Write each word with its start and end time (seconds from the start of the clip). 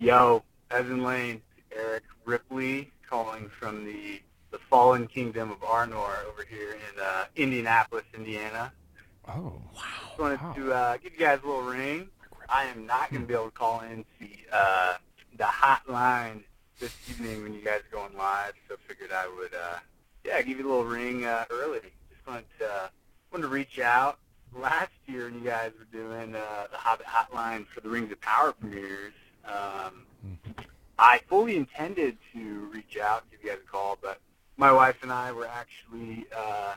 Yo, 0.00 0.42
Evan 0.70 1.04
Lane, 1.04 1.42
Eric 1.76 2.04
Ripley 2.24 2.90
calling 3.06 3.50
from 3.50 3.84
the, 3.84 4.22
the 4.50 4.56
fallen 4.70 5.06
kingdom 5.06 5.50
of 5.50 5.60
Arnor 5.60 6.24
over 6.26 6.42
here 6.48 6.72
in 6.72 7.02
uh, 7.02 7.26
Indianapolis, 7.36 8.06
Indiana. 8.14 8.72
Oh, 9.28 9.60
Just 9.74 10.18
wanted 10.18 10.40
to 10.56 10.72
uh, 10.72 10.96
give 10.96 11.12
you 11.12 11.18
guys 11.18 11.40
a 11.44 11.46
little 11.46 11.64
ring. 11.64 12.08
I 12.48 12.64
am 12.64 12.86
not 12.86 13.10
going 13.10 13.20
to 13.20 13.28
be 13.28 13.34
able 13.34 13.44
to 13.44 13.50
call 13.50 13.80
in 13.80 14.06
the 14.18 14.30
uh, 14.50 14.94
the 15.36 15.44
hotline 15.44 16.44
this 16.78 16.96
evening 17.10 17.42
when 17.42 17.52
you 17.52 17.62
guys 17.62 17.80
are 17.80 17.94
going 17.94 18.16
live, 18.16 18.54
so 18.70 18.76
figured 18.88 19.12
I 19.12 19.28
would 19.28 19.52
uh, 19.52 19.80
yeah 20.24 20.40
give 20.40 20.58
you 20.58 20.66
a 20.66 20.68
little 20.68 20.84
ring 20.84 21.26
uh, 21.26 21.44
early. 21.50 21.80
Just 22.10 22.26
wanted 22.26 22.46
to 22.58 22.64
uh, 22.64 22.88
wanted 23.30 23.42
to 23.42 23.48
reach 23.48 23.78
out. 23.78 24.18
Last 24.56 24.92
year, 25.06 25.26
when 25.26 25.34
you 25.34 25.44
guys 25.44 25.72
were 25.78 25.84
doing 25.96 26.34
uh, 26.34 26.66
the 26.72 26.78
Hobbit 26.78 27.06
Hotline 27.06 27.66
for 27.66 27.82
the 27.82 27.90
Rings 27.90 28.10
of 28.10 28.20
Power 28.22 28.52
premieres, 28.52 29.12
um, 29.44 30.06
I 30.98 31.20
fully 31.28 31.56
intended 31.56 32.18
to 32.34 32.70
reach 32.72 32.98
out, 32.98 33.24
give 33.30 33.42
you 33.42 33.50
guys 33.50 33.58
a 33.64 33.70
call, 33.70 33.98
but 34.00 34.20
my 34.56 34.70
wife 34.72 34.96
and 35.02 35.10
I 35.10 35.32
were 35.32 35.46
actually 35.46 36.26
uh, 36.36 36.74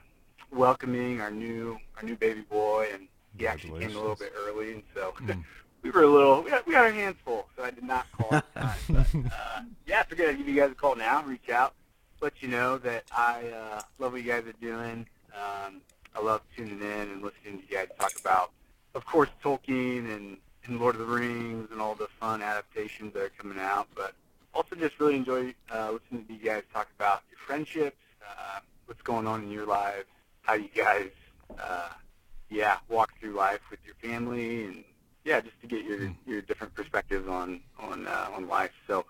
welcoming 0.52 1.20
our 1.20 1.32
new 1.32 1.78
our 1.98 2.04
new 2.04 2.16
baby 2.16 2.42
boy, 2.42 2.88
and 2.94 3.08
he 3.38 3.48
actually 3.48 3.82
came 3.82 3.96
a 3.96 4.00
little 4.00 4.16
bit 4.16 4.34
early, 4.38 4.74
and 4.74 4.84
so 4.94 5.14
we 5.82 5.92
were 5.92 6.04
a 6.04 6.08
little 6.08 6.42
we 6.44 6.52
had, 6.52 6.66
we 6.66 6.74
got 6.74 6.86
our 6.86 6.92
hands 6.92 7.18
full, 7.26 7.48
so 7.58 7.64
I 7.64 7.72
did 7.72 7.84
not 7.84 8.06
call 8.14 8.42
time. 8.56 8.78
But 8.90 9.16
uh, 9.16 9.62
yeah, 9.86 10.00
I 10.00 10.04
figured 10.04 10.30
I'd 10.30 10.38
give 10.38 10.48
you 10.48 10.56
guys 10.56 10.72
a 10.72 10.76
call 10.76 10.96
now, 10.96 11.24
reach 11.24 11.50
out, 11.50 11.74
let 12.22 12.42
you 12.42 12.48
know 12.48 12.78
that 12.80 13.04
I 13.12 13.50
uh, 13.50 13.82
love 14.00 14.14
what 14.14 14.24
you 14.24 14.32
guys 14.32 14.46
are 14.46 14.54
doing. 14.62 15.06
Um, 15.36 15.82
I 16.16 16.22
love 16.22 16.42
tuning 16.56 16.80
in 16.80 17.10
and 17.10 17.22
listening 17.22 17.60
to 17.60 17.64
you 17.68 17.78
guys 17.78 17.88
talk 18.00 18.14
about, 18.20 18.52
of 18.96 19.06
course, 19.06 19.30
Tolkien 19.44 20.16
and, 20.16 20.38
and 20.66 20.80
Lord 20.80 20.96
of 20.96 21.02
the 21.02 21.08
Rings 21.14 21.70
and 21.72 21.82
all 21.82 21.96
the 21.96 22.08
fun 22.20 22.42
adaptations 22.42 23.14
that 23.14 23.22
are 23.24 23.32
coming 23.38 23.60
out, 23.60 23.88
but 23.96 24.14
also 24.54 24.76
just 24.76 25.00
really 25.00 25.16
enjoy 25.16 25.54
uh, 25.74 25.92
listening 25.92 26.26
to 26.28 26.34
you 26.34 26.40
guys 26.40 26.64
talk 26.74 26.88
about 26.98 27.22
your 27.30 27.38
friendships, 27.46 27.98
uh, 28.28 28.60
what's 28.86 29.02
going 29.02 29.28
on 29.28 29.44
in 29.44 29.52
your 29.52 29.66
lives, 29.66 30.06
how 30.42 30.54
you 30.54 30.70
guys, 30.76 31.10
uh, 31.62 31.90
yeah, 32.50 32.78
walk 32.90 33.12
through 33.20 33.34
life 33.34 33.60
with 33.72 33.80
your 33.86 33.96
family, 33.96 34.66
and 34.66 34.84
yeah, 35.26 35.40
just 35.42 35.60
to 35.62 35.68
get 35.68 35.84
your 35.86 36.14
your 36.26 36.42
different 36.42 36.74
perspectives 36.76 37.28
on 37.28 37.62
on 37.80 38.08
uh, 38.08 38.30
on 38.36 38.48
life. 38.48 38.72
So 38.88 39.06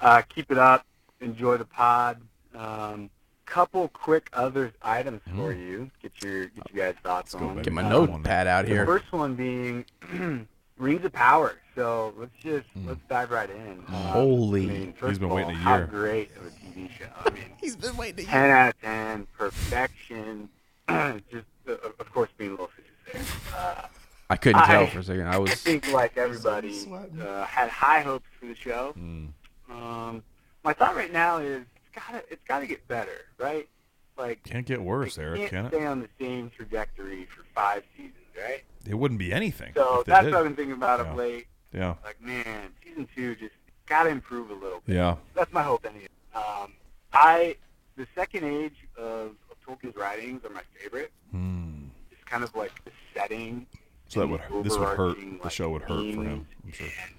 uh, 0.00 0.22
keep 0.28 0.50
it 0.50 0.58
up, 0.58 0.84
enjoy 1.20 1.56
the 1.56 1.64
pod. 1.64 2.20
Um, 2.54 3.10
couple 3.44 3.86
quick 3.88 4.28
other 4.32 4.72
items 4.82 5.20
for 5.36 5.52
you. 5.52 5.88
Get 6.02 6.20
your 6.22 6.46
get 6.46 6.70
you 6.72 6.76
guys 6.80 6.94
thoughts 7.02 7.32
on. 7.34 7.62
Get 7.62 7.72
my 7.72 7.82
Um, 7.84 7.90
notepad 7.90 8.46
out 8.48 8.64
the 8.66 8.72
here. 8.72 8.84
first 8.86 9.10
one 9.12 9.34
being 9.36 9.84
Rings 10.78 11.04
of 11.04 11.12
Power. 11.12 11.54
So 11.74 12.14
let's 12.16 12.32
just 12.42 12.66
Hmm. 12.74 12.88
let's 12.88 13.00
dive 13.08 13.30
right 13.30 13.50
in. 13.50 13.72
Um, 13.88 13.94
Holy. 13.94 14.64
I 14.64 14.66
mean, 14.72 14.92
first 14.94 15.10
He's 15.10 15.18
been 15.18 15.26
of 15.26 15.30
all, 15.32 15.36
waiting 15.36 15.52
a 15.54 15.58
how 15.58 15.76
year. 15.76 15.86
great 15.86 16.30
of 16.36 16.46
a 16.46 16.50
TV 16.50 16.90
show. 16.98 17.06
I 17.24 17.30
mean, 17.30 17.44
He's 17.60 17.76
been 17.76 17.96
waiting. 17.96 18.20
a 18.20 18.22
year. 18.22 18.30
10 18.30 18.50
out 18.50 18.68
of 18.74 18.80
10, 18.80 19.26
perfection. 19.36 20.48
just, 20.88 21.46
uh, 21.68 21.72
of 21.98 22.12
course, 22.12 22.30
being 22.38 22.50
a 22.50 22.52
little 22.54 22.68
facetious 22.68 23.30
there. 23.52 23.58
Uh, 23.58 23.86
I 24.30 24.36
couldn't 24.36 24.62
tell 24.64 24.82
I- 24.84 24.86
for 24.90 24.98
a 25.00 25.02
second. 25.04 25.26
I 25.28 25.38
was. 25.38 25.50
I 25.50 25.52
was. 25.52 25.62
think, 25.62 25.92
like 25.92 26.16
everybody, 26.16 26.86
uh, 27.20 27.44
had 27.44 27.68
high 27.68 28.00
hopes 28.00 28.26
for 28.40 28.46
the 28.46 28.54
show. 28.54 28.92
Hmm. 28.92 29.26
Um, 29.70 30.22
my 30.64 30.72
thought 30.72 30.96
right 30.96 31.12
now 31.12 31.38
is 31.38 31.62
it's 31.62 31.94
gotta 32.06 32.22
it's 32.30 32.42
gotta 32.46 32.66
get 32.66 32.86
better, 32.88 33.26
right? 33.38 33.68
Like 34.16 34.42
Can't 34.44 34.64
get 34.66 34.80
worse, 34.80 35.18
it 35.18 35.22
Eric, 35.22 35.40
can't 35.40 35.50
can 35.50 35.66
it? 35.66 35.68
stay 35.70 35.84
on 35.86 36.00
the 36.00 36.08
same 36.18 36.50
trajectory 36.56 37.26
for 37.26 37.44
five 37.54 37.82
seasons, 37.96 38.14
right? 38.36 38.62
It 38.88 38.94
wouldn't 38.94 39.18
be 39.18 39.32
anything. 39.32 39.72
So 39.74 40.02
that's 40.06 40.24
did. 40.24 40.32
what 40.32 40.38
I've 40.40 40.44
been 40.44 40.56
thinking 40.56 40.74
about 40.74 41.00
Yeah. 41.00 41.10
of 41.10 41.16
late. 41.16 41.46
Yeah. 41.72 41.94
Like, 42.04 42.20
man, 42.22 42.70
season 42.84 43.08
two 43.14 43.34
just 43.34 43.54
gotta 43.86 44.08
improve 44.10 44.50
a 44.50 44.54
little 44.54 44.80
bit. 44.86 44.94
Yeah. 44.96 45.16
That's 45.34 45.52
my 45.52 45.62
hope, 45.62 45.84
anyway. 45.86 46.08
Um, 46.34 46.72
I 47.12 47.56
the 47.96 48.06
second 48.14 48.44
age 48.44 48.76
of, 48.96 49.32
of 49.50 49.56
Tolkien's 49.66 49.96
writings 49.96 50.44
are 50.44 50.50
my 50.50 50.62
favorite. 50.78 51.10
Hmm. 51.30 51.84
It's 52.10 52.22
kind 52.24 52.44
of 52.44 52.54
like 52.54 52.72
the 52.84 52.90
setting. 53.14 53.66
So 54.08 54.20
that 54.20 54.28
would 54.28 54.40
this 54.64 54.78
would 54.78 54.86
hurt. 54.88 54.98
overarching, 55.16 55.40
The 55.42 55.50
show 55.50 55.70
would 55.70 55.82
hurt 55.82 56.14
for 56.14 56.22
him. 56.22 56.46
I'm 56.64 56.72
sure. 56.72 56.86
and 56.86 57.14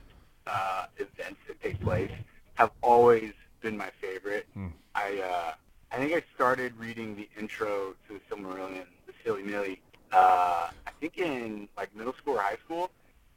uh, 0.46 0.86
events 0.98 1.40
that 1.48 1.62
take 1.62 1.80
place 1.82 2.12
have 2.56 2.72
always 2.82 3.34
been 3.62 3.76
my 3.76 3.90
favorite. 4.00 4.46
Hmm. 4.54 4.68
I 4.96 5.20
uh, 5.20 5.54
I 5.92 5.98
think 5.98 6.14
I 6.14 6.24
started 6.36 6.74
reading 6.78 7.16
the 7.16 7.28
intro 7.40 7.94
to 8.08 8.14
the 8.14 8.20
Silmarillion, 8.36 8.86
the 9.08 9.14
Silly 9.24 9.44
Nilly, 9.44 9.82
uh, 10.12 10.70
I 10.86 10.92
think 11.00 11.18
in 11.18 11.68
like 11.78 11.96
middle 11.96 12.14
school 12.14 12.36
or 12.36 12.42
high 12.42 12.58
school. 12.66 12.90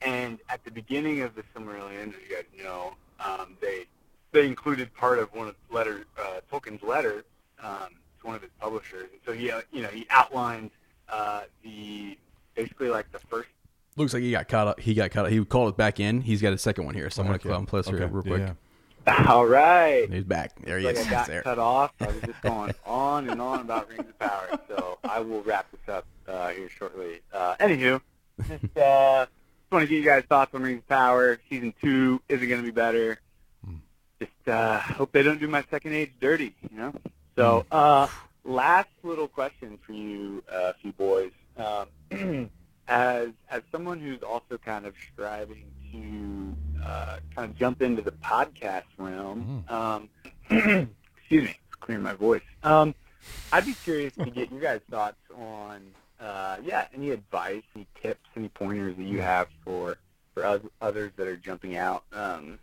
And 0.03 0.39
at 0.49 0.65
the 0.65 0.71
beginning 0.71 1.21
of 1.21 1.35
the 1.35 1.43
Silmarillion, 1.55 2.09
as 2.09 2.15
you 2.29 2.35
guys 2.35 2.45
know, 2.63 2.95
um, 3.25 3.57
they 3.61 3.85
they 4.33 4.47
included 4.47 4.93
part 4.95 5.19
of 5.19 5.33
one 5.35 5.49
of 5.49 5.57
the 5.69 5.75
letter 5.77 6.05
uh, 6.19 6.41
Tolkien's 6.51 6.83
letter 6.83 7.25
um, 7.63 7.89
to 8.21 8.27
one 8.27 8.35
of 8.37 8.41
his 8.43 8.51
publishers. 8.59 9.09
And 9.13 9.21
so 9.27 9.33
he 9.33 9.51
uh, 9.51 9.61
you 9.73 9.83
know 9.83 9.89
he 9.89 10.07
outlined 10.09 10.71
uh, 11.11 11.43
the 11.63 12.17
basically 12.55 12.89
like 12.89 13.11
the 13.13 13.19
first 13.19 13.49
Looks 13.97 14.15
like 14.15 14.23
he 14.23 14.31
got 14.31 14.49
caught 14.49 14.69
up. 14.69 14.81
He 14.81 14.95
got 14.95 15.11
caught 15.11 15.27
up. 15.27 15.33
He 15.33 15.45
called 15.45 15.71
it 15.71 15.77
back 15.77 16.01
in. 16.01 16.21
He's 16.23 16.41
got 16.41 16.53
a 16.55 16.59
second 16.59 16.85
one 16.87 16.95
here. 16.95 17.11
So 17.11 17.21
I'm 17.23 17.27
gonna 17.27 17.37
Okay. 17.37 17.49
call 17.49 17.59
him 17.59 17.95
Okay. 17.95 18.05
real 18.07 18.23
Yeah, 18.25 18.31
quick. 18.31 18.41
yeah. 18.41 18.53
All 19.29 19.47
right. 19.47 20.11
He's 20.11 20.25
back. 20.25 20.53
There 20.63 20.79
he 20.79 20.85
like 20.87 20.97
is. 20.97 21.07
I 21.07 21.11
got 21.11 21.27
there. 21.27 21.43
cut 21.43 21.59
off. 21.59 21.93
I 22.01 22.07
was 22.07 22.21
just 22.25 22.41
going 22.43 22.73
on 22.87 23.29
and 23.29 23.41
on 23.41 23.61
about 23.61 23.89
Rings 23.89 24.09
of 24.09 24.19
Power. 24.19 24.59
So 24.69 24.99
I 25.05 25.21
will 25.21 25.43
wrap 25.43 25.71
this 25.71 25.93
up 25.93 26.07
uh, 26.29 26.49
here 26.51 26.69
shortly. 26.69 27.21
Uh, 27.33 27.57
anywho, 27.57 28.01
just, 28.47 28.77
uh, 28.77 29.27
just 29.27 29.73
want 29.73 29.83
to 29.83 29.87
get 29.87 29.97
you 29.97 30.05
guys 30.05 30.25
thoughts 30.29 30.55
on 30.55 30.63
Rings 30.63 30.81
of 30.81 30.89
Power. 30.89 31.39
Season 31.49 31.75
two 31.81 32.21
is 32.29 32.41
it 32.43 32.47
going 32.47 32.61
to 32.61 32.65
be 32.67 32.73
better? 32.73 33.19
Just 34.21 34.49
uh, 34.49 34.79
hope 34.79 35.13
they 35.13 35.23
don't 35.23 35.41
do 35.41 35.49
my 35.49 35.65
second 35.71 35.95
age 35.95 36.13
dirty. 36.21 36.55
You 36.71 36.79
know. 36.79 36.95
So 37.37 37.67
uh, 37.71 38.07
last 38.45 38.91
little 39.03 39.29
question 39.29 39.79
for 39.85 39.93
you, 39.93 40.45
uh, 40.53 40.73
few 40.81 40.93
boys. 40.93 41.33
Um, 41.57 42.51
as 42.89 43.29
as 43.49 43.63
someone 43.73 43.99
who's 43.99 44.23
also 44.23 44.59
kind 44.59 44.85
of 44.85 44.95
striving 45.13 45.71
to 45.93 46.55
uh, 46.85 47.19
kind 47.35 47.51
of 47.51 47.57
jump 47.57 47.83
into 47.83 48.03
the 48.03 48.13
podcast 48.13 48.85
realm, 48.99 49.65
um, 49.69 50.09
excuse 50.51 51.45
me, 51.45 51.57
clearing 51.81 52.03
my 52.03 52.15
voice. 52.15 52.43
Um, 52.63 52.95
I'd 53.53 53.67
be 53.67 53.75
curious 53.85 54.15
to 54.15 54.31
get 54.31 54.51
your 54.51 54.61
guys' 54.61 54.81
thoughts 54.91 55.19
on, 55.37 55.83
uh, 56.21 56.57
yeah, 56.65 56.87
any 56.95 57.11
advice, 57.11 57.63
any 57.77 57.87
tips, 58.03 58.29
any 58.37 58.49
pointers 58.49 58.97
that 58.97 59.05
you 59.05 59.21
have 59.21 59.49
for 59.65 59.97
for 60.35 60.45
oth- 60.47 60.71
others 60.81 61.13
that 61.17 61.27
are 61.27 61.37
jumping 61.37 61.77
out. 61.77 62.05
Um, 62.13 62.59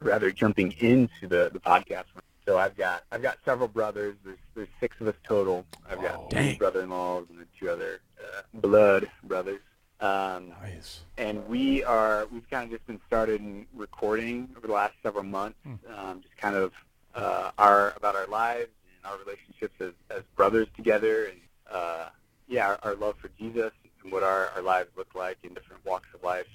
rather 0.00 0.30
jumping 0.30 0.72
into 0.80 1.26
the, 1.28 1.50
the 1.52 1.58
podcast. 1.60 2.04
So 2.46 2.58
I've 2.58 2.76
got 2.76 3.02
I've 3.10 3.22
got 3.22 3.38
several 3.44 3.68
brothers. 3.68 4.14
There's 4.24 4.38
there's 4.54 4.68
six 4.78 4.96
of 5.00 5.08
us 5.08 5.14
total. 5.24 5.66
I've 5.90 6.00
got 6.00 6.30
two 6.30 6.36
brother-in-laws 6.58 7.26
and 7.30 7.38
then 7.40 7.46
two 7.58 7.68
other 7.70 8.00
uh, 8.20 8.42
blood 8.54 9.10
brothers. 9.24 9.60
Um, 10.00 10.50
Nice. 10.60 11.00
and 11.16 11.46
we 11.48 11.82
are 11.82 12.26
we've 12.30 12.48
kind 12.50 12.64
of 12.64 12.70
just 12.70 12.86
been 12.86 13.00
started 13.06 13.40
in 13.40 13.66
recording 13.74 14.50
over 14.54 14.66
the 14.66 14.72
last 14.74 14.92
several 15.02 15.24
months 15.24 15.56
um, 15.96 16.20
just 16.20 16.36
kind 16.36 16.54
of 16.54 16.72
uh, 17.14 17.50
our 17.56 17.94
about 17.96 18.14
our 18.14 18.26
lives 18.26 18.68
and 18.98 19.10
our 19.10 19.18
relationships 19.24 19.74
as, 19.80 19.92
as 20.14 20.22
brothers 20.36 20.66
together 20.76 21.24
and 21.26 21.38
uh, 21.70 22.08
yeah 22.46 22.66
our, 22.68 22.78
our 22.82 22.94
love 22.94 23.14
for 23.22 23.30
jesus 23.38 23.72
and 24.02 24.12
what 24.12 24.22
our, 24.22 24.50
our 24.54 24.60
lives 24.60 24.90
look 24.98 25.14
like 25.14 25.38
in 25.42 25.54
different 25.54 25.82
walks 25.86 26.08
of 26.12 26.22
life. 26.22 26.46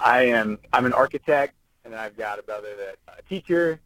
I 0.00 0.22
am 0.22 0.58
i'm 0.72 0.86
an 0.86 0.94
architect 0.94 1.54
and 1.84 1.94
i've 1.94 2.16
got 2.16 2.38
a 2.38 2.42
brother 2.42 2.68
that's 2.78 3.18
a 3.18 3.22
teacher 3.28 3.80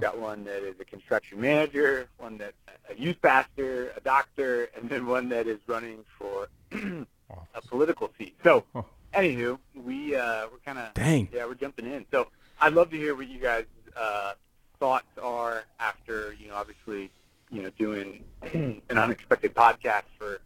got 0.00 0.18
one 0.18 0.44
that 0.44 0.62
is 0.66 0.74
a 0.80 0.84
construction 0.84 1.40
manager 1.40 2.08
one 2.16 2.38
that's 2.38 2.56
a 2.90 2.94
youth 3.00 3.20
pastor 3.22 3.92
a 3.96 4.00
doctor 4.00 4.68
and 4.76 4.88
then 4.88 5.06
one 5.06 5.28
that 5.28 5.46
is 5.46 5.58
running 5.68 6.04
for 6.18 6.48
a 7.54 7.60
political 7.62 8.10
seat 8.18 8.34
so 8.44 8.64
Huh. 8.72 8.82
anywho, 9.12 9.58
we 9.74 10.14
uh, 10.14 10.46
we're 10.52 10.58
kind 10.64 10.78
of 10.78 10.92
Dang. 10.94 11.28
yeah, 11.32 11.44
we're 11.46 11.54
jumping 11.54 11.86
in. 11.86 12.04
So 12.10 12.28
I'd 12.60 12.72
love 12.74 12.90
to 12.90 12.96
hear 12.96 13.14
what 13.14 13.28
you 13.28 13.38
guys' 13.40 13.64
uh, 13.96 14.34
thoughts 14.78 15.06
are 15.22 15.64
after 15.80 16.34
you 16.40 16.48
know, 16.48 16.54
obviously, 16.54 17.10
you 17.50 17.62
know, 17.62 17.70
doing 17.78 18.22
an 18.52 18.98
unexpected 18.98 19.54
podcast 19.54 20.04
for 20.18 20.40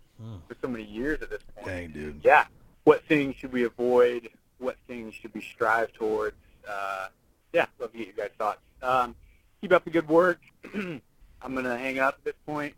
for 0.48 0.56
so 0.60 0.66
many 0.68 0.84
years 0.84 1.22
at 1.22 1.30
this 1.30 1.42
point. 1.54 1.66
Dang, 1.66 1.90
dude. 1.92 2.20
Yeah, 2.24 2.46
what 2.84 3.04
things 3.04 3.36
should 3.36 3.52
we 3.52 3.64
avoid? 3.64 4.28
What 4.58 4.76
things 4.88 5.14
should 5.14 5.32
we 5.34 5.40
strive 5.42 5.92
towards? 5.92 6.36
Uh, 6.68 7.08
yeah, 7.52 7.66
love 7.78 7.92
to 7.92 7.98
get 7.98 8.08
your 8.08 8.16
guys' 8.16 8.30
thoughts. 8.36 8.60
Um, 8.82 9.14
keep 9.60 9.72
up 9.72 9.84
the 9.84 9.90
good 9.90 10.08
work. 10.08 10.40
I'm 10.74 11.00
gonna 11.54 11.78
hang 11.78 11.98
up 12.00 12.14
at 12.18 12.24
this 12.24 12.34
point. 12.46 12.74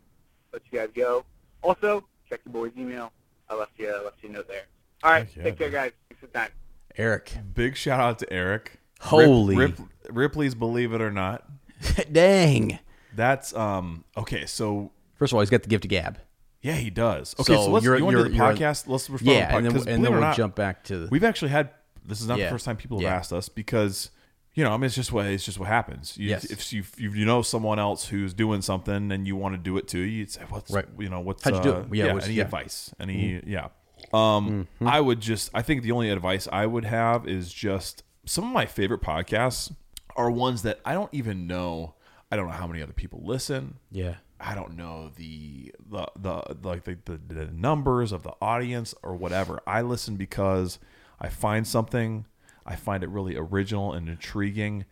Let 0.53 0.61
you 0.71 0.77
guys 0.79 0.89
go. 0.93 1.25
Also, 1.63 2.03
check 2.29 2.41
your 2.45 2.53
boy's 2.53 2.71
email. 2.77 3.11
I 3.51 3.55
left 3.55 3.71
you 3.77 3.87
left 4.03 4.23
you 4.23 4.29
a 4.29 4.31
note 4.33 4.47
there. 4.47 4.63
All 5.03 5.11
right, 5.11 5.27
yeah, 5.35 5.43
take 5.43 5.57
care, 5.57 5.67
dude. 5.67 5.73
guys. 5.73 5.91
Thanks 6.09 6.19
for 6.21 6.27
the 6.27 6.33
time. 6.33 6.49
Eric. 6.97 7.31
Big 7.53 7.75
shout 7.75 7.99
out 7.99 8.19
to 8.19 8.31
Eric. 8.33 8.79
Holy. 9.01 9.55
Rip, 9.55 9.77
Rip, 9.79 9.87
Ripley's 10.09 10.55
Believe 10.55 10.93
It 10.93 11.01
or 11.01 11.11
Not. 11.11 11.43
Dang. 12.11 12.79
That's 13.15 13.53
um 13.55 14.03
okay. 14.15 14.45
So 14.45 14.91
First 15.15 15.33
of 15.33 15.35
all, 15.35 15.41
he's 15.41 15.49
got 15.49 15.63
the 15.63 15.69
gift 15.69 15.85
of 15.85 15.89
gab. 15.89 16.17
yeah, 16.61 16.73
he 16.75 16.89
does. 16.89 17.35
Okay, 17.39 17.53
so, 17.55 17.65
So 17.65 17.71
let's 17.71 17.85
you're- 17.85 17.97
you 17.99 18.05
want 18.05 18.15
to 18.17 18.23
do 18.23 18.29
you're- 18.29 18.37
the 18.37 18.43
you're- 18.43 18.55
podcast? 18.71 18.87
Let's 18.87 19.09
we're 19.09 19.17
starting 19.17 19.27
Yeah, 19.33 19.55
and 19.57 19.65
then, 19.65 19.75
and 19.87 20.03
then 20.05 20.11
we'll 20.13 20.21
not, 20.21 20.35
jump 20.37 20.55
back 20.55 20.83
to 20.85 20.97
the. 20.99 21.07
We've 21.09 21.23
actually 21.23 21.49
had 21.51 21.71
this 22.05 22.21
is 22.21 22.27
not 22.27 22.39
Yeah. 22.39 22.45
the 22.45 22.51
first 22.51 22.65
time 22.65 22.77
people 22.77 22.97
have 22.97 23.03
Yeah. 23.03 23.15
asked 23.15 23.31
us 23.33 23.49
because 23.49 24.09
you 24.53 24.63
know 24.63 24.71
I 24.71 24.77
mean 24.77 24.85
it's 24.85 24.95
just 24.95 25.11
what 25.11 25.25
it's 25.27 25.45
just 25.45 25.59
what 25.59 25.67
happens. 25.67 26.17
You, 26.17 26.29
Yes. 26.29 26.45
If 26.45 26.71
you 26.73 26.79
if 26.81 26.99
you 27.15 27.25
know 27.25 27.41
someone 27.41 27.79
else 27.79 28.07
who's 28.07 28.33
doing 28.33 28.61
something 28.61 29.11
and 29.11 29.25
you 29.27 29.35
want 29.35 29.53
to 29.55 29.57
do 29.57 29.77
it 29.77 29.87
too, 29.87 29.99
you 29.99 30.25
say 30.27 30.41
what's 30.49 30.71
Right. 30.71 30.85
you 30.99 31.09
know 31.09 31.19
what's 31.21 31.43
How'd 31.43 31.55
you 31.55 31.61
do 31.63 31.73
uh, 31.73 31.79
it? 31.81 31.87
Yeah, 31.95 32.13
what's- 32.13 32.25
any 32.25 32.35
yeah. 32.35 32.43
advice? 32.43 32.93
Any 32.99 33.41
yeah. 33.45 33.67
Um, 34.13 34.67
Mm-hmm. 34.81 34.87
I 34.87 34.99
would 34.99 35.21
just 35.21 35.49
I 35.53 35.61
think 35.61 35.83
the 35.83 35.91
only 35.91 36.09
advice 36.09 36.47
I 36.51 36.65
would 36.65 36.85
have 36.85 37.27
is 37.27 37.53
just 37.53 38.03
some 38.25 38.43
of 38.45 38.51
my 38.51 38.65
favorite 38.65 39.01
podcasts 39.01 39.73
are 40.15 40.29
ones 40.29 40.63
that 40.63 40.79
I 40.83 40.93
don't 40.93 41.13
even 41.13 41.47
know. 41.47 41.95
I 42.31 42.35
don't 42.35 42.47
know 42.47 42.53
how 42.53 42.67
many 42.67 42.81
other 42.81 42.93
people 42.93 43.21
listen. 43.23 43.75
yeah. 43.91 44.15
I 44.43 44.55
don't 44.55 44.75
know 44.75 45.11
the 45.17 45.71
the 45.87 46.07
the 46.15 46.57
like 46.63 46.83
the, 46.85 46.97
the, 47.05 47.17
the 47.31 47.45
numbers 47.51 48.11
of 48.11 48.23
the 48.23 48.33
audience 48.41 48.95
or 49.03 49.15
whatever. 49.15 49.59
I 49.67 49.81
listen 49.83 50.15
because 50.15 50.79
I 51.19 51.29
find 51.29 51.67
something, 51.67 52.25
I 52.65 52.75
find 52.75 53.03
it 53.03 53.09
really 53.09 53.35
original 53.35 53.93
and 53.93 54.07
intriguing, 54.09 54.85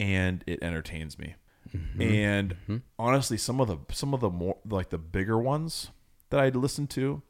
and 0.00 0.42
it 0.46 0.62
entertains 0.62 1.18
me. 1.18 1.34
And 2.02 2.56
honestly, 2.98 3.38
some 3.38 3.60
of 3.60 3.68
the 3.68 3.78
some 3.94 4.12
of 4.14 4.20
the 4.20 4.28
more 4.30 4.58
like 4.68 4.90
the 4.90 4.98
bigger 4.98 5.38
ones 5.38 5.90
that 6.30 6.40
I 6.40 6.48
listen 6.50 6.86
to, 6.88 7.22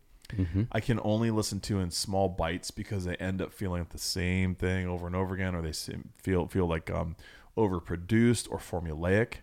I 0.72 0.80
can 0.80 0.98
only 1.04 1.30
listen 1.30 1.60
to 1.60 1.78
in 1.78 1.90
small 1.90 2.28
bites 2.28 2.70
because 2.70 3.04
they 3.04 3.14
end 3.16 3.42
up 3.42 3.52
feeling 3.52 3.82
like 3.82 3.90
the 3.90 3.98
same 3.98 4.54
thing 4.54 4.86
over 4.88 5.06
and 5.06 5.14
over 5.14 5.34
again, 5.34 5.54
or 5.54 5.62
they 5.62 5.72
feel 6.16 6.46
feel 6.48 6.66
like 6.66 6.90
um, 6.90 7.16
overproduced 7.56 8.48
or 8.50 8.58
formulaic. 8.58 9.34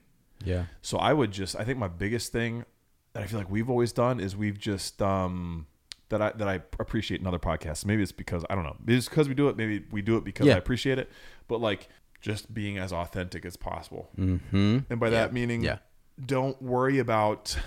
Yeah. 0.43 0.65
So 0.81 0.97
I 0.97 1.13
would 1.13 1.31
just 1.31 1.55
I 1.55 1.63
think 1.63 1.77
my 1.77 1.87
biggest 1.87 2.31
thing 2.31 2.65
that 3.13 3.23
I 3.23 3.27
feel 3.27 3.39
like 3.39 3.49
we've 3.49 3.69
always 3.69 3.91
done 3.91 4.19
is 4.19 4.35
we've 4.35 4.57
just 4.59 5.01
um 5.01 5.67
that 6.09 6.21
I 6.21 6.31
that 6.31 6.47
I 6.47 6.55
appreciate 6.79 7.21
in 7.21 7.27
other 7.27 7.39
podcasts. 7.39 7.85
Maybe 7.85 8.03
it's 8.03 8.11
because 8.11 8.43
I 8.49 8.55
don't 8.55 8.63
know. 8.63 8.75
Maybe 8.79 8.97
it's 8.97 9.09
because 9.09 9.27
we 9.27 9.33
do 9.35 9.47
it. 9.49 9.57
Maybe 9.57 9.85
we 9.91 10.01
do 10.01 10.17
it 10.17 10.23
because 10.23 10.47
Yeah. 10.47 10.55
I 10.55 10.57
appreciate 10.57 10.97
it. 10.99 11.09
But 11.47 11.61
like 11.61 11.87
just 12.21 12.53
being 12.53 12.77
as 12.77 12.91
authentic 12.91 13.45
as 13.45 13.55
possible. 13.57 14.09
Mm-hmm. 14.17 14.79
And 14.89 14.99
by 14.99 15.09
that 15.09 15.31
meaning, 15.33 15.61
Yeah. 15.63 15.77
don't 16.23 16.61
worry 16.61 16.99
about 16.99 17.57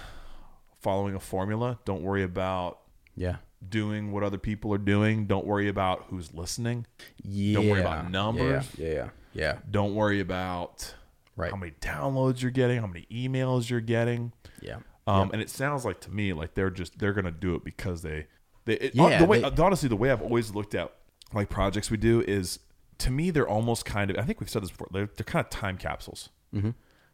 following 0.81 1.15
a 1.15 1.21
formula. 1.21 1.79
Don't 1.85 2.03
worry 2.03 2.23
about 2.23 2.81
Yeah. 3.17 3.37
doing 3.67 4.13
what 4.13 4.23
other 4.23 4.39
people 4.39 4.73
are 4.75 4.79
doing. 4.79 5.27
Don't 5.27 5.47
worry 5.47 5.69
about 5.69 6.07
who's 6.11 6.35
listening. 6.35 6.87
Yeah. 7.23 7.55
Don't 7.55 7.69
worry 7.69 7.81
about 7.81 8.11
numbers. 8.11 8.69
Yeah. 8.77 8.89
Yeah. 8.89 9.09
Yeah. 9.33 9.59
Don't 9.71 9.95
worry 9.95 10.21
about 10.21 10.95
Right. 11.37 11.51
how 11.51 11.57
many 11.57 11.73
downloads 11.81 12.43
you're 12.43 12.51
getting, 12.51 12.81
how 12.81 12.87
many 12.87 13.07
emails 13.11 13.71
you're 13.71 13.81
getting. 13.81 14.33
Yeah. 14.61 14.81
Um, 15.07 15.31
and 15.33 15.43
it 15.43 15.51
sounds 15.51 15.85
like 15.85 16.01
to 16.03 16.11
me 16.11 16.33
like 16.33 16.55
they're 16.55 16.71
just 16.71 16.99
they're 16.99 17.13
gonna 17.13 17.31
do 17.33 17.55
it 17.57 17.65
because 17.65 18.03
they 18.03 18.27
they 18.67 18.75
it, 18.75 18.95
Yeah, 18.95 19.19
the 19.19 19.25
way 19.27 19.41
they- 19.41 19.63
honestly 19.63 19.89
the 19.89 19.97
way 19.97 20.11
I've 20.11 20.23
always 20.23 20.55
looked 20.55 20.75
at 20.75 20.93
like 21.35 21.49
projects 21.49 21.91
we 21.91 21.97
do 21.97 22.21
is 22.21 22.61
to 22.99 23.11
me 23.11 23.31
they're 23.31 23.49
almost 23.49 23.85
kind 23.85 24.11
of 24.11 24.19
I 24.19 24.23
think 24.23 24.39
we've 24.41 24.49
said 24.51 24.63
this 24.63 24.71
before 24.71 24.89
they're 24.93 25.09
they're 25.17 25.25
kind 25.25 25.45
of 25.45 25.51
time 25.51 25.77
capsules 25.77 26.29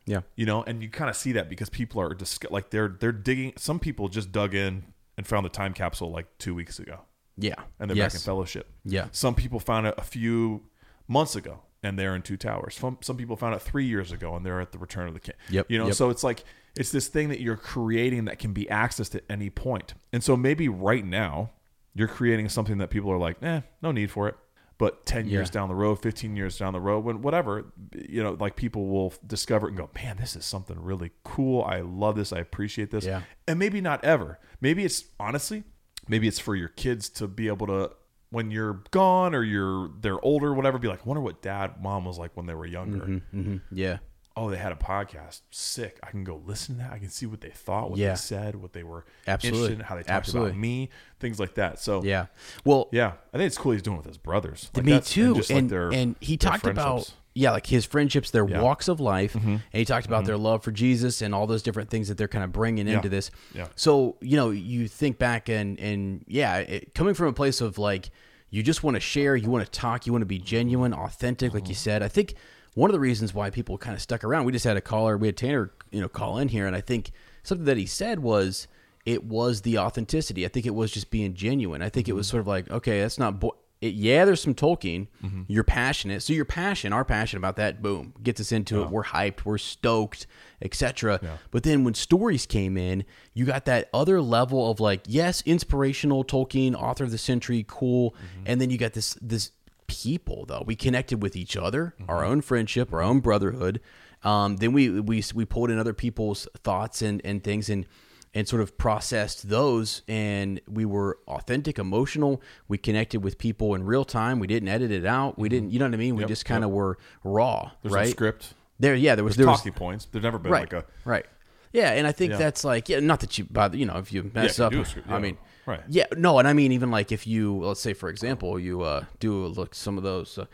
Yeah. 0.06 0.20
you 0.36 0.44
know 0.46 0.62
and 0.64 0.82
you 0.82 0.88
kind 0.90 1.08
of 1.10 1.16
see 1.16 1.32
that 1.32 1.48
because 1.48 1.68
people 1.70 2.00
are 2.00 2.14
just 2.14 2.50
like 2.50 2.70
they're 2.70 2.88
they're 2.88 3.12
digging 3.12 3.52
some 3.56 3.78
people 3.78 4.08
just 4.08 4.32
dug 4.32 4.54
in 4.54 4.84
and 5.16 5.26
found 5.26 5.44
the 5.46 5.50
time 5.50 5.72
capsule 5.72 6.10
like 6.10 6.26
two 6.38 6.54
weeks 6.54 6.78
ago 6.78 7.00
Yeah. 7.36 7.54
and 7.80 7.88
they're 7.90 7.96
yes. 7.96 8.12
back 8.12 8.20
in 8.20 8.24
fellowship 8.24 8.70
Yeah. 8.84 9.08
some 9.12 9.34
people 9.34 9.60
found 9.60 9.86
it 9.86 9.94
a 9.98 10.02
few 10.02 10.64
months 11.06 11.36
ago 11.36 11.60
and 11.82 11.98
they're 11.98 12.14
in 12.16 12.22
two 12.22 12.36
towers 12.36 12.74
some, 12.74 12.98
some 13.00 13.16
people 13.16 13.36
found 13.36 13.54
it 13.54 13.62
three 13.62 13.86
years 13.86 14.10
ago 14.12 14.34
and 14.34 14.44
they're 14.44 14.60
at 14.60 14.72
the 14.72 14.78
return 14.78 15.08
of 15.08 15.14
the 15.14 15.20
king 15.20 15.34
Yep, 15.50 15.70
you 15.70 15.78
know 15.78 15.86
yep. 15.86 15.94
so 15.94 16.10
it's 16.10 16.24
like 16.24 16.42
it's 16.78 16.90
this 16.90 17.08
thing 17.08 17.28
that 17.28 17.40
you're 17.40 17.56
creating 17.56 18.26
that 18.26 18.38
can 18.38 18.52
be 18.52 18.66
accessed 18.66 19.14
at 19.14 19.24
any 19.28 19.50
point. 19.50 19.94
And 20.12 20.22
so 20.22 20.36
maybe 20.36 20.68
right 20.68 21.04
now 21.04 21.50
you're 21.94 22.08
creating 22.08 22.48
something 22.48 22.78
that 22.78 22.88
people 22.90 23.10
are 23.10 23.18
like 23.18 23.42
eh 23.42 23.60
no 23.82 23.90
need 23.92 24.10
for 24.10 24.28
it. 24.28 24.36
But 24.78 25.06
10 25.06 25.26
years 25.26 25.50
down 25.50 25.68
the 25.68 25.74
road 25.74 25.96
15 25.96 26.36
years 26.36 26.56
down 26.56 26.72
the 26.72 26.80
road 26.80 27.04
when 27.04 27.20
whatever 27.20 27.72
you 27.92 28.22
know 28.22 28.36
like 28.38 28.54
people 28.54 28.86
will 28.86 29.12
discover 29.26 29.66
it 29.66 29.70
and 29.70 29.78
go 29.78 29.90
man 29.94 30.16
this 30.18 30.36
is 30.36 30.44
something 30.44 30.80
really 30.80 31.10
cool. 31.24 31.62
I 31.64 31.80
love 31.80 32.14
this. 32.14 32.32
I 32.32 32.38
appreciate 32.38 32.90
this. 32.92 33.04
Yeah. 33.04 33.22
and 33.48 33.58
maybe 33.58 33.80
not 33.80 34.04
ever. 34.04 34.38
Maybe 34.60 34.84
it's 34.84 35.04
honestly 35.18 35.64
maybe 36.06 36.28
it's 36.28 36.38
for 36.38 36.54
your 36.54 36.68
kids 36.68 37.08
to 37.10 37.26
be 37.26 37.48
able 37.48 37.66
to 37.66 37.90
when 38.30 38.50
you're 38.52 38.82
gone 38.92 39.34
or 39.34 39.42
you're 39.42 39.90
they're 40.00 40.24
older 40.24 40.54
whatever 40.54 40.78
be 40.78 40.86
like 40.86 41.00
I 41.00 41.08
wonder 41.08 41.22
what 41.22 41.42
dad 41.42 41.82
mom 41.82 42.04
was 42.04 42.16
like 42.18 42.36
when 42.36 42.46
they 42.46 42.54
were 42.54 42.66
younger. 42.66 43.04
Mm-hmm. 43.06 43.56
Yeah. 43.72 43.98
Oh 44.38 44.50
they 44.50 44.56
had 44.56 44.72
a 44.72 44.76
podcast 44.76 45.40
sick 45.50 45.98
i 46.02 46.10
can 46.10 46.24
go 46.24 46.40
listen 46.46 46.76
to 46.76 46.82
that 46.82 46.92
i 46.92 46.98
can 46.98 47.08
see 47.10 47.26
what 47.26 47.40
they 47.40 47.50
thought 47.50 47.90
what 47.90 47.98
Yeah. 47.98 48.10
they 48.10 48.16
said 48.16 48.54
what 48.56 48.72
they 48.72 48.82
were 48.82 49.04
Absolutely. 49.26 49.58
interested 49.60 49.78
in 49.80 49.84
how 49.86 49.94
they 49.96 50.02
talked 50.02 50.10
Absolutely. 50.10 50.50
about 50.50 50.60
me 50.60 50.88
things 51.20 51.38
like 51.40 51.54
that 51.54 51.78
so 51.78 52.02
Yeah. 52.04 52.26
Well, 52.64 52.88
yeah 52.92 53.12
i 53.32 53.36
think 53.38 53.46
it's 53.48 53.58
cool 53.58 53.72
he's 53.72 53.82
doing 53.82 53.96
with 53.96 54.06
his 54.06 54.18
brothers 54.18 54.70
Like 54.74 54.84
me 54.84 55.00
too. 55.00 55.34
just, 55.34 55.50
And, 55.50 55.62
like, 55.62 55.70
their- 55.70 55.92
and 55.92 56.16
he 56.20 56.36
talked 56.36 56.66
about 56.66 57.12
yeah, 57.34 57.52
like 57.52 57.66
his 57.66 57.84
friendships, 57.84 58.32
their 58.32 58.44
Yeah. 58.48 58.56
Mm-hmm. 58.56 58.64
walks 58.64 58.88
of 58.88 58.98
life, 58.98 59.36
and 59.36 59.60
he 59.70 59.84
talked 59.84 60.06
about 60.06 60.24
their 60.24 60.36
love 60.36 60.64
for 60.64 60.72
Jesus 60.72 61.22
and 61.22 61.32
all 61.32 61.46
those 61.46 61.62
different 61.62 61.88
things 61.88 62.08
that 62.08 62.16
they're 62.18 62.26
kind 62.26 62.42
of 62.42 62.50
bringing 62.50 62.88
Yeah. 62.88 62.94
into 62.96 63.08
this. 63.08 63.30
Yeah. 63.54 63.68
So 63.76 64.16
you 64.20 64.36
know, 64.36 64.50
you 64.50 64.88
think 64.88 65.18
back 65.18 65.48
and 65.48 65.78
and 65.78 66.24
yeah, 66.26 66.56
it, 66.56 66.94
coming 66.94 67.14
from 67.14 67.28
a 67.28 67.32
place 67.32 67.60
of 67.60 67.78
like 67.78 68.10
you 68.50 68.64
just 68.64 68.82
want 68.82 68.96
to 68.96 69.00
share, 69.00 69.36
you 69.36 69.50
want 69.50 69.64
to 69.64 69.70
talk, 69.70 70.04
you 70.04 70.10
want 70.12 70.22
to 70.22 70.26
be 70.26 70.38
genuine, 70.40 70.92
authentic, 70.92 71.54
like 71.54 71.68
you 71.68 71.74
Mm-hmm. 71.74 71.78
said. 71.78 72.02
I 72.02 72.08
think 72.08 72.34
one 72.78 72.88
of 72.90 72.94
the 72.94 73.00
reasons 73.00 73.34
why 73.34 73.50
people 73.50 73.76
kind 73.78 73.94
of 73.94 74.00
stuck 74.02 74.22
around. 74.24 74.44
We 74.44 74.52
just 74.52 74.64
had 74.64 74.76
a 74.76 74.80
caller, 74.80 75.16
we 75.16 75.28
had 75.28 75.36
Tanner, 75.36 75.70
you 75.90 76.00
know, 76.00 76.08
call 76.08 76.38
in 76.38 76.48
here, 76.48 76.66
and 76.66 76.76
I 76.76 76.80
think 76.80 77.10
something 77.42 77.64
that 77.66 77.76
he 77.76 77.86
said 77.86 78.20
was 78.20 78.68
it 79.04 79.24
was 79.24 79.62
the 79.62 79.78
authenticity. 79.78 80.44
I 80.44 80.48
think 80.48 80.66
it 80.66 80.74
was 80.74 80.90
just 80.92 81.10
being 81.10 81.34
genuine. 81.34 81.82
I 81.82 81.88
think 81.88 82.08
it 82.08 82.12
was 82.14 82.26
Mm-hmm. 82.26 82.30
sort 82.36 82.40
of 82.42 82.46
like, 82.46 82.70
okay, 82.70 83.00
that's 83.00 83.18
not. 83.18 83.40
Bo- 83.40 83.56
it, 83.80 83.94
yeah, 83.94 84.24
there's 84.24 84.42
some 84.42 84.54
Tolkien. 84.56 85.06
Mm-hmm. 85.24 85.42
You're 85.46 85.62
passionate, 85.64 86.20
so 86.22 86.32
your 86.32 86.44
passion, 86.44 86.92
our 86.92 87.04
passion 87.04 87.36
about 87.38 87.54
that, 87.56 87.80
boom, 87.80 88.12
gets 88.22 88.40
us 88.40 88.50
into 88.52 88.82
it. 88.82 88.90
We're 88.90 89.04
hyped, 89.04 89.44
we're 89.44 89.56
stoked, 89.58 90.26
etc. 90.60 91.20
But 91.52 91.62
then 91.62 91.84
when 91.84 91.94
stories 91.94 92.44
came 92.46 92.76
in, 92.76 93.04
you 93.34 93.44
got 93.44 93.64
that 93.66 93.88
other 93.94 94.20
level 94.20 94.70
of 94.70 94.80
like, 94.80 95.02
yes, 95.06 95.42
inspirational 95.46 96.24
Tolkien, 96.24 96.74
author 96.74 97.04
of 97.04 97.10
the 97.12 97.18
century, 97.18 97.64
cool, 97.68 98.10
Mm-hmm. 98.14 98.42
and 98.46 98.60
then 98.60 98.70
you 98.70 98.78
got 98.78 98.92
this 98.94 99.16
this 99.22 99.52
people 99.88 100.44
though. 100.46 100.62
We 100.64 100.76
connected 100.76 101.20
with 101.22 101.34
each 101.34 101.56
other, 101.56 101.94
Mm-hmm. 102.00 102.10
our 102.10 102.24
own 102.24 102.40
friendship, 102.42 102.92
our 102.92 103.02
own 103.02 103.18
brotherhood. 103.20 103.80
Um, 104.22 104.56
then 104.58 104.72
we 104.72 104.88
we 105.00 105.22
we 105.34 105.44
pulled 105.44 105.70
in 105.70 105.78
other 105.78 105.92
people's 105.94 106.46
thoughts 106.62 107.02
and 107.02 107.20
and 107.24 107.42
things 107.42 107.68
and 107.68 107.86
and 108.34 108.46
sort 108.46 108.60
of 108.62 108.76
processed 108.76 109.48
those 109.48 110.02
and 110.06 110.60
we 110.68 110.84
were 110.84 111.18
authentic 111.26 111.78
emotional 111.78 112.42
we 112.68 112.76
connected 112.76 113.24
with 113.24 113.38
people 113.38 113.74
in 113.74 113.82
real 113.84 114.04
time 114.04 114.38
we 114.38 114.46
didn't 114.46 114.68
edit 114.68 114.90
it 114.90 115.06
out 115.06 115.38
we 115.38 115.48
didn't 115.48 115.70
you 115.70 115.78
know 115.78 115.86
what 115.86 115.94
i 115.94 115.96
mean 115.96 116.14
we 116.14 116.18
Mm-hmm. 116.18 116.20
Yep, 116.24 116.28
just 116.28 116.44
kind 116.44 116.62
of 116.62 116.70
were 116.70 116.98
raw 117.24 117.70
There's 117.82 117.94
right 117.94 118.04
no 118.04 118.10
script. 118.10 118.52
there 118.78 118.94
yeah 118.94 119.14
there 119.14 119.24
was 119.24 119.36
There's 119.36 119.46
there 119.46 119.50
was 119.50 119.60
talking 119.60 119.72
points. 119.72 120.04
There's 120.12 120.22
never 120.22 120.38
been 120.38 120.52
right 120.52 120.70
like 120.70 120.84
a 120.84 120.84
right 121.06 121.24
yeah 121.72 121.92
and 121.92 122.06
i 122.06 122.12
think 122.12 122.32
Yeah. 122.32 122.36
that's 122.38 122.64
like 122.64 122.90
yeah 122.90 123.00
not 123.00 123.20
that 123.20 123.38
you 123.38 123.44
bother 123.44 123.78
you 123.78 123.86
know 123.86 123.96
if 123.96 124.12
you 124.12 124.30
mess 124.34 124.58
you 124.58 124.64
up 124.66 124.74
a 124.74 124.84
script, 124.84 125.08
i 125.10 125.18
mean 125.18 125.38
Right. 125.68 125.82
yeah 125.88 126.06
no 126.16 126.38
and 126.38 126.48
i 126.48 126.52
mean 126.52 126.72
even 126.72 126.90
like 126.90 127.12
if 127.12 127.26
you 127.26 127.58
let's 127.58 127.80
say 127.80 127.92
for 127.92 128.08
example 128.08 128.58
you 128.58 128.82
uh 128.82 129.04
do 129.20 129.46
look 129.46 129.74
some 129.74 129.98
of 129.98 130.02
those 130.02 130.38
uh, 130.38 130.46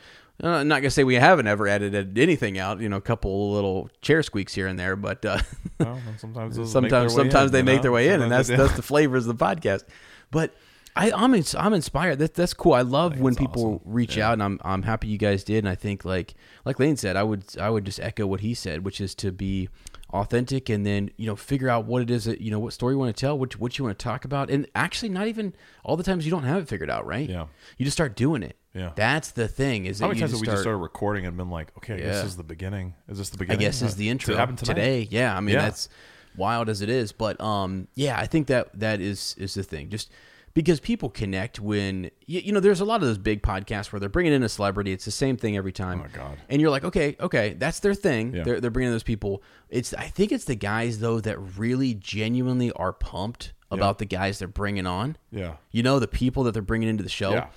uh, 0.42 0.49
I'm 0.49 0.68
not 0.68 0.80
gonna 0.80 0.90
say 0.90 1.04
we 1.04 1.14
haven't 1.14 1.47
ever 1.47 1.68
edited 1.68 2.18
anything 2.18 2.59
out, 2.59 2.80
you 2.80 2.88
know, 2.88 2.97
a 2.97 3.00
couple 3.00 3.52
little 3.52 3.88
chair 4.02 4.21
squeaks 4.23 4.52
here 4.52 4.66
and 4.66 4.76
there, 4.76 4.97
but 4.97 5.25
uh, 5.25 5.38
well, 5.78 6.00
sometimes 6.18 6.56
those 6.56 6.75
make 6.75 6.90
their 6.90 7.09
sometimes 7.09 7.14
sometimes 7.14 7.50
in, 7.50 7.52
they 7.52 7.62
make 7.62 7.76
know? 7.76 7.83
their 7.83 7.92
way 7.92 8.09
in, 8.09 8.21
and 8.21 8.33
that's 8.33 8.49
that's 8.49 8.75
the 8.75 8.83
flavors 8.83 9.28
of 9.28 9.38
the 9.38 9.44
podcast. 9.44 9.85
But 10.33 10.52
I, 10.97 11.12
I'm 11.12 11.35
ins- 11.35 11.54
I'm 11.54 11.73
inspired. 11.73 12.18
That 12.18 12.35
that's 12.35 12.52
cool. 12.52 12.73
I 12.73 12.83
love 12.83 13.21
when 13.21 13.37
people 13.37 13.76
awesome. 13.76 13.92
reach 13.92 14.18
out, 14.18 14.33
and 14.33 14.42
I'm 14.42 14.61
I'm 14.64 14.83
happy 14.83 15.06
you 15.06 15.18
guys 15.18 15.44
did. 15.44 15.59
And 15.59 15.68
I 15.68 15.76
think 15.76 16.04
like 16.04 16.35
like 16.64 16.80
Lane 16.80 16.97
said, 16.97 17.16
I 17.16 17.23
would 17.23 17.44
I 17.61 17.71
would 17.71 17.85
just 17.85 18.00
echo 18.00 18.26
what 18.26 18.40
he 18.40 18.54
said, 18.54 18.85
which 18.85 19.00
is 19.00 19.14
to 19.16 19.30
be 19.30 19.68
authentic, 20.14 20.68
and 20.71 20.87
then 20.87 21.11
you 21.16 21.26
know 21.26 21.37
figure 21.37 21.68
out 21.68 21.85
what 21.85 22.00
it 22.00 22.11
is 22.11 22.25
that 22.25 22.40
you 22.40 22.50
know 22.50 22.59
what 22.59 22.73
story 22.73 22.94
you 22.94 22.99
want 22.99 23.14
to 23.14 23.21
tell, 23.21 23.38
what 23.38 23.59
what 23.59 23.76
you 23.78 23.85
want 23.85 23.99
to 23.99 24.02
talk 24.02 24.25
about, 24.25 24.49
and 24.49 24.66
actually 24.75 25.09
not 25.11 25.26
even 25.26 25.54
all 25.85 25.97
the 25.97 26.02
times 26.04 26.25
you 26.25 26.30
don't 26.30 26.44
have 26.44 26.62
it 26.62 26.68
figured 26.68 26.88
out, 26.88 27.04
right? 27.06 27.28
Yeah. 27.28 27.47
you 27.76 27.85
just 27.85 27.97
start 27.97 28.16
doing 28.16 28.42
it. 28.42 28.56
Yeah. 28.73 28.90
that's 28.97 29.30
the 29.33 29.47
thing. 29.47 29.87
Is 29.87 30.00
How 30.00 30.09
many 30.09 30.18
times 30.18 30.33
have 30.33 30.40
we 30.40 30.47
start, 30.47 30.54
just 30.56 30.62
started 30.64 30.78
recording 30.78 31.26
and 31.26 31.37
been 31.37 31.49
like, 31.50 31.71
okay, 31.76 31.99
Yeah. 31.99 32.06
this 32.12 32.25
is 32.25 32.37
the 32.37 32.42
beginning. 32.42 32.94
Is 33.09 33.18
this 33.18 33.30
the 33.30 33.38
beginning 33.38 33.61
I 33.61 33.64
guess 33.68 33.83
is 33.83 33.94
the 33.94 34.09
intro 34.09 34.33
Did 34.33 34.37
it 34.37 34.40
happen 34.40 34.56
tonight? 34.56 34.75
today. 34.75 35.09
Yeah, 35.11 35.37
I 35.37 35.40
mean 35.40 35.54
Yeah. 35.54 35.62
that's 35.62 35.88
wild 36.37 36.68
as 36.68 36.80
it 36.80 36.88
is, 36.88 37.12
but 37.12 37.40
um, 37.40 37.87
yeah, 37.94 38.18
I 38.18 38.26
think 38.26 38.49
that 38.49 38.76
that 38.80 39.00
is 39.00 39.37
is 39.38 39.54
the 39.54 39.62
thing. 39.62 39.90
Just 39.90 40.11
because 40.54 40.78
people 40.80 41.11
connect 41.11 41.58
when 41.61 42.11
you, 42.26 42.40
you 42.40 42.52
know, 42.52 42.61
there's 42.61 42.80
a 42.80 42.84
lot 42.84 43.02
of 43.02 43.08
those 43.08 43.18
big 43.18 43.42
podcasts 43.42 43.92
where 43.92 43.99
they're 44.00 44.08
bringing 44.08 44.32
in 44.32 44.42
a 44.44 44.49
celebrity. 44.49 44.92
It's 44.92 45.04
the 45.04 45.11
same 45.11 45.37
thing 45.37 45.56
every 45.56 45.73
time. 45.73 45.99
Oh, 45.99 46.02
my 46.04 46.08
God. 46.08 46.38
And 46.49 46.61
you're 46.61 46.70
like, 46.70 46.84
okay, 46.84 47.16
okay, 47.20 47.54
that's 47.58 47.80
their 47.80 47.94
thing. 47.94 48.34
Yeah. 48.34 48.44
They're 48.44 48.61
they're 48.61 48.70
bringing 48.70 48.92
those 48.92 49.02
people. 49.02 49.42
It's 49.68 49.92
I 49.94 50.04
think 50.06 50.30
it's 50.32 50.44
the 50.44 50.54
guys 50.54 51.00
though 51.00 51.20
that 51.20 51.38
really 51.58 51.94
genuinely 51.94 52.70
are 52.73 52.92
pumped 52.92 53.52
about 53.70 53.99
the 53.99 54.04
guys 54.04 54.38
they're 54.38 54.46
bringing 54.46 54.87
on. 54.87 55.16
Yeah. 55.32 55.56
You 55.73 55.82
know, 55.82 55.99
the 55.99 56.06
people 56.06 56.44
that 56.44 56.52
they're 56.52 56.62
bringing 56.62 56.88
into 56.88 57.02
the 57.02 57.11
show. 57.11 57.32
Yeah. 57.32 57.49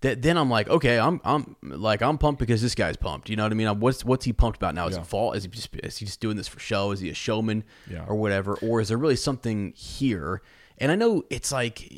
That 0.00 0.20
then 0.22 0.36
I'm 0.38 0.48
like, 0.50 0.68
okay, 0.68 0.98
I'm 0.98 1.20
I'm 1.24 1.56
like 1.62 2.00
I'm 2.02 2.16
pumped 2.18 2.38
because 2.38 2.62
this 2.62 2.74
guy's 2.74 2.96
pumped. 2.96 3.28
You 3.28 3.36
know 3.36 3.42
what 3.44 3.52
I 3.52 3.54
mean? 3.54 3.66
I'm, 3.66 3.80
what's 3.80 4.02
what's 4.04 4.24
he 4.24 4.32
pumped 4.32 4.56
about 4.56 4.74
now? 4.74 4.86
Is 4.86 4.94
Yeah. 4.96 5.02
it 5.02 5.06
fall? 5.06 5.32
Is 5.32 5.44
he 5.44 5.50
just 5.50 5.74
is 5.76 5.98
he 5.98 6.06
just 6.06 6.20
doing 6.20 6.36
this 6.36 6.48
for 6.48 6.58
show? 6.58 6.90
Is 6.92 7.00
he 7.00 7.08
a 7.10 7.14
showman 7.14 7.64
Yeah. 7.90 8.04
or 8.06 8.14
whatever? 8.16 8.54
Or 8.56 8.80
is 8.80 8.88
there 8.88 8.96
really 8.98 9.16
something 9.16 9.72
here? 9.76 10.40
And 10.78 10.92
I 10.92 10.94
know 10.94 11.24
it's 11.30 11.52
like 11.52 11.90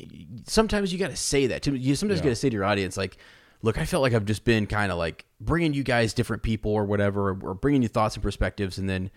sometimes 0.45 0.91
you 0.93 0.99
got 0.99 1.09
to 1.11 1.15
say 1.17 1.47
that. 1.47 1.63
To 1.63 1.75
you 1.75 1.95
sometimes 1.95 2.19
Yeah. 2.19 2.25
got 2.25 2.29
to 2.29 2.35
say 2.35 2.49
to 2.49 2.53
your 2.53 2.65
audience 2.65 2.95
like, 2.97 3.17
look, 3.61 3.77
I 3.77 3.85
felt 3.85 4.01
like 4.01 4.13
I've 4.13 4.25
just 4.25 4.45
been 4.45 4.67
kind 4.67 4.91
of 4.91 4.97
like 4.97 5.25
bringing 5.41 5.73
you 5.73 5.83
guys 5.83 6.13
different 6.13 6.43
people 6.43 6.71
or 6.71 6.85
whatever, 6.85 7.29
or, 7.41 7.53
bringing 7.53 7.81
you 7.81 7.87
thoughts 7.89 8.15
and 8.15 8.23
perspectives, 8.23 8.77
and 8.77 8.89
then. 8.89 9.11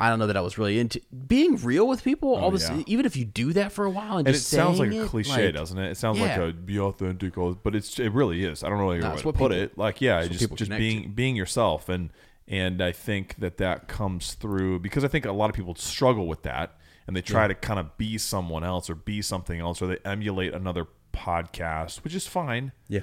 I 0.00 0.10
don't 0.10 0.20
know 0.20 0.28
that 0.28 0.36
I 0.36 0.42
was 0.42 0.58
really 0.58 0.78
into 0.78 1.00
being 1.26 1.56
real 1.56 1.88
with 1.88 2.04
people. 2.04 2.36
all 2.36 2.52
this, 2.52 2.70
Oh, 2.70 2.76
yeah. 2.76 2.84
even 2.86 3.04
if 3.04 3.16
you 3.16 3.24
do 3.24 3.52
that 3.54 3.72
for 3.72 3.84
a 3.84 3.90
while, 3.90 4.18
and, 4.18 4.28
And 4.28 4.36
it 4.36 4.38
sounds 4.38 4.78
like 4.78 4.92
a 4.92 5.06
cliche, 5.08 5.46
like- 5.46 5.54
doesn't 5.56 5.76
it? 5.76 5.90
It 5.90 5.96
sounds 5.96 6.20
Yeah. 6.20 6.38
like 6.38 6.50
a 6.50 6.52
be 6.52 6.78
authentic, 6.78 7.34
but 7.64 7.74
it's 7.74 7.98
it 7.98 8.12
really 8.12 8.44
is. 8.44 8.62
I 8.62 8.68
don't 8.68 8.78
know 8.78 8.90
how 8.92 8.96
No, 9.08 9.12
it's 9.14 9.22
to 9.22 9.32
put 9.32 9.34
people- 9.34 9.50
it. 9.50 9.76
Like, 9.76 10.00
yeah, 10.00 10.24
just 10.28 10.54
just 10.54 10.70
being 10.70 11.02
to. 11.02 11.08
being 11.08 11.34
yourself, 11.34 11.88
and 11.88 12.10
and 12.46 12.80
I 12.80 12.92
think 12.92 13.34
that 13.40 13.56
that 13.56 13.88
comes 13.88 14.34
through 14.34 14.78
because 14.78 15.02
I 15.02 15.08
think 15.08 15.24
a 15.26 15.32
lot 15.32 15.50
of 15.50 15.56
people 15.56 15.74
struggle 15.74 16.28
with 16.28 16.44
that, 16.44 16.76
and 17.08 17.16
they 17.16 17.22
try 17.22 17.48
to 17.48 17.54
kind 17.54 17.80
of 17.80 17.96
be 17.98 18.16
someone 18.18 18.62
else 18.62 18.88
or 18.88 18.94
be 18.94 19.20
something 19.22 19.58
else, 19.58 19.82
or 19.82 19.88
they 19.88 19.98
emulate 20.04 20.54
another 20.54 20.86
podcast, 21.12 22.04
which 22.04 22.14
is 22.14 22.26
fine. 22.28 22.70
Yeah. 22.88 23.00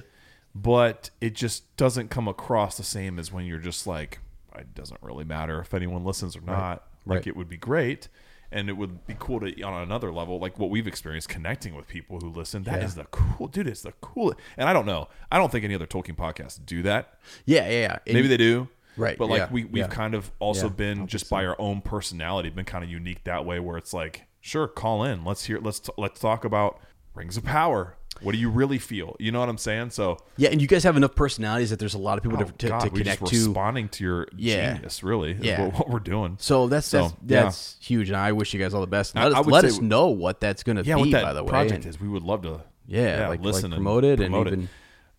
but 0.53 1.09
it 1.19 1.33
just 1.35 1.75
doesn't 1.75 2.09
come 2.09 2.27
across 2.29 2.77
the 2.77 2.83
same 2.83 3.19
as 3.19 3.31
when 3.31 3.45
you're 3.45 3.59
just 3.59 3.85
like 3.85 4.19
it 4.57 4.74
doesn't 4.74 5.01
really 5.03 5.25
matter 5.25 5.59
if 5.59 5.74
anyone 5.74 6.05
listens 6.05 6.38
or 6.38 6.41
not 6.41 6.88
like 7.05 7.17
Right. 7.17 7.27
it 7.27 7.35
would 7.35 7.50
be 7.50 7.57
great 7.57 8.07
and 8.53 8.69
it 8.69 8.74
would 8.74 9.05
be 9.05 9.17
cool 9.19 9.41
to 9.41 9.62
on 9.63 9.81
another 9.83 10.13
level 10.13 10.39
like 10.39 10.57
what 10.57 10.69
we've 10.69 10.88
experienced 10.88 11.27
connecting 11.27 11.75
with 11.75 11.88
people 11.89 12.19
who 12.21 12.29
listen 12.29 12.63
That 12.63 12.81
is 12.83 12.95
Yeah. 12.95 13.03
the 13.03 13.09
cool 13.09 13.47
dude 13.50 13.67
it's 13.67 13.81
the 13.81 13.91
coolest. 14.00 14.39
and 14.55 14.69
i 14.69 14.71
don't 14.71 14.85
know 14.85 15.09
i 15.29 15.38
don't 15.38 15.51
think 15.51 15.65
any 15.65 15.75
other 15.75 15.88
tolkien 15.88 16.15
podcasts 16.15 16.57
do 16.65 16.81
that 16.83 17.19
Yeah, 17.45 17.67
yeah, 17.69 18.00
yeah. 18.07 18.13
Maybe 18.13 18.29
they 18.29 18.38
do 18.38 18.69
Right, 18.97 19.17
but 19.17 19.27
like 19.29 19.39
yeah, 19.39 19.47
we, 19.51 19.63
we've 19.65 19.83
yeah. 19.83 19.87
kind 19.87 20.13
of 20.13 20.31
also 20.39 20.67
Yeah, 20.67 20.73
been 20.73 21.07
just 21.07 21.29
by 21.29 21.45
our 21.45 21.55
own 21.59 21.81
personality 21.81 22.49
been 22.49 22.65
kind 22.65 22.83
of 22.83 22.89
unique 22.89 23.23
that 23.25 23.45
way 23.45 23.59
where 23.59 23.77
it's 23.77 23.93
like 23.93 24.25
sure 24.41 24.67
call 24.67 25.03
in 25.03 25.25
let's 25.25 25.45
hear 25.45 25.59
let's 25.59 25.79
t- 25.79 25.91
let's 25.97 26.19
talk 26.19 26.45
about 26.45 26.79
rings 27.13 27.35
of 27.35 27.43
power 27.43 27.95
what 28.21 28.31
do 28.31 28.37
you 28.37 28.49
really 28.49 28.77
feel 28.77 29.15
you 29.19 29.29
know 29.31 29.39
what 29.41 29.49
i'm 29.49 29.57
saying 29.57 29.89
so 29.89 30.17
Yeah, 30.37 30.49
and 30.49 30.61
you 30.61 30.67
guys 30.67 30.83
have 30.83 30.95
enough 30.95 31.15
personalities 31.15 31.69
that 31.71 31.79
there's 31.79 31.95
a 31.95 31.97
lot 31.97 32.17
of 32.17 32.23
people 32.23 32.37
Oh, 32.39 32.43
to, 32.45 32.51
to, 32.53 32.67
God, 32.69 32.79
to 32.81 32.89
connect 32.89 33.19
just 33.21 33.31
to. 33.33 33.37
responding 33.47 33.89
to 33.89 34.03
your 34.05 34.27
genius, 34.37 35.03
really. 35.03 35.33
Yeah. 35.41 35.65
what, 35.65 35.73
what 35.79 35.89
we're 35.89 35.99
doing. 35.99 36.37
So 36.39 36.67
that's 36.67 36.87
So, 36.87 37.01
that's, 37.01 37.13
that's 37.23 37.77
huge, 37.81 38.07
and 38.09 38.15
I 38.17 38.31
wish 38.31 38.53
you 38.53 38.59
guys 38.61 38.73
all 38.73 38.79
the 38.81 38.87
best. 38.87 39.17
I- 39.17 39.23
Let 39.23 39.31
us 39.33 39.45
I 39.45 39.49
let 39.49 39.65
us 39.65 39.81
know 39.81 40.07
what 40.07 40.39
that's 40.39 40.63
going 40.63 40.77
to 40.77 40.83
yeah, 40.85 40.95
be. 40.95 41.01
what 41.01 41.11
that 41.11 41.23
by 41.23 41.33
the 41.33 41.43
way, 41.43 41.49
project 41.49 41.83
and- 41.83 41.93
is, 41.93 41.99
we 41.99 42.07
would 42.07 42.23
love 42.23 42.43
to. 42.43 42.61
Yeah, 42.87 43.27
like- 43.27 43.39
like 43.39 43.41
listen 43.41 43.71
promote 43.71 44.05
it 44.05 44.19
and 44.21 44.29
promote 44.31 44.47
even- 44.47 44.69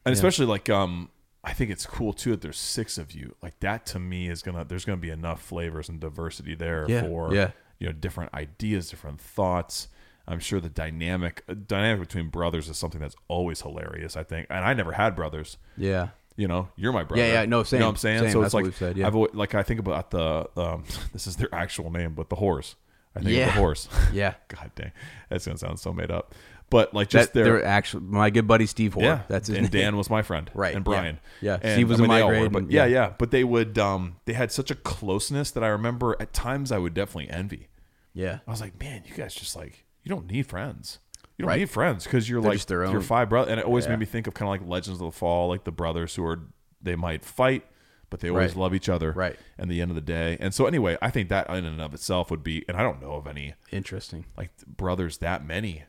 and 0.06 0.12
especially 0.14 0.47
like 0.47 0.71
um, 0.71 1.11
I 1.47 1.53
think 1.53 1.71
it's 1.71 1.87
cool 1.87 2.12
too 2.12 2.33
that 2.33 2.41
there's 2.43 2.59
six 2.59 2.99
of 2.99 3.12
you. 3.12 3.37
Like 3.43 3.61
that 3.61 3.87
to 3.87 3.99
me 4.00 4.29
is 4.29 4.43
gonna 4.43 4.65
there's 4.65 4.85
gonna 4.85 4.97
be 4.99 5.11
enough 5.11 5.41
flavors 5.41 5.88
and 5.88 6.00
diversity 6.00 6.55
there 6.57 6.85
Yeah, 6.88 7.03
for 7.03 7.33
yeah. 7.33 7.53
you 7.79 7.87
know 7.87 7.93
different 7.93 8.35
ideas, 8.35 8.91
different 8.91 9.21
thoughts. 9.21 9.88
I'm 10.29 10.41
sure 10.41 10.59
the 10.61 10.69
dynamic 10.69 11.45
uh, 11.49 11.55
dynamic 11.55 12.09
between 12.09 12.31
brothers 12.31 12.69
is 12.69 12.76
something 12.76 13.00
that's 13.00 13.15
always 13.29 13.61
hilarious. 13.62 14.17
I 14.17 14.25
think, 14.25 14.49
and 14.50 14.65
I 14.65 14.75
never 14.75 14.93
had 14.93 15.15
brothers. 15.15 15.57
yeah, 15.76 16.09
you 16.37 16.49
know, 16.49 16.69
you're 16.75 16.93
my 16.93 17.05
brother. 17.05 17.25
yeah, 17.25 17.33
yeah, 17.43 17.45
no, 17.47 17.62
same, 17.62 17.79
You 17.79 17.81
know 17.81 17.87
what 17.87 17.91
I'm 17.93 17.97
saying? 17.99 18.21
same. 18.25 18.33
So 18.33 18.43
it's 18.43 18.53
like 18.53 18.75
said, 18.75 18.97
yeah. 18.97 19.07
I've 19.07 19.15
always, 19.15 19.33
like 19.35 19.55
I 19.55 19.62
think 19.62 19.79
about 19.79 20.11
the 20.11 20.49
um, 20.57 20.83
this 21.12 21.29
is 21.29 21.37
their 21.37 21.55
actual 21.55 21.91
name, 21.93 22.15
but 22.15 22.29
the 22.29 22.37
horse. 22.37 22.75
I 23.15 23.21
think 23.21 23.38
of 23.38 23.47
the 23.55 23.59
horse. 23.61 23.88
yeah. 24.12 24.35
God 24.49 24.73
dang, 24.75 24.91
that's 25.31 25.47
gonna 25.47 25.59
sound 25.59 25.79
so 25.79 25.93
made 25.93 26.11
up. 26.11 26.35
But 26.76 26.92
like 26.95 27.09
just 27.09 27.33
That, 27.33 27.45
their 27.45 27.45
they're 27.54 27.64
actually 27.64 28.02
my 28.04 28.28
good 28.30 28.47
buddy 28.47 28.66
Steve 28.66 28.92
Hoare. 28.95 29.04
yeah, 29.04 29.21
that's 29.28 29.49
his 29.49 29.56
and 29.56 29.73
name. 29.73 29.83
Dan 29.83 29.97
was 29.97 30.11
my 30.11 30.21
friend, 30.23 30.50
Right, 30.52 30.75
And. 30.75 30.85
Brian, 30.85 31.18
Yeah, 31.40 31.59
And, 31.62 31.73
Steve 31.73 31.88
was 31.88 31.99
I 32.00 32.04
in 32.04 32.09
mean, 32.09 32.09
my 32.09 32.21
all 32.21 32.28
were, 32.28 32.38
grade, 32.49 32.52
but 32.52 32.71
yeah, 32.71 32.85
yeah. 32.85 33.06
yeah. 33.06 33.12
But 33.18 33.30
they 33.30 33.45
would, 33.45 33.78
um, 33.78 34.16
they 34.26 34.35
had 34.35 34.52
such 34.52 34.71
a 34.71 34.75
closeness 34.75 35.50
that 35.52 35.64
I 35.64 35.68
remember 35.68 36.16
at 36.21 36.33
times 36.35 36.71
I 36.73 36.78
would 36.78 36.92
definitely 36.92 37.30
envy. 37.30 37.68
Yeah, 38.12 38.40
I 38.47 38.50
was 38.50 38.61
like, 38.61 38.78
man, 38.80 39.02
you 39.06 39.14
guys 39.14 39.35
just 39.35 39.56
like 39.56 39.85
you 40.02 40.11
don't 40.11 40.30
need 40.30 40.47
friends. 40.47 40.99
You 41.38 41.42
don't 41.45 41.49
Right. 41.50 41.61
need 41.61 41.71
friends 41.71 42.04
because 42.04 42.28
you're 42.28 42.40
They're 42.40 42.52
like 42.52 42.66
their 42.66 42.85
your 42.90 43.00
five 43.00 43.28
brothers, 43.28 43.50
and 43.52 43.61
it 43.61 43.66
always 43.66 43.85
Yeah. 43.85 43.90
made 43.92 44.00
me 44.00 44.06
think 44.06 44.26
of 44.26 44.35
kind 44.35 44.47
of 44.49 44.50
like 44.61 44.68
Legends 44.68 45.00
of 45.00 45.06
the 45.06 45.12
Fall, 45.12 45.49
like 45.49 45.64
the 45.64 45.73
brothers 45.73 46.14
who 46.14 46.25
are 46.25 46.40
they 46.83 46.95
might 46.97 47.25
fight, 47.25 47.64
but 48.11 48.21
they 48.21 48.28
always 48.30 48.50
Right. 48.52 48.61
love 48.62 48.75
each 48.75 48.88
other. 48.88 49.12
Right. 49.12 49.37
And 49.59 49.71
the 49.71 49.80
end 49.83 49.90
of 49.90 49.95
the 49.97 50.00
day, 50.00 50.37
and 50.40 50.54
so 50.54 50.66
anyway, 50.66 50.97
I 51.02 51.11
think 51.11 51.28
that 51.30 51.49
in 51.50 51.64
and 51.64 51.80
of 51.80 51.92
itself 51.95 52.30
would 52.30 52.42
be, 52.42 52.64
and 52.68 52.76
I 52.76 52.83
don't 52.83 53.00
know 53.02 53.12
of 53.14 53.26
any 53.26 53.54
interesting. 53.73 54.25
like 54.37 54.50
brothers 54.66 55.18
that 55.18 55.45
many. 55.45 55.85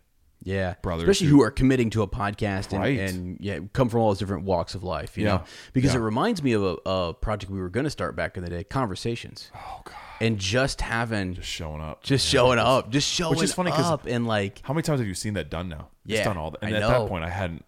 Yeah, 0.47 0.75
Brothers 0.81 1.03
especially 1.03 1.27
who- 1.27 1.37
who 1.37 1.43
are 1.43 1.51
committing 1.51 1.89
to 1.89 2.03
a 2.03 2.07
podcast 2.07 2.71
and, 2.71 2.79
Right. 2.81 2.99
and 2.99 3.37
yeah, 3.41 3.59
come 3.73 3.89
from 3.89 3.99
all 3.99 4.09
those 4.11 4.19
different 4.19 4.43
walks 4.45 4.75
of 4.75 4.83
life. 4.83 5.17
You 5.17 5.25
Yeah. 5.25 5.29
know, 5.37 5.43
because 5.73 5.91
Yeah. 5.93 5.99
it 5.99 6.03
reminds 6.03 6.41
me 6.41 6.53
of 6.53 6.63
a, 6.63 6.77
a 6.89 7.13
project 7.15 7.51
we 7.51 7.59
were 7.59 7.67
going 7.69 7.83
to 7.83 7.89
start 7.89 8.15
back 8.15 8.37
in 8.37 8.43
the 8.45 8.49
day, 8.49 8.63
conversations. 8.63 9.51
Oh 9.55 9.81
god, 9.83 9.93
and 10.21 10.37
just 10.39 10.79
having 10.79 11.33
just 11.33 11.49
showing 11.49 11.81
up, 11.81 12.01
just 12.01 12.31
Yeah, 12.33 12.39
showing 12.39 12.59
up, 12.59 12.89
just 12.89 13.09
showing 13.09 13.31
Which 13.35 13.43
is 13.43 13.53
funny 13.53 13.71
up, 13.71 14.05
and 14.07 14.25
like 14.25 14.61
How 14.63 14.73
many 14.73 14.83
times 14.83 14.99
have 15.01 15.07
you 15.07 15.13
seen 15.15 15.33
that 15.33 15.49
done 15.49 15.67
now? 15.67 15.89
It's 16.05 16.13
Yeah, 16.19 16.23
done 16.23 16.37
all 16.37 16.51
that. 16.51 16.59
And 16.63 16.73
I 16.73 16.77
at 16.77 16.81
know. 16.81 17.01
that 17.01 17.09
point, 17.09 17.25
I 17.25 17.29
hadn't. 17.29 17.65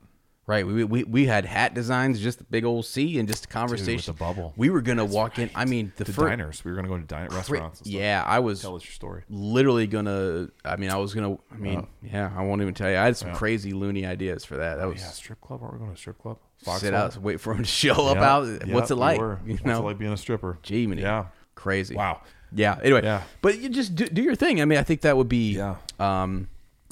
Right, 0.49 0.65
we, 0.65 0.83
we 0.83 1.03
we 1.03 1.25
had 1.27 1.45
hat 1.45 1.73
designs, 1.73 2.19
just 2.19 2.41
a 2.41 2.43
big 2.43 2.65
old 2.65 2.85
C, 2.85 3.19
and 3.19 3.27
just 3.27 3.45
a 3.45 3.47
conversation. 3.47 4.13
the 4.13 4.17
bubble. 4.19 4.53
We 4.57 4.69
were 4.69 4.81
gonna 4.81 5.05
walk 5.05 5.37
in. 5.39 5.49
I 5.55 5.65
mean, 5.65 5.93
the 5.95 6.03
The 6.05 6.11
diners. 6.13 6.65
We 6.65 6.71
were 6.71 6.75
going 6.75 6.85
to 6.85 6.89
go 6.89 6.97
to 6.97 7.03
diner 7.05 7.29
restaurants. 7.29 7.79
And 7.81 7.87
stuff. 7.87 7.99
Yeah, 8.01 8.23
I 8.25 8.39
was 8.39 8.61
Tell 8.61 8.75
us 8.75 8.83
your 8.83 8.91
story. 8.91 9.23
literally 9.29 9.85
gonna. 9.87 10.49
I 10.65 10.75
mean, 10.75 10.89
I 10.89 10.97
was 10.97 11.13
gonna. 11.13 11.37
I 11.51 11.57
mean, 11.57 11.87
yeah, 12.01 12.31
I 12.35 12.41
won't 12.43 12.61
even 12.61 12.73
tell 12.73 12.89
you. 12.89 12.97
I 12.97 13.05
had 13.05 13.15
some 13.15 13.29
Yeah. 13.29 13.35
crazy 13.35 13.71
loony 13.71 14.05
ideas 14.05 14.43
for 14.43 14.57
that. 14.57 14.77
That 14.77 14.87
was 14.87 14.99
Yeah, 14.99 15.07
strip 15.09 15.39
club. 15.41 15.61
Aren't 15.61 15.73
we 15.73 15.79
going 15.79 15.91
to 15.91 15.95
a 15.95 15.97
strip 15.97 16.17
club? 16.19 16.37
sit 16.57 16.65
Foxhole? 16.65 16.95
out, 16.95 17.17
wait 17.17 17.39
for 17.39 17.53
him 17.53 17.59
to 17.59 17.69
show 17.69 18.07
up. 18.07 18.17
Yeah, 18.17 18.33
Out. 18.33 18.47
yeah, 18.67 18.73
What's 18.73 18.91
it 18.91 18.95
we 18.95 18.99
like? 18.99 19.19
were. 19.19 19.39
You 19.45 19.53
What's 19.53 19.63
know, 19.65 19.79
it 19.79 19.83
like 19.83 19.97
being 19.97 20.11
a 20.11 20.17
stripper? 20.17 20.57
Gee, 20.63 20.87
man, 20.87 20.97
Yeah. 20.97 21.25
crazy. 21.55 21.95
Wow. 21.95 22.21
Yeah. 22.51 22.77
Anyway. 22.83 23.03
Yeah. 23.03 23.21
But 23.41 23.59
you 23.59 23.69
just 23.69 23.93
do, 23.95 24.07
do 24.07 24.21
your 24.23 24.35
thing. 24.35 24.59
I 24.61 24.65
mean, 24.65 24.79
I 24.79 24.83
think 24.83 25.01
that 25.01 25.15
would 25.15 25.29
be. 25.29 25.53
Yeah. 25.55 25.75
Um, 25.99 26.49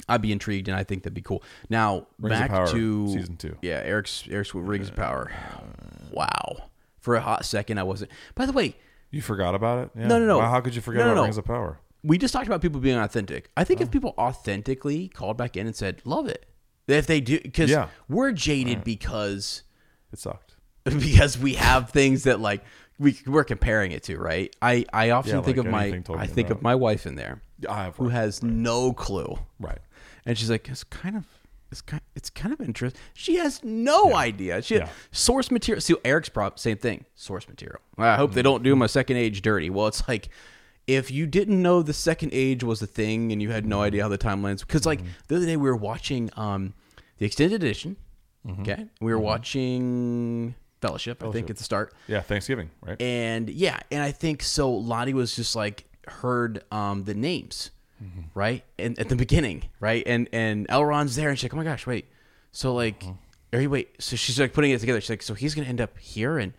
I'd 0.08 0.22
be 0.22 0.32
intrigued, 0.32 0.68
and 0.68 0.76
I 0.76 0.84
think 0.84 1.02
that'd 1.02 1.14
be 1.14 1.22
cool. 1.22 1.42
Now 1.68 2.06
Rings 2.18 2.38
back 2.38 2.70
to 2.70 3.08
season 3.12 3.36
two. 3.36 3.56
Yeah, 3.62 3.82
Eric's 3.84 4.24
Eric's 4.30 4.54
with 4.54 4.64
Rings 4.66 4.88
of 4.88 4.96
Power. 4.96 5.30
Wow. 6.10 6.64
For 7.00 7.14
a 7.14 7.20
hot 7.20 7.44
second, 7.44 7.78
I 7.78 7.82
wasn't. 7.84 8.10
By 8.34 8.46
the 8.46 8.52
way, 8.52 8.76
You 9.10 9.22
forgot 9.22 9.54
about 9.54 9.84
it? 9.84 9.90
Yeah. 9.98 10.06
No, 10.08 10.18
no, 10.18 10.26
no. 10.26 10.38
Wow, 10.38 10.50
how 10.50 10.60
could 10.60 10.74
you 10.74 10.80
forget 10.82 11.00
No, 11.00 11.06
no, 11.06 11.12
about 11.12 11.16
no. 11.20 11.22
Rings 11.24 11.38
of 11.38 11.44
Power? 11.44 11.78
we 12.02 12.16
just 12.18 12.32
talked 12.32 12.46
about 12.46 12.60
people 12.62 12.80
being 12.80 12.96
authentic. 12.98 13.50
I 13.56 13.64
think 13.64 13.80
if 13.80 13.88
oh. 13.88 13.90
people 13.90 14.14
authentically 14.18 15.08
called 15.08 15.36
back 15.36 15.56
in 15.56 15.66
and 15.66 15.74
said, 15.74 16.00
"Love 16.04 16.26
it," 16.28 16.46
if 16.86 17.06
they 17.06 17.20
do, 17.20 17.40
because 17.40 17.70
Yeah. 17.70 17.88
we're 18.08 18.32
jaded 18.32 18.84
because 18.84 19.62
It 20.12 20.18
sucked. 20.18 20.54
because 20.84 21.36
we 21.38 21.54
have 21.54 21.90
things 21.90 22.24
that 22.24 22.40
like 22.40 22.64
we 22.98 23.18
we're 23.26 23.44
comparing 23.44 23.92
it 23.92 24.02
to 24.04 24.16
right. 24.18 24.54
I 24.62 24.84
I 24.92 25.10
often 25.10 25.36
Yeah, 25.36 25.42
think 25.42 25.56
like 25.58 25.66
of 25.66 25.72
my 25.72 26.02
I 26.16 26.26
think 26.26 26.50
of 26.50 26.62
my 26.62 26.74
wife 26.74 27.06
in 27.06 27.14
there 27.16 27.42
who 27.96 28.08
has 28.08 28.42
no 28.42 28.92
clue, 28.92 29.38
right. 29.58 29.78
And 30.28 30.38
she's 30.38 30.48
like, 30.50 30.68
it's 30.68 30.84
kind 30.84 31.16
of. 31.16 31.24
It's 31.70 31.82
kind, 31.82 32.00
it's 32.14 32.30
kind 32.30 32.54
of 32.54 32.62
interesting. 32.62 32.98
She 33.12 33.36
has 33.36 33.62
no 33.62 34.14
idea. 34.16 34.62
She 34.62 34.76
Yeah. 34.76 34.88
source 35.12 35.50
material. 35.50 35.82
See, 35.82 35.94
Eric's 36.02 36.30
prop, 36.30 36.58
same 36.58 36.78
thing. 36.78 37.04
Source 37.14 37.46
material. 37.46 37.80
I 37.98 38.16
hope 38.16 38.32
they 38.32 38.40
don't 38.40 38.62
do 38.62 38.74
my 38.74 38.86
second 38.86 39.18
age 39.18 39.42
dirty. 39.42 39.68
Well, 39.68 39.86
it's 39.86 40.08
like 40.08 40.30
if 40.86 41.10
you 41.10 41.26
didn't 41.26 41.60
know 41.60 41.82
the 41.82 41.92
second 41.92 42.30
age 42.32 42.64
was 42.64 42.80
a 42.80 42.86
thing 42.86 43.32
and 43.32 43.42
you 43.42 43.50
had 43.50 43.66
no 43.66 43.82
idea 43.82 44.02
how 44.02 44.08
the 44.08 44.16
timelines, 44.16 44.60
because 44.60 44.86
like 44.86 45.00
the 45.26 45.36
other 45.36 45.44
day 45.44 45.58
we 45.58 45.68
were 45.68 45.76
watching 45.76 46.30
um 46.38 46.72
the 47.18 47.26
extended 47.26 47.62
edition. 47.62 47.96
Okay, 48.60 48.86
we 49.02 49.12
were 49.12 49.18
watching 49.18 50.54
Fellowship. 50.80 51.22
I 51.22 51.30
think 51.32 51.50
at 51.50 51.56
the 51.58 51.64
start. 51.64 51.92
Yeah, 52.06 52.20
Thanksgiving, 52.22 52.70
right? 52.80 53.00
And 53.02 53.50
yeah, 53.50 53.80
and 53.90 54.02
I 54.02 54.12
think 54.12 54.42
so. 54.42 54.70
Lottie 54.72 55.12
was 55.12 55.36
just 55.36 55.54
like 55.54 55.84
heard 56.06 56.62
um, 56.72 57.04
the 57.04 57.12
names, 57.14 57.72
Mm-hmm. 58.02 58.20
right? 58.34 58.64
And 58.78 58.98
at 58.98 59.08
the 59.08 59.16
beginning, 59.16 59.64
right? 59.80 60.02
And 60.06 60.28
and 60.32 60.68
Elrond's 60.68 61.16
there, 61.16 61.28
and 61.30 61.38
she's 61.38 61.44
like, 61.44 61.54
"Oh 61.54 61.56
my 61.56 61.64
gosh, 61.64 61.86
wait!" 61.86 62.06
So 62.52 62.74
like, 62.74 63.02
uh-huh. 63.02 63.12
are 63.54 63.60
you 63.60 63.70
wait? 63.70 64.00
So 64.00 64.16
she's 64.16 64.38
like 64.38 64.52
putting 64.52 64.70
it 64.70 64.80
together. 64.80 65.00
She's 65.00 65.10
like, 65.10 65.22
"So 65.22 65.34
he's 65.34 65.54
gonna 65.54 65.68
end 65.68 65.80
up 65.80 65.98
here," 65.98 66.38
and 66.38 66.52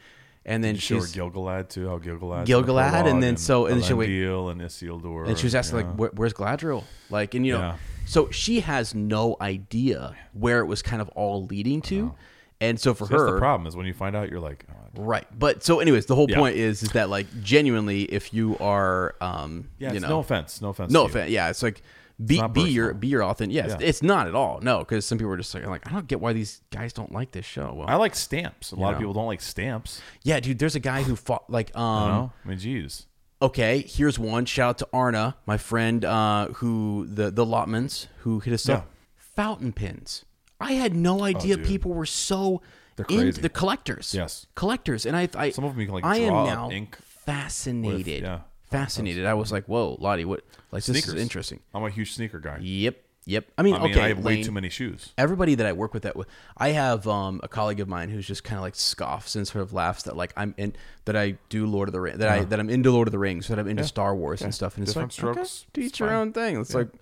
and 0.46 0.64
then 0.64 0.76
her 0.76 0.82
she's 0.82 1.14
Gilgalad 1.16 1.70
too. 1.70 1.88
How 1.88 2.00
Gilgalad, 2.00 2.46
Gilgalad, 2.46 3.10
and 3.10 3.22
then 3.22 3.38
so- 3.38 3.68
and 3.68 3.78
then 3.78 3.88
she- 3.88 3.94
wait- 3.94 4.10
and 4.10 4.62
Isildur, 4.62 5.28
and 5.28 5.38
she 5.38 5.46
was 5.46 5.56
asking 5.56 5.80
yeah. 5.80 5.86
like, 5.88 5.96
Where, 5.96 6.10
"Where's 6.16 6.34
Galadriel?" 6.34 6.84
Like, 7.10 7.36
and 7.36 7.46
you 7.46 7.54
know, 7.54 7.60
Yeah. 7.60 7.76
so 8.06 8.30
she 8.32 8.62
has 8.62 8.96
no 8.96 9.38
idea 9.40 10.16
where 10.34 10.60
it 10.60 10.66
was 10.66 10.82
kind 10.82 11.02
of 11.02 11.10
all 11.10 11.46
leading 11.46 11.82
to, 11.84 12.06
uh-huh. 12.08 12.14
and 12.62 12.80
so 12.80 12.94
for 12.94 13.06
her, 13.08 13.34
the 13.34 13.38
problem 13.38 13.68
is 13.68 13.76
when 13.76 13.86
you 13.86 13.94
find 13.94 14.16
out, 14.16 14.30
you're 14.30 14.40
like, 14.40 14.66
oh, 14.72 14.79
Right. 14.96 15.26
But 15.38 15.64
so 15.64 15.80
anyways, 15.80 16.06
the 16.08 16.16
whole 16.16 16.30
Yeah. 16.30 16.38
point 16.38 16.56
is 16.58 16.84
is 16.84 16.90
that 16.94 17.10
like 17.10 17.28
genuinely 17.44 18.04
if 18.04 18.34
you 18.34 18.58
are 18.60 19.16
um 19.22 19.70
yeah. 19.78 19.90
you 19.90 19.96
it's 19.96 20.02
know 20.04 20.10
no 20.10 20.20
offense, 20.20 20.62
no 20.62 20.70
offense, 20.70 20.92
no 20.92 21.02
to 21.02 21.04
you. 21.04 21.10
offense. 21.20 21.32
Yeah, 21.32 21.50
it's 21.50 21.62
like 21.64 21.82
be 22.26 22.38
not 22.40 22.54
be 22.54 22.64
your 22.64 22.88
personal. 22.88 23.00
be 23.00 23.08
your 23.08 23.24
authentic. 23.24 23.56
Yes, 23.56 23.70
Yeah. 23.80 23.88
it's 23.88 24.04
not 24.04 24.28
at 24.28 24.36
all. 24.36 24.60
No, 24.62 24.80
because 24.80 25.06
some 25.06 25.18
people 25.18 25.32
are 25.32 25.38
just 25.38 25.54
like, 25.54 25.66
like 25.68 25.88
I 25.88 25.92
don't 25.94 26.08
get 26.08 26.20
why 26.20 26.34
these 26.34 26.62
guys 26.72 26.92
don't 26.92 27.12
like 27.14 27.32
this 27.32 27.46
show. 27.46 27.74
Well, 27.78 27.88
I 27.88 27.96
like 27.96 28.16
stamps. 28.16 28.72
A 28.72 28.76
lot 28.76 28.90
of 28.90 28.94
know. 28.96 29.00
people 29.00 29.14
don't 29.14 29.28
like 29.28 29.42
stamps. 29.42 30.02
yeah, 30.24 30.40
dude. 30.40 30.60
There's 30.60 30.76
a 30.76 30.80
guy 30.82 31.04
who 31.04 31.16
fought 31.16 31.50
like 31.50 31.72
You 31.76 31.82
um. 31.82 32.10
know, 32.12 32.32
I 32.44 32.48
mean, 32.50 32.58
geez. 32.60 33.06
Okay, 33.42 33.86
here's 33.88 34.20
one. 34.20 34.44
Shout 34.44 34.70
out 34.70 34.78
to 34.80 34.88
Arna, 34.92 35.38
my 35.46 35.56
friend, 35.58 36.04
uh, 36.04 36.48
who 36.56 37.08
the 37.10 37.32
the 37.32 37.46
Lotmans 37.46 38.08
who 38.20 38.40
hit 38.40 38.54
us 38.54 38.68
up. 38.68 38.90
Fountain 39.16 39.72
pens. 39.72 40.26
I 40.60 40.74
had 40.74 40.94
no 40.94 41.24
idea 41.24 41.56
dude. 41.56 41.66
people 41.66 41.94
were 41.94 42.06
so 42.06 42.62
They're 43.08 43.18
crazy. 43.18 43.42
the 43.42 43.50
collectors. 43.50 44.14
Yes. 44.14 44.46
collectors, 44.56 45.06
and 45.06 45.16
I, 45.16 45.30
I 45.36 45.52
Some 45.52 45.64
of 45.64 45.72
them 45.72 45.80
you 45.80 45.88
can, 45.88 45.96
like, 45.96 46.04
I 46.06 46.18
am 46.18 46.34
now 46.34 46.70
ink 46.70 46.98
fascinated. 47.02 48.24
yeah. 48.24 48.40
fascinated. 48.70 49.26
I 49.26 49.34
was 49.36 49.52
like, 49.52 49.66
whoa, 49.66 49.98
Lottie, 50.00 50.26
what? 50.26 50.44
Like 50.72 50.84
this 50.84 51.08
is 51.08 51.14
interesting. 51.16 51.62
I'm 51.74 51.84
a 51.84 51.90
huge 51.90 52.14
sneaker 52.14 52.40
guy. 52.40 52.58
Yep, 52.62 52.98
yep. 53.26 53.46
I 53.58 53.64
mean, 53.64 53.76
I 53.76 53.80
mean, 53.80 53.92
okay, 53.92 54.02
I 54.02 54.08
have 54.10 54.20
way 54.20 54.44
too 54.44 54.52
many 54.52 54.70
shoes. 54.70 55.14
everybody 55.18 55.56
that 55.56 55.66
I 55.66 55.74
work 55.74 55.94
with 55.94 56.04
that 56.04 56.16
with 56.16 56.28
I 56.58 56.70
have 56.70 57.08
um, 57.08 57.40
a 57.42 57.48
colleague 57.48 57.80
of 57.80 57.88
mine 57.88 58.10
who's 58.10 58.28
just 58.28 58.44
kind 58.44 58.58
of 58.58 58.64
like 58.64 58.76
scoffs 58.76 59.36
and 59.36 59.48
sort 59.48 59.64
of 59.64 59.74
laughs 59.74 60.04
that 60.04 60.16
like 60.16 60.34
I'm 60.36 60.54
in 60.58 60.76
that 61.06 61.16
I 61.16 61.38
do 61.50 61.66
Lord 61.66 61.88
of 61.90 61.94
the 61.94 62.02
Rings 62.02 62.20
that 62.20 62.30
I 62.30 62.44
that 62.44 62.60
I'm 62.60 62.70
into 62.70 62.92
Lord 62.92 63.08
of 63.08 63.12
the 63.14 63.20
Rings 63.20 63.48
that 63.48 63.58
I'm 63.58 63.68
into 63.68 63.84
Star 63.84 64.16
Wars 64.16 64.42
and 64.42 64.54
stuff 64.54 64.76
and 64.76 64.84
it's 64.84 64.94
Different 64.94 65.18
like 65.18 65.38
okay, 65.38 65.44
strokes, 65.46 65.66
to 65.74 65.82
it's 65.82 66.00
your 66.00 66.12
own 66.12 66.34
thing 66.34 66.60
it's 66.60 66.74
like 66.76 66.88
you 66.88 66.94
know, 66.94 67.00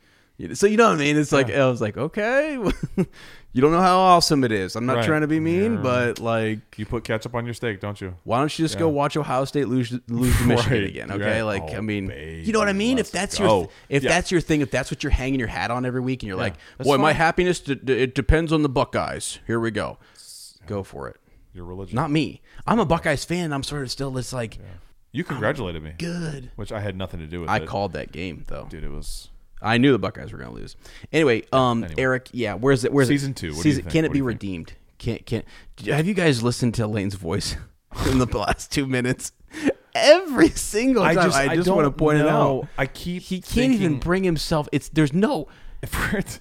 so 0.54 0.68
you 0.68 0.78
know 0.78 0.88
what 0.90 0.96
I 0.96 1.00
mean 1.00 1.18
it's 1.18 1.32
like 1.32 1.50
I 1.52 1.66
was 1.68 1.82
like 1.82 1.98
okay 1.98 2.54
you 3.54 3.62
don't 3.62 3.72
know 3.72 3.82
how 3.82 3.98
awesome 3.98 4.44
it 4.44 4.52
is 4.52 4.76
I'm 4.76 4.86
not 4.86 4.98
Right. 4.98 5.06
trying 5.06 5.22
to 5.22 5.28
be 5.28 5.40
mean 5.40 5.76
Yeah. 5.76 5.82
but 5.82 6.20
like 6.20 6.60
You 6.78 6.86
put 6.86 7.04
ketchup 7.04 7.34
on 7.34 7.46
your 7.46 7.54
steak, 7.56 7.80
don't 7.80 8.00
you? 8.00 8.14
why 8.24 8.40
don't 8.40 8.60
you 8.60 8.64
just 8.66 8.78
go 8.78 8.88
watch 8.88 9.18
Ohio 9.18 9.46
State 9.46 9.68
lose 9.68 9.92
lose 10.08 10.38
to 10.38 10.44
Michigan 10.48 10.72
Right, 10.74 10.84
again? 10.84 11.12
Okay, 11.12 11.38
right. 11.38 11.42
like 11.42 11.64
Oh, 11.74 11.78
I 11.78 11.82
mean, 11.82 12.08
baby, 12.08 12.44
you 12.44 12.54
know 12.54 12.60
what 12.60 12.68
I 12.70 12.74
mean. 12.74 12.98
If 13.00 13.08
let's 13.08 13.12
that's 13.12 13.38
go. 13.40 13.60
your 13.62 13.70
if 13.90 14.04
Yeah. 14.04 14.10
that's 14.10 14.32
your 14.32 14.42
thing, 14.42 14.62
if 14.62 14.70
that's 14.70 14.92
what 14.92 15.04
you're 15.04 15.12
hanging 15.12 15.40
your 15.40 15.50
hat 15.50 15.72
on 15.72 15.86
every 15.86 16.02
week, 16.02 16.22
and 16.22 16.28
you're 16.28 16.38
like, 16.38 16.54
that's 16.78 16.88
boy, 16.88 16.98
my 16.98 17.14
happiness 17.14 17.60
d- 17.60 17.76
d- 17.76 17.94
it 18.04 18.14
depends 18.16 18.54
on 18.54 18.62
the 18.62 18.70
Buckeyes. 18.70 19.40
Here 19.48 19.60
we 19.60 19.72
go, 19.72 19.98
go 20.68 20.84
for 20.84 21.08
it. 21.08 21.18
Your 21.54 21.66
religion. 21.66 21.96
Not 21.96 22.12
me. 22.12 22.42
I'm 22.68 22.78
a 22.80 22.86
Buckeyes 22.86 23.26
fan. 23.26 23.52
I'm 23.54 23.64
sort 23.64 23.82
of 23.82 23.90
still 23.90 24.12
just 24.14 24.34
like 24.34 24.60
you 25.12 25.24
congratulated 25.24 25.82
me, 25.82 25.94
good. 25.98 26.52
which 26.58 26.72
I 26.72 26.80
had 26.82 26.96
nothing 26.96 27.22
to 27.22 27.26
do 27.28 27.42
with 27.42 27.50
I 27.50 27.58
it. 27.58 27.66
called 27.66 27.94
that 27.94 28.12
game 28.12 28.44
though. 28.48 28.68
Dude, 28.70 28.84
it 28.84 28.92
was. 28.92 29.30
I 29.62 29.78
knew 29.78 29.92
the 29.92 30.00
Buckeyes 30.00 30.32
were 30.32 30.38
going 30.38 30.50
to 30.52 30.56
lose. 30.56 30.76
Anyway, 31.12 31.44
um, 31.52 31.84
Anyway. 31.84 32.02
Eric, 32.02 32.30
yeah, 32.32 32.54
where's 32.54 32.84
it? 32.84 32.92
Where's 32.94 33.08
Season 33.08 33.32
it? 33.32 33.38
two, 33.38 33.56
what 33.56 33.64
do 33.64 33.70
you 33.70 33.76
Season? 33.76 33.90
Can 33.92 34.06
it 34.06 34.10
What 34.10 34.14
be 34.14 34.20
you 34.20 34.24
think? 34.24 34.28
redeemed? 34.28 34.74
Can't 35.00 35.26
can't. 35.26 35.46
Have 35.86 36.08
you 36.08 36.14
guys 36.14 36.42
listened 36.44 36.74
to 36.76 36.88
Lane's 36.88 37.16
voice 37.16 37.56
in 38.08 38.18
the 38.20 38.26
last 38.38 38.72
two 38.72 38.86
minutes? 38.88 39.32
Every 39.96 40.50
single 40.50 41.04
time, 41.04 41.18
I 41.34 41.56
just, 41.56 41.70
want 41.70 41.86
to 41.86 41.92
point 41.92 42.20
it 42.20 42.28
out. 42.28 42.68
I 42.78 42.86
keep. 42.86 43.24
He 43.24 43.42
can't 43.42 43.74
even 43.74 43.98
bring 44.00 44.24
himself. 44.24 44.68
It's 44.72 44.90
there's 44.90 45.14
no. 45.14 45.48
If 45.82 45.94
we're 46.14 46.20
at, 46.20 46.40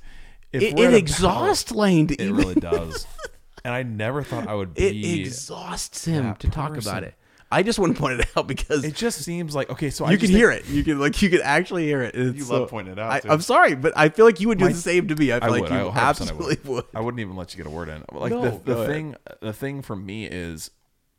if 0.53 0.63
It, 0.63 0.75
we're 0.77 0.91
it 0.91 0.95
exhausts 0.95 1.71
Lane 1.73 2.07
to 2.09 2.15
It 2.15 2.21
even. 2.21 2.37
really 2.37 2.55
does. 2.55 3.07
and 3.65 3.73
I 3.73 3.83
never 3.83 4.23
thought 4.23 4.47
I 4.47 4.55
would 4.55 4.73
It 4.79 4.95
exhausts 5.21 6.05
him 6.05 6.35
to 6.37 6.51
talk 6.51 6.75
person. 6.75 6.91
about 6.91 7.03
it. 7.05 7.15
I 7.51 7.63
just 7.63 7.79
want 7.79 7.95
to 7.95 8.01
point 8.03 8.21
it 8.21 8.27
out 8.37 8.47
because 8.49 8.85
it 8.85 8.95
just 8.95 9.21
seems 9.23 9.55
like 9.55 9.71
okay. 9.71 9.91
So 9.91 10.05
I 10.05 10.11
you 10.13 10.17
just 10.17 10.31
can 10.31 10.37
hear 10.39 10.53
think- 10.53 10.69
it. 10.69 10.73
You 10.73 10.85
can 10.85 10.99
like 10.99 11.21
you 11.23 11.31
can 11.31 11.41
actually 11.43 11.85
hear 11.85 12.03
it. 12.03 12.15
It's 12.15 12.37
You 12.39 12.45
so- 12.45 12.61
love 12.61 12.71
pointing 12.71 12.93
it 12.95 12.99
out, 12.99 13.11
I, 13.13 13.21
too. 13.21 13.31
I'm 13.31 13.41
sorry, 13.41 13.75
but 13.75 13.93
I 13.97 14.09
feel 14.09 14.25
like 14.27 14.41
you 14.41 14.49
would 14.49 14.59
do 14.59 14.65
My- 14.67 14.73
the 14.73 14.79
same 14.79 15.09
to 15.09 15.15
me. 15.17 15.33
I 15.33 15.41
feel 15.41 15.49
I 15.49 15.51
like 15.53 15.63
would. 15.63 15.71
you 15.71 15.77
I 15.89 15.93
100% 15.93 15.97
absolutely 15.97 16.59
I 16.65 16.69
would. 16.69 16.85
I 16.95 17.01
wouldn't 17.01 17.21
even 17.21 17.37
let 17.37 17.53
you 17.55 17.59
get 17.59 17.67
a 17.67 17.75
word 17.75 17.89
in. 17.89 18.05
Like 18.13 18.33
No, 18.33 18.43
the, 18.43 18.75
the 18.75 18.87
thing, 18.87 19.17
the 19.41 19.53
thing 19.53 19.83
for 19.83 19.95
me 19.97 20.27
is, 20.27 20.71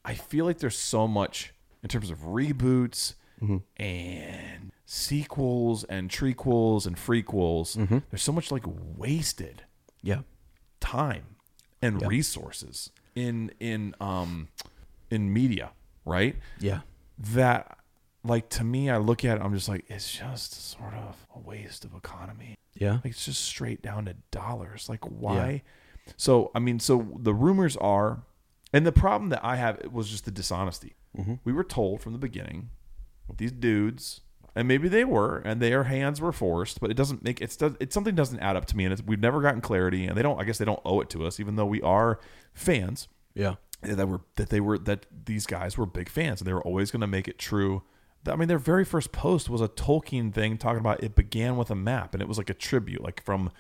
I 0.03 0.13
feel 0.15 0.45
like 0.45 0.57
there's 0.59 0.77
so 0.77 1.07
much 1.07 1.53
in 1.83 1.89
terms 1.89 2.09
of 2.09 2.19
reboots 2.19 3.13
Mm-hmm. 3.41 3.57
and 3.79 4.71
sequels 4.87 5.83
and 5.83 6.09
trequels 6.09 6.87
and 6.87 6.97
frequels. 6.97 7.75
Mm-hmm. 7.75 7.99
There's 8.09 8.23
so 8.23 8.31
much 8.31 8.51
like 8.51 8.63
wasted 8.65 9.61
Yeah. 10.01 10.21
time 10.79 11.35
and 11.81 12.01
resources 12.07 12.89
in 13.13 13.51
in 13.59 13.93
um 14.01 14.47
in 15.11 15.31
media, 15.31 15.69
right? 16.07 16.35
Yeah. 16.59 16.81
That 17.19 17.77
like 18.23 18.49
to 18.49 18.63
me, 18.63 18.89
I 18.89 18.97
look 18.97 19.23
at 19.23 19.37
it, 19.37 19.41
I'm 19.43 19.53
just 19.53 19.69
like, 19.69 19.85
it's 19.87 20.11
just 20.11 20.71
sort 20.71 20.93
of 20.93 21.25
a 21.35 21.39
waste 21.39 21.85
of 21.85 21.93
economy. 21.93 22.55
Yeah. 22.75 22.93
Like 22.93 23.05
it's 23.05 23.25
just 23.25 23.43
straight 23.43 23.81
down 23.81 24.05
to 24.05 24.15
dollars. 24.31 24.87
Like 24.89 25.03
why? 25.05 25.63
So 26.15 26.51
I 26.55 26.59
mean, 26.59 26.79
so 26.79 27.07
the 27.17 27.33
rumors 27.33 27.75
are, 27.77 28.23
and 28.73 28.85
the 28.85 28.91
problem 28.91 29.29
that 29.29 29.43
I 29.43 29.55
have 29.55 29.79
it 29.79 29.91
was 29.91 30.09
just 30.09 30.25
the 30.25 30.31
dishonesty. 30.31 30.95
Mm-hmm. 31.17 31.35
We 31.43 31.53
were 31.53 31.63
told 31.63 32.01
from 32.01 32.13
the 32.13 32.19
beginning, 32.19 32.69
with 33.27 33.37
these 33.37 33.51
dudes, 33.51 34.21
and 34.55 34.67
maybe 34.67 34.87
they 34.87 35.03
were, 35.03 35.39
and 35.39 35.61
their 35.61 35.85
hands 35.85 36.21
were 36.21 36.31
forced, 36.31 36.79
but 36.79 36.91
it 36.91 36.95
doesn't 36.95 37.23
make 37.23 37.41
it's 37.41 37.57
it's 37.79 37.93
something 37.93 38.15
doesn't 38.15 38.39
add 38.39 38.55
up 38.55 38.65
to 38.67 38.77
me, 38.77 38.85
and 38.85 38.93
it's, 38.93 39.01
we've 39.01 39.19
never 39.19 39.41
gotten 39.41 39.61
clarity, 39.61 40.05
and 40.05 40.17
they 40.17 40.21
don't. 40.21 40.39
I 40.39 40.43
guess 40.43 40.57
they 40.57 40.65
don't 40.65 40.81
owe 40.85 41.01
it 41.01 41.09
to 41.11 41.25
us, 41.25 41.39
even 41.39 41.55
though 41.55 41.65
we 41.65 41.81
are 41.81 42.19
fans 42.53 43.07
Yeah. 43.33 43.55
That 43.81 44.07
were 44.07 44.21
that 44.35 44.49
they 44.49 44.59
were 44.59 44.77
that 44.79 45.05
these 45.25 45.45
guys 45.45 45.77
were 45.77 45.85
big 45.85 46.09
fans 46.09 46.41
and 46.41 46.47
they 46.47 46.53
were 46.53 46.63
always 46.63 46.91
going 46.91 47.01
to 47.01 47.07
make 47.07 47.27
it 47.27 47.37
true. 47.37 47.83
I 48.25 48.35
mean, 48.35 48.47
their 48.49 48.57
very 48.57 48.83
first 48.83 49.11
post 49.13 49.49
was 49.49 49.61
a 49.61 49.69
Tolkien 49.69 50.33
thing 50.33 50.57
talking 50.57 50.79
about 50.79 51.01
it 51.03 51.15
began 51.15 51.55
with 51.55 51.71
a 51.71 51.75
map 51.75 52.13
and 52.13 52.21
it 52.21 52.27
was 52.27 52.37
like 52.37 52.49
a 52.49 52.53
tribute, 52.53 53.01
like 53.01 53.23
from 53.23 53.51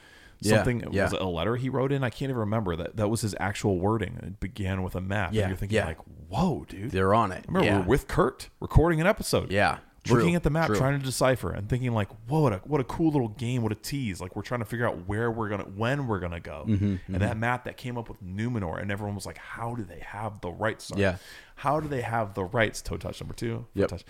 Yeah, 0.41 0.57
something. 0.57 0.83
yeah. 0.91 1.03
Was 1.03 1.13
it 1.13 1.21
a 1.21 1.27
letter 1.27 1.55
he 1.55 1.69
wrote 1.69 1.91
in? 1.93 2.03
I 2.03 2.09
can't 2.09 2.29
even 2.29 2.37
remember 2.37 2.75
that. 2.75 2.97
That 2.97 3.07
was 3.07 3.21
his 3.21 3.33
actual 3.39 3.79
wording. 3.79 4.19
It 4.21 4.39
began 4.41 4.83
with 4.83 4.95
a 4.95 5.01
map. 5.01 5.33
Yeah, 5.33 5.43
and 5.43 5.51
you're 5.51 5.57
thinking 5.57 5.77
yeah. 5.77 5.85
like, 5.85 5.99
whoa, 6.27 6.65
dude. 6.67 6.91
They're 6.91 7.13
on 7.13 7.31
it. 7.31 7.45
I 7.47 7.47
remember 7.47 7.65
yeah. 7.65 7.75
we 7.77 7.81
were 7.83 7.87
with 7.87 8.07
Kurt 8.09 8.49
recording 8.59 8.99
an 8.99 9.07
episode. 9.07 9.51
Yeah, 9.51 9.77
Looking 10.15 10.35
at 10.35 10.43
the 10.43 10.49
map, 10.49 10.67
true. 10.67 10.77
trying 10.77 10.99
to 10.99 11.05
decipher, 11.05 11.51
and 11.51 11.69
thinking 11.69 11.93
like, 11.93 12.09
"Whoa, 12.27 12.41
what 12.41 12.53
a 12.53 12.57
what 12.57 12.81
a 12.81 12.83
cool 12.83 13.11
little 13.11 13.29
game! 13.29 13.61
What 13.63 13.71
a 13.71 13.75
tease! 13.75 14.21
Like 14.21 14.35
we're 14.35 14.41
trying 14.41 14.61
to 14.61 14.65
figure 14.65 14.87
out 14.87 15.07
where 15.07 15.29
we're 15.31 15.49
gonna, 15.49 15.63
when 15.63 16.07
we're 16.07 16.19
gonna 16.19 16.39
go." 16.39 16.65
Mm-hmm, 16.67 17.13
and 17.13 17.21
that 17.21 17.37
map 17.37 17.65
that 17.65 17.77
came 17.77 17.97
up 17.97 18.09
with 18.09 18.21
Numenor, 18.23 18.81
and 18.81 18.91
everyone 18.91 19.15
was 19.15 19.25
like, 19.25 19.37
"How 19.37 19.75
do 19.75 19.83
they 19.83 19.99
have 19.99 20.41
the 20.41 20.51
rights?" 20.51 20.85
Sorry. 20.85 21.01
Yeah. 21.01 21.17
How 21.55 21.79
do 21.79 21.87
they 21.87 22.01
have 22.01 22.33
the 22.33 22.43
rights? 22.43 22.81
Toe 22.81 22.97
touch 22.97 23.19
number 23.21 23.33
two. 23.33 23.65
Yep. 23.73 23.89
touch. 23.89 24.03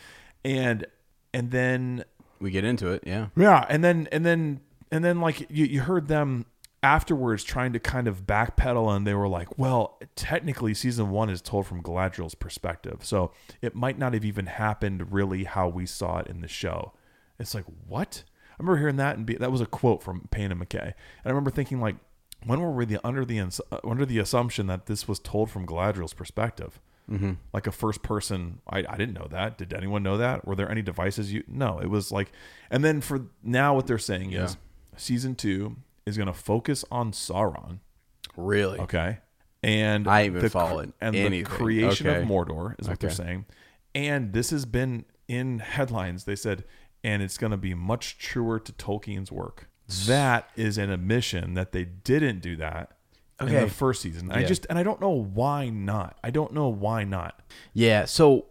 And 0.44 0.86
and 1.34 1.52
then 1.52 2.04
we 2.40 2.52
get 2.52 2.64
into 2.64 2.90
it. 2.90 3.04
Yeah. 3.06 3.28
yeah, 3.36 3.66
and 3.70 3.84
then 3.84 4.08
and 4.12 4.26
then 4.26 4.62
and 4.92 5.04
then 5.04 5.22
like 5.22 5.50
you, 5.50 5.66
you 5.66 5.82
heard 5.82 6.08
them 6.08 6.46
afterwards 6.84 7.44
trying 7.44 7.74
to 7.74 7.80
kind 7.80 8.08
of 8.08 8.26
backpedal 8.26 8.96
and 8.96 9.06
they 9.06 9.14
were 9.14 9.28
like, 9.28 9.58
well, 9.58 10.00
technically 10.16 10.74
season 10.74 11.10
one 11.10 11.30
is 11.30 11.42
told 11.42 11.66
from 11.66 11.82
Galadriel's 11.82 12.36
perspective. 12.36 13.00
So 13.04 13.32
it 13.62 13.76
might 13.76 13.98
not 13.98 14.14
have 14.14 14.24
even 14.24 14.46
happened 14.46 15.12
really 15.12 15.46
how 15.46 15.68
we 15.68 15.86
saw 15.86 16.20
it 16.20 16.28
in 16.28 16.42
the 16.42 16.48
show. 16.48 16.94
It's 17.40 17.56
like, 17.56 17.66
what? 17.88 18.24
I 18.52 18.56
remember 18.60 18.80
hearing 18.80 18.98
that 18.98 19.18
and 19.18 19.26
be, 19.26 19.36
that 19.36 19.52
was 19.52 19.62
a 19.62 19.66
quote 19.66 20.04
from 20.04 20.28
Payne 20.30 20.52
and 20.52 20.62
McKay. 20.62 20.82
And 20.84 21.26
I 21.26 21.30
remember 21.30 21.52
thinking 21.52 21.82
like, 21.82 21.96
when 22.46 22.62
were 22.62 22.72
we 22.72 22.86
the, 22.86 23.06
under 23.06 23.26
the 23.26 23.40
uh, 23.40 23.50
under 23.84 24.06
the 24.06 24.20
assumption 24.20 24.68
that 24.68 24.86
this 24.86 25.08
was 25.08 25.20
told 25.20 25.50
from 25.50 25.66
Galadriel's 25.66 26.14
perspective? 26.14 26.80
Mm-hmm. 27.10 27.34
Like 27.54 27.68
a 27.68 27.72
first 27.72 28.04
person, 28.04 28.60
I, 28.70 28.80
I 28.88 28.98
didn't 28.98 29.14
know 29.14 29.28
that. 29.32 29.58
Did 29.58 29.74
anyone 29.74 30.04
know 30.04 30.18
that? 30.18 30.46
Were 30.46 30.56
there 30.56 30.70
any 30.70 30.82
devices 30.82 31.34
you? 31.34 31.44
No, 31.48 31.80
it 31.80 31.90
was 31.90 32.12
like, 32.12 32.32
and 32.70 32.84
then 32.84 33.02
for 33.02 33.28
now, 33.42 33.74
what 33.74 33.88
they're 33.88 33.98
saying 33.98 34.34
is 34.34 34.58
season 34.98 35.34
two 35.34 35.78
is 36.08 36.18
going 36.18 36.28
to 36.28 36.34
focus 36.34 36.84
on 36.90 37.12
Sauron. 37.12 37.80
Really. 38.36 38.80
Okay, 38.80 39.18
and 39.64 40.08
I 40.08 40.30
been 40.30 40.42
the 40.42 40.50
following 40.50 40.94
and 41.02 41.16
anything. 41.16 41.44
the 41.44 41.50
creation 41.50 42.08
Okay. 42.08 42.22
of 42.22 42.28
Mordor 42.28 42.80
is 42.80 42.88
what 42.88 43.00
they're 43.00 43.10
saying, 43.10 43.46
And 43.94 44.34
this 44.34 44.52
has 44.52 44.66
been 44.66 45.06
in 45.28 45.60
headlines. 45.60 46.24
They 46.24 46.36
said, 46.36 46.64
and 47.04 47.22
it's 47.22 47.38
going 47.38 47.52
to 47.52 47.58
be 47.58 47.74
much 47.74 48.18
truer 48.18 48.60
to 48.60 48.72
Tolkien's 48.72 49.32
work. 49.32 49.70
That 50.06 50.50
is 50.56 50.78
an 50.78 50.90
admission 50.90 51.54
that 51.56 51.72
they 51.72 51.86
didn't 51.86 52.40
do 52.42 52.56
that 52.58 52.92
in 53.40 53.48
the 53.48 53.70
first 53.70 54.02
season. 54.02 54.32
I 54.32 54.44
just 54.44 54.66
and 54.70 54.78
I 54.78 54.84
don't 54.84 55.00
know 55.02 55.10
why 55.10 55.70
not. 55.70 56.18
I 56.24 56.30
don't 56.30 56.54
know 56.54 56.68
why 56.68 57.04
not. 57.04 57.40
Yeah. 57.74 58.06
So, 58.06 58.46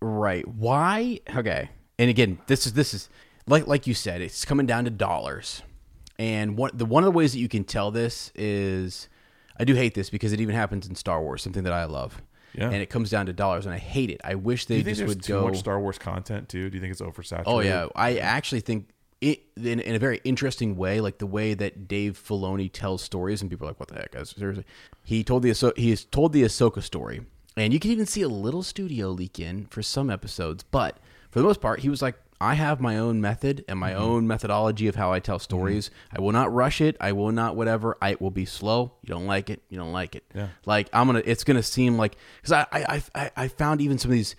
right. 0.00 0.46
Why? 0.48 1.20
Okay. 1.34 1.70
And 1.98 2.08
again, 2.08 2.38
this 2.46 2.66
is 2.66 2.72
this 2.72 2.94
is 2.94 3.08
like 3.46 3.66
like 3.66 3.86
you 3.86 3.94
said, 3.94 4.20
it's 4.20 4.44
coming 4.44 4.64
down 4.66 4.84
to 4.84 4.90
dollars. 4.90 5.62
And 6.18 6.56
one 6.58 6.70
the 6.74 6.84
one 6.86 7.02
of 7.04 7.06
the 7.06 7.12
ways 7.16 7.32
that 7.32 7.38
you 7.38 7.48
can 7.48 7.64
tell 7.64 7.90
this 7.90 8.32
is, 8.34 9.08
I 9.58 9.64
do 9.64 9.74
hate 9.74 9.94
this 9.94 10.10
because 10.10 10.32
it 10.32 10.40
even 10.40 10.54
happens 10.54 10.88
in 10.88 10.94
Star 10.96 11.22
Wars, 11.22 11.42
something 11.42 11.62
that 11.64 11.72
I 11.72 11.84
love. 11.84 12.20
Yeah. 12.54 12.64
And 12.70 12.76
it 12.76 12.86
comes 12.90 13.10
down 13.10 13.26
to 13.26 13.32
dollars, 13.32 13.66
and 13.66 13.74
I 13.74 13.78
hate 13.78 14.10
it. 14.10 14.20
I 14.24 14.34
wish 14.34 14.64
Do 14.66 14.74
they 14.74 14.78
you 14.78 14.84
think 14.84 14.96
just 14.96 15.08
would 15.08 15.22
too 15.22 15.34
go. 15.34 15.48
much 15.48 15.58
Star 15.58 15.78
Wars 15.78 15.98
content 15.98 16.48
too? 16.48 16.70
Do 16.70 16.76
you 16.76 16.80
think 16.80 16.90
it's 16.92 17.00
oversaturated? 17.02 17.42
Oh 17.46 17.60
yeah, 17.60 17.86
I 17.94 18.16
actually 18.16 18.60
think 18.60 18.88
it 19.20 19.42
in, 19.56 19.78
in 19.80 19.94
a 19.94 19.98
very 19.98 20.20
interesting 20.24 20.74
way, 20.76 21.00
like 21.00 21.18
the 21.18 21.26
way 21.26 21.54
that 21.54 21.86
Dave 21.86 22.20
Filoni 22.26 22.70
tells 22.72 23.02
stories, 23.02 23.42
and 23.42 23.50
people 23.50 23.66
are 23.66 23.70
like, 23.70 23.78
"What 23.80 23.90
the 23.90 23.96
heck?" 23.96 24.12
Guys? 24.12 24.30
Seriously, 24.36 24.64
he 25.04 25.22
told 25.22 25.42
the 25.44 25.50
Ahso- 25.50 25.76
he 25.76 25.90
has 25.90 26.04
told 26.04 26.32
the 26.32 26.42
Ahsoka 26.42 26.82
story, 26.82 27.20
and 27.56 27.72
you 27.72 27.78
can 27.78 27.90
even 27.92 28.06
see 28.06 28.22
a 28.22 28.28
little 28.28 28.62
studio 28.64 29.10
leak 29.10 29.38
in 29.38 29.66
for 29.66 29.82
some 29.82 30.08
episodes, 30.10 30.64
but 30.64 30.98
for 31.30 31.38
the 31.40 31.44
most 31.44 31.60
part, 31.60 31.80
he 31.80 31.88
was 31.88 32.02
like. 32.02 32.16
I 32.40 32.54
have 32.54 32.80
my 32.80 32.98
own 32.98 33.20
method 33.20 33.64
and 33.68 33.78
my 33.78 33.92
mm-hmm. 33.92 34.02
own 34.02 34.26
methodology 34.26 34.86
of 34.86 34.94
how 34.94 35.12
I 35.12 35.20
tell 35.20 35.36
mm-hmm. 35.36 35.42
stories. 35.42 35.90
I 36.12 36.20
will 36.20 36.32
not 36.32 36.52
rush 36.52 36.80
it. 36.80 36.96
I 37.00 37.12
will 37.12 37.32
not 37.32 37.56
whatever. 37.56 37.96
I 38.00 38.16
will 38.20 38.30
be 38.30 38.44
slow. 38.44 38.92
You 39.02 39.14
don't 39.14 39.26
like 39.26 39.50
it. 39.50 39.62
You 39.68 39.78
don't 39.78 39.92
like 39.92 40.14
it. 40.14 40.24
Yeah. 40.34 40.48
Like 40.64 40.88
I'm 40.92 41.06
gonna. 41.06 41.22
It's 41.24 41.44
gonna 41.44 41.62
seem 41.62 41.96
like 41.96 42.16
because 42.40 42.52
I, 42.52 42.66
I 42.72 43.02
I 43.14 43.30
I 43.36 43.48
found 43.48 43.80
even 43.80 43.98
some 43.98 44.10
of 44.10 44.16
these 44.16 44.36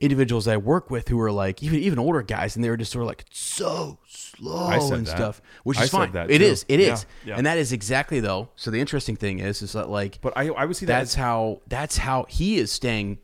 individuals 0.00 0.48
I 0.48 0.56
work 0.56 0.90
with 0.90 1.08
who 1.08 1.20
are 1.20 1.32
like 1.32 1.62
even 1.62 1.78
even 1.80 1.98
older 1.98 2.22
guys, 2.22 2.56
and 2.56 2.64
they 2.64 2.70
were 2.70 2.76
just 2.76 2.92
sort 2.92 3.02
of 3.02 3.08
like 3.08 3.24
so 3.30 3.98
slow 4.06 4.70
and 4.70 5.06
that. 5.06 5.16
stuff, 5.16 5.42
which 5.62 5.80
is 5.80 5.90
fine. 5.90 6.12
that 6.12 6.30
It 6.30 6.38
too. 6.38 6.44
is, 6.44 6.64
it 6.68 6.80
is, 6.80 7.06
Yeah, 7.24 7.30
yeah. 7.30 7.36
and 7.36 7.46
that 7.46 7.58
is 7.58 7.72
exactly 7.72 8.20
though. 8.20 8.50
So 8.56 8.70
the 8.70 8.80
interesting 8.80 9.16
thing 9.16 9.38
is, 9.38 9.62
is 9.62 9.72
that 9.72 9.88
like, 9.88 10.20
But 10.20 10.36
I 10.36 10.48
I 10.48 10.64
would 10.64 10.76
see 10.76 10.86
that 10.86 10.98
that's 10.98 11.12
as 11.12 11.14
how 11.14 11.60
that's 11.66 11.96
how 11.96 12.26
he 12.28 12.56
is 12.58 12.72
staying 12.72 13.18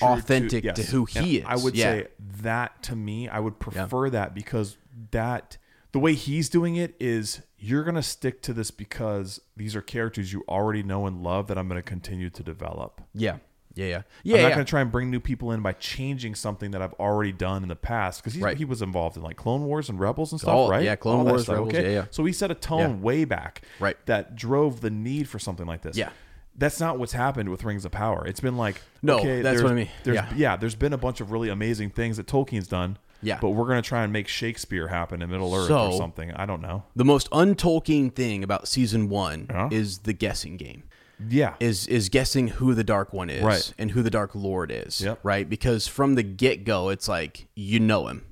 authentic 0.00 0.62
to, 0.62 0.80
yes. 0.80 0.90
who 0.90 1.06
And 1.16 1.26
he 1.26 1.38
is. 1.38 1.44
I 1.46 1.56
would 1.56 1.74
Yeah. 1.76 1.84
say 1.84 2.06
that 2.42 2.82
to 2.84 2.96
me, 2.96 3.28
I 3.28 3.38
would 3.40 3.58
prefer 3.58 4.08
that 4.10 4.34
because 4.34 4.76
that 5.10 5.58
the 5.92 5.98
way 5.98 6.14
he's 6.14 6.48
doing 6.48 6.76
it 6.76 6.94
is 6.98 7.42
you're 7.58 7.84
gonna 7.84 8.02
stick 8.02 8.40
to 8.42 8.52
this 8.54 8.70
because 8.70 9.40
these 9.56 9.76
are 9.76 9.82
characters 9.82 10.32
you 10.32 10.42
already 10.48 10.82
know 10.82 11.06
and 11.06 11.22
love 11.22 11.48
that 11.48 11.58
I'm 11.58 11.68
gonna 11.68 11.82
continue 11.82 12.30
to 12.30 12.42
develop. 12.42 13.00
yeah, 13.14 13.36
yeah, 13.74 14.02
yeah, 14.22 14.36
I'm 14.36 14.42
not 14.42 14.48
yeah. 14.48 14.54
gonna 14.54 14.64
try 14.64 14.80
and 14.80 14.90
bring 14.90 15.10
new 15.10 15.20
people 15.20 15.52
in 15.52 15.60
by 15.62 15.72
changing 15.72 16.34
something 16.34 16.70
that 16.72 16.82
I've 16.82 16.92
already 16.94 17.32
done 17.32 17.62
in 17.62 17.68
the 17.68 17.76
past 17.76 18.22
because 18.24 18.38
Right. 18.38 18.56
he 18.56 18.64
was 18.64 18.82
involved 18.82 19.16
in 19.16 19.22
like 19.22 19.36
Clone 19.36 19.64
Wars 19.64 19.88
and 19.88 20.00
Rebels 20.00 20.32
and 20.32 20.40
stuff, 20.40 20.54
Oh, 20.54 20.68
right? 20.70 20.82
yeah, 20.82 20.96
Clone 20.96 21.20
All 21.20 21.26
Wars, 21.26 21.48
Rebels, 21.48 21.68
okay? 21.68 21.82
yeah, 21.84 22.00
yeah. 22.00 22.04
So 22.10 22.24
he 22.24 22.32
set 22.32 22.50
a 22.50 22.54
tone 22.54 22.78
Yeah. 22.80 22.96
way 22.96 23.24
back, 23.24 23.62
Right. 23.78 23.96
That 24.06 24.34
drove 24.36 24.80
the 24.80 24.90
need 24.90 25.28
for 25.28 25.38
something 25.38 25.66
like 25.66 25.82
this. 25.82 25.96
Yeah. 25.96 26.10
That's 26.56 26.80
not 26.80 26.98
what's 26.98 27.12
happened 27.12 27.48
with 27.48 27.64
Rings 27.64 27.84
of 27.84 27.92
Power. 27.92 28.26
It's 28.26 28.40
been 28.40 28.56
like 28.56 28.80
No, 29.02 29.18
okay, 29.18 29.40
that's 29.42 29.62
what 29.62 29.72
I 29.72 29.74
mean. 29.74 29.88
There's, 30.04 30.16
Yeah. 30.16 30.32
yeah, 30.36 30.56
there's 30.56 30.74
been 30.74 30.92
a 30.92 30.98
bunch 30.98 31.20
of 31.20 31.30
really 31.32 31.48
amazing 31.48 31.90
things 31.90 32.16
that 32.18 32.26
Tolkien's 32.26 32.68
done. 32.68 32.98
Yeah. 33.24 33.38
but 33.40 33.50
we're 33.50 33.68
gonna 33.68 33.82
try 33.82 34.02
and 34.02 34.12
make 34.12 34.26
Shakespeare 34.26 34.88
happen 34.88 35.22
in 35.22 35.30
Middle 35.30 35.54
Earth 35.54 35.70
or 35.70 35.92
something. 35.96 36.32
I 36.32 36.44
don't 36.44 36.60
know. 36.60 36.82
The 36.96 37.04
most 37.04 37.30
untolkien 37.30 38.12
thing 38.12 38.42
about 38.42 38.66
season 38.66 39.08
one 39.08 39.46
Yeah. 39.48 39.68
is 39.70 39.98
the 39.98 40.12
guessing 40.12 40.56
game. 40.56 40.82
Yeah, 41.28 41.54
is 41.60 41.86
is 41.86 42.08
guessing 42.08 42.48
who 42.48 42.74
the 42.74 42.82
dark 42.82 43.12
one 43.12 43.30
is 43.30 43.44
Right. 43.44 43.72
and 43.78 43.92
who 43.92 44.02
the 44.02 44.10
dark 44.10 44.32
lord 44.34 44.72
is 44.74 45.00
Yep. 45.00 45.20
right 45.22 45.48
because 45.48 45.86
from 45.86 46.16
the 46.16 46.24
get-go 46.24 46.88
it's 46.88 47.06
like 47.06 47.46
you 47.54 47.78
know 47.78 48.08
him 48.08 48.24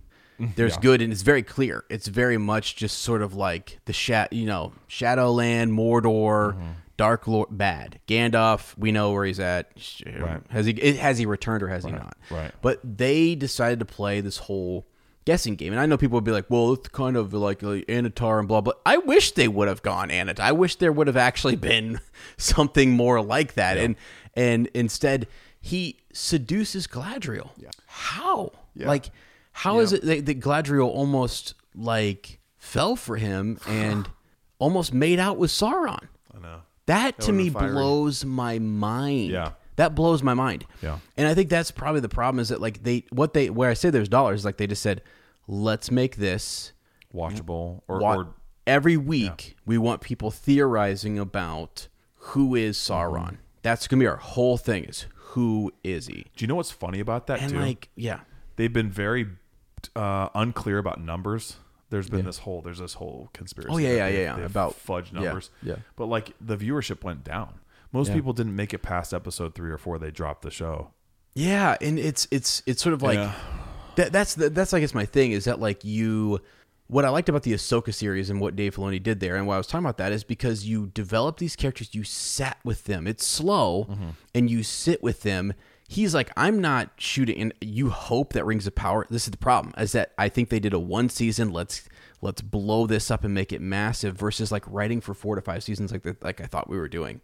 there's 0.57 0.75
Yeah. 0.75 0.81
good 0.81 1.03
and 1.03 1.13
it's 1.13 1.23
very 1.23 1.45
clear 1.45 1.85
it's 1.89 2.09
very 2.09 2.37
much 2.37 2.75
just 2.75 2.99
sort 2.99 3.23
of 3.23 3.33
like 3.35 3.79
the 3.85 3.93
shat 3.93 4.33
you 4.33 4.45
know 4.47 4.73
shadowland 4.89 5.73
mordor 5.73 6.55
Mm-hmm. 6.55 6.67
Dark 7.01 7.27
lord 7.27 7.49
bad 7.51 7.99
gandalf 8.07 8.77
we 8.77 8.93
know 8.93 9.13
where 9.13 9.25
he's 9.25 9.41
at 9.41 9.71
Right. 10.07 10.43
has 10.51 10.67
he 10.67 10.75
has 10.97 11.17
he 11.17 11.25
returned 11.25 11.63
or 11.63 11.69
has 11.69 11.85
he 11.85 11.93
not 11.93 12.15
right. 12.31 12.53
but 12.61 12.79
they 12.85 13.35
decided 13.35 13.79
to 13.79 13.87
play 13.87 14.21
this 14.21 14.37
whole 14.37 14.87
guessing 15.25 15.55
game. 15.55 15.73
And 15.73 15.81
I 15.81 15.87
know 15.87 15.97
people 15.99 16.17
would 16.17 16.25
be 16.25 16.33
like, 16.33 16.47
well, 16.49 16.73
it's 16.73 16.89
kind 16.89 17.15
of 17.17 17.33
like, 17.35 17.63
like 17.63 17.87
Annatar 17.87 18.39
and 18.39 18.49
blah, 18.49 18.63
blah. 18.63 18.73
I 18.87 18.97
wish 18.97 19.33
they 19.33 19.49
would 19.49 19.69
have 19.69 19.83
gone 19.83 20.09
Annatar. 20.09 20.41
I 20.41 20.53
wish 20.53 20.77
there 20.77 20.91
would 20.93 21.07
have 21.07 21.17
actually 21.17 21.57
been 21.57 22.01
something 22.39 22.93
more 22.93 23.23
like 23.23 23.55
that. 23.55 23.77
And 23.79 23.97
and 24.35 24.69
instead, 24.75 25.27
he 25.61 25.99
seduces 26.13 26.87
Galadriel. 26.87 27.51
How? 27.87 28.53
Like, 28.89 29.11
how 29.53 29.79
is 29.81 29.93
it 29.93 30.03
that, 30.05 30.27
that 30.27 30.41
Galadriel 30.41 30.89
almost 30.89 31.55
like 31.75 32.41
fell 32.57 32.97
for 32.97 33.17
him 33.17 33.59
and 33.69 34.09
almost 34.59 34.93
made 34.95 35.19
out 35.19 35.37
with 35.37 35.51
Sauron? 35.51 36.09
I 36.35 36.39
know. 36.41 36.63
That, 36.91 37.21
to 37.21 37.33
me 37.33 37.49
fiery. 37.51 37.73
blows 37.73 38.25
my 38.25 38.59
mind. 38.59 39.31
Yeah. 39.31 39.53
That 39.77 39.95
blows 39.95 40.23
my 40.23 40.35
mind. 40.35 40.67
Yeah. 40.83 40.99
And 41.17 41.27
I 41.27 41.35
think 41.35 41.49
that's 41.49 41.71
probably 41.71 42.01
the 42.01 42.09
problem 42.09 42.39
is 42.41 42.51
that 42.51 42.61
like 42.61 42.83
they 42.83 43.05
what 43.11 43.33
they 43.33 43.49
where 43.51 43.71
I 43.71 43.75
say 43.75 43.89
there's 43.91 44.09
dollars 44.09 44.45
like 44.45 44.57
they 44.59 44.67
just 44.67 44.83
said 44.83 45.03
let's 45.47 45.91
make 45.91 46.17
this 46.17 46.73
Watchable 47.15 47.83
or, 47.89 47.99
wa- 47.99 48.15
or 48.17 48.35
every 48.67 48.97
week 48.97 49.57
we 49.67 49.79
want 49.79 50.01
people 50.01 50.31
theorizing 50.31 51.19
about 51.19 51.89
who 52.17 52.55
is 52.55 52.77
Mm-hmm. 52.77 52.93
Sauron. 53.17 53.37
That's 53.63 53.89
going 53.89 53.99
to 54.01 54.05
be 54.05 54.07
our 54.09 54.17
whole 54.17 54.57
thing 54.59 54.85
is 54.85 55.07
who 55.15 55.73
is 55.85 56.07
he? 56.09 56.27
do 56.37 56.45
you 56.45 56.47
know 56.47 56.57
what's 56.57 56.71
funny 56.71 57.01
about 57.01 57.27
that 57.29 57.41
And 57.41 57.53
too? 57.53 57.59
like 57.61 57.89
yeah. 57.97 58.21
they've 58.57 58.73
been 58.73 58.91
very 58.91 59.27
uh, 59.97 60.29
unclear 60.35 60.79
about 60.79 61.01
numbers. 61.01 61.57
There's 61.91 62.09
been 62.09 62.25
this 62.25 62.39
whole 62.39 62.63
there's 62.63 62.79
this 62.79 62.95
whole 62.95 63.29
conspiracy. 63.33 63.73
Oh, 63.73 63.79
yeah, 63.79 63.91
yeah, 63.91 64.09
yeah, 64.09 64.39
yeah, 64.39 64.45
about- 64.45 64.77
fudge 64.77 65.13
numbers. 65.13 65.51
yeah. 65.63 65.77
but 65.97 66.07
like 66.07 66.33
the 66.41 66.57
viewership 66.57 67.03
went 67.05 67.25
down. 67.25 67.55
Most 67.93 68.09
Yeah. 68.09 68.15
people 68.15 68.33
didn't 68.33 68.55
make 68.57 68.73
it 68.73 68.79
past 68.79 69.13
episode 69.13 69.55
three 69.55 69.71
or 69.71 69.79
four. 69.79 69.99
They 69.99 70.11
dropped 70.13 70.43
the 70.43 70.51
show. 70.51 70.93
Yeah, 71.35 71.77
and 71.81 71.99
it's 71.99 72.27
it's 72.31 72.63
it's 72.67 72.83
sort 72.83 72.93
of 72.95 73.03
like 73.03 73.17
Yeah. 73.19 73.35
that. 73.97 74.13
That's 74.13 74.35
the, 74.35 74.49
that's 74.51 74.73
I 74.73 74.81
guess 74.81 74.95
my 74.95 75.05
thing 75.07 75.33
is 75.33 75.45
that 75.45 75.61
like 75.61 75.85
you. 75.85 76.41
What 76.87 77.05
I 77.05 77.09
liked 77.11 77.29
about 77.29 77.45
the 77.45 77.53
Ahsoka 77.53 77.95
series 77.95 78.31
and 78.31 78.41
what 78.41 78.57
Dave 78.57 78.75
Filoni 78.75 79.01
did 79.01 79.21
there, 79.21 79.37
and 79.37 79.47
why 79.47 79.55
I 79.55 79.59
was 79.59 79.69
talking 79.69 79.85
about 79.85 79.99
that 79.99 80.11
is 80.11 80.25
because 80.25 80.67
you 80.67 80.89
develop 80.89 81.39
these 81.39 81.55
characters, 81.55 81.95
you 81.95 82.03
sat 82.03 82.59
with 82.65 82.83
them. 82.85 83.07
It's 83.07 83.25
slow, 83.25 83.85
Mm-hmm. 83.89 84.09
and 84.35 84.51
you 84.51 84.65
sit 84.65 85.01
with 85.01 85.23
them. 85.23 85.53
He's 85.91 86.15
like, 86.15 86.31
I'm 86.37 86.61
not 86.61 86.91
shooting, 86.99 87.37
and 87.41 87.55
you 87.61 87.91
hope 87.91 88.33
that 88.35 88.45
Rings 88.45 88.65
of 88.69 88.77
Power. 88.77 89.09
This 89.11 89.25
is 89.25 89.33
the 89.33 89.37
problem, 89.37 89.75
is 89.77 89.91
that 89.91 90.13
I 90.17 90.29
think 90.29 90.49
they 90.49 90.61
did 90.61 90.73
a 90.73 90.79
one 90.79 91.09
season. 91.09 91.53
Let's 91.53 91.89
let's 92.23 92.43
blow 92.43 92.87
this 92.87 93.11
up 93.11 93.25
and 93.25 93.35
make 93.35 93.53
it 93.53 93.61
massive 93.61 94.15
versus 94.15 94.53
like 94.53 94.63
writing 94.69 95.01
for 95.01 95.15
four 95.15 95.35
to 95.35 95.41
five 95.41 95.65
seasons 95.65 95.91
like 95.91 96.05
the, 96.05 96.17
like 96.23 96.41
I 96.41 96.45
thought 96.45 96.71
we 96.71 96.79
were 96.79 96.87
doing. 96.87 97.21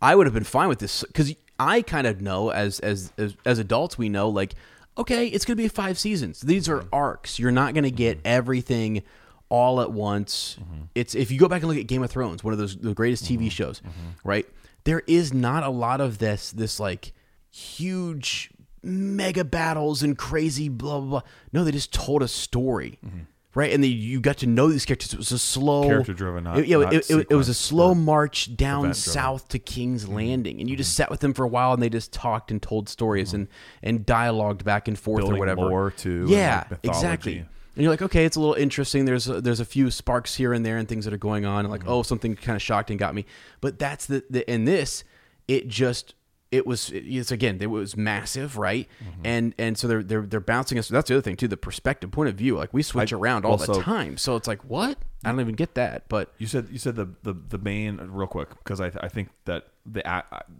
I 0.00 0.14
would 0.14 0.28
have 0.28 0.32
been 0.32 0.44
fine 0.44 0.68
with 0.68 0.78
this 0.78 1.02
because 1.02 1.34
I 1.58 1.82
kind 1.82 2.06
of 2.06 2.20
know 2.20 2.50
as, 2.50 2.78
as 2.78 3.12
as 3.18 3.34
as 3.44 3.58
adults 3.58 3.98
we 3.98 4.08
know 4.08 4.28
like 4.28 4.54
okay 4.96 5.26
it's 5.26 5.44
gonna 5.44 5.56
be 5.56 5.66
five 5.66 5.98
seasons. 5.98 6.40
These 6.40 6.68
are 6.68 6.84
arcs. 6.92 7.40
You're 7.40 7.50
not 7.50 7.74
gonna 7.74 7.90
get 7.90 8.18
mm-hmm. 8.18 8.28
everything 8.28 9.02
all 9.48 9.80
at 9.80 9.90
once. 9.90 10.56
Mm-hmm. 10.60 10.82
It's 10.94 11.16
if 11.16 11.32
you 11.32 11.40
go 11.40 11.48
back 11.48 11.62
and 11.62 11.68
look 11.68 11.80
at 11.80 11.88
Game 11.88 12.04
of 12.04 12.12
Thrones, 12.12 12.44
one 12.44 12.52
of 12.52 12.60
those 12.60 12.76
the 12.76 12.94
greatest 12.94 13.24
TV 13.24 13.38
mm-hmm. 13.38 13.48
shows, 13.48 13.82
right? 14.22 14.46
There 14.84 15.02
is 15.08 15.34
not 15.34 15.64
a 15.64 15.70
lot 15.70 16.00
of 16.00 16.18
this 16.18 16.52
this 16.52 16.78
like 16.78 17.12
huge 17.54 18.50
mega 18.82 19.44
battles 19.44 20.02
and 20.02 20.18
crazy 20.18 20.68
blah 20.68 21.00
blah 21.00 21.08
blah. 21.20 21.22
No, 21.52 21.64
they 21.64 21.70
just 21.70 21.92
told 21.92 22.22
a 22.22 22.28
story. 22.28 22.98
Mm-hmm. 23.04 23.20
Right, 23.56 23.72
and 23.72 23.84
then 23.84 23.92
you 23.92 24.20
got 24.20 24.38
to 24.38 24.48
know 24.48 24.66
these 24.66 24.84
characters. 24.84 25.14
It 25.14 25.16
was 25.16 25.30
a 25.30 25.38
slow, 25.38 25.84
Character-driven, 25.84 26.42
not- 26.42 26.58
It- 26.58 26.66
yeah, 26.66 26.78
not 26.78 26.92
it, 26.92 27.08
it, 27.08 27.26
it 27.30 27.34
was 27.36 27.48
a 27.48 27.54
slow 27.54 27.94
march 27.94 28.56
down 28.56 28.92
south 28.94 29.46
to 29.50 29.60
King's 29.60 30.06
mm-hmm. 30.06 30.14
Landing, 30.14 30.60
and 30.60 30.68
you 30.68 30.74
just 30.74 30.90
mm-hmm. 30.90 31.04
sat 31.04 31.10
with 31.10 31.20
them 31.20 31.32
for 31.34 31.44
a 31.44 31.48
while, 31.48 31.72
and 31.72 31.80
they 31.80 31.88
just 31.88 32.12
talked 32.12 32.50
and 32.50 32.60
told 32.60 32.88
stories 32.88 33.32
and 33.32 33.46
and 33.80 34.04
dialogued 34.04 34.64
back 34.64 34.88
and 34.88 34.98
forth 34.98 35.22
or 35.22 35.36
whatever. 35.36 35.60
lore, 35.60 35.92
too, 35.92 36.26
Yeah, 36.28 36.64
like, 36.68 36.80
exactly. 36.82 37.38
And 37.38 37.82
you're 37.82 37.92
like, 37.92 38.02
okay, 38.02 38.24
it's 38.24 38.34
a 38.34 38.40
little 38.40 38.54
interesting. 38.56 39.04
There's 39.04 39.28
a, 39.28 39.40
there's 39.40 39.60
a 39.60 39.64
few 39.64 39.88
sparks 39.92 40.34
here 40.34 40.52
and 40.52 40.66
there 40.66 40.76
and 40.76 40.88
things 40.88 41.04
that 41.04 41.14
are 41.14 41.16
going 41.16 41.44
on. 41.44 41.64
And 41.64 41.70
like, 41.70 41.84
oh, 41.86 42.02
something 42.02 42.34
kind 42.34 42.56
of 42.56 42.62
shocked 42.62 42.90
and 42.90 42.98
got 42.98 43.14
me. 43.14 43.24
But 43.60 43.78
that's 43.78 44.06
the, 44.06 44.24
the 44.28 44.50
in 44.50 44.64
this, 44.64 45.04
it 45.46 45.68
just 45.68 46.14
it 46.54 46.66
was 46.66 46.90
it's 46.94 47.30
again 47.32 47.58
it 47.60 47.66
was 47.66 47.96
massive, 47.96 48.56
right? 48.56 48.88
And 49.24 49.54
and 49.58 49.76
so 49.76 49.88
they're 49.88 50.02
they're 50.02 50.22
they're 50.26 50.40
bouncing 50.40 50.78
us. 50.78 50.88
That's 50.88 51.08
the 51.08 51.14
other 51.16 51.22
thing 51.22 51.36
too, 51.36 51.48
the 51.48 51.56
perspective 51.56 52.10
point 52.10 52.28
of 52.28 52.36
view. 52.36 52.56
Like 52.56 52.72
we 52.72 52.82
switch 52.82 53.12
I- 53.12 53.16
around 53.16 53.44
all 53.44 53.56
the 53.56 53.80
time. 53.80 54.16
So 54.16 54.36
it's 54.36 54.48
like 54.48 54.62
what? 54.64 54.98
I 55.24 55.30
don't 55.30 55.40
even 55.40 55.54
get 55.54 55.74
that. 55.74 56.08
But 56.08 56.32
You 56.38 56.46
said 56.46 56.68
you 56.70 56.78
said 56.78 56.96
the 56.96 57.08
the, 57.22 57.32
the 57.34 57.58
main 57.58 57.96
real 57.96 58.26
quick 58.26 58.50
because 58.50 58.80
I 58.80 58.90
I 59.00 59.08
think 59.08 59.28
that 59.46 59.68
the 59.86 60.02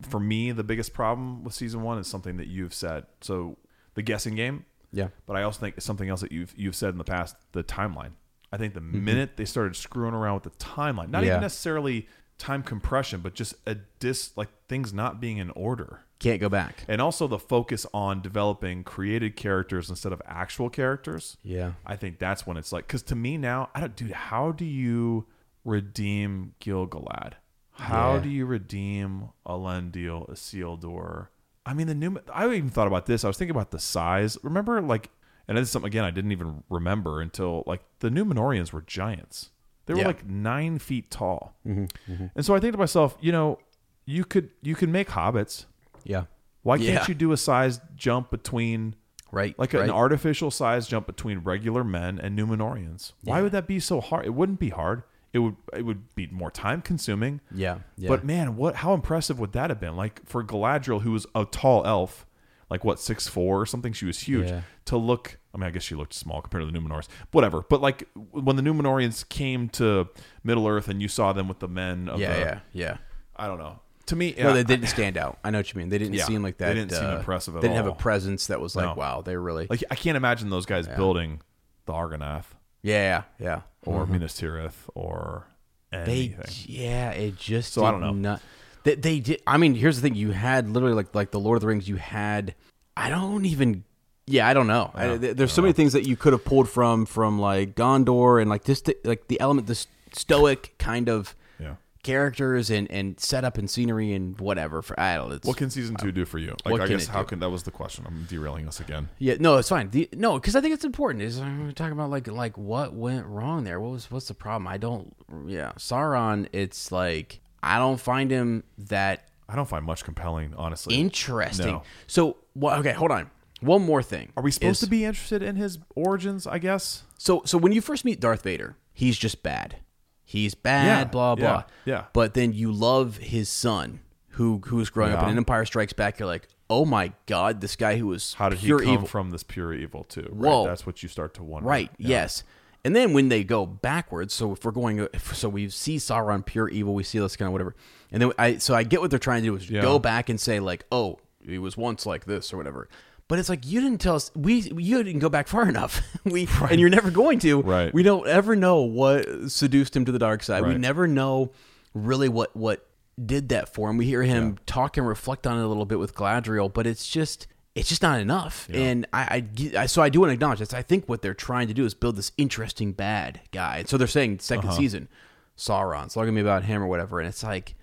for 0.08 0.20
me 0.20 0.52
the 0.52 0.64
biggest 0.64 0.92
problem 0.94 1.44
with 1.44 1.54
season 1.54 1.82
one 1.82 1.98
is 1.98 2.06
something 2.06 2.36
that 2.38 2.46
you've 2.48 2.74
said. 2.74 3.06
So 3.20 3.56
the 3.94 4.02
guessing 4.02 4.34
game. 4.34 4.64
Yeah. 4.92 5.08
But 5.26 5.36
I 5.36 5.42
also 5.42 5.60
think 5.60 5.76
it's 5.76 5.84
something 5.86 6.08
else 6.08 6.20
that 6.20 6.32
you've 6.32 6.52
you've 6.56 6.76
said 6.76 6.90
in 6.90 6.98
the 6.98 7.04
past. 7.04 7.36
The 7.52 7.62
timeline. 7.64 8.12
I 8.52 8.56
think 8.56 8.74
the 8.74 8.80
Mm-hmm. 8.80 9.04
minute 9.04 9.30
they 9.36 9.44
started 9.44 9.74
screwing 9.76 10.14
around 10.14 10.34
with 10.34 10.44
the 10.44 10.64
timeline, 10.64 11.10
not 11.10 11.24
Yeah. 11.24 11.30
even 11.30 11.40
necessarily 11.40 12.06
time 12.38 12.62
compression, 12.62 13.20
but 13.20 13.34
just 13.34 13.54
a 13.66 13.76
dis 13.98 14.32
like 14.36 14.48
things 14.68 14.92
not 14.92 15.20
being 15.20 15.38
in 15.38 15.50
order. 15.50 16.00
Can't 16.20 16.40
go 16.40 16.48
back. 16.48 16.84
And 16.88 17.00
also 17.02 17.26
the 17.26 17.38
focus 17.38 17.86
on 17.92 18.22
developing 18.22 18.82
created 18.84 19.36
characters 19.36 19.90
instead 19.90 20.12
of 20.12 20.22
actual 20.26 20.70
characters. 20.70 21.36
Yeah. 21.42 21.72
I 21.84 21.96
think 21.96 22.18
that's 22.18 22.46
when 22.46 22.56
it's 22.56 22.72
like 22.72 22.86
because 22.86 23.02
to 23.04 23.14
me 23.14 23.36
now, 23.36 23.68
I 23.74 23.80
don't 23.80 23.94
dude, 23.94 24.12
how 24.12 24.52
do 24.52 24.64
you 24.64 25.26
redeem 25.64 26.54
Gilgalad? 26.60 27.32
How 27.72 28.14
Yeah. 28.14 28.20
do 28.22 28.28
you 28.28 28.46
redeem 28.46 29.30
Elendil, 29.46 30.30
Isildur? 30.30 31.28
I 31.66 31.74
mean 31.74 31.86
the 31.86 31.94
new 31.94 32.18
I 32.32 32.46
even 32.46 32.70
thought 32.70 32.86
about 32.86 33.06
this. 33.06 33.24
I 33.24 33.28
was 33.28 33.36
thinking 33.36 33.54
about 33.56 33.70
the 33.70 33.78
size. 33.78 34.38
Remember 34.42 34.80
like 34.80 35.10
and 35.48 35.58
this 35.58 35.64
is 35.68 35.70
something 35.72 35.88
again 35.88 36.04
I 36.04 36.10
didn't 36.10 36.32
even 36.32 36.62
remember 36.70 37.20
until 37.20 37.64
like 37.66 37.82
the 37.98 38.08
Numenoreans 38.10 38.72
were 38.72 38.82
giants. 38.82 39.50
They 39.86 39.94
were 39.94 40.00
Yeah. 40.00 40.06
like 40.06 40.26
nine 40.26 40.78
feet 40.78 41.10
tall. 41.10 41.54
Mm-hmm, 41.66 42.26
And 42.34 42.44
so 42.46 42.54
I 42.54 42.60
think 42.60 42.72
to 42.72 42.78
myself, 42.78 43.16
you 43.20 43.32
know, 43.32 43.58
you 44.06 44.24
could 44.24 44.50
you 44.62 44.74
can 44.74 44.90
make 44.92 45.08
hobbits. 45.10 45.66
Yeah. 46.04 46.24
Why 46.62 46.78
can't 46.78 46.88
Yeah. 46.88 47.04
you 47.08 47.14
do 47.14 47.32
a 47.32 47.36
size 47.36 47.80
jump 47.96 48.30
between 48.30 48.94
Right. 49.32 49.58
like 49.58 49.72
right. 49.72 49.84
an 49.84 49.90
artificial 49.90 50.50
size 50.50 50.86
jump 50.86 51.06
between 51.06 51.38
regular 51.38 51.84
men 51.84 52.18
and 52.18 52.38
Numenoreans? 52.38 53.12
Why 53.24 53.42
would 53.42 53.52
that 53.52 53.66
be 53.66 53.80
so 53.80 54.00
hard? 54.00 54.24
It 54.26 54.34
wouldn't 54.34 54.60
be 54.60 54.70
hard. 54.70 55.02
It 55.32 55.40
would 55.40 55.56
it 55.76 55.82
would 55.82 56.14
be 56.14 56.28
more 56.28 56.50
time 56.50 56.80
consuming. 56.80 57.40
Yeah. 57.52 57.78
Yeah. 57.96 58.08
But 58.08 58.24
man, 58.24 58.56
what 58.56 58.76
how 58.76 58.94
impressive 58.94 59.38
would 59.40 59.52
that 59.52 59.68
have 59.70 59.80
been? 59.80 59.96
Like 59.96 60.24
for 60.24 60.44
Galadriel, 60.44 61.02
who 61.02 61.10
was 61.12 61.26
a 61.34 61.44
tall 61.44 61.84
elf, 61.84 62.24
like 62.74 62.84
what 62.84 62.98
six 62.98 63.28
four 63.28 63.60
or 63.60 63.66
something, 63.66 63.92
she 63.92 64.04
was 64.04 64.18
huge. 64.18 64.48
Yeah. 64.48 64.62
To 64.86 64.96
look, 64.96 65.38
I 65.54 65.58
mean, 65.58 65.66
I 65.66 65.70
guess 65.70 65.82
she 65.84 65.94
looked 65.94 66.12
small 66.12 66.42
compared 66.42 66.64
to 66.64 66.70
the 66.70 66.76
Numenors. 66.76 67.06
Whatever. 67.30 67.62
But 67.68 67.80
like 67.80 68.08
when 68.32 68.56
the 68.56 68.62
Numenoreans 68.62 69.28
came 69.28 69.68
to 69.70 70.08
Middle 70.42 70.66
Earth 70.66 70.88
and 70.88 71.00
you 71.00 71.06
saw 71.08 71.32
them 71.32 71.46
with 71.48 71.60
the 71.60 71.68
men 71.68 72.08
of 72.08 72.18
yeah. 72.20 72.32
the, 72.34 72.40
Yeah. 72.40 72.58
Yeah. 72.72 72.96
I 73.36 73.46
don't 73.46 73.58
know. 73.58 73.78
To 74.06 74.16
me, 74.16 74.34
No, 74.36 74.50
I- 74.50 74.54
they 74.54 74.64
didn't 74.64 74.88
stand 74.88 75.16
out. 75.16 75.38
I 75.44 75.50
know 75.50 75.58
what 75.60 75.72
you 75.72 75.78
mean. 75.78 75.88
They 75.88 75.98
didn't 75.98 76.14
Yeah, 76.14 76.24
seem 76.26 76.42
like 76.42 76.58
that. 76.58 76.74
they 76.74 76.80
that. 76.80 76.88
didn't 76.88 77.00
seem 77.00 77.10
uh, 77.10 77.16
impressive 77.18 77.54
at 77.56 77.62
They 77.62 77.68
didn't 77.68 77.78
have 77.84 77.86
a 77.86 77.94
presence 77.94 78.48
that 78.48 78.60
was 78.60 78.74
like, 78.76 78.86
No. 78.86 78.94
wow, 78.94 79.22
they 79.22 79.36
really. 79.36 79.66
like 79.70 79.82
I 79.90 79.94
can't 79.94 80.16
imagine 80.16 80.50
those 80.50 80.66
guys 80.66 80.86
building 80.88 81.40
the 81.86 81.92
Argonath 81.92 82.44
yeah. 82.82 83.22
Yeah. 83.38 83.60
or 83.86 84.04
Minas 84.06 84.34
Tirith 84.40 84.74
or 84.94 85.46
Mm-hmm. 85.92 86.04
They. 86.06 86.12
anything. 86.36 86.54
Yeah. 86.66 87.10
It 87.12 87.36
just. 87.38 87.72
So 87.72 87.84
I 87.84 87.92
don't 87.92 88.00
know. 88.00 88.10
Not, 88.12 88.42
they, 88.82 88.96
they 88.96 89.20
did. 89.20 89.40
I 89.46 89.56
mean, 89.58 89.74
here's 89.76 89.96
the 89.96 90.02
thing. 90.02 90.16
You 90.16 90.32
had 90.32 90.68
literally 90.68 90.94
like 90.94 91.14
like 91.14 91.30
the 91.30 91.38
Lord 91.38 91.56
of 91.56 91.60
the 91.62 91.68
Rings. 91.68 91.88
You 91.88 91.96
had. 91.96 92.54
I 92.96 93.08
don't 93.08 93.44
even. 93.46 93.84
Yeah, 94.26 94.48
I 94.48 94.54
don't 94.54 94.66
know. 94.66 94.90
I, 94.94 95.16
there- 95.16 95.34
there's 95.34 95.52
so 95.52 95.62
many 95.62 95.72
things 95.74 95.92
that 95.92 96.06
you 96.06 96.16
could 96.16 96.32
have 96.32 96.44
pulled 96.44 96.68
from 96.68 97.04
from 97.06 97.38
like 97.38 97.74
Gondor 97.74 98.40
and 98.40 98.48
like 98.48 98.64
this 98.64 98.82
like 99.04 99.28
the 99.28 99.38
element 99.40 99.66
the 99.66 99.84
stoic 100.12 100.74
kind 100.78 101.08
of 101.08 101.34
yeah. 101.58 101.74
characters 102.02 102.70
and 102.70 102.90
and 102.90 103.20
setup 103.20 103.58
and 103.58 103.68
scenery 103.68 104.12
and 104.14 104.40
whatever 104.40 104.80
for 104.80 104.98
I 104.98 105.16
don't 105.16 105.28
know. 105.28 105.34
It's, 105.34 105.46
What 105.46 105.58
can 105.58 105.68
season 105.68 105.96
two 105.96 106.10
do 106.12 106.24
for 106.24 106.38
you? 106.38 106.54
Like 106.64 106.72
what 106.72 106.80
I 106.80 106.86
can 106.86 106.96
guess 106.96 107.08
how 107.08 107.20
do? 107.22 107.28
can 107.28 107.40
that 107.40 107.50
was 107.50 107.64
the 107.64 107.70
question. 107.70 108.04
I'm 108.06 108.24
derailing 108.30 108.66
us 108.66 108.80
again. 108.80 109.10
Yeah, 109.18 109.34
no, 109.40 109.58
it's 109.58 109.68
fine. 109.68 109.90
The, 109.90 110.08
no, 110.14 110.34
because 110.34 110.56
I 110.56 110.62
think 110.62 110.72
it's 110.72 110.84
important. 110.84 111.22
Is 111.22 111.38
I'm 111.38 111.72
talking 111.74 111.92
about 111.92 112.08
like 112.08 112.26
like 112.28 112.56
what 112.56 112.94
went 112.94 113.26
wrong 113.26 113.64
there. 113.64 113.78
What 113.78 113.90
was 113.92 114.10
what's 114.10 114.28
the 114.28 114.34
problem? 114.34 114.68
I 114.68 114.78
don't. 114.78 115.14
Yeah, 115.46 115.72
Sauron. 115.72 116.48
It's 116.52 116.90
like 116.90 117.40
I 117.62 117.78
don't 117.78 118.00
find 118.00 118.30
him 118.30 118.64
that 118.78 119.28
I 119.48 119.56
don't 119.56 119.68
find 119.68 119.84
much 119.84 120.04
compelling, 120.04 120.54
honestly. 120.56 120.94
interesting. 120.96 121.66
No. 121.66 121.82
So 122.06 122.38
well, 122.54 122.78
okay, 122.80 122.92
hold 122.92 123.10
on. 123.10 123.30
One 123.60 123.82
more 123.82 124.02
thing. 124.02 124.32
Are 124.36 124.42
we 124.42 124.50
supposed 124.50 124.82
is- 124.82 124.86
to 124.86 124.90
be 124.90 125.04
interested 125.04 125.42
in 125.42 125.56
his 125.56 125.78
origins? 125.94 126.46
I 126.46 126.58
guess. 126.58 127.04
So 127.18 127.42
so 127.44 127.56
when 127.58 127.72
you 127.72 127.80
first 127.80 128.04
meet 128.04 128.20
Darth 128.20 128.42
Vader, 128.42 128.76
he's 128.92 129.16
just 129.18 129.42
bad. 129.42 129.76
He's 130.24 130.54
bad, 130.54 130.86
Yeah, 130.86 131.04
blah 131.04 131.34
blah. 131.34 131.44
yeah, 131.46 131.62
yeah. 131.84 132.04
But 132.12 132.34
then 132.34 132.52
you 132.52 132.72
love 132.72 133.18
his 133.18 133.48
son, 133.48 134.00
who 134.30 134.60
who's 134.66 134.90
growing 134.90 135.12
up 135.12 135.22
Yeah. 135.22 135.30
in 135.30 135.36
Empire 135.36 135.64
Strikes 135.64 135.92
Back. 135.92 136.18
You're 136.18 136.26
like, 136.26 136.48
oh 136.68 136.84
my 136.84 137.12
god, 137.26 137.60
this 137.60 137.76
guy 137.76 137.96
who 137.96 138.06
was 138.08 138.34
How 138.34 138.48
did 138.48 138.58
he 138.58 138.68
come 138.70 138.82
evil. 138.82 139.06
from 139.06 139.30
this 139.30 139.42
pure 139.42 139.72
evil 139.72 140.04
too? 140.04 140.28
Right? 140.30 140.50
Whoa. 140.50 140.66
That's 140.66 140.86
what 140.86 141.02
you 141.02 141.08
start 141.08 141.34
to 141.34 141.42
wonder. 141.42 141.68
Right. 141.68 141.90
Yeah. 141.98 142.08
Yes. 142.08 142.42
And 142.86 142.94
then 142.94 143.14
when 143.14 143.30
they 143.30 143.44
go 143.44 143.64
backwards, 143.64 144.34
so 144.34 144.52
if 144.52 144.62
we're 144.62 144.70
going, 144.70 145.08
so 145.32 145.48
we 145.48 145.70
see 145.70 145.96
Sauron 145.96 146.44
pure 146.44 146.68
evil, 146.68 146.92
we 146.94 147.02
see 147.02 147.18
this 147.18 147.34
kind 147.34 147.46
of 147.46 147.52
whatever, 147.52 147.74
and 148.12 148.20
then 148.20 148.32
I, 148.38 148.58
so 148.58 148.74
I 148.74 148.82
get 148.82 149.00
what 149.00 149.08
they're 149.08 149.18
trying 149.18 149.42
to 149.42 149.48
do 149.48 149.56
is 149.56 149.70
Yeah. 149.70 149.80
go 149.80 149.98
back 149.98 150.28
and 150.28 150.38
say 150.38 150.60
like, 150.60 150.84
oh, 150.92 151.18
he 151.46 151.58
was 151.58 151.76
once 151.76 152.06
like 152.06 152.24
this 152.24 152.52
or 152.52 152.56
whatever. 152.56 152.88
But 153.26 153.38
it's 153.38 153.48
like 153.48 153.66
you 153.66 153.80
didn't 153.80 154.00
tell 154.00 154.16
us. 154.16 154.30
We 154.34 154.60
you 154.60 155.02
didn't 155.02 155.20
go 155.20 155.28
back 155.28 155.48
far 155.48 155.68
enough. 155.68 156.02
we 156.24 156.46
and 156.70 156.78
you're 156.80 156.90
never 156.90 157.10
going 157.10 157.38
to. 157.40 157.62
Right. 157.62 157.92
We 157.94 158.02
don't 158.02 158.26
ever 158.28 158.54
know 158.56 158.82
what 158.82 159.50
seduced 159.50 159.96
him 159.96 160.04
to 160.04 160.12
the 160.12 160.18
dark 160.18 160.42
side. 160.42 160.64
We 160.66 160.74
never 160.76 161.06
know 161.06 161.52
really 161.94 162.28
what 162.28 162.54
what 162.56 162.86
did 163.24 163.48
that 163.50 163.72
for 163.72 163.88
him. 163.90 163.96
We 163.96 164.06
hear 164.06 164.22
him 164.22 164.58
talk 164.66 164.96
and 164.96 165.06
reflect 165.06 165.46
on 165.46 165.56
it 165.58 165.62
a 165.62 165.68
little 165.68 165.86
bit 165.86 165.98
with 165.98 166.14
Galadriel, 166.14 166.72
but 166.72 166.86
it's 166.86 167.08
just 167.08 167.46
it's 167.74 167.88
just 167.88 168.02
not 168.02 168.20
enough. 168.20 168.68
And 168.72 169.06
I, 169.12 169.44
I 169.74 169.78
I 169.82 169.86
so 169.86 170.02
I 170.02 170.08
do 170.08 170.20
want 170.20 170.30
to 170.30 170.34
acknowledge 170.34 170.58
this. 170.58 170.74
I 170.74 170.82
think 170.82 171.08
what 171.08 171.22
they're 171.22 171.32
trying 171.34 171.68
to 171.68 171.74
do 171.74 171.84
is 171.86 171.94
build 171.94 172.16
this 172.16 172.32
interesting 172.36 172.92
bad 172.92 173.40
guy. 173.52 173.78
And 173.78 173.88
so 173.88 173.96
they're 173.96 174.06
saying 174.06 174.38
2nd 174.38 174.58
Uh-huh. 174.64 174.72
season, 174.72 175.08
Sauron. 175.56 176.04
It's 176.04 176.14
talking 176.14 176.26
to 176.26 176.32
me 176.32 176.40
about 176.40 176.64
him 176.64 176.82
or 176.82 176.86
whatever. 176.88 177.20
And 177.20 177.28
it's 177.28 177.42
like, 177.42 177.74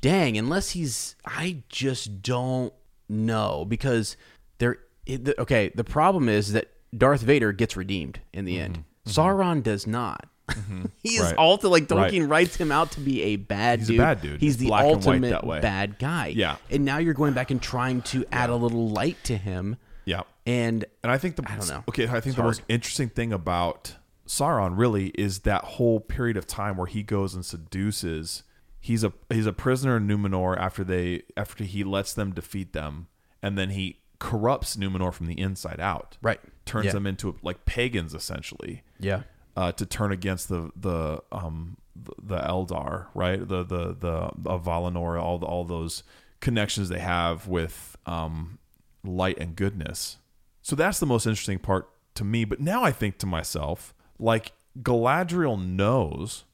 dang, 0.00 0.36
unless 0.36 0.70
he's, 0.70 1.16
I 1.24 1.62
just 1.68 2.20
don't 2.22 2.72
know 3.08 3.64
because 3.66 4.16
there. 4.58 4.78
It, 5.06 5.38
okay, 5.38 5.70
the 5.74 5.84
problem 5.84 6.28
is 6.28 6.52
that 6.52 6.70
Darth 6.96 7.22
Vader 7.22 7.52
gets 7.52 7.76
redeemed 7.78 8.20
in 8.34 8.44
the 8.44 8.60
end. 8.60 8.84
Sauron 9.06 9.62
does 9.62 9.86
not. 9.86 10.26
he 11.02 11.16
is 11.16 11.22
Mm-hmm. 11.22 11.22
Right. 11.24 11.36
ulti- 11.36 11.70
like 11.70 11.90
Right. 11.90 12.12
Tolkien 12.12 12.28
writes 12.28 12.56
him 12.56 12.70
out 12.70 12.90
to 12.92 13.00
be 13.00 13.22
a 13.22 13.36
bad 13.36 13.78
He's 13.78 13.88
a 13.88 13.92
dude. 13.92 13.98
bad 13.98 14.20
dude. 14.20 14.40
He's 14.40 14.54
It's 14.54 14.60
the 14.62 14.66
black 14.68 14.80
and 14.84 14.90
white 14.96 15.06
ultimate 15.06 15.30
that 15.30 15.46
way. 15.46 15.60
bad 15.60 15.98
guy. 15.98 16.26
Yeah. 16.28 16.56
And 16.70 16.84
now 16.84 16.98
you're 16.98 17.14
going 17.14 17.32
back 17.32 17.50
and 17.50 17.60
trying 17.60 18.02
to 18.02 18.26
add 18.32 18.50
a 18.50 18.56
little 18.56 18.90
light 18.90 19.16
to 19.24 19.36
him. 19.38 19.76
Yeah. 20.04 20.22
And 20.46 20.84
And 21.02 21.10
I 21.10 21.16
think 21.18 21.36
the 21.36 21.44
I 21.50 21.56
don't 21.56 21.68
know. 21.68 21.84
Okay, 21.88 22.04
I 22.04 22.12
think 22.20 22.26
It's 22.26 22.36
the 22.36 22.42
most 22.42 22.62
interesting 22.68 23.08
thing 23.08 23.32
about 23.32 23.96
Sauron 24.26 24.76
really 24.76 25.06
is 25.18 25.40
that 25.40 25.64
whole 25.64 26.00
period 26.00 26.36
of 26.36 26.46
time 26.46 26.76
where 26.76 26.86
he 26.86 27.02
goes 27.02 27.34
and 27.34 27.44
seduces. 27.46 28.42
He's 28.80 29.02
a 29.04 29.12
he's 29.28 29.46
a 29.46 29.52
prisoner 29.52 29.96
in 29.96 30.06
Numenor 30.06 30.56
after 30.58 30.84
they 30.84 31.22
after 31.36 31.64
he 31.64 31.82
lets 31.84 32.12
them 32.14 32.32
defeat 32.32 32.72
them, 32.72 33.08
and 33.42 33.58
then 33.58 33.70
he 33.70 34.00
corrupts 34.18 34.76
Numenor 34.76 35.12
from 35.12 35.26
the 35.26 35.38
inside 35.40 35.80
out. 35.80 36.16
Right. 36.22 36.40
Turns 36.64 36.86
Yeah. 36.86 36.92
them 36.92 37.06
into 37.06 37.36
like 37.42 37.64
pagans 37.64 38.14
essentially. 38.14 38.82
yeah. 38.98 39.22
uh, 39.56 39.72
to 39.72 39.84
turn 39.86 40.12
against 40.12 40.48
the 40.48 40.70
the 40.76 41.22
um 41.32 41.76
the, 42.22 42.38
Eldar, 42.38 43.06
right? 43.14 43.40
The 43.40 43.64
the 43.64 43.94
the 43.94 44.30
of 44.48 44.64
Valinor, 44.64 45.20
all 45.20 45.42
all 45.44 45.64
those 45.64 46.04
connections 46.40 46.88
they 46.88 47.00
have 47.00 47.48
with 47.48 47.96
um 48.06 48.58
light 49.02 49.38
and 49.38 49.56
goodness. 49.56 50.18
So 50.62 50.76
that's 50.76 51.00
the 51.00 51.06
most 51.06 51.26
interesting 51.26 51.58
part 51.58 51.88
to 52.14 52.24
me. 52.24 52.44
But 52.44 52.60
now 52.60 52.84
I 52.84 52.92
think 52.92 53.18
to 53.18 53.26
myself, 53.26 53.94
like 54.18 54.52
Galadriel 54.80 55.60
knows 55.60 56.44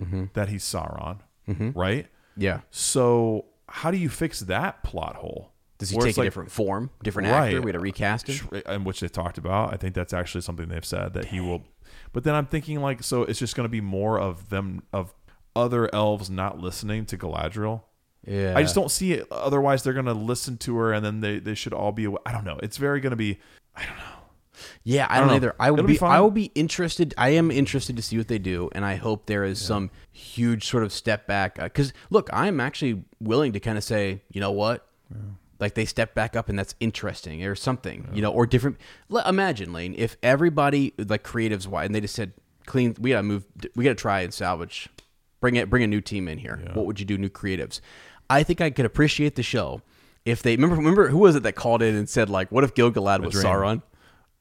Mm-hmm. 0.00 0.24
that 0.32 0.48
he's 0.48 0.64
Sauron, 0.64 1.18
Mm-hmm. 1.48 1.78
right? 1.78 2.06
Yeah. 2.36 2.60
So 2.70 3.46
how 3.68 3.90
do 3.90 3.96
you 3.98 4.08
fix 4.08 4.40
that 4.40 4.82
plot 4.82 5.16
hole? 5.16 5.52
Does 5.78 5.90
he 5.90 5.96
Where 5.96 6.06
take 6.06 6.16
a 6.16 6.20
like- 6.20 6.26
different 6.26 6.50
form, 6.50 6.90
different 7.02 7.28
Right. 7.30 7.48
actor? 7.48 7.60
We 7.62 7.68
had 7.70 7.74
to 7.74 7.80
recast 7.80 8.28
him. 8.28 8.62
and 8.66 8.84
which 8.84 9.00
they 9.00 9.08
talked 9.08 9.38
about. 9.38 9.72
I 9.72 9.76
think 9.76 9.94
that's 9.94 10.12
actually 10.12 10.42
something 10.42 10.68
they've 10.68 10.84
said 10.84 11.14
that 11.14 11.26
he 11.26 11.40
will. 11.40 11.62
But 12.12 12.24
then 12.24 12.34
I'm 12.34 12.46
thinking 12.46 12.80
like, 12.80 13.02
so 13.02 13.22
it's 13.22 13.38
just 13.38 13.56
going 13.56 13.64
to 13.64 13.70
be 13.70 13.80
more 13.80 14.18
of 14.20 14.48
them 14.50 14.82
of 14.92 15.14
other 15.56 15.92
elves 15.94 16.28
not 16.30 16.58
listening 16.58 17.06
to 17.06 17.16
Galadriel. 17.18 17.82
Yeah. 18.26 18.52
I 18.56 18.62
just 18.62 18.74
don't 18.74 18.90
see 18.90 19.12
it. 19.14 19.26
Otherwise, 19.32 19.82
they're 19.82 19.94
going 19.94 20.04
to 20.06 20.12
listen 20.12 20.58
to 20.58 20.76
her, 20.76 20.92
and 20.92 21.02
then 21.04 21.20
they 21.20 21.38
they 21.38 21.54
should 21.54 21.72
all 21.72 21.90
be. 21.92 22.06
I 22.26 22.32
don't 22.32 22.44
know. 22.44 22.58
It's 22.62 22.76
very 22.76 23.00
going 23.00 23.10
to 23.12 23.16
be. 23.16 23.40
Yeah, 24.82 25.06
I 25.10 25.16
don't 25.18 25.24
don't, 25.24 25.28
know. 25.28 25.34
either. 25.36 25.54
I 25.60 25.70
will 25.70 25.78
It'll 25.80 25.88
be, 25.88 25.98
be. 25.98 26.00
I 26.00 26.20
will 26.20 26.30
be 26.30 26.50
interested. 26.54 27.14
I 27.18 27.30
am 27.30 27.50
interested 27.50 27.96
to 27.96 28.02
see 28.02 28.16
what 28.16 28.28
they 28.28 28.38
do, 28.38 28.70
and 28.72 28.84
I 28.84 28.96
hope 28.96 29.26
there 29.26 29.44
is 29.44 29.60
some 29.60 29.90
huge 30.10 30.66
sort 30.66 30.82
of 30.84 30.92
step 30.92 31.26
back. 31.26 31.58
Uh, 31.58 31.64
because 31.64 31.92
look, 32.08 32.30
I'm 32.32 32.60
actually 32.60 33.04
willing 33.20 33.52
to 33.52 33.60
kind 33.60 33.76
of 33.76 33.84
say, 33.84 34.22
you 34.32 34.40
know 34.40 34.52
what, 34.52 34.86
like 35.58 35.74
they 35.74 35.84
step 35.84 36.14
back 36.14 36.34
up, 36.34 36.48
and 36.48 36.58
that's 36.58 36.74
interesting, 36.80 37.44
or 37.44 37.54
something, 37.54 38.08
you 38.14 38.22
know, 38.22 38.32
or 38.32 38.46
different. 38.46 38.78
Imagine 39.26 39.72
Lane 39.74 39.94
if 39.98 40.16
everybody 40.22 40.94
like 40.96 41.24
creatives 41.24 41.66
wise, 41.66 41.86
and 41.86 41.94
they 41.94 42.00
just 42.00 42.14
said, 42.14 42.32
clean. 42.64 42.96
We 42.98 43.10
gotta 43.10 43.22
move. 43.22 43.44
We 43.76 43.84
gotta 43.84 43.96
try 43.96 44.20
and 44.20 44.32
salvage. 44.32 44.88
Bring 45.40 45.56
it. 45.56 45.68
Bring 45.68 45.82
a 45.82 45.86
new 45.86 46.00
team 46.00 46.26
in 46.26 46.38
here. 46.38 46.58
What 46.72 46.86
would 46.86 46.98
you 46.98 47.04
do? 47.06 47.18
New 47.18 47.28
creatives. 47.28 47.80
I 48.30 48.42
think 48.44 48.62
I 48.62 48.70
could 48.70 48.86
appreciate 48.86 49.34
the 49.34 49.42
show. 49.42 49.82
If 50.24 50.42
they 50.42 50.54
remember, 50.54 50.76
remember 50.76 51.08
who 51.08 51.18
was 51.18 51.34
it 51.36 51.42
that 51.42 51.54
called 51.54 51.82
in 51.82 51.94
and 51.94 52.08
said 52.08 52.30
like, 52.30 52.50
"What 52.50 52.64
if 52.64 52.74
Gilgalad 52.74 53.20
was 53.20 53.32
dream. 53.32 53.44
Sauron?" 53.44 53.82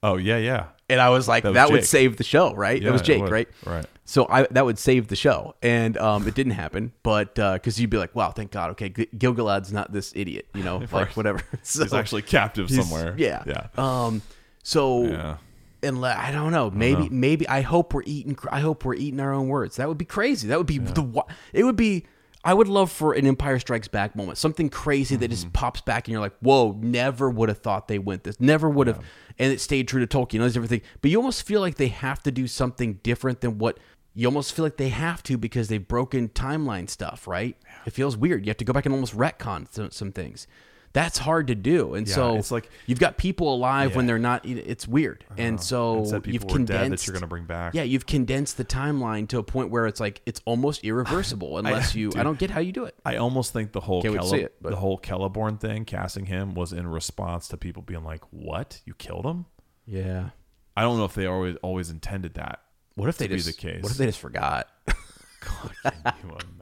Oh 0.03 0.17
yeah, 0.17 0.37
yeah. 0.37 0.67
And 0.91 0.99
I 0.99 1.09
was 1.09 1.27
like, 1.27 1.43
that, 1.43 1.53
was 1.53 1.69
would 1.71 1.85
save 1.85 2.17
the 2.17 2.23
show, 2.23 2.53
right? 2.55 2.81
Yeah, 2.81 2.87
that 2.87 2.93
was 2.93 3.01
Jake, 3.03 3.23
right? 3.29 3.47
Right. 3.65 3.85
So 4.05 4.25
I 4.27 4.47
that 4.51 4.65
would 4.65 4.79
save 4.79 5.07
the 5.07 5.15
show, 5.15 5.55
and 5.61 5.95
um, 5.97 6.27
it 6.27 6.33
didn't 6.33 6.53
happen. 6.53 6.93
But 7.03 7.35
because 7.35 7.79
you'd 7.79 7.91
be 7.91 7.97
like, 7.97 8.15
wow, 8.15 8.31
thank 8.31 8.49
God. 8.51 8.71
Okay, 8.71 8.89
G- 8.89 9.07
Gilgalad's 9.15 9.71
not 9.71 9.91
this 9.93 10.11
idiot, 10.15 10.47
you 10.55 10.63
know, 10.63 10.81
like 10.91 11.15
whatever. 11.15 11.41
So 11.63 11.83
He's 11.83 11.93
actually 11.93 12.23
captive 12.23 12.71
somewhere. 12.71 13.13
Yeah, 13.17 13.43
yeah. 13.45 13.67
Um, 13.77 14.23
so 14.63 15.03
Yeah. 15.03 15.37
and 15.83 16.01
le- 16.01 16.15
I 16.15 16.31
don't 16.31 16.51
know, 16.51 16.71
maybe 16.71 17.07
maybe 17.09 17.47
I 17.47 17.61
hope 17.61 17.93
we're 17.93 18.01
eating. 18.05 18.35
I 18.51 18.61
hope 18.61 18.83
we're 18.83 18.95
eating 18.95 19.19
our 19.19 19.31
own 19.33 19.47
words. 19.47 19.75
That 19.75 19.87
would 19.89 19.99
be 19.99 20.05
crazy. 20.05 20.47
That 20.47 20.57
would 20.57 20.65
be 20.67 20.79
the. 20.79 21.03
wa- 21.03 21.27
It 21.53 21.63
would 21.65 21.75
be. 21.75 22.05
I 22.43 22.53
would 22.53 22.67
love 22.69 22.89
for 22.91 23.13
an 23.13 23.27
Empire 23.27 23.59
Strikes 23.59 23.87
Back 23.89 24.15
moment, 24.15 24.37
something 24.37 24.69
crazy 24.69 25.15
that 25.17 25.25
Mm-hmm. 25.25 25.31
just 25.31 25.53
pops 25.53 25.81
back, 25.81 26.07
and 26.07 26.13
you're 26.13 26.21
like, 26.21 26.37
"Whoa! 26.39 26.71
Never 26.79 27.29
would 27.29 27.49
have 27.49 27.59
thought 27.59 27.87
they 27.89 27.99
went 27.99 28.23
this. 28.23 28.39
Never 28.39 28.69
would 28.69 28.87
have." 28.87 29.01
And 29.37 29.51
it 29.51 29.59
stayed 29.59 29.87
true 29.87 30.05
to 30.05 30.07
Tolkien. 30.07 30.39
That's 30.39 30.55
everything. 30.55 30.81
But 31.01 31.11
you 31.11 31.17
almost 31.17 31.43
feel 31.43 31.59
like 31.61 31.75
they 31.75 31.87
have 31.89 32.23
to 32.23 32.31
do 32.31 32.47
something 32.47 32.95
different 33.03 33.41
than 33.41 33.57
what 33.57 33.77
you 34.15 34.27
almost 34.27 34.53
feel 34.53 34.63
like 34.65 34.77
they 34.77 34.89
have 34.89 35.21
to 35.23 35.37
because 35.37 35.67
they've 35.67 35.85
broken 35.87 36.29
timeline 36.29 36.89
stuff. 36.89 37.27
Right? 37.27 37.57
It 37.85 37.91
feels 37.91 38.15
weird. 38.15 38.45
You 38.45 38.49
have 38.49 38.57
to 38.57 38.65
go 38.65 38.73
back 38.73 38.85
and 38.85 38.93
almost 38.93 39.15
retcon 39.17 39.67
some, 39.71 39.91
some 39.91 40.11
things. 40.13 40.47
That's 40.91 41.19
hard 41.19 41.47
to 41.47 41.55
do, 41.55 41.93
and 41.93 42.07
Yeah, 42.07 42.15
so 42.15 42.35
it's 42.37 42.49
like- 42.51 42.67
you've 42.87 42.99
got 42.99 43.17
people 43.17 43.53
alive 43.53 43.95
when 43.95 44.07
they're 44.07 44.17
not. 44.17 44.43
It's 44.45 44.87
weird, 44.87 45.23
and 45.37 45.61
so 45.61 45.99
And 46.11 46.25
you've 46.25 46.41
dead 46.41 46.49
that 46.49 46.53
condensed 46.55 47.05
you're 47.07 47.13
gonna 47.13 47.27
bring 47.27 47.45
back. 47.45 47.75
Yeah, 47.75 47.83
you've 47.83 48.07
condensed 48.07 48.57
the 48.57 48.65
timeline 48.65 49.27
to 49.29 49.37
a 49.37 49.43
point 49.43 49.69
where 49.69 49.85
it's 49.85 49.99
like 49.99 50.21
it's 50.25 50.41
almost 50.45 50.83
irreversible 50.83 51.57
unless 51.59 51.93
you. 51.93 52.11
I 52.15 52.23
don't 52.23 52.39
get 52.39 52.49
how 52.49 52.59
you 52.59 52.71
do 52.71 52.85
it. 52.85 52.95
I 53.05 53.17
almost 53.17 53.53
think 53.53 53.71
the 53.71 53.81
whole 53.81 54.01
Can't 54.01 54.13
wait 54.15 54.21
to 54.21 54.27
Cele- 54.27 54.37
see 54.39 54.43
it, 54.45 54.55
the 54.63 54.75
whole 54.77 54.97
Celeborn 54.99 55.59
thing, 55.59 55.85
casting 55.85 56.25
him, 56.25 56.55
was 56.55 56.73
in 56.73 56.87
response 56.87 57.47
to 57.49 57.57
people 57.57 57.83
being 57.83 58.03
like, 58.03 58.23
"What? 58.31 58.81
You 58.85 58.95
killed 58.95 59.25
him?" 59.25 59.45
Yeah. 59.85 60.29
I 60.75 60.81
don't 60.81 60.97
know 60.97 61.05
if 61.05 61.13
they 61.13 61.27
always 61.27 61.55
always 61.57 61.89
intended 61.91 62.33
that. 62.33 62.61
What 62.95 63.09
if 63.09 63.17
they 63.17 63.27
to 63.27 63.35
be 63.35 63.39
just? 63.41 63.47
the 63.47 63.53
case. 63.61 63.83
What 63.83 63.91
if 63.91 63.97
they 63.99 64.07
just 64.07 64.19
forgot? 64.19 64.67
God, 64.87 65.71
can 65.83 65.93
you 66.23 66.29
imagine? 66.31 66.55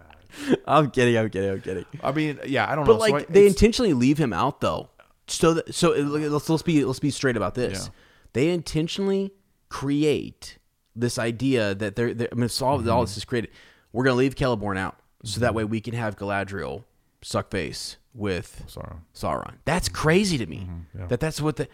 I'm 0.67 0.91
kidding. 0.91 1.17
I'm 1.17 1.30
kidding. 1.30 1.50
I'm 1.52 1.62
kidding. 1.62 1.86
I 2.04 2.12
mean, 2.12 2.39
yeah, 2.45 2.69
I 2.71 2.76
don't 2.76 2.86
But 2.86 2.93
know. 2.93 3.00
But 3.00 3.12
like 3.12 3.21
So 3.23 3.28
I- 3.30 3.34
they 3.34 3.47
intentionally 3.47 3.93
leave 3.93 4.17
him 4.17 4.34
out 4.34 4.62
though, 4.62 4.89
so 5.28 5.56
that, 5.56 5.73
so 5.73 5.89
let's 5.91 6.50
let's 6.50 6.63
be 6.63 6.84
let's 6.86 7.00
be 7.00 7.12
straight 7.12 7.38
about 7.38 7.56
this. 7.56 7.86
Yeah. 7.86 7.91
They 8.34 8.50
intentionally 8.50 9.32
create 9.69 10.58
this 10.95 11.19
idea 11.19 11.76
that 11.76 11.95
they're, 11.95 12.13
they're 12.13 12.30
I 12.32 12.36
mean, 12.36 12.45
it's 12.45 12.62
all, 12.62 12.80
Mm-hmm. 12.80 12.89
all 12.89 13.02
this 13.02 13.17
is 13.17 13.26
created. 13.26 13.52
We're 13.93 14.04
gonna 14.04 14.15
leave 14.17 14.36
Celeborn 14.36 14.78
out, 14.78 14.97
so 15.23 15.39
that 15.41 15.54
way 15.54 15.63
we 15.63 15.80
can 15.82 15.93
have 15.93 16.15
Galadriel 16.17 16.84
suck 17.21 17.50
face 17.52 17.97
with 18.13 18.63
Sorry. 18.67 18.95
Sauron. 19.13 19.56
That's 19.65 19.89
crazy 19.89 20.38
to 20.38 20.45
me. 20.45 20.62
Mm-hmm. 20.69 21.00
yeah. 21.00 21.08
That 21.08 21.19
that's 21.19 21.39
what 21.41 21.56
the 21.58 21.67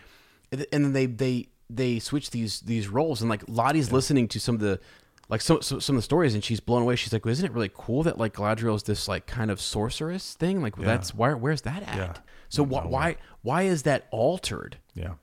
and 0.52 0.86
then 0.86 0.94
they 0.94 1.06
they 1.06 1.48
they 1.70 2.00
switch 2.00 2.32
these 2.32 2.62
these 2.62 2.88
roles 2.88 3.22
and 3.22 3.30
like 3.30 3.44
Lottie's 3.48 3.92
listening 3.92 4.28
to 4.30 4.40
some 4.40 4.56
of 4.56 4.62
the 4.62 4.80
like 5.30 5.42
some 5.42 5.62
some 5.62 5.80
some 5.82 5.96
of 5.96 6.00
the 6.00 6.04
stories 6.04 6.34
and 6.34 6.44
she's 6.44 6.60
blown 6.60 6.82
away. 6.82 6.96
She's 6.96 7.14
like, 7.14 7.26
well, 7.26 7.32
"Isn't 7.32 7.46
it 7.46 7.52
really 7.52 7.72
cool 7.74 8.04
that 8.04 8.18
like 8.18 8.34
Galadriel 8.34 8.76
is 8.76 8.84
this 8.84 9.08
like 9.08 9.26
kind 9.26 9.50
of 9.52 9.60
sorceress 9.62 10.34
thing? 10.36 10.62
Like 10.62 10.76
that's 10.76 11.14
where 11.16 11.36
where's 11.38 11.62
that 11.62 11.84
at? 11.84 11.96
Yeah. 11.96 12.14
So 12.50 12.64
wh- 12.66 12.90
why 12.90 13.18
why 13.42 13.64
is 13.64 13.84
that 13.84 14.08
altered? 14.12 14.78
Yeah, 14.94 15.14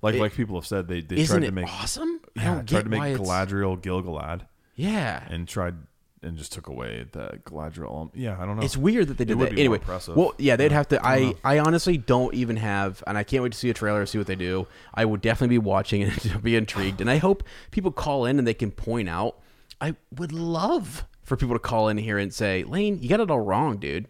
like 0.00 0.16
like 0.16 0.32
people 0.34 0.56
have 0.56 0.66
said, 0.66 0.88
they 0.88 1.00
they 1.00 1.24
tried 1.24 1.42
to 1.42 1.52
make 1.52 1.66
awesome? 1.66 2.20
I 2.36 2.42
yeah 2.42 2.54
don't 2.54 2.68
tried 2.68 2.82
to 2.84 2.88
make 2.88 3.00
why 3.00 3.14
Galadriel 3.14 3.80
Gilgalad 3.80 4.46
Yeah, 4.74 5.22
and 5.30 5.46
tried 5.46 5.74
and 6.22 6.36
just 6.36 6.52
took 6.52 6.68
away 6.68 7.06
the 7.12 7.40
Galadriel. 7.44 8.10
Yeah, 8.14 8.36
I 8.40 8.46
don't 8.46 8.56
know. 8.56 8.62
It's 8.62 8.76
weird 8.76 9.08
that 9.08 9.18
they 9.18 9.22
It 9.22 9.28
did 9.28 9.38
would 9.38 9.50
that. 9.50 9.58
Anyway, 9.58 9.80
well, 10.14 10.34
yeah, 10.38 10.56
they'd 10.56 10.70
Yeah. 10.70 10.76
have 10.76 10.88
to. 10.88 11.04
I 11.04 11.34
I. 11.44 11.56
I 11.56 11.58
honestly 11.58 11.96
don't 11.96 12.34
even 12.34 12.56
have, 12.56 13.02
and 13.06 13.16
I 13.18 13.24
can't 13.24 13.42
wait 13.42 13.52
to 13.52 13.58
see 13.58 13.70
a 13.70 13.74
trailer, 13.74 14.04
see 14.06 14.18
what 14.18 14.26
they 14.26 14.36
do. 14.36 14.66
I 14.94 15.04
would 15.04 15.20
definitely 15.20 15.54
be 15.54 15.58
watching 15.58 16.02
and 16.04 16.42
be 16.42 16.56
intrigued, 16.56 17.00
and 17.00 17.10
I 17.10 17.18
hope 17.18 17.42
people 17.70 17.90
call 17.92 18.24
in 18.26 18.38
and 18.38 18.46
they 18.46 18.54
can 18.54 18.70
point 18.70 19.08
out. 19.08 19.38
I 19.80 19.96
would 20.16 20.32
love 20.32 21.04
for 21.22 21.36
people 21.36 21.54
to 21.56 21.60
call 21.60 21.88
in 21.88 21.98
here 21.98 22.18
and 22.18 22.32
say, 22.32 22.62
"Lane, 22.64 22.98
you 23.02 23.08
got 23.08 23.20
it 23.20 23.30
all 23.30 23.40
wrong, 23.40 23.78
dude." 23.78 24.08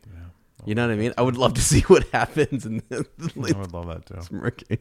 You 0.64 0.76
know 0.76 0.86
what 0.86 0.92
I 0.92 0.96
mean? 0.96 1.12
I 1.18 1.22
would 1.22 1.36
love 1.36 1.54
to 1.54 1.60
see 1.72 1.80
what 1.82 2.04
happens 2.10 2.64
And 2.66 2.82
I 2.90 2.98
would 3.34 3.72
love 3.72 3.88
that 3.88 4.06
too. 4.06 4.20
smirking. 4.22 4.78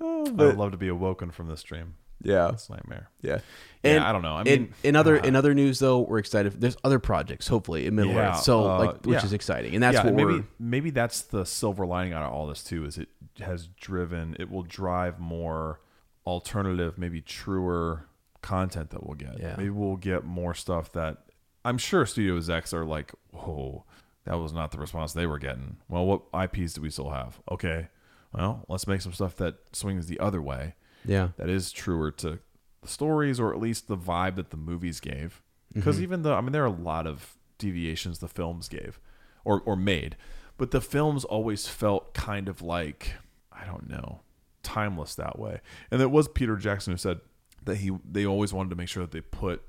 Oh, 0.00 0.26
I 0.26 0.30
would 0.46 0.56
love 0.56 0.72
to 0.72 0.76
be 0.76 0.88
awoken 0.88 1.30
from 1.30 1.46
this 1.48 1.62
dream. 1.62 1.94
Yeah, 2.22 2.50
This 2.52 2.70
nightmare. 2.70 3.10
yeah. 3.22 3.40
Yeah, 3.82 4.08
I 4.08 4.12
don't 4.12 4.22
know. 4.22 4.34
I 4.34 4.44
mean, 4.44 4.72
in, 4.82 4.96
other 4.96 5.20
uh, 5.20 5.24
in 5.24 5.36
other 5.36 5.52
news 5.52 5.78
though, 5.78 6.00
we're 6.00 6.18
excited. 6.18 6.58
There's 6.58 6.76
other 6.84 6.98
projects, 6.98 7.46
hopefully 7.48 7.86
in 7.86 7.94
Middle 7.94 8.14
Yeah, 8.14 8.30
Earth, 8.30 8.42
so 8.42 8.64
uh, 8.64 8.78
like 8.78 9.04
which 9.04 9.18
yeah. 9.18 9.24
is 9.24 9.34
exciting, 9.34 9.74
and 9.74 9.82
that's 9.82 9.96
yeah, 9.96 10.04
what 10.06 10.14
maybe 10.14 10.32
we're. 10.36 10.44
maybe 10.58 10.88
that's 10.90 11.20
the 11.20 11.44
silver 11.44 11.84
lining 11.84 12.14
out 12.14 12.22
of 12.22 12.32
all 12.32 12.46
this 12.46 12.64
too. 12.64 12.86
Is 12.86 12.96
it 12.96 13.08
has 13.40 13.66
driven? 13.78 14.36
It 14.40 14.50
will 14.50 14.62
drive 14.62 15.20
more 15.20 15.80
alternative, 16.26 16.96
maybe 16.96 17.20
truer 17.20 18.06
content 18.40 18.90
that 18.90 19.04
we'll 19.06 19.16
get. 19.16 19.38
Yeah. 19.38 19.54
Maybe 19.58 19.70
we'll 19.70 19.96
get 19.96 20.24
more 20.24 20.54
stuff 20.54 20.92
that 20.92 21.18
I'm 21.64 21.78
sure 21.78 22.06
Studio 22.06 22.38
X 22.54 22.72
are 22.72 22.84
like, 22.84 23.12
whoa, 23.32 23.84
that 24.24 24.38
was 24.38 24.52
not 24.52 24.70
the 24.70 24.78
response 24.78 25.12
they 25.12 25.26
were 25.26 25.38
getting. 25.38 25.76
Well, 25.88 26.06
what 26.06 26.22
IPs 26.34 26.74
do 26.74 26.80
we 26.80 26.90
still 26.90 27.10
have? 27.10 27.40
Okay, 27.50 27.88
well, 28.32 28.64
let's 28.68 28.86
make 28.86 29.00
some 29.00 29.12
stuff 29.12 29.36
that 29.36 29.56
swings 29.72 30.06
the 30.06 30.20
other 30.20 30.40
way. 30.40 30.74
Yeah, 31.04 31.28
that 31.36 31.48
is 31.48 31.72
truer 31.72 32.10
to 32.12 32.38
the 32.82 32.88
stories 32.88 33.40
or 33.40 33.52
at 33.52 33.60
least 33.60 33.88
the 33.88 33.96
vibe 33.96 34.36
that 34.36 34.50
the 34.50 34.56
movies 34.56 35.00
gave. 35.00 35.42
Because 35.72 35.96
mm-hmm. 35.96 36.04
even 36.04 36.22
though 36.22 36.34
I 36.34 36.40
mean 36.40 36.52
there 36.52 36.62
are 36.62 36.66
a 36.66 36.70
lot 36.70 37.06
of 37.06 37.36
deviations 37.58 38.18
the 38.18 38.28
films 38.28 38.68
gave 38.68 38.98
or 39.44 39.62
or 39.64 39.76
made, 39.76 40.16
but 40.56 40.70
the 40.70 40.80
films 40.80 41.24
always 41.24 41.66
felt 41.66 42.14
kind 42.14 42.48
of 42.48 42.62
like 42.62 43.14
I 43.52 43.64
don't 43.66 43.88
know, 43.88 44.20
timeless 44.62 45.14
that 45.16 45.38
way. 45.38 45.60
And 45.90 46.00
it 46.00 46.10
was 46.10 46.28
Peter 46.28 46.56
Jackson 46.56 46.92
who 46.92 46.96
said 46.96 47.20
that 47.64 47.76
he 47.76 47.90
they 48.08 48.26
always 48.26 48.52
wanted 48.52 48.70
to 48.70 48.76
make 48.76 48.88
sure 48.88 49.02
that 49.02 49.12
they 49.12 49.20
put 49.20 49.62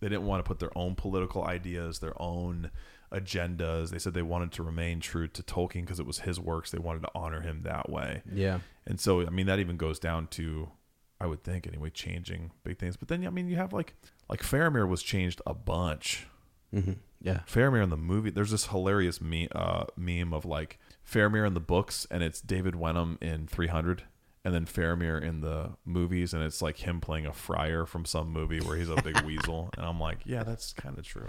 they 0.00 0.08
didn't 0.08 0.26
want 0.26 0.44
to 0.44 0.48
put 0.48 0.58
their 0.58 0.76
own 0.76 0.96
political 0.96 1.44
ideas, 1.44 2.00
their 2.00 2.20
own 2.20 2.70
agendas. 3.12 3.90
They 3.90 3.98
said 3.98 4.14
they 4.14 4.22
wanted 4.22 4.50
to 4.52 4.62
remain 4.64 4.98
true 4.98 5.28
to 5.28 5.42
Tolkien 5.42 5.82
because 5.82 6.00
it 6.00 6.06
was 6.06 6.20
his 6.20 6.40
works. 6.40 6.72
They 6.72 6.78
wanted 6.78 7.02
to 7.02 7.10
honor 7.14 7.40
him 7.40 7.62
that 7.62 7.88
way. 7.88 8.22
yeah. 8.32 8.60
And 8.84 8.98
so, 8.98 9.24
I 9.24 9.30
mean, 9.30 9.46
that 9.46 9.60
even 9.60 9.76
goes 9.76 10.00
down 10.00 10.26
to, 10.28 10.70
I 11.22 11.26
would 11.26 11.44
think 11.44 11.68
anyway, 11.68 11.90
changing 11.90 12.50
big 12.64 12.78
things. 12.78 12.96
But 12.96 13.06
then, 13.06 13.24
I 13.24 13.30
mean, 13.30 13.48
you 13.48 13.54
have 13.54 13.72
like, 13.72 13.94
like 14.28 14.42
Faramir 14.42 14.88
was 14.88 15.04
changed 15.04 15.40
a 15.46 15.54
bunch. 15.54 16.26
Mm-hmm. 16.74 16.94
Yeah. 17.20 17.40
Faramir 17.46 17.80
in 17.80 17.90
the 17.90 17.96
movie, 17.96 18.30
there's 18.30 18.50
this 18.50 18.66
hilarious 18.66 19.20
me, 19.20 19.46
uh, 19.52 19.84
meme 19.96 20.34
of 20.34 20.44
like 20.44 20.80
Faramir 21.08 21.46
in 21.46 21.54
the 21.54 21.60
books, 21.60 22.08
and 22.10 22.24
it's 22.24 22.40
David 22.40 22.74
Wenham 22.74 23.18
in 23.20 23.46
300, 23.46 24.02
and 24.44 24.52
then 24.52 24.66
Faramir 24.66 25.22
in 25.22 25.42
the 25.42 25.74
movies, 25.84 26.34
and 26.34 26.42
it's 26.42 26.60
like 26.60 26.78
him 26.78 27.00
playing 27.00 27.26
a 27.26 27.32
friar 27.32 27.86
from 27.86 28.04
some 28.04 28.32
movie 28.32 28.60
where 28.60 28.76
he's 28.76 28.90
a 28.90 29.00
big 29.00 29.20
weasel. 29.24 29.70
And 29.76 29.86
I'm 29.86 30.00
like, 30.00 30.18
yeah, 30.24 30.42
that's 30.42 30.72
kind 30.72 30.98
of 30.98 31.06
true. 31.06 31.28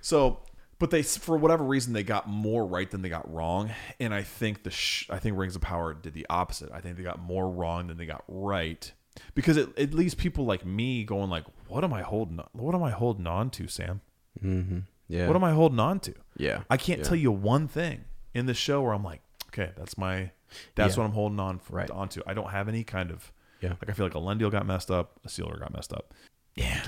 So, 0.00 0.40
but 0.78 0.90
they, 0.90 1.02
for 1.02 1.36
whatever 1.36 1.64
reason, 1.64 1.92
they 1.92 2.02
got 2.02 2.28
more 2.28 2.66
right 2.66 2.90
than 2.90 3.02
they 3.02 3.08
got 3.08 3.30
wrong. 3.32 3.70
And 3.98 4.14
I 4.14 4.22
think 4.22 4.62
the, 4.62 4.70
sh- 4.70 5.08
I 5.10 5.18
think 5.18 5.36
Rings 5.36 5.56
of 5.56 5.62
Power 5.62 5.94
did 5.94 6.14
the 6.14 6.26
opposite. 6.30 6.70
I 6.72 6.80
think 6.80 6.96
they 6.96 7.02
got 7.02 7.18
more 7.18 7.50
wrong 7.50 7.88
than 7.88 7.96
they 7.96 8.06
got 8.06 8.24
right. 8.28 8.90
Because 9.34 9.56
it, 9.56 9.68
it 9.76 9.94
leaves 9.94 10.14
people 10.14 10.44
like 10.44 10.64
me 10.64 11.04
going 11.04 11.30
like, 11.30 11.44
what 11.68 11.84
am 11.84 11.92
I 11.92 12.02
holding? 12.02 12.40
What 12.52 12.74
am 12.74 12.82
I 12.82 12.90
holding 12.90 13.26
on 13.26 13.50
to, 13.50 13.66
Sam? 13.68 14.00
Mm-hmm. 14.42 14.80
Yeah. 15.08 15.26
What 15.26 15.36
am 15.36 15.44
I 15.44 15.52
holding 15.52 15.78
on 15.80 16.00
to? 16.00 16.14
Yeah. 16.36 16.62
I 16.68 16.76
can't 16.76 16.98
Yeah. 17.00 17.04
tell 17.04 17.16
you 17.16 17.30
one 17.32 17.68
thing 17.68 18.04
in 18.34 18.46
the 18.46 18.54
show 18.54 18.82
where 18.82 18.92
I'm 18.92 19.04
like, 19.04 19.20
okay, 19.48 19.70
that's 19.76 19.96
my, 19.96 20.30
that's 20.74 20.96
Yeah. 20.96 21.02
what 21.02 21.06
I'm 21.08 21.14
holding 21.14 21.40
on 21.40 21.58
for, 21.58 21.74
Right. 21.76 21.90
onto. 21.90 22.20
I 22.26 22.34
don't 22.34 22.50
have 22.50 22.68
any 22.68 22.84
kind 22.84 23.10
of, 23.10 23.32
Yeah. 23.60 23.70
like 23.70 23.88
I 23.88 23.92
feel 23.92 24.06
like 24.06 24.14
Elendil 24.14 24.50
got 24.50 24.66
messed 24.66 24.90
up, 24.90 25.20
Isildur 25.26 25.60
got 25.60 25.72
messed 25.72 25.92
up, 25.92 26.12
Yeah. 26.54 26.82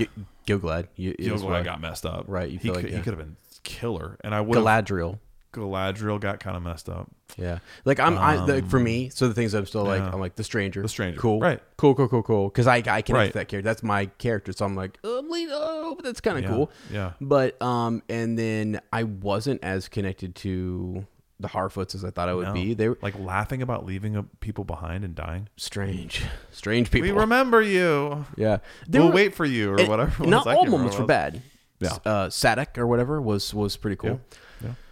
Gilgalad. 0.47 0.87
You, 0.95 1.15
it 1.17 1.31
was 1.31 1.41
Gilgalad 1.43 1.63
got 1.63 1.81
messed 1.81 2.05
up. 2.05 2.25
Right, 2.27 2.49
you 2.49 2.57
he 2.59 2.63
feel 2.63 2.75
could, 2.75 2.83
like, 2.85 2.93
he 2.93 2.99
could 3.01 3.13
have 3.13 3.19
been 3.19 3.37
killer, 3.63 4.17
and 4.21 4.33
I 4.35 4.41
would. 4.41 4.57
Galadriel. 4.57 5.19
Galadriel 5.53 6.19
got 6.19 6.39
kind 6.39 6.55
of 6.55 6.63
messed 6.63 6.89
up. 6.89 7.09
Yeah. 7.37 7.59
Like 7.85 7.99
I'm, 7.99 8.17
I 8.17 8.35
like 8.35 8.67
for 8.69 8.79
me. 8.79 9.09
So 9.09 9.27
the 9.27 9.33
things 9.33 9.53
I'm 9.53 9.65
still 9.65 9.83
like, 9.83 9.99
Um, 10.01 10.07
yeah. 10.07 10.13
I'm 10.13 10.19
like 10.19 10.35
the 10.35 10.43
stranger. 10.43 10.81
The 10.81 10.89
Stranger, 10.89 11.19
Cool. 11.19 11.39
right. 11.39 11.59
Cool. 11.77 11.95
Cool. 11.95 12.07
Cool. 12.07 12.23
Cool. 12.23 12.49
Because 12.49 12.67
I, 12.67 12.77
I 12.77 12.81
connect 12.81 13.09
Right. 13.09 13.23
with 13.27 13.33
that 13.33 13.47
character. 13.47 13.61
That's 13.67 13.83
my 13.83 14.05
character. 14.17 14.51
So 14.51 14.65
I'm 14.65 14.75
like, 14.75 14.99
oh, 15.03 15.23
oh 15.51 15.95
but 15.95 16.05
that's 16.05 16.21
kind 16.21 16.37
of 16.37 16.43
Yeah, 16.43 16.49
cool. 16.49 16.71
yeah. 16.91 17.13
But 17.21 17.59
um, 17.61 18.03
and 18.09 18.37
then 18.37 18.79
I 18.93 19.03
wasn't 19.03 19.63
as 19.63 19.87
connected 19.87 20.35
to 20.37 21.05
the 21.39 21.47
Harfoots 21.47 21.95
as 21.95 22.03
I 22.03 22.09
thought 22.09 22.27
I 22.29 22.33
would 22.33 22.47
No. 22.47 22.53
be. 22.53 22.73
They 22.73 22.89
were 22.89 22.97
like 23.01 23.17
laughing 23.17 23.61
about 23.61 23.85
leaving 23.85 24.17
uh, 24.17 24.23
people 24.41 24.65
behind 24.65 25.03
and 25.05 25.15
dying. 25.15 25.47
strange, 25.55 26.25
strange 26.51 26.91
people. 26.91 27.09
We 27.09 27.17
remember 27.17 27.61
you. 27.61 28.25
Yeah. 28.35 28.57
They 28.87 28.99
we'll 28.99 29.07
were- 29.09 29.15
wait 29.15 29.33
for 29.35 29.45
you 29.45 29.71
or 29.71 29.85
whatever. 29.85 30.23
Not 30.27 30.45
all 30.47 30.65
moments 30.65 30.97
were 30.97 31.05
bad. 31.05 31.41
Yeah. 31.79 31.93
Uh, 32.05 32.27
Sadoc 32.27 32.77
or 32.77 32.85
whatever 32.87 33.21
was 33.21 33.53
was 33.53 33.77
pretty 33.77 33.95
cool. 33.95 34.19
Yeah. 34.31 34.37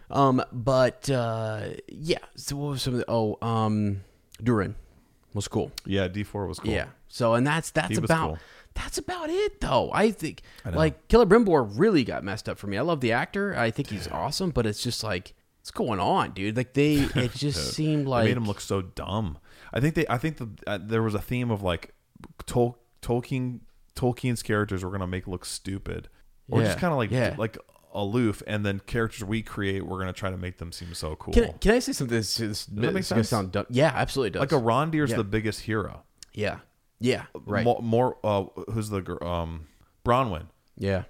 Um, 0.10 0.41
but 0.52 1.10
uh, 1.10 1.70
yeah. 1.88 2.20
So 2.36 2.56
what 2.56 2.70
was 2.72 2.82
some 2.82 2.93
of 2.93 3.00
the? 3.00 3.06
Oh, 3.10 3.38
um, 3.41 4.04
Durin 4.41 4.76
was 5.34 5.48
cool. 5.48 5.72
Yeah, 5.86 6.08
D 6.08 6.24
four 6.24 6.48
was 6.48 6.60
cool. 6.60 6.72
Yeah. 6.72 6.88
So 7.08 7.34
and 7.34 7.46
that's 7.46 7.72
that's 7.72 7.89
He 7.89 7.96
was 8.00 8.10
about 8.10 8.28
cool. 8.28 8.38
that's 8.74 8.98
about 8.98 9.30
it 9.30 9.60
though. 9.62 9.89
I 9.93 10.12
think 10.12 10.41
like 10.65 11.08
Celebrimbor 11.08 11.78
really 11.78 12.04
got 12.04 12.24
messed 12.24 12.48
up 12.50 12.58
for 12.58 12.67
me. 12.67 12.78
I 12.78 12.82
love 12.82 13.02
the 13.02 13.12
actor. 13.12 13.56
I 13.58 13.72
think 13.72 13.89
he's 13.89 14.08
awesome, 14.08 14.52
but 14.52 14.65
it's 14.65 14.82
just 14.84 15.04
like 15.04 15.34
what's 15.60 15.72
going 15.72 16.00
on, 16.00 16.32
dude? 16.32 16.56
Like 16.56 16.74
they 16.74 16.93
it 17.16 17.34
just 17.34 17.74
seemed 17.74 18.05
They 18.05 18.10
like 18.10 18.26
made 18.26 18.38
him 18.38 18.45
look 18.45 18.62
so 18.62 18.82
dumb. 18.82 19.38
I 19.74 19.80
think 19.82 19.95
they. 19.95 20.05
I 20.10 20.18
think 20.18 20.38
the 20.38 20.49
uh, 20.66 20.80
there 20.82 21.03
was 21.03 21.16
a 21.16 21.20
theme 21.22 21.51
of 21.51 21.62
like 21.64 21.93
Tol- 22.45 22.78
Tolkien. 23.01 23.60
Tolkien's 23.95 24.43
characters 24.43 24.84
were 24.84 24.91
gonna 24.91 25.08
make 25.08 25.28
look 25.28 25.43
stupid, 25.43 26.08
or 26.49 26.62
Yeah, 26.62 26.68
just 26.68 26.78
kind 26.80 26.91
of 26.93 26.97
like 26.97 27.10
yeah. 27.12 27.36
like 27.38 27.58
aloof, 27.94 28.44
and 28.48 28.66
then 28.66 28.80
characters 28.86 29.24
we 29.24 29.42
create, 29.42 29.86
we're 29.86 30.00
gonna 30.00 30.14
try 30.14 30.30
to 30.30 30.38
make 30.38 30.58
them 30.58 30.72
seem 30.72 30.94
so 30.94 31.16
cool. 31.16 31.34
Can 31.34 31.46
I, 31.46 31.48
can 31.54 31.72
I 31.74 31.80
say 31.80 31.94
something? 31.94 32.16
This, 32.18 32.36
this, 32.38 32.66
that 32.68 32.76
make 32.76 32.94
this 32.94 33.06
is 33.06 33.10
gonna 33.10 33.24
sense? 33.24 33.30
sound 33.30 33.52
dumb. 33.52 33.66
Yeah, 33.70 33.92
absolutely 33.96 34.32
does. 34.32 34.40
like 34.42 34.50
Arondir's 34.50 35.12
Yeah. 35.12 35.18
the 35.18 35.24
biggest 35.24 35.62
hero. 35.62 36.04
yeah, 36.34 36.60
yeah, 37.00 37.26
right. 37.46 37.64
More, 37.64 37.80
more 37.82 38.18
uh, 38.24 38.46
who's 38.72 38.90
the 38.90 39.02
gir- 39.02 39.24
um 39.24 39.68
Bronwyn? 40.06 40.48
yeah, 40.78 41.04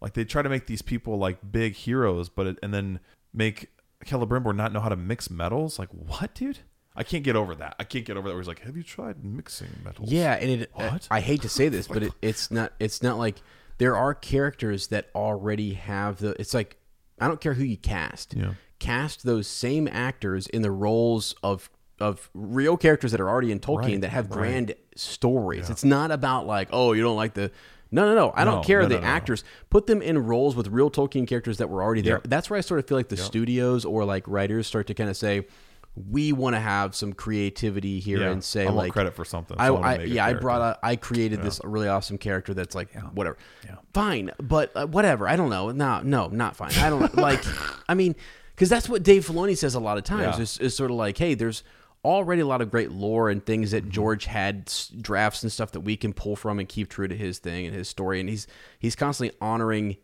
Like 0.00 0.14
they 0.14 0.24
try 0.24 0.42
to 0.42 0.48
make 0.48 0.66
these 0.66 0.82
people 0.82 1.18
like 1.18 1.38
big 1.52 1.74
heroes, 1.74 2.28
but 2.28 2.46
it, 2.46 2.58
and 2.62 2.72
then 2.74 3.00
make 3.32 3.68
Celebrimbor 4.04 4.54
not 4.54 4.72
know 4.72 4.80
how 4.80 4.88
to 4.88 4.96
mix 4.96 5.30
metals. 5.30 5.78
Like 5.78 5.88
what, 5.90 6.34
dude? 6.34 6.58
I 6.94 7.04
can't 7.04 7.24
get 7.24 7.36
over 7.36 7.54
that. 7.54 7.74
I 7.80 7.84
can't 7.84 8.04
get 8.04 8.16
over 8.18 8.28
that. 8.28 8.34
Where 8.34 8.42
he's 8.42 8.48
like, 8.48 8.58
"Have 8.60 8.76
you 8.76 8.82
tried 8.82 9.24
mixing 9.24 9.68
metals?" 9.82 10.10
Yeah, 10.12 10.34
and 10.34 10.50
it. 10.62 10.70
uh, 10.76 10.90
What? 10.90 11.08
I 11.10 11.20
hate 11.20 11.40
to 11.42 11.48
say 11.48 11.68
this, 11.70 11.86
but 11.94 12.02
it, 12.02 12.12
it's 12.20 12.50
not. 12.50 12.72
It's 12.78 13.02
not 13.02 13.16
like 13.16 13.40
there 13.78 13.96
are 13.96 14.14
characters 14.14 14.88
that 14.88 15.08
already 15.14 15.74
have 15.74 16.18
the. 16.18 16.30
It's 16.40 16.54
like 16.54 16.76
I 17.20 17.28
don't 17.28 17.40
care 17.40 17.54
who 17.54 17.64
you 17.64 17.76
cast. 17.76 18.34
Yeah. 18.34 18.54
Cast 18.78 19.24
those 19.24 19.46
same 19.46 19.86
actors 19.88 20.46
in 20.48 20.62
the 20.62 20.70
roles 20.70 21.34
of 21.42 21.70
of 22.00 22.28
real 22.34 22.76
characters 22.76 23.12
that 23.12 23.20
are 23.20 23.28
already 23.28 23.52
in 23.52 23.60
Tolkien 23.60 23.76
Right, 23.82 24.00
that 24.00 24.08
have 24.10 24.30
right. 24.30 24.38
grand 24.38 24.74
stories. 24.96 25.70
It's 25.70 25.84
not 25.84 26.10
about 26.10 26.46
like, 26.46 26.68
oh, 26.72 26.92
you 26.92 27.02
don't 27.02 27.16
like 27.16 27.34
the. 27.34 27.50
No, 27.94 28.06
no, 28.06 28.14
no. 28.14 28.32
I 28.34 28.44
No, 28.44 28.52
don't 28.52 28.64
care 28.64 28.82
no, 28.82 28.88
the 28.88 29.00
no, 29.00 29.06
actors. 29.06 29.44
Put 29.68 29.86
them 29.86 30.00
in 30.00 30.18
roles 30.18 30.56
with 30.56 30.68
real 30.68 30.90
Tolkien 30.90 31.28
characters 31.28 31.58
that 31.58 31.68
were 31.68 31.82
already 31.82 32.00
there. 32.00 32.14
Yep. 32.16 32.22
That's 32.28 32.48
where 32.48 32.56
I 32.56 32.62
sort 32.62 32.80
of 32.80 32.88
feel 32.88 32.96
like 32.96 33.08
the 33.10 33.18
studios 33.18 33.84
or 33.84 34.04
like 34.06 34.26
writers 34.26 34.66
start 34.66 34.86
to 34.86 34.94
kind 34.94 35.10
of 35.10 35.16
say, 35.16 35.46
we 35.94 36.32
want 36.32 36.56
to 36.56 36.60
have 36.60 36.94
some 36.94 37.12
creativity 37.12 38.00
here 38.00 38.20
Yeah, 38.20 38.30
and 38.30 38.42
say 38.42 38.62
I 38.62 38.66
want 38.66 38.76
like 38.76 38.92
credit 38.92 39.14
for 39.14 39.24
something, 39.26 39.56
I, 39.58 39.66
so 39.66 39.76
I 39.76 39.80
wanna 39.80 40.02
I- 40.02 40.04
yeah, 40.04 40.24
I 40.26 40.32
brought 40.34 40.60
a, 40.62 40.78
I 40.86 40.96
created 40.96 41.42
this 41.42 41.60
really 41.64 41.88
awesome 41.88 42.16
character 42.18 42.54
that's 42.54 42.74
like 42.74 42.92
whatever. 43.14 43.36
Yeah. 43.64 43.76
Fine, 43.92 44.30
but 44.38 44.72
uh, 44.74 44.86
whatever. 44.86 45.28
I 45.28 45.36
don't 45.36 45.50
know. 45.50 45.70
No, 45.70 46.00
no, 46.02 46.28
not 46.28 46.56
fine. 46.56 46.72
I 46.76 46.88
don't 46.88 47.14
like. 47.28 47.42
I 47.88 47.94
mean, 47.94 48.14
because 48.54 48.68
that's 48.70 48.88
what 48.88 49.02
Dave 49.02 49.26
Filoni 49.26 49.56
says 49.56 49.74
a 49.74 49.80
lot 49.80 49.98
of 49.98 50.04
times. 50.04 50.36
Yeah. 50.38 50.42
Is, 50.42 50.58
is 50.58 50.74
sort 50.76 50.90
of 50.90 50.96
like, 50.96 51.18
hey, 51.18 51.34
there's 51.34 51.62
already 52.04 52.40
a 52.40 52.46
lot 52.46 52.60
of 52.62 52.70
great 52.70 52.90
lore 52.90 53.28
and 53.28 53.44
things 53.44 53.72
Mm-hmm. 53.72 53.86
that 53.86 53.92
George 53.92 54.24
had 54.24 54.64
s- 54.66 54.88
drafts 54.98 55.42
and 55.42 55.52
stuff 55.52 55.72
that 55.72 55.80
we 55.80 55.96
can 55.96 56.12
pull 56.14 56.36
from 56.36 56.58
and 56.58 56.68
keep 56.68 56.88
true 56.88 57.06
to 57.06 57.16
his 57.16 57.38
thing 57.38 57.66
and 57.66 57.76
his 57.76 57.86
story, 57.88 58.18
and 58.18 58.28
he's 58.30 58.46
he's 58.78 58.96
constantly 58.96 59.36
honoring 59.42 59.96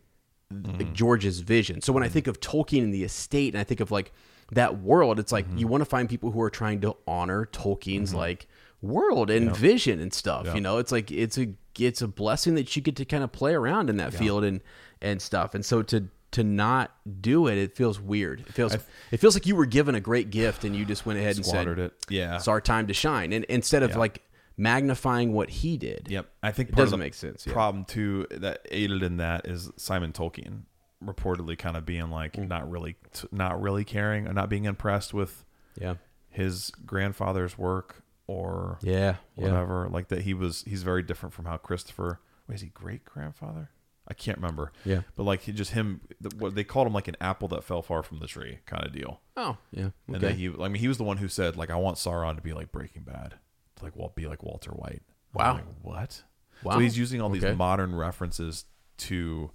Mm-hmm. 0.53 0.93
George's 0.93 1.41
vision. 1.41 1.79
So 1.81 1.93
when 1.93 2.01
I 2.01 2.09
think 2.09 2.25
of 2.25 2.39
Tolkien 2.39 2.81
and 2.83 2.91
the 2.93 3.03
estate, 3.03 3.53
and 3.53 3.61
I 3.61 3.63
think 3.63 3.79
of 3.81 3.91
like 3.91 4.11
that 4.51 4.79
world, 4.79 5.19
it's 5.19 5.31
like 5.31 5.47
Mm-hmm. 5.47 5.57
you 5.57 5.67
want 5.67 5.81
to 5.81 5.85
find 5.85 6.09
people 6.09 6.31
who 6.31 6.41
are 6.41 6.49
trying 6.49 6.81
to 6.81 6.95
honor 7.07 7.47
Tolkien's 7.51 8.13
like 8.13 8.47
world 8.81 9.29
and 9.29 9.55
vision 9.55 9.99
and 9.99 10.13
stuff. 10.13 10.53
You 10.53 10.61
know, 10.61 10.77
it's 10.77 10.91
like 10.91 11.11
it's 11.11 11.37
a 11.37 11.49
it's 11.77 12.01
a 12.01 12.07
blessing 12.07 12.55
that 12.55 12.75
you 12.75 12.81
get 12.81 12.95
to 12.97 13.05
kind 13.05 13.23
of 13.23 13.31
play 13.31 13.53
around 13.53 13.89
in 13.89 13.97
that 13.97 14.13
field 14.13 14.43
and 14.43 14.61
and 15.01 15.21
stuff. 15.21 15.53
And 15.55 15.65
so 15.65 15.81
to 15.83 16.07
to 16.31 16.43
not 16.43 16.91
do 17.21 17.47
it, 17.47 17.57
it 17.57 17.75
feels 17.75 17.99
weird. 17.99 18.41
It 18.41 18.53
feels 18.53 18.75
it 19.11 19.17
feels 19.17 19.35
like 19.35 19.45
you 19.47 19.55
were 19.55 19.65
given 19.65 19.95
a 19.95 19.99
great 20.01 20.29
gift 20.29 20.63
and 20.63 20.75
you 20.75 20.85
just 20.85 21.05
went 21.05 21.17
ahead 21.19 21.35
and 21.37 21.45
said, 21.45 21.67
it. 21.67 21.93
Yeah. 22.09 22.35
it's 22.35 22.47
our 22.47 22.61
time 22.61 22.87
to 22.87 22.93
shine." 22.93 23.33
And 23.33 23.45
instead 23.45 23.81
of 23.83 23.95
like 23.95 24.21
magnifying 24.57 25.31
what 25.33 25.49
he 25.49 25.77
did. 25.77 26.07
Yep, 26.09 26.29
I 26.43 26.51
think 26.51 26.69
It 26.69 26.75
doesn't 26.75 26.99
make 26.99 27.13
sense, 27.13 27.47
yeah. 27.47 27.53
Problem 27.53 27.85
too 27.85 28.27
that 28.29 28.59
aided 28.69 29.03
in 29.03 29.17
that 29.17 29.47
is 29.47 29.71
Simon 29.77 30.11
Tolkien 30.11 30.63
reportedly 31.03 31.57
kind 31.57 31.77
of 31.77 31.85
being 31.85 32.09
like 32.09 32.33
Mm. 32.33 32.47
not 32.47 32.69
really, 32.69 32.95
not 33.31 33.61
really 33.61 33.85
caring, 33.85 34.25
and 34.25 34.35
not 34.35 34.49
being 34.49 34.65
impressed 34.65 35.13
with 35.13 35.45
Yeah. 35.79 35.95
his 36.29 36.71
grandfather's 36.85 37.57
work 37.57 38.03
or 38.27 38.77
Yeah. 38.81 39.15
Yeah. 39.35 39.45
whatever. 39.45 39.89
Like 39.89 40.09
that 40.09 40.21
he 40.21 40.33
was, 40.33 40.63
he's 40.63 40.83
very 40.83 41.01
different 41.03 41.33
from 41.33 41.45
how 41.45 41.57
Christopher. 41.57 42.19
Wait, 42.47 42.55
is 42.55 42.61
he 42.61 42.67
great 42.69 43.05
grandfather? 43.05 43.69
I 44.07 44.13
can't 44.15 44.37
remember. 44.39 44.71
Yeah. 44.83 45.01
but 45.15 45.23
like 45.23 45.41
he 45.41 45.51
just 45.51 45.71
him. 45.71 46.01
the- 46.19 46.35
What 46.35 46.55
they 46.55 46.63
called 46.63 46.87
him 46.87 46.93
like 46.93 47.07
an 47.07 47.15
apple 47.21 47.47
that 47.49 47.63
fell 47.63 47.81
far 47.83 48.01
from 48.03 48.19
the 48.19 48.27
tree 48.27 48.59
kind 48.65 48.83
of 48.83 48.91
deal. 48.91 49.21
Oh, 49.37 49.57
yeah. 49.71 49.91
And 50.07 50.15
Okay. 50.17 50.27
that 50.29 50.33
he, 50.35 50.47
I 50.49 50.67
mean, 50.67 50.75
he 50.81 50.87
was 50.87 50.97
the 50.97 51.03
one 51.03 51.17
who 51.17 51.27
said 51.27 51.55
like, 51.55 51.69
I 51.69 51.75
want 51.75 51.97
Sauron 51.97 52.35
to 52.35 52.41
be 52.41 52.53
like 52.53 52.71
Breaking 52.71 53.03
Bad, 53.03 53.35
to 53.75 53.83
like 53.83 53.95
well, 53.95 54.11
be 54.15 54.27
like 54.27 54.41
Walter 54.43 54.71
White. 54.71 55.03
Wow. 55.33 55.53
like, 55.53 55.65
what? 55.83 56.23
Wow. 56.63 56.73
So 56.73 56.79
he's 56.79 56.97
using 56.97 57.21
all 57.21 57.29
Okay. 57.29 57.39
these 57.39 57.55
modern 57.57 57.95
references 57.95 58.65
to 58.97 59.51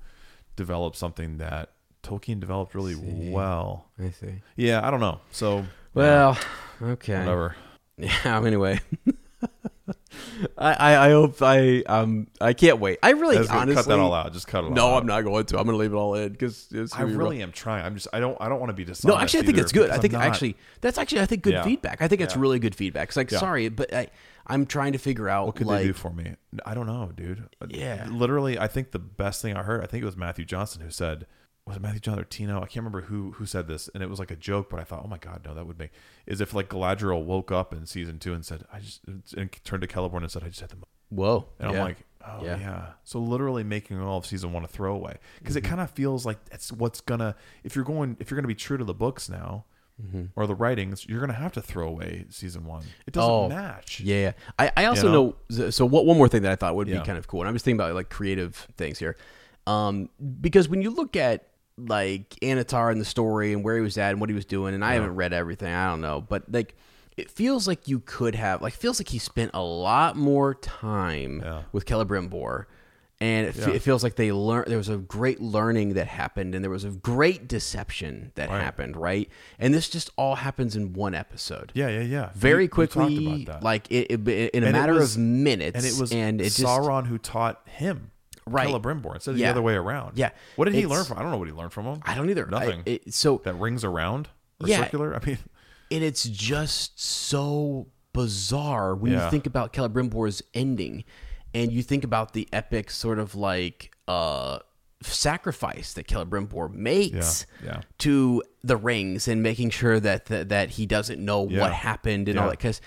develop 0.56 0.96
something 0.96 1.38
that 1.38 1.70
Tolkien 2.02 2.38
developed 2.40 2.74
really 2.74 2.94
well. 3.30 3.86
I 3.98 4.10
see. 4.10 4.42
Yeah, 4.56 4.86
I 4.86 4.90
don't 4.90 5.00
know. 5.00 5.20
So 5.30 5.64
Well, 5.94 6.38
okay. 6.82 7.18
whatever. 7.18 7.56
Yeah. 7.96 8.42
Anyway, 8.44 8.80
I, 10.58 10.72
I 10.72 11.06
I 11.06 11.10
hope 11.10 11.40
I 11.42 11.82
um 11.86 12.26
I 12.40 12.54
can't 12.54 12.78
wait. 12.80 12.98
I 13.04 13.10
really 13.10 13.36
Let's 13.36 13.50
honestly 13.50 13.74
cut 13.76 13.86
that 13.86 13.98
all 14.00 14.12
out. 14.12 14.32
Just 14.32 14.48
cut 14.48 14.64
it 14.64 14.68
all 14.68 14.72
No, 14.72 14.88
out. 14.94 15.02
I'm 15.02 15.06
not 15.06 15.20
going 15.22 15.44
to. 15.46 15.58
I'm 15.58 15.64
going 15.64 15.74
to 15.74 15.80
leave 15.80 15.92
it 15.92 15.96
all 15.96 16.14
in 16.14 16.32
because 16.32 16.68
I 16.92 17.02
really 17.02 17.40
am 17.42 17.52
trying. 17.52 17.84
I'm 17.84 17.94
just. 17.94 18.08
I 18.12 18.18
don't. 18.20 18.36
I 18.40 18.48
don't 18.48 18.58
want 18.58 18.70
to 18.70 18.74
be 18.74 18.84
disappointed. 18.84 19.16
No, 19.16 19.22
actually, 19.22 19.40
I 19.40 19.46
think 19.46 19.58
it's 19.58 19.70
good. 19.72 19.90
I 19.90 19.98
think 19.98 20.14
actually 20.14 20.56
that's 20.80 20.98
actually 20.98 21.20
I 21.20 21.26
think 21.26 21.42
good 21.42 21.52
Yeah. 21.52 21.62
feedback. 21.64 22.02
I 22.02 22.08
think 22.08 22.20
it's 22.20 22.34
Yeah. 22.34 22.40
really 22.40 22.58
good 22.58 22.74
feedback. 22.74 23.08
It's 23.08 23.16
like 23.16 23.30
Yeah. 23.30 23.38
sorry, 23.38 23.68
but 23.68 23.94
I 23.94 24.08
I'm 24.46 24.66
trying 24.66 24.92
to 24.92 24.98
figure 24.98 25.28
out 25.28 25.46
What 25.46 25.56
could 25.56 25.66
like 25.66 25.80
they 25.80 25.86
do 25.88 25.92
for 25.92 26.10
me? 26.10 26.34
I 26.66 26.74
don't 26.74 26.86
know, 26.86 27.10
dude. 27.14 27.48
Yeah. 27.68 28.06
Literally, 28.10 28.58
I 28.58 28.68
think 28.68 28.90
the 28.90 28.98
best 28.98 29.42
thing 29.42 29.56
I 29.56 29.62
heard. 29.62 29.82
I 29.82 29.86
think 29.86 30.02
it 30.02 30.06
was 30.06 30.16
Matthew 30.16 30.44
Johnson 30.44 30.82
who 30.82 30.90
said. 30.90 31.26
Was 31.66 31.76
it 31.76 31.82
Matthew 31.82 32.00
Johnson 32.00 32.20
or 32.20 32.26
Tino? 32.26 32.58
I 32.58 32.66
can't 32.66 32.76
remember 32.84 33.00
who 33.02 33.32
who 33.32 33.46
said 33.46 33.68
this, 33.68 33.88
and 33.94 34.02
it 34.02 34.10
was 34.10 34.18
like 34.18 34.30
a 34.30 34.36
joke. 34.36 34.68
But 34.68 34.80
I 34.80 34.84
thought, 34.84 35.00
oh 35.02 35.08
my 35.08 35.16
god, 35.16 35.46
no, 35.46 35.54
that 35.54 35.66
would 35.66 35.78
make. 35.78 35.92
Is 36.26 36.42
if 36.42 36.52
like 36.52 36.68
Galadriel 36.68 37.24
woke 37.24 37.50
up 37.50 37.72
in 37.72 37.86
season 37.86 38.18
two 38.18 38.34
and 38.34 38.44
said, 38.44 38.64
I 38.70 38.80
just 38.80 39.00
and 39.34 39.50
turned 39.64 39.80
to 39.80 39.88
Celeborn 39.88 40.18
and 40.18 40.30
said, 40.30 40.44
I 40.44 40.48
just 40.48 40.60
had 40.60 40.68
the 40.68 40.76
whoa. 41.08 41.46
And 41.58 41.72
yeah. 41.72 41.78
I'm 41.78 41.84
like, 41.84 41.98
oh 42.26 42.44
Yeah. 42.44 42.58
yeah. 42.58 42.86
So 43.04 43.18
literally 43.18 43.64
making 43.64 44.00
all 44.00 44.18
of 44.18 44.26
season 44.26 44.52
one 44.52 44.64
a 44.64 44.68
throwaway 44.68 45.18
because 45.38 45.56
it 45.56 45.62
mm-hmm. 45.62 45.70
kind 45.70 45.80
of 45.80 45.90
feels 45.90 46.26
like 46.26 46.44
that's 46.50 46.70
what's 46.70 47.00
gonna 47.00 47.34
if 47.62 47.74
you're 47.74 47.84
going 47.84 48.16
if 48.20 48.30
you're 48.30 48.36
gonna 48.36 48.48
be 48.48 48.54
true 48.54 48.76
to 48.76 48.84
the 48.84 48.94
books 48.94 49.28
now 49.28 49.64
or 50.36 50.46
the 50.46 50.54
writings, 50.54 51.06
you're 51.08 51.20
gonna 51.20 51.32
have 51.32 51.52
to 51.52 51.62
throw 51.62 51.88
away 51.88 52.24
season 52.30 52.64
one. 52.64 52.82
It 53.06 53.14
doesn't 53.14 53.30
Oh, 53.30 53.48
match. 53.48 54.00
Yeah, 54.00 54.16
yeah. 54.16 54.32
I, 54.58 54.72
I 54.76 54.84
also 54.86 55.10
know? 55.10 55.36
know. 55.50 55.70
So 55.70 55.86
what? 55.86 56.04
One 56.06 56.16
more 56.18 56.28
thing 56.28 56.42
that 56.42 56.52
I 56.52 56.56
thought 56.56 56.74
would 56.76 56.88
Yeah. 56.88 57.00
be 57.00 57.06
kind 57.06 57.18
of 57.18 57.26
cool, 57.28 57.40
and 57.40 57.48
I'm 57.48 57.54
just 57.54 57.64
thinking 57.64 57.80
about 57.80 57.94
like 57.94 58.10
creative 58.10 58.66
things 58.76 58.98
here, 58.98 59.16
um, 59.66 60.08
because 60.40 60.68
when 60.68 60.82
you 60.82 60.90
look 60.90 61.16
at 61.16 61.46
like 61.76 62.30
Annatar 62.42 62.92
and 62.92 63.00
the 63.00 63.04
story 63.04 63.52
and 63.52 63.64
where 63.64 63.76
he 63.76 63.82
was 63.82 63.98
at 63.98 64.10
and 64.10 64.20
what 64.20 64.28
he 64.30 64.34
was 64.34 64.44
doing, 64.44 64.74
and 64.74 64.84
I 64.84 64.94
haven't 64.94 65.14
read 65.16 65.32
everything, 65.32 65.72
I 65.72 65.88
don't 65.90 66.00
know, 66.00 66.20
but 66.20 66.50
like 66.52 66.76
it 67.16 67.30
feels 67.30 67.68
like 67.68 67.86
you 67.88 68.00
could 68.00 68.34
have 68.34 68.60
like 68.62 68.72
feels 68.74 68.98
like 69.00 69.08
he 69.08 69.18
spent 69.18 69.52
a 69.54 69.62
lot 69.62 70.16
more 70.16 70.54
time 70.54 71.40
Yeah. 71.44 71.62
with 71.72 71.86
Celebrimbor. 71.86 72.64
And 73.20 73.46
it, 73.46 73.56
Yeah. 73.56 73.70
it 73.70 73.82
feels 73.82 74.02
like 74.02 74.16
they 74.16 74.32
learned. 74.32 74.66
There 74.66 74.76
was 74.76 74.88
a 74.88 74.96
great 74.96 75.40
learning 75.40 75.94
that 75.94 76.08
happened, 76.08 76.54
and 76.54 76.62
there 76.64 76.70
was 76.70 76.84
a 76.84 76.90
great 76.90 77.46
deception 77.48 78.32
that 78.34 78.50
Right. 78.50 78.60
happened, 78.60 78.96
right? 78.96 79.30
And 79.58 79.72
this 79.72 79.88
just 79.88 80.10
all 80.16 80.34
happens 80.34 80.74
in 80.76 80.92
one 80.94 81.14
episode 81.14 81.70
Yeah, 81.74 81.88
yeah, 81.88 82.00
yeah. 82.00 82.30
very 82.34 82.66
talked 82.66 82.74
quickly, 82.74 83.44
that. 83.44 83.62
like 83.62 83.90
it, 83.90 84.10
it, 84.10 84.50
in 84.52 84.62
a 84.64 84.66
And 84.66 84.72
matter 84.72 84.94
was- 84.94 85.14
of 85.14 85.22
minutes, 85.22 85.76
and 85.76 85.86
it 85.86 85.98
was 85.98 86.12
and 86.12 86.40
it 86.40 86.44
just 86.44 86.60
Sauron 86.62 87.06
who 87.06 87.16
taught 87.18 87.62
him 87.66 88.10
Right. 88.46 88.68
Celebrimbor 88.68 89.14
instead 89.14 89.30
of 89.30 89.38
Yeah. 89.38 89.46
the 89.46 89.50
other 89.52 89.62
way 89.62 89.74
around. 89.74 90.18
Yeah. 90.18 90.30
What 90.56 90.66
did 90.66 90.74
he 90.74 90.84
learn 90.86 91.04
from? 91.06 91.16
I 91.18 91.22
don't 91.22 91.30
know 91.30 91.38
what 91.38 91.48
he 91.48 91.54
learned 91.54 91.72
from 91.72 91.86
him. 91.86 92.00
I 92.04 92.14
don't 92.14 92.28
either. 92.28 92.46
I- 92.48 92.50
Nothing. 92.50 92.82
it- 92.84 93.14
so 93.14 93.40
that 93.44 93.54
rings 93.54 93.84
around 93.84 94.28
or 94.60 94.68
Yeah. 94.68 94.84
circular. 94.84 95.14
I 95.14 95.24
mean, 95.24 95.38
and 95.90 96.02
it's 96.04 96.24
just 96.24 97.00
so 97.00 97.86
bizarre 98.12 98.94
when 98.94 99.12
Yeah. 99.12 99.24
you 99.24 99.30
think 99.30 99.46
about 99.46 99.72
Celebrimbor's 99.72 100.42
ending, 100.52 101.04
and 101.54 101.72
you 101.72 101.82
think 101.82 102.04
about 102.04 102.32
the 102.32 102.48
epic 102.52 102.90
sort 102.90 103.18
of 103.18 103.34
like 103.34 103.94
uh 104.08 104.58
sacrifice 105.02 105.92
that 105.94 106.06
Celebrimbor 106.08 106.72
makes 106.72 107.46
Yeah, 107.62 107.68
yeah. 107.74 107.80
to 107.98 108.42
the 108.62 108.76
rings 108.76 109.28
and 109.28 109.42
making 109.42 109.70
sure 109.70 110.00
that 110.00 110.26
that, 110.26 110.48
that 110.48 110.70
he 110.70 110.86
doesn't 110.86 111.22
know 111.22 111.48
Yeah. 111.48 111.60
what 111.60 111.72
happened 111.72 112.28
and 112.28 112.38
all 112.38 112.46
that 112.48 112.58
because 112.58 112.80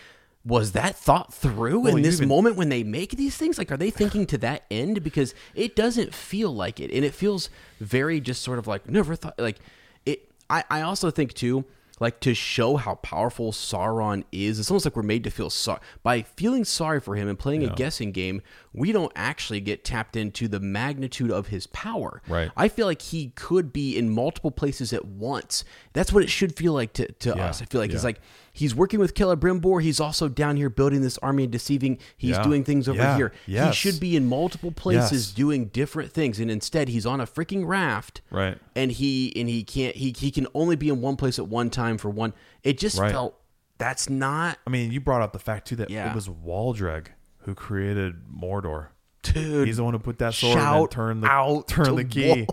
was 0.44 0.72
that 0.72 0.96
thought 0.96 1.34
through 1.34 1.82
Well, 1.82 1.96
in 1.98 2.02
this 2.02 2.16
even- 2.18 2.30
moment 2.30 2.56
when 2.56 2.70
they 2.70 2.84
make 2.84 3.12
these 3.12 3.36
things 3.38 3.58
like 3.58 3.72
are 3.72 3.78
they 3.78 3.92
thinking 3.92 4.26
to 4.28 4.38
that 4.40 4.64
end 4.72 5.04
because 5.04 5.36
it 5.56 5.76
doesn't 5.76 6.14
feel 6.16 6.54
like 6.54 6.80
it 6.80 6.92
and 6.92 7.04
it 7.06 7.14
feels 7.14 7.50
very 7.80 8.20
just 8.20 8.42
sort 8.42 8.58
of 8.58 8.66
like 8.68 8.90
never 8.90 9.16
thought 9.16 9.38
like 9.38 9.58
it 10.06 10.32
i 10.50 10.64
i 10.72 10.82
also 10.82 11.12
think 11.12 11.34
too 11.34 11.66
like 12.00 12.20
to 12.22 12.34
show 12.34 12.78
how 12.78 12.96
powerful 12.96 13.52
Sauron 13.52 14.24
is, 14.32 14.60
it's 14.60 14.70
almost 14.70 14.86
like 14.86 14.96
we're 14.96 15.04
made 15.04 15.24
to 15.24 15.32
feel 15.32 15.50
sorry 15.50 15.80
by 16.04 16.22
feeling 16.22 16.64
sorry 16.64 17.00
for 17.00 17.16
him 17.16 17.28
and 17.28 17.38
playing 17.38 17.64
a 17.64 17.74
guessing 17.74 18.12
game. 18.12 18.42
We 18.74 18.92
don't 18.92 19.12
actually 19.16 19.62
get 19.62 19.84
tapped 19.84 20.16
into 20.16 20.48
the 20.48 20.60
magnitude 20.60 21.32
of 21.32 21.48
his 21.48 21.66
power. 21.68 22.22
Right. 22.28 22.52
I 22.56 22.68
feel 22.68 22.86
like 22.86 23.02
he 23.02 23.30
could 23.30 23.74
be 23.74 23.98
in 23.98 24.10
multiple 24.12 24.52
places 24.52 24.94
at 24.94 25.06
once. 25.06 25.64
That's 25.94 26.14
what 26.14 26.24
it 26.24 26.30
should 26.30 26.56
feel 26.56 26.74
like 26.74 26.94
to, 26.94 27.12
to 27.12 27.30
Yeah, 27.36 27.48
us. 27.48 27.62
I 27.62 27.66
feel 27.66 27.82
like 27.82 27.92
he's 27.92 28.04
yeah. 28.04 28.10
like 28.10 28.22
he's 28.58 28.76
working 28.76 29.00
with 29.00 29.14
Celebrimbor. 29.14 29.82
He's 29.82 30.00
also 30.00 30.28
down 30.28 30.58
here 30.58 30.70
building 30.70 31.02
this 31.02 31.18
army 31.20 31.44
and 31.44 31.52
deceiving. 31.52 31.98
He's 32.18 32.32
Yeah, 32.32 32.44
doing 32.44 32.64
things 32.64 32.90
over 32.90 32.98
yeah, 32.98 33.16
here. 33.16 33.32
He 33.46 33.72
should 33.72 34.00
be 34.00 34.16
in 34.16 34.26
multiple 34.26 34.72
places 34.72 35.28
Yes. 35.28 35.32
doing 35.36 35.66
different 35.68 36.12
things, 36.12 36.40
and 36.40 36.50
instead 36.52 36.90
he's 36.90 37.06
on 37.06 37.22
a 37.22 37.26
freaking 37.28 37.66
raft. 37.68 38.22
Right. 38.32 38.58
And 38.76 38.92
he 38.92 39.32
and 39.40 39.48
he 39.48 39.64
can't. 39.64 39.96
He 39.96 40.14
he 40.18 40.32
can 40.32 40.48
only 40.54 40.76
be 40.76 40.90
in 40.90 41.00
one 41.02 41.16
place 41.16 41.38
at 41.40 41.48
one 41.48 41.70
time 41.70 41.98
for 41.98 42.10
one. 42.10 42.34
It 42.64 42.78
just 42.78 42.98
Right. 42.98 43.12
felt 43.12 43.40
that's 43.78 44.10
not 44.10 44.58
I 44.66 44.72
mean, 44.72 44.92
you 44.92 45.00
brought 45.00 45.22
up 45.22 45.34
the 45.34 45.40
fact 45.40 45.68
too 45.68 45.76
that 45.78 45.90
Yeah. 45.90 46.10
it 46.10 46.16
was 46.16 46.28
Waldreg 46.28 47.08
who 47.44 47.54
created 47.54 48.16
Mordor. 48.28 48.88
Dude. 49.24 49.68
He's 49.68 49.78
the 49.78 49.84
one 49.84 49.94
who 49.94 50.00
put 50.00 50.20
that 50.20 50.34
sword 50.34 50.58
and 50.58 50.92
turn 50.92 51.22
the 51.22 51.28
out 51.28 51.68
turn 51.68 51.96
the 51.96 52.04
key. 52.06 52.48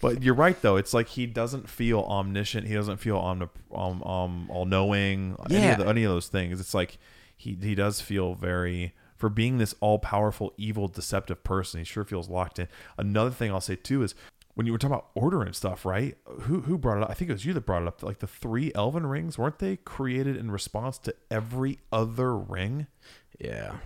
But 0.00 0.22
you're 0.22 0.34
right 0.34 0.60
though. 0.62 0.76
It's 0.76 0.94
like 0.94 1.08
he 1.08 1.26
doesn't 1.26 1.68
feel 1.68 2.00
omniscient. 2.00 2.66
He 2.66 2.74
doesn't 2.74 2.98
feel 2.98 3.18
omnip- 3.20 3.50
um, 3.74 4.02
um 4.02 4.50
all 4.50 4.64
knowing. 4.66 5.36
Any 5.50 5.54
Yeah. 5.58 5.72
of, 5.72 5.78
the, 5.80 5.86
any 5.88 6.04
of 6.04 6.10
those 6.12 6.28
things. 6.28 6.60
It's 6.60 6.74
like 6.74 6.98
he 7.36 7.56
he 7.60 7.74
does 7.74 8.00
feel 8.00 8.34
very 8.34 8.94
for 9.16 9.28
being 9.28 9.58
this 9.58 9.74
all 9.80 9.98
powerful, 9.98 10.52
evil, 10.56 10.88
deceptive 10.88 11.42
person. 11.42 11.80
He 11.80 11.84
sure 11.84 12.04
feels 12.04 12.28
locked 12.28 12.58
in. 12.58 12.68
Another 12.98 13.30
thing 13.30 13.50
I'll 13.50 13.60
say 13.60 13.76
too 13.76 14.02
is 14.02 14.14
when 14.54 14.66
you 14.66 14.72
were 14.72 14.78
talking 14.78 14.94
about 14.94 15.08
ordering 15.14 15.52
stuff, 15.52 15.84
right? 15.84 16.16
Who 16.42 16.60
who 16.62 16.78
brought 16.78 16.98
it 16.98 17.02
up? 17.04 17.10
I 17.10 17.14
think 17.14 17.30
it 17.30 17.34
was 17.34 17.44
you 17.44 17.52
that 17.54 17.66
brought 17.66 17.82
it 17.82 17.88
up. 17.88 18.02
Like 18.02 18.20
the 18.20 18.26
three 18.26 18.72
elven 18.74 19.06
rings, 19.06 19.36
weren't 19.38 19.58
they 19.58 19.76
created 19.76 20.36
in 20.36 20.50
response 20.50 20.98
to 20.98 21.14
every 21.30 21.78
other 21.92 22.36
ring? 22.36 22.86
Yeah. 23.38 23.76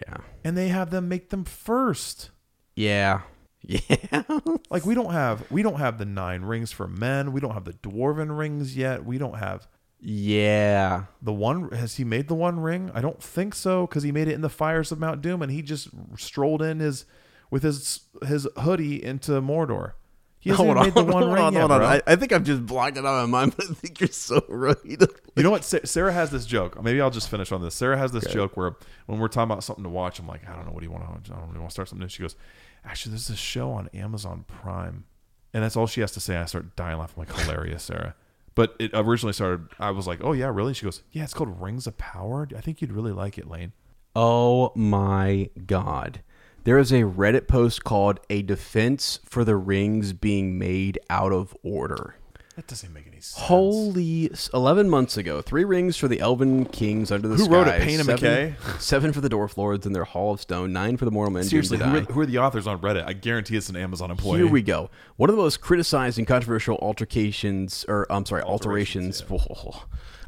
Yeah. 0.00 0.18
And 0.44 0.56
they 0.56 0.68
have 0.68 0.90
them 0.90 1.08
make 1.08 1.30
them 1.30 1.44
first. 1.44 2.30
Yeah. 2.74 3.22
Yeah. 3.62 4.22
Like 4.70 4.86
we 4.86 4.94
don't 4.94 5.12
have 5.12 5.50
we 5.50 5.62
don't 5.62 5.80
have 5.80 5.98
the 5.98 6.06
nine 6.06 6.42
rings 6.42 6.70
for 6.70 6.86
men. 6.86 7.32
We 7.32 7.40
don't 7.40 7.52
have 7.52 7.64
the 7.64 7.72
dwarven 7.72 8.38
rings 8.38 8.76
yet. 8.76 9.04
We 9.04 9.18
don't 9.18 9.36
have 9.36 9.66
yeah. 10.00 11.04
the 11.20 11.32
one. 11.32 11.70
Has 11.72 11.96
he 11.96 12.04
made 12.04 12.28
the 12.28 12.36
one 12.36 12.60
ring? 12.60 12.90
I 12.94 13.00
don't 13.00 13.22
think 13.22 13.54
so 13.54 13.86
because 13.86 14.04
he 14.04 14.12
made 14.12 14.28
it 14.28 14.34
in 14.34 14.42
the 14.42 14.48
fires 14.48 14.92
of 14.92 15.00
Mount 15.00 15.22
Doom 15.22 15.42
and 15.42 15.50
he 15.50 15.60
just 15.60 15.88
strolled 16.16 16.62
in 16.62 16.78
his 16.78 17.04
with 17.50 17.64
his 17.64 18.00
his 18.26 18.46
hoodie 18.58 19.02
into 19.02 19.32
Mordor. 19.42 19.94
He 20.40 20.50
hasn't 20.50 20.68
even 20.68 20.82
made 20.82 20.94
the 20.94 21.04
one 21.04 21.22
hold 21.24 21.34
ring 21.34 21.42
on, 21.42 21.52
yet, 21.52 21.60
hold 21.60 21.72
on. 21.72 21.78
bro. 21.78 21.86
I, 21.88 22.02
I 22.06 22.16
think 22.16 22.32
I'm 22.32 22.44
just 22.44 22.64
blocking 22.64 22.98
it 22.98 23.06
out 23.06 23.24
of 23.24 23.28
my 23.28 23.40
mind, 23.40 23.54
but 23.56 23.70
I 23.70 23.74
think 23.74 24.00
you're 24.00 24.08
so 24.08 24.44
right. 24.48 24.76
You 24.84 25.42
know 25.42 25.50
what? 25.50 25.64
Sarah 25.64 26.12
has 26.12 26.30
this 26.30 26.46
joke. 26.46 26.80
Maybe 26.82 27.00
I'll 27.00 27.10
just 27.10 27.28
finish 27.28 27.50
on 27.50 27.60
this. 27.60 27.74
Sarah 27.74 27.98
has 27.98 28.12
this 28.12 28.24
joke 28.26 28.56
where 28.56 28.76
when 29.06 29.18
we're 29.18 29.28
talking 29.28 29.50
about 29.50 29.64
something 29.64 29.82
to 29.84 29.90
watch, 29.90 30.18
I'm 30.20 30.28
like, 30.28 30.48
I 30.48 30.54
don't 30.54 30.66
know. 30.66 30.72
What 30.72 30.80
do 30.80 30.86
you 30.86 30.92
want 30.92 31.24
to? 31.24 31.32
I 31.32 31.38
don't 31.38 31.48
really 31.48 31.58
want 31.58 31.70
to 31.70 31.72
start 31.74 31.88
something. 31.88 32.04
new. 32.04 32.08
She 32.08 32.22
goes, 32.22 32.36
Actually, 32.84 33.10
there's 33.10 33.28
this 33.28 33.38
show 33.38 33.72
on 33.72 33.88
Amazon 33.92 34.44
Prime, 34.46 35.04
and 35.52 35.64
that's 35.64 35.76
all 35.76 35.86
she 35.88 36.00
has 36.02 36.12
to 36.12 36.20
say. 36.20 36.36
I 36.36 36.44
start 36.44 36.76
dying 36.76 36.98
laughing. 36.98 37.24
I'm 37.28 37.28
like, 37.36 37.44
hilarious, 37.46 37.82
Sarah. 37.82 38.14
But 38.54 38.74
it 38.78 38.90
originally 38.94 39.32
started. 39.32 39.68
I 39.78 39.90
was 39.90 40.06
like, 40.06 40.20
Oh 40.22 40.32
yeah, 40.32 40.50
really? 40.52 40.74
She 40.74 40.84
goes, 40.84 41.02
Yeah, 41.12 41.24
it's 41.24 41.34
called 41.34 41.60
Rings 41.60 41.86
of 41.86 41.98
Power. 41.98 42.48
I 42.56 42.60
think 42.60 42.80
you'd 42.80 42.92
really 42.92 43.12
like 43.12 43.38
it, 43.38 43.48
Lane. 43.48 43.72
Oh 44.14 44.72
my 44.74 45.50
god. 45.66 46.22
There 46.68 46.76
is 46.76 46.92
a 46.92 47.04
Reddit 47.04 47.48
post 47.48 47.82
called 47.82 48.20
A 48.28 48.42
Defense 48.42 49.20
for 49.24 49.42
the 49.42 49.56
Rings 49.56 50.12
Being 50.12 50.58
Made 50.58 50.98
Out 51.08 51.32
of 51.32 51.56
Order. 51.62 52.16
That 52.56 52.66
doesn't 52.66 52.92
make 52.92 53.06
any 53.06 53.22
sense. 53.22 53.38
Holy, 53.38 54.30
11 54.52 54.90
months 54.90 55.16
ago, 55.16 55.40
three 55.40 55.64
rings 55.64 55.96
for 55.96 56.08
the 56.08 56.20
Elven 56.20 56.66
Kings 56.66 57.10
under 57.10 57.26
the 57.26 57.36
Who 57.36 57.44
sky. 57.44 57.54
wrote 57.54 57.68
it, 57.68 57.80
Payne 57.80 58.00
and 58.00 58.04
seven, 58.04 58.22
McKay? 58.22 58.80
Seven 58.82 59.14
for 59.14 59.22
the 59.22 59.30
Dwarf 59.30 59.56
Lords 59.56 59.86
in 59.86 59.94
their 59.94 60.04
Hall 60.04 60.34
of 60.34 60.42
Stone. 60.42 60.74
Nine 60.74 60.98
for 60.98 61.06
the 61.06 61.10
Mortal 61.10 61.32
Men. 61.32 61.44
Seriously, 61.44 61.78
who 61.78 61.84
are, 61.84 62.00
who 62.00 62.20
are 62.20 62.26
the 62.26 62.36
authors 62.36 62.66
on 62.66 62.78
Reddit? 62.80 63.06
I 63.06 63.14
guarantee 63.14 63.56
it's 63.56 63.70
an 63.70 63.76
Amazon 63.76 64.10
employee. 64.10 64.40
Here 64.40 64.46
we 64.46 64.60
go. 64.60 64.90
One 65.16 65.30
of 65.30 65.36
the 65.36 65.42
most 65.42 65.62
criticized 65.62 66.18
and 66.18 66.26
controversial 66.26 66.76
altercations, 66.82 67.86
or 67.88 68.06
I'm 68.10 68.26
sorry, 68.26 68.42
alterations, 68.42 69.22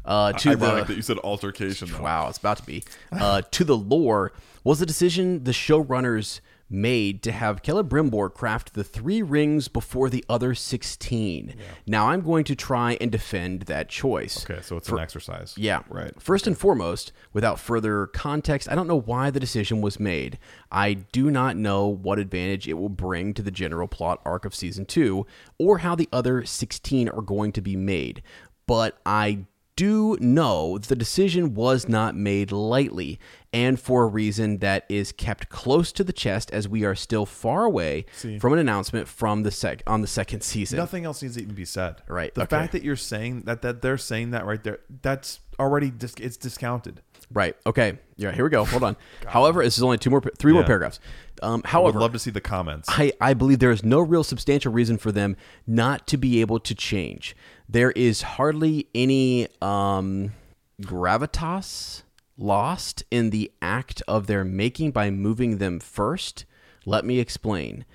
uh, 0.05 0.33
to 0.33 0.55
the 0.55 0.65
Ironic 0.65 0.87
that 0.87 0.95
you 0.95 1.01
said 1.01 1.17
altercation. 1.19 1.89
Though. 1.89 2.01
wow, 2.01 2.29
it's 2.29 2.37
about 2.37 2.57
to 2.57 2.63
be 2.63 2.83
uh, 3.11 3.41
to 3.51 3.63
the 3.63 3.77
lore 3.77 4.33
was 4.63 4.79
the 4.79 4.85
decision 4.85 5.43
the 5.43 5.51
showrunners 5.51 6.39
made 6.73 7.21
to 7.21 7.33
have 7.33 7.61
Celebrimbor 7.61 8.33
craft 8.33 8.73
the 8.73 8.83
three 8.83 9.21
rings 9.21 9.67
before 9.67 10.09
the 10.09 10.23
other 10.29 10.55
sixteen. 10.55 11.55
Now 11.85 12.07
I'm 12.09 12.21
going 12.21 12.45
to 12.45 12.55
try 12.55 12.97
and 13.01 13.11
defend 13.11 13.63
that 13.63 13.89
choice. 13.89 14.49
Okay, 14.49 14.61
so 14.61 14.77
it's 14.77 14.87
an 14.89 14.99
exercise. 14.99 15.53
Yeah. 15.57 15.81
Right. 15.89 16.19
First 16.21 16.47
and 16.47 16.57
foremost, 16.57 17.11
without 17.33 17.59
further 17.59 18.07
context, 18.07 18.69
I 18.69 18.75
don't 18.75 18.87
know 18.87 18.99
why 18.99 19.29
the 19.31 19.39
decision 19.39 19.81
was 19.81 19.99
made. 19.99 20.39
I 20.71 20.93
do 20.93 21.29
not 21.29 21.57
know 21.57 21.87
what 21.87 22.19
advantage 22.19 22.67
it 22.67 22.73
will 22.73 22.89
bring 22.89 23.33
to 23.33 23.41
the 23.41 23.51
general 23.51 23.87
plot 23.87 24.21
arc 24.23 24.45
of 24.45 24.55
season 24.55 24.85
2 24.85 25.25
or 25.57 25.79
how 25.79 25.95
the 25.95 26.07
other 26.13 26.45
16 26.45 27.09
are 27.09 27.21
going 27.21 27.51
to 27.51 27.61
be 27.61 27.75
made. 27.75 28.23
But 28.65 28.97
I 29.05 29.45
do 29.81 30.15
know 30.21 30.77
the 30.77 30.95
decision 30.95 31.55
was 31.55 31.89
not 31.89 32.13
made 32.13 32.51
lightly 32.51 33.19
and 33.51 33.79
for 33.79 34.03
a 34.03 34.07
reason 34.07 34.59
that 34.59 34.85
is 34.89 35.11
kept 35.11 35.49
close 35.49 35.91
to 35.91 36.03
the 36.03 36.13
chest 36.13 36.51
as 36.51 36.69
we 36.69 36.85
are 36.85 36.93
still 36.93 37.25
far 37.25 37.63
away 37.63 38.05
from 38.39 38.53
an 38.53 38.59
announcement 38.59 39.07
from 39.07 39.41
the 39.41 39.49
sec 39.49 39.81
on 39.87 40.01
the 40.01 40.07
second 40.07 40.41
season. 40.41 40.77
Nothing 40.77 41.03
else 41.03 41.23
needs 41.23 41.35
to 41.35 41.41
even 41.41 41.55
be 41.55 41.65
said. 41.65 41.95
Right, 42.07 42.31
The 42.35 42.43
okay. 42.43 42.57
fact 42.57 42.73
that 42.73 42.83
you're 42.83 42.95
saying 42.95 43.41
that 43.45 43.63
that 43.63 43.81
they're 43.81 43.97
saying 43.97 44.29
that 44.31 44.45
right 44.45 44.63
there, 44.63 44.81
that's 45.01 45.39
already 45.59 45.89
dis- 45.89 46.13
it's 46.19 46.37
discounted. 46.37 47.01
Right. 47.33 47.55
Okay. 47.65 47.97
Yeah. 48.17 48.31
Here 48.31 48.43
we 48.43 48.49
go. 48.49 48.65
Hold 48.65 48.83
on. 48.83 48.97
However, 49.25 49.63
this 49.63 49.77
is 49.77 49.83
only 49.83 49.97
two 49.97 50.09
more, 50.09 50.21
three 50.37 50.53
more 50.53 50.63
paragraphs. 50.63 50.99
Um, 51.41 51.61
I 51.65 51.79
would 51.79 51.95
love 51.95 52.13
to 52.13 52.19
see 52.19 52.29
the 52.29 52.41
comments. 52.41 52.87
I, 52.91 53.13
I 53.19 53.33
believe 53.33 53.59
there 53.59 53.71
is 53.71 53.83
no 53.83 53.99
real 53.99 54.23
substantial 54.23 54.71
reason 54.71 54.97
for 54.97 55.11
them 55.11 55.37
not 55.65 56.07
to 56.07 56.17
be 56.17 56.41
able 56.41 56.59
to 56.59 56.75
change. 56.75 57.35
There 57.71 57.91
is 57.91 58.21
hardly 58.21 58.89
any 58.93 59.47
um, 59.61 60.33
gravitas 60.81 62.03
lost 62.37 63.05
in 63.09 63.29
the 63.29 63.49
act 63.61 64.03
of 64.09 64.27
their 64.27 64.43
making 64.43 64.91
by 64.91 65.09
moving 65.09 65.57
them 65.57 65.79
first. 65.79 66.43
Let 66.85 67.05
me 67.05 67.19
explain. 67.19 67.85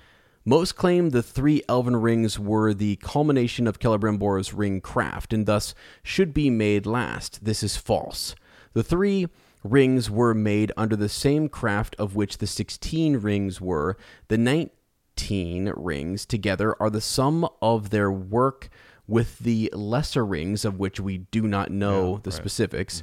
Most 0.43 0.75
claim 0.77 1.11
the 1.11 1.21
three 1.21 1.61
elven 1.69 1.95
rings 1.95 2.39
were 2.39 2.73
the 2.73 2.95
culmination 2.95 3.67
of 3.67 3.77
Celebrimbor's 3.77 4.51
ring 4.51 4.81
craft 4.81 5.31
and 5.31 5.45
thus 5.45 5.75
should 6.01 6.33
be 6.33 6.49
made 6.49 6.87
last. 6.87 7.45
This 7.45 7.61
is 7.61 7.77
false. 7.77 8.33
The 8.73 8.83
three 8.83 9.27
rings 9.63 10.09
were 10.09 10.33
made 10.33 10.71
under 10.75 10.95
the 10.95 11.07
same 11.07 11.49
craft 11.49 11.95
of 11.99 12.15
which 12.15 12.39
the 12.39 12.47
16 12.47 13.17
rings 13.17 13.61
were. 13.61 13.95
The 14.27 14.39
19 14.39 15.71
rings 15.75 16.25
together 16.25 16.75
are 16.81 16.89
the 16.89 16.99
sum 16.99 17.47
of 17.61 17.91
their 17.91 18.11
work 18.11 18.71
with 19.07 19.39
the 19.39 19.69
lesser 19.73 20.25
rings, 20.25 20.65
of 20.65 20.79
which 20.79 20.99
we 20.99 21.19
do 21.19 21.43
not 21.43 21.71
know 21.71 22.19
the 22.23 22.31
specifics. 22.31 23.01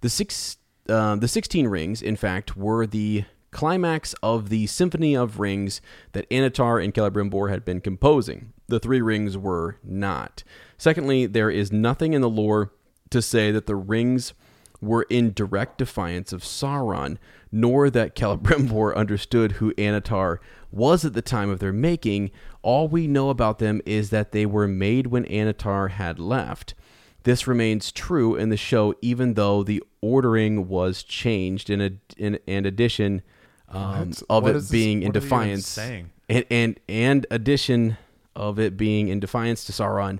The 0.00 0.08
six, 0.08 0.56
uh, 0.88 1.16
the 1.16 1.28
16 1.28 1.68
rings, 1.68 2.02
in 2.02 2.16
fact, 2.16 2.56
were 2.56 2.86
the 2.86 3.24
climax 3.52 4.14
of 4.22 4.48
the 4.48 4.66
Symphony 4.66 5.16
of 5.16 5.38
Rings 5.38 5.80
that 6.12 6.28
Annatar 6.28 6.82
and 6.82 6.92
Celebrimbor 6.92 7.50
had 7.50 7.64
been 7.64 7.80
composing. 7.80 8.52
The 8.66 8.80
three 8.80 9.00
rings 9.00 9.38
were 9.38 9.76
not. 9.84 10.42
Secondly, 10.76 11.26
there 11.26 11.50
is 11.50 11.72
nothing 11.72 12.12
in 12.14 12.20
the 12.20 12.28
lore 12.28 12.72
to 13.10 13.22
say 13.22 13.52
that 13.52 13.66
the 13.66 13.76
rings 13.76 14.34
were 14.80 15.06
in 15.08 15.32
direct 15.32 15.78
defiance 15.78 16.32
of 16.32 16.42
Sauron, 16.42 17.16
nor 17.52 17.88
that 17.90 18.16
Celebrimbor 18.16 18.94
understood 18.96 19.52
who 19.52 19.72
Annatar 19.74 20.38
was 20.74 21.04
at 21.04 21.12
the 21.14 21.22
time 21.22 21.50
of 21.50 21.58
their 21.60 21.72
making. 21.72 22.30
All 22.62 22.88
we 22.88 23.06
know 23.06 23.30
about 23.30 23.58
them 23.58 23.80
is 23.86 24.10
that 24.10 24.32
they 24.32 24.44
were 24.46 24.66
made 24.68 25.06
when 25.08 25.24
Annatar 25.24 25.90
had 25.90 26.18
left. 26.18 26.74
This 27.22 27.46
remains 27.46 27.90
true 27.90 28.34
in 28.36 28.50
the 28.50 28.56
show, 28.56 28.94
even 29.00 29.34
though 29.34 29.62
the 29.62 29.82
ordering 30.02 30.68
was 30.68 31.02
changed 31.02 31.70
in 31.70 31.80
a 31.80 31.90
in 32.18 32.38
an 32.46 32.66
addition 32.66 33.22
um, 33.68 34.12
of 34.28 34.46
it 34.46 34.56
is 34.56 34.64
this- 34.64 34.70
being 34.70 35.02
in 35.02 35.08
what 35.08 35.16
are 35.16 35.20
you 35.20 35.24
even 35.26 35.30
defiance, 35.30 35.66
saying? 35.66 36.10
and, 36.28 36.44
and 36.50 36.80
and 36.88 37.26
addition 37.30 37.96
of 38.36 38.58
it 38.58 38.76
being 38.76 39.08
in 39.08 39.20
defiance 39.20 39.64
to 39.64 39.72
Sauron 39.72 40.18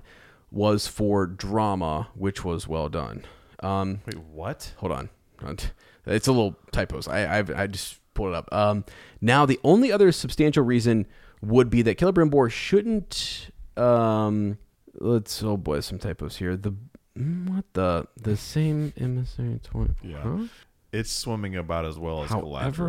was 0.51 0.87
for 0.87 1.27
drama, 1.27 2.07
which 2.15 2.43
was 2.45 2.67
well 2.67 2.89
done. 2.89 3.23
Um, 3.61 3.99
Wait, 4.05 4.17
what? 4.17 4.73
hold 4.77 4.91
on, 4.91 5.09
it's 6.05 6.27
a 6.27 6.31
little 6.31 6.55
typos. 6.71 7.07
I 7.07 7.37
I've, 7.39 7.51
I 7.51 7.67
just 7.67 7.99
pulled 8.15 8.29
it 8.29 8.35
up. 8.35 8.49
Um, 8.51 8.83
now 9.21 9.45
the 9.45 9.59
only 9.63 9.91
other 9.91 10.11
substantial 10.11 10.63
reason 10.63 11.05
would 11.41 11.69
be 11.69 11.83
that 11.83 11.99
Celebrimbor 11.99 12.49
shouldn't. 12.49 13.51
Um, 13.77 14.57
let's 14.95 15.43
oh 15.43 15.57
boy, 15.57 15.81
some 15.81 15.99
typos 15.99 16.37
here. 16.37 16.57
The 16.57 16.73
mm, 17.17 17.49
what 17.49 17.65
the 17.73 18.07
the 18.19 18.35
same 18.35 18.91
emissary 18.97 19.59
twenty. 19.63 19.93
Yeah. 20.01 20.21
Huh? 20.21 20.43
It's 20.91 21.11
swimming 21.11 21.55
about 21.55 21.85
as 21.85 21.99
well 21.99 22.23
as 22.23 22.29
However, 22.31 22.45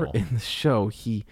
collateral. 0.07 0.13
in 0.13 0.29
the 0.35 0.41
show, 0.41 0.89
he 0.89 1.27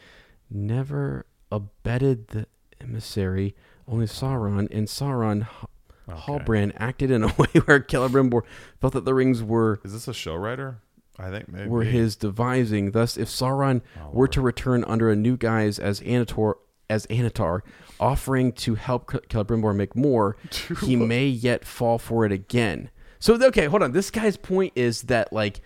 never 0.51 1.25
abetted 1.53 2.29
the 2.29 2.47
emissary, 2.81 3.55
only 3.87 4.07
Sauron, 4.07 4.69
and 4.73 4.89
Sauron 4.89 5.43
H- 5.43 6.17
Halbrand 6.27 6.73
acted 6.77 7.11
in 7.13 7.23
a 7.23 7.29
way 7.39 7.47
where 7.65 7.81
Celebrimbor 7.81 8.43
felt 8.81 8.93
that 8.95 9.05
the 9.05 9.15
rings 9.15 9.41
were 9.43 9.81
Is 9.85 9.93
this 9.93 10.09
a 10.09 10.15
show 10.15 10.35
writer? 10.35 10.79
I 11.19 11.31
think 11.31 11.49
maybe. 11.49 11.69
were 11.69 11.85
his 11.85 12.17
devising. 12.17 12.91
Thus, 12.91 13.17
if 13.17 13.29
Sauron 13.29 13.83
Oh, 14.01 14.11
were 14.13 14.29
to 14.29 14.41
return 14.41 14.85
under 14.85 15.11
a 15.11 15.17
new 15.17 15.37
guise 15.37 15.79
as 15.79 16.01
Annatar, 16.01 16.55
as 16.91 17.07
Annatar, 17.07 17.61
offering 18.01 18.53
to 18.53 18.75
help 18.75 19.11
Ce- 19.11 19.21
Celebrimbor 19.29 19.75
make 19.77 19.95
more, 19.95 20.37
he 20.83 20.97
may 20.97 21.27
yet 21.27 21.65
fall 21.65 21.99
for 21.99 22.25
it 22.25 22.33
again. 22.33 22.91
So, 23.21 23.35
okay, 23.35 23.67
hold 23.67 23.83
on. 23.83 23.93
This 23.93 24.11
guy's 24.11 24.37
point 24.37 24.73
is 24.77 25.03
that 25.03 25.33
like 25.33 25.61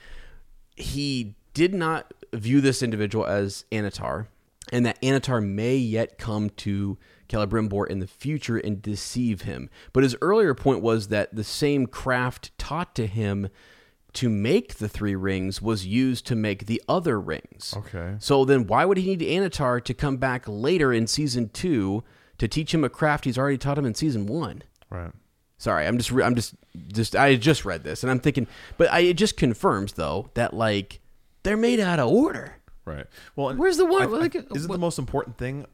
he 0.76 1.34
did 1.55 1.74
not 1.74 2.12
view 2.32 2.61
this 2.61 2.82
individual 2.82 3.26
as 3.26 3.64
Annatar, 3.72 4.26
and 4.72 4.84
that 4.86 5.01
Annatar 5.03 5.44
may 5.44 5.76
yet 5.76 6.18
come 6.18 6.51
to 6.51 6.99
Celebrimbor 7.28 7.86
in 7.88 7.99
the 8.01 8.07
future 8.07 8.59
and 8.59 8.80
deceive 8.80 9.42
him. 9.42 9.70
But 9.92 10.03
his 10.03 10.14
earlier 10.22 10.55
point 10.55 10.82
was 10.82 11.09
that 11.09 11.34
the 11.34 11.44
same 11.44 11.86
craft 11.86 12.57
taught 12.59 12.94
to 12.96 13.07
him 13.07 13.49
to 14.19 14.29
make 14.29 14.75
the 14.75 14.89
three 14.89 15.14
rings 15.14 15.62
was 15.62 15.87
used 15.87 16.27
to 16.27 16.35
make 16.37 16.66
the 16.66 16.83
other 16.89 17.21
rings. 17.21 17.75
Okay. 17.77 18.16
So 18.19 18.45
then 18.45 18.66
why 18.66 18.85
would 18.85 18.97
he 18.99 19.14
need 19.16 19.21
Annatar 19.21 19.83
to 19.85 19.95
come 19.95 20.16
back 20.16 20.45
later 20.47 20.93
in 20.93 21.07
season 21.07 21.51
2 21.51 22.03
to 22.39 22.49
teach 22.49 22.73
him 22.75 22.85
a 22.85 22.89
craft 22.89 23.25
he's 23.25 23.39
already 23.39 23.59
taught 23.59 23.79
him 23.79 23.87
in 23.87 23.95
season 23.95 24.27
1? 24.27 24.62
Right. 24.91 25.12
Sorry, 25.59 25.87
I'm 25.87 25.99
just 25.99 26.11
re- 26.12 26.23
I'm 26.25 26.35
just 26.35 26.55
just 26.93 27.16
I 27.16 27.35
just 27.37 27.64
read 27.64 27.83
this 27.85 28.03
and 28.05 28.11
I'm 28.12 28.21
thinking 28.21 28.47
but 28.77 28.93
I 28.93 29.01
it 29.01 29.14
just 29.14 29.37
confirms 29.37 29.95
though 29.95 30.31
that 30.35 30.55
like 30.55 31.01
they're 31.43 31.57
made 31.57 31.81
out 31.81 31.99
of 31.99 32.09
order. 32.09 32.55
Right. 32.85 33.07
Well, 33.37 33.55
Where's 33.55 33.77
the 33.77 33.85
one- 33.87 34.03
I- 34.03 34.05
I- 34.05 34.09
like, 34.09 34.35
isn't 34.35 34.51
what- 34.69 34.77
the 34.77 34.79
most 34.79 34.99
important 34.99 35.37
thing 35.37 35.66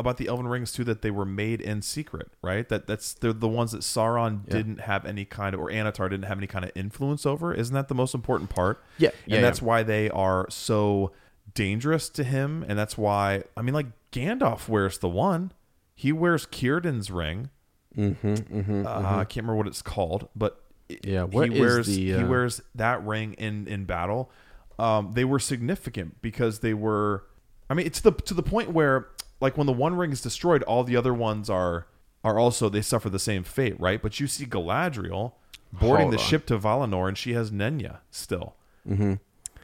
about 0.00 0.16
the 0.16 0.26
Elven 0.28 0.48
rings 0.48 0.72
too 0.72 0.84
that 0.84 1.02
they 1.02 1.10
were 1.10 1.24
made 1.24 1.60
in 1.60 1.82
secret, 1.82 2.28
right? 2.42 2.68
That 2.68 2.86
that's 2.86 3.12
they're 3.14 3.32
the 3.32 3.48
ones 3.48 3.72
that 3.72 3.82
Sauron 3.82 4.48
didn't 4.48 4.80
have 4.80 5.04
any 5.04 5.24
kind 5.24 5.54
of 5.54 5.60
or 5.60 5.70
Annatar 5.70 6.10
didn't 6.10 6.24
have 6.24 6.38
any 6.38 6.46
kind 6.46 6.64
of 6.64 6.72
influence 6.74 7.24
over. 7.26 7.54
Isn't 7.54 7.74
that 7.74 7.88
the 7.88 7.94
most 7.94 8.14
important 8.14 8.50
part? 8.50 8.82
Yeah, 8.98 9.10
and 9.24 9.34
yeah, 9.34 9.40
that's 9.40 9.60
yeah. 9.60 9.66
why 9.66 9.82
they 9.82 10.10
are 10.10 10.46
so 10.50 11.12
dangerous 11.54 12.08
to 12.10 12.24
him, 12.24 12.64
and 12.68 12.78
that's 12.78 12.98
why 12.98 13.44
I 13.56 13.62
mean, 13.62 13.74
like 13.74 13.86
Gandalf 14.12 14.68
wears 14.68 14.98
the 14.98 15.08
one. 15.08 15.52
He 15.94 16.12
wears 16.12 16.46
Círdan's 16.46 17.10
ring. 17.10 17.50
Mm-hmm, 17.96 18.34
mm-hmm, 18.34 18.86
Uh, 18.86 18.90
I 18.90 19.24
can't 19.24 19.44
remember 19.44 19.56
what 19.56 19.66
it's 19.66 19.82
called, 19.82 20.28
but 20.34 20.62
Yeah, 21.02 21.24
what 21.24 21.50
he 21.50 21.60
wears 21.60 21.86
the, 21.86 21.94
he 21.94 22.14
uh, 22.14 22.26
wears 22.26 22.62
that 22.74 23.04
ring 23.04 23.34
in 23.34 23.66
in 23.68 23.84
battle. 23.84 24.30
Um, 24.78 25.12
they 25.12 25.24
were 25.24 25.38
significant 25.38 26.22
because 26.22 26.60
they 26.60 26.72
were. 26.72 27.24
I 27.68 27.74
mean, 27.74 27.86
it's 27.86 28.00
the 28.00 28.12
to 28.12 28.34
the 28.34 28.42
point 28.42 28.70
where 28.70 29.08
like 29.40 29.56
when 29.56 29.66
the 29.66 29.72
one 29.72 29.94
ring 29.96 30.12
is 30.12 30.20
destroyed, 30.20 30.62
all 30.64 30.84
the 30.84 30.96
other 30.96 31.14
ones 31.14 31.48
are 31.50 31.86
are 32.22 32.38
also 32.38 32.68
they 32.68 32.82
suffer 32.82 33.08
the 33.08 33.18
same 33.18 33.42
fate, 33.44 33.78
right? 33.80 34.00
But 34.02 34.20
you 34.20 34.26
see 34.26 34.44
Galadriel 34.46 35.32
boarding 35.72 36.06
Hold 36.08 36.12
the 36.14 36.18
on. 36.18 36.24
ship 36.24 36.46
to 36.46 36.58
Valinor, 36.58 37.08
and 37.08 37.16
she 37.16 37.32
has 37.32 37.50
Nenya 37.50 37.98
still. 38.10 38.54
Mm-hmm. 38.88 39.14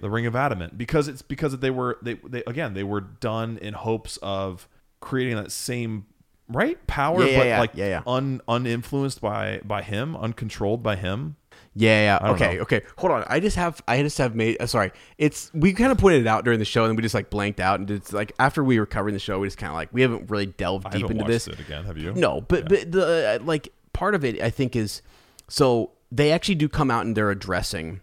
The 0.00 0.10
ring 0.10 0.26
of 0.26 0.36
adamant 0.36 0.76
because 0.76 1.08
it's 1.08 1.22
because 1.22 1.58
they 1.58 1.70
were 1.70 1.98
they 2.02 2.14
they 2.14 2.42
again 2.46 2.74
they 2.74 2.84
were 2.84 3.00
done 3.00 3.58
in 3.58 3.72
hopes 3.74 4.18
of 4.18 4.68
creating 5.00 5.36
that 5.36 5.50
same 5.52 6.04
right 6.48 6.84
power, 6.86 7.24
Yeah, 7.24 7.30
yeah, 7.30 7.38
but 7.38 7.46
yeah, 7.46 7.60
like 7.60 7.70
yeah, 7.74 7.86
yeah. 7.86 8.02
un 8.06 8.40
uninfluenced 8.46 9.20
by 9.20 9.60
by 9.64 9.82
him, 9.82 10.14
uncontrolled 10.16 10.82
by 10.82 10.96
him. 10.96 11.36
Yeah, 11.78 12.18
yeah. 12.20 12.30
Okay, 12.30 12.56
know. 12.56 12.62
okay. 12.62 12.82
Hold 12.96 13.12
on. 13.12 13.24
I 13.28 13.38
just 13.38 13.56
have 13.56 13.82
I 13.86 14.02
just 14.02 14.16
have 14.18 14.34
made 14.34 14.56
uh, 14.60 14.66
sorry. 14.66 14.92
It's 15.18 15.50
we 15.52 15.74
kind 15.74 15.92
of 15.92 15.98
pointed 15.98 16.22
it 16.22 16.26
out 16.26 16.44
during 16.44 16.58
the 16.58 16.64
show 16.64 16.86
and 16.86 16.96
we 16.96 17.02
just 17.02 17.14
like 17.14 17.28
blanked 17.28 17.60
out 17.60 17.80
and 17.80 17.90
it's 17.90 18.12
like 18.12 18.32
after 18.38 18.64
we 18.64 18.78
were 18.80 18.86
covering 18.86 19.12
the 19.12 19.20
show 19.20 19.38
we 19.38 19.46
just 19.46 19.58
kind 19.58 19.70
of 19.70 19.74
like 19.74 19.90
we 19.92 20.00
haven't 20.00 20.30
really 20.30 20.46
delved 20.46 20.86
I 20.86 20.90
deep 20.90 21.10
into 21.10 21.24
this. 21.24 21.46
it 21.46 21.60
again. 21.60 21.84
Have 21.84 21.98
you? 21.98 22.14
No, 22.14 22.40
but 22.40 22.68
but 22.68 22.90
the 22.90 23.38
uh, 23.40 23.44
like 23.44 23.68
part 23.92 24.14
of 24.14 24.24
it 24.24 24.40
I 24.40 24.48
think 24.48 24.74
is 24.74 25.02
so 25.48 25.92
they 26.10 26.32
actually 26.32 26.54
do 26.54 26.68
come 26.68 26.90
out 26.90 27.04
and 27.04 27.16
they're 27.16 27.30
addressing 27.30 28.00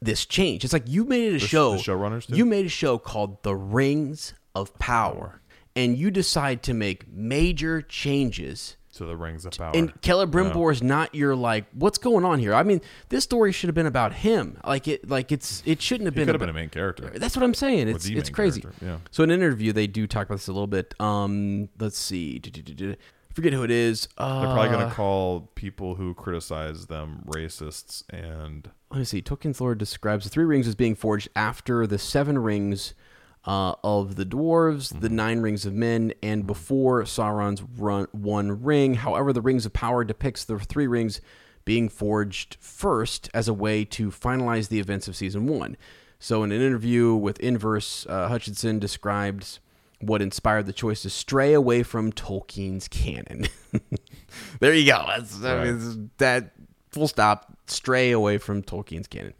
this 0.00 0.26
change. 0.26 0.64
It's 0.64 0.72
like 0.72 0.88
you 0.88 1.04
made 1.04 1.34
a 1.34 1.38
show. 1.38 1.72
the 1.72 1.78
showrunners? 1.78 2.34
You 2.34 2.44
made 2.44 2.66
a 2.66 2.70
show 2.70 2.98
called 2.98 3.42
The 3.42 3.54
Rings 3.54 4.34
of 4.54 4.76
Power, 4.78 5.40
and 5.74 5.96
you 5.96 6.10
decide 6.10 6.62
to 6.64 6.74
make 6.74 7.08
major 7.08 7.80
changes. 7.82 8.76
To 8.94 9.04
the 9.04 9.16
rings 9.16 9.44
of 9.44 9.52
power. 9.52 9.72
And 9.74 9.92
Celebrimbor 10.02 10.70
is 10.72 10.82
not 10.82 11.14
your 11.14 11.34
like, 11.34 11.64
what's 11.72 11.98
going 11.98 12.24
on 12.24 12.38
here? 12.38 12.54
I 12.54 12.62
mean, 12.62 12.80
this 13.08 13.24
story 13.24 13.50
should 13.50 13.68
have 13.68 13.74
been 13.74 13.86
about 13.86 14.12
him. 14.12 14.58
Like 14.64 14.86
it, 14.86 15.08
like 15.08 15.32
it's 15.32 15.62
it 15.66 15.82
shouldn't 15.82 16.06
have 16.06 16.14
he 16.14 16.20
been. 16.20 16.26
could 16.26 16.34
have 16.34 16.40
been 16.40 16.48
a 16.48 16.52
main 16.52 16.68
character. 16.68 17.10
that's 17.14 17.36
what 17.36 17.42
I'm 17.42 17.54
saying. 17.54 17.88
It's 17.88 18.06
it's 18.06 18.30
crazy. 18.30 18.60
character, 18.60 18.84
yeah. 18.84 18.98
So 19.10 19.24
in 19.24 19.30
an 19.30 19.40
interview, 19.40 19.72
they 19.72 19.86
do 19.86 20.06
talk 20.06 20.26
about 20.26 20.36
this 20.36 20.48
a 20.48 20.52
little 20.52 20.68
bit. 20.68 20.94
Um, 21.00 21.68
let's 21.78 21.98
see. 21.98 22.40
I 22.44 22.96
Forget 23.34 23.52
who 23.52 23.64
it 23.64 23.72
is. 23.72 24.06
Uh, 24.16 24.42
They're 24.42 24.54
probably 24.54 24.70
going 24.70 24.88
to 24.88 24.94
call 24.94 25.50
people 25.56 25.96
who 25.96 26.14
criticize 26.14 26.86
them 26.86 27.24
racists 27.26 28.04
and 28.08 28.70
let 28.92 28.98
me 28.98 29.04
see. 29.04 29.22
Tolkien's 29.22 29.60
lore 29.60 29.74
describes 29.74 30.22
the 30.22 30.30
three 30.30 30.44
rings 30.44 30.68
as 30.68 30.76
being 30.76 30.94
forged 30.94 31.28
after 31.34 31.84
the 31.84 31.98
seven 31.98 32.38
rings 32.38 32.94
uh, 33.46 33.74
of 33.84 34.16
the 34.16 34.24
dwarves, 34.24 34.98
the 35.00 35.08
nine 35.08 35.40
rings 35.40 35.66
of 35.66 35.74
men, 35.74 36.12
and 36.22 36.46
before 36.46 37.02
Sauron's 37.02 37.62
run, 37.76 38.06
one 38.12 38.62
ring. 38.62 38.94
However, 38.94 39.32
the 39.32 39.42
rings 39.42 39.66
of 39.66 39.72
power 39.72 40.04
depicts 40.04 40.44
the 40.44 40.58
three 40.58 40.86
rings 40.86 41.20
being 41.64 41.88
forged 41.88 42.56
first 42.60 43.30
as 43.34 43.48
a 43.48 43.54
way 43.54 43.84
to 43.84 44.10
finalize 44.10 44.68
the 44.68 44.80
events 44.80 45.08
of 45.08 45.16
season 45.16 45.46
one. 45.46 45.76
So, 46.18 46.42
in 46.42 46.52
an 46.52 46.60
interview 46.60 47.14
with 47.14 47.38
Inverse, 47.40 48.06
uh, 48.08 48.28
Hutchinson 48.28 48.78
describes 48.78 49.60
what 50.00 50.22
inspired 50.22 50.66
the 50.66 50.72
choice 50.72 51.02
to 51.02 51.10
stray 51.10 51.52
away 51.52 51.82
from 51.82 52.12
Tolkien's 52.12 52.88
canon. 52.88 53.46
there 54.60 54.72
you 54.72 54.90
go. 54.90 55.04
That's, 55.06 55.42
I 55.42 55.64
mean, 55.64 56.10
that 56.18 56.52
full 56.90 57.08
stop. 57.08 57.50
Stray 57.66 58.10
away 58.10 58.38
from 58.38 58.62
Tolkien's 58.62 59.06
canon. 59.06 59.34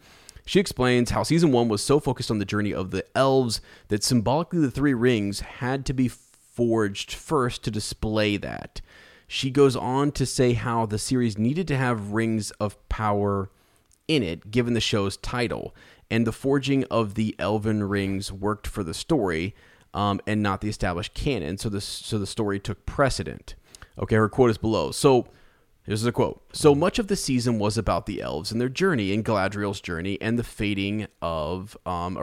She 0.44 0.60
explains 0.60 1.10
how 1.10 1.22
season 1.22 1.52
one 1.52 1.68
was 1.68 1.82
so 1.82 1.98
focused 1.98 2.30
on 2.30 2.38
the 2.38 2.44
journey 2.44 2.74
of 2.74 2.90
the 2.90 3.04
elves 3.16 3.60
that 3.88 4.04
symbolically 4.04 4.60
the 4.60 4.70
three 4.70 4.94
rings 4.94 5.40
had 5.40 5.86
to 5.86 5.92
be 5.92 6.08
forged 6.08 7.12
first 7.12 7.64
to 7.64 7.70
display 7.70 8.36
that. 8.36 8.80
She 9.26 9.50
goes 9.50 9.74
on 9.74 10.12
to 10.12 10.26
say 10.26 10.52
how 10.52 10.86
the 10.86 10.98
series 10.98 11.38
needed 11.38 11.66
to 11.68 11.76
have 11.76 12.12
rings 12.12 12.50
of 12.52 12.88
power 12.88 13.50
in 14.06 14.22
it, 14.22 14.50
given 14.50 14.74
the 14.74 14.80
show's 14.80 15.16
title, 15.16 15.74
and 16.10 16.26
the 16.26 16.32
forging 16.32 16.84
of 16.84 17.14
the 17.14 17.34
elven 17.38 17.82
rings 17.84 18.30
worked 18.30 18.66
for 18.66 18.84
the 18.84 18.94
story 18.94 19.54
um, 19.94 20.20
and 20.26 20.42
not 20.42 20.60
the 20.60 20.68
established 20.68 21.14
canon. 21.14 21.56
So 21.56 21.68
the 21.68 21.80
so 21.80 22.18
the 22.18 22.26
story 22.26 22.60
took 22.60 22.84
precedent. 22.84 23.54
Okay, 23.98 24.16
her 24.16 24.28
quote 24.28 24.50
is 24.50 24.58
below. 24.58 24.90
So 24.90 25.26
Here's 25.84 26.04
a 26.06 26.12
quote. 26.12 26.42
So 26.52 26.74
much 26.74 26.98
of 26.98 27.08
the 27.08 27.16
season 27.16 27.58
was 27.58 27.76
about 27.76 28.06
the 28.06 28.22
elves 28.22 28.50
and 28.50 28.60
their 28.60 28.70
journey 28.70 29.12
and 29.12 29.24
Galadriel's 29.24 29.82
journey 29.82 30.18
and 30.20 30.38
the 30.38 30.44
fading 30.44 31.06
of 31.20 31.76
um. 31.84 32.18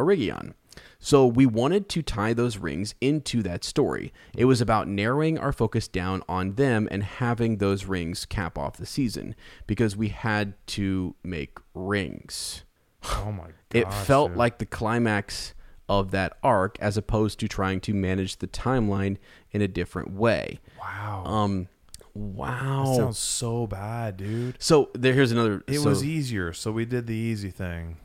So 0.99 1.25
we 1.25 1.45
wanted 1.45 1.89
to 1.89 2.01
tie 2.01 2.33
those 2.33 2.57
rings 2.57 2.95
into 3.01 3.43
that 3.43 3.63
story. 3.63 4.13
It 4.35 4.45
was 4.45 4.61
about 4.61 4.87
narrowing 4.87 5.37
our 5.37 5.51
focus 5.51 5.87
down 5.87 6.23
on 6.27 6.53
them 6.55 6.87
and 6.91 7.03
having 7.03 7.57
those 7.57 7.85
rings 7.85 8.25
cap 8.25 8.57
off 8.57 8.77
the 8.77 8.85
season 8.85 9.35
because 9.67 9.95
we 9.95 10.09
had 10.09 10.53
to 10.67 11.15
make 11.23 11.57
rings. 11.73 12.63
oh 13.03 13.31
my 13.31 13.45
god. 13.45 13.53
It 13.73 13.93
felt 13.93 14.33
like 14.33 14.57
the 14.57 14.65
climax 14.65 15.53
of 15.89 16.11
that 16.11 16.37
arc 16.43 16.77
as 16.79 16.97
opposed 16.97 17.39
to 17.39 17.47
trying 17.47 17.79
to 17.81 17.93
manage 17.93 18.37
the 18.37 18.47
timeline 18.47 19.17
in 19.51 19.61
a 19.61 19.67
different 19.67 20.11
way. 20.13 20.59
wow. 20.79 21.23
Um 21.25 21.67
wow. 22.13 22.85
that 22.87 22.95
sounds 22.95 23.17
so 23.19 23.67
bad, 23.67 24.17
dude. 24.17 24.55
So 24.59 24.89
there, 24.93 25.13
here's 25.13 25.31
another. 25.31 25.63
It 25.67 25.79
so- 25.79 25.89
was 25.89 26.03
easier, 26.03 26.53
so 26.53 26.71
we 26.71 26.85
did 26.85 27.07
the 27.07 27.15
easy 27.15 27.51
thing. 27.51 27.97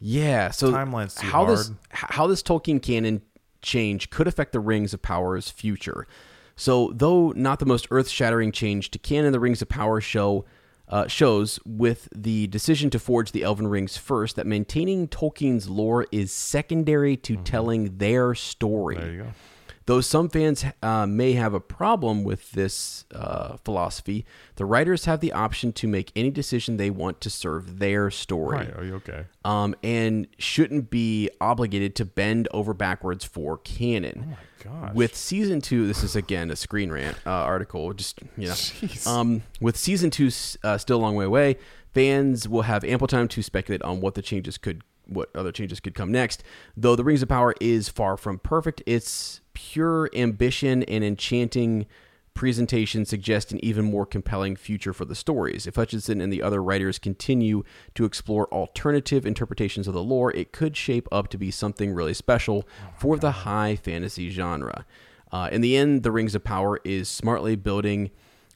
yeah. 0.00 0.50
So 0.50 0.70
Timeline's 0.72 1.14
too 1.14 1.26
how 1.26 1.44
this 1.46 1.66
hard. 1.68 1.78
h- 1.92 2.10
how 2.16 2.26
this 2.26 2.42
Tolkien 2.42 2.80
canon 2.82 3.22
change 3.62 4.10
could 4.10 4.28
affect 4.28 4.52
the 4.52 4.60
Rings 4.60 4.94
of 4.94 5.02
Power's 5.02 5.50
future. 5.50 6.06
So 6.56 6.92
though 6.94 7.32
not 7.36 7.58
the 7.58 7.66
most 7.66 7.86
earth 7.90 8.08
shattering 8.08 8.52
change 8.52 8.90
to 8.92 8.98
canon, 8.98 9.32
the 9.32 9.40
Rings 9.40 9.62
of 9.62 9.68
Power 9.68 10.00
show. 10.00 10.44
Uh, 10.90 11.06
shows 11.06 11.60
with 11.66 12.08
the 12.16 12.46
decision 12.46 12.88
to 12.88 12.98
forge 12.98 13.32
the 13.32 13.42
Elven 13.42 13.68
Rings 13.68 13.98
first 13.98 14.36
that 14.36 14.46
maintaining 14.46 15.06
Tolkien's 15.06 15.68
lore 15.68 16.06
is 16.10 16.32
secondary 16.32 17.14
to 17.18 17.36
telling 17.36 17.98
their 17.98 18.34
story. 18.34 18.96
Mm-hmm. 18.96 19.04
There 19.04 19.14
you 19.14 19.22
go. 19.24 19.28
Though 19.88 20.02
some 20.02 20.28
fans 20.28 20.66
uh, 20.82 21.06
may 21.06 21.32
have 21.32 21.54
a 21.54 21.60
problem 21.60 22.22
with 22.22 22.52
this 22.52 23.06
uh, 23.14 23.56
philosophy, 23.64 24.26
the 24.56 24.66
writers 24.66 25.06
have 25.06 25.20
the 25.20 25.32
option 25.32 25.72
to 25.72 25.88
make 25.88 26.12
any 26.14 26.28
decision 26.28 26.76
they 26.76 26.90
want 26.90 27.22
to 27.22 27.30
serve 27.30 27.78
their 27.78 28.10
story, 28.10 28.58
Right, 28.58 28.76
are 28.76 28.84
you 28.84 28.96
okay? 28.96 29.24
um, 29.46 29.74
and 29.82 30.26
shouldn't 30.38 30.90
be 30.90 31.30
obligated 31.40 31.94
to 31.96 32.04
bend 32.04 32.48
over 32.52 32.74
backwards 32.74 33.24
for 33.24 33.56
canon. 33.56 34.24
Oh 34.26 34.30
my 34.30 34.82
gosh. 34.82 34.94
With 34.94 35.16
season 35.16 35.62
two, 35.62 35.86
this 35.86 36.02
is 36.04 36.14
again 36.14 36.50
a 36.50 36.56
screen 36.56 36.92
rant 36.92 37.16
uh, 37.24 37.30
article. 37.30 37.94
Just 37.94 38.20
you 38.36 38.48
know, 38.48 39.10
um, 39.10 39.42
with 39.58 39.78
season 39.78 40.10
two 40.10 40.30
uh, 40.64 40.76
still 40.76 40.98
a 40.98 41.00
long 41.00 41.14
way 41.14 41.24
away, 41.24 41.56
fans 41.94 42.46
will 42.46 42.62
have 42.62 42.84
ample 42.84 43.06
time 43.06 43.26
to 43.28 43.42
speculate 43.42 43.80
on 43.80 44.02
what 44.02 44.16
the 44.16 44.22
changes 44.22 44.58
could, 44.58 44.82
what 45.08 45.34
other 45.34 45.52
changes 45.52 45.80
could 45.80 45.94
come 45.94 46.12
next. 46.12 46.42
Though 46.76 46.96
the 46.96 47.04
Rings 47.04 47.22
of 47.22 47.28
Power 47.28 47.54
is 47.60 47.88
far 47.88 48.16
from 48.16 48.38
perfect, 48.38 48.82
its 48.86 49.40
pure 49.54 50.08
ambition 50.14 50.82
and 50.84 51.02
enchanting 51.02 51.86
presentation 52.34 53.04
suggest 53.04 53.50
an 53.50 53.64
even 53.64 53.84
more 53.84 54.06
compelling 54.06 54.54
future 54.54 54.92
for 54.92 55.04
the 55.04 55.16
stories. 55.16 55.66
If 55.66 55.74
Hutchinson 55.74 56.20
and 56.20 56.32
the 56.32 56.40
other 56.40 56.62
writers 56.62 56.96
continue 56.96 57.64
to 57.96 58.04
explore 58.04 58.46
alternative 58.54 59.26
interpretations 59.26 59.88
of 59.88 59.94
the 59.94 60.04
lore, 60.04 60.32
it 60.32 60.52
could 60.52 60.76
shape 60.76 61.08
up 61.10 61.26
to 61.30 61.38
be 61.38 61.50
something 61.50 61.92
really 61.92 62.14
special 62.14 62.68
for 62.96 63.16
the 63.16 63.32
high 63.32 63.74
fantasy 63.74 64.30
genre. 64.30 64.86
Uh, 65.32 65.48
in 65.50 65.62
the 65.62 65.76
end, 65.76 66.04
The 66.04 66.12
Rings 66.12 66.36
of 66.36 66.44
Power 66.44 66.78
is 66.84 67.08
smartly 67.08 67.56
building 67.56 68.10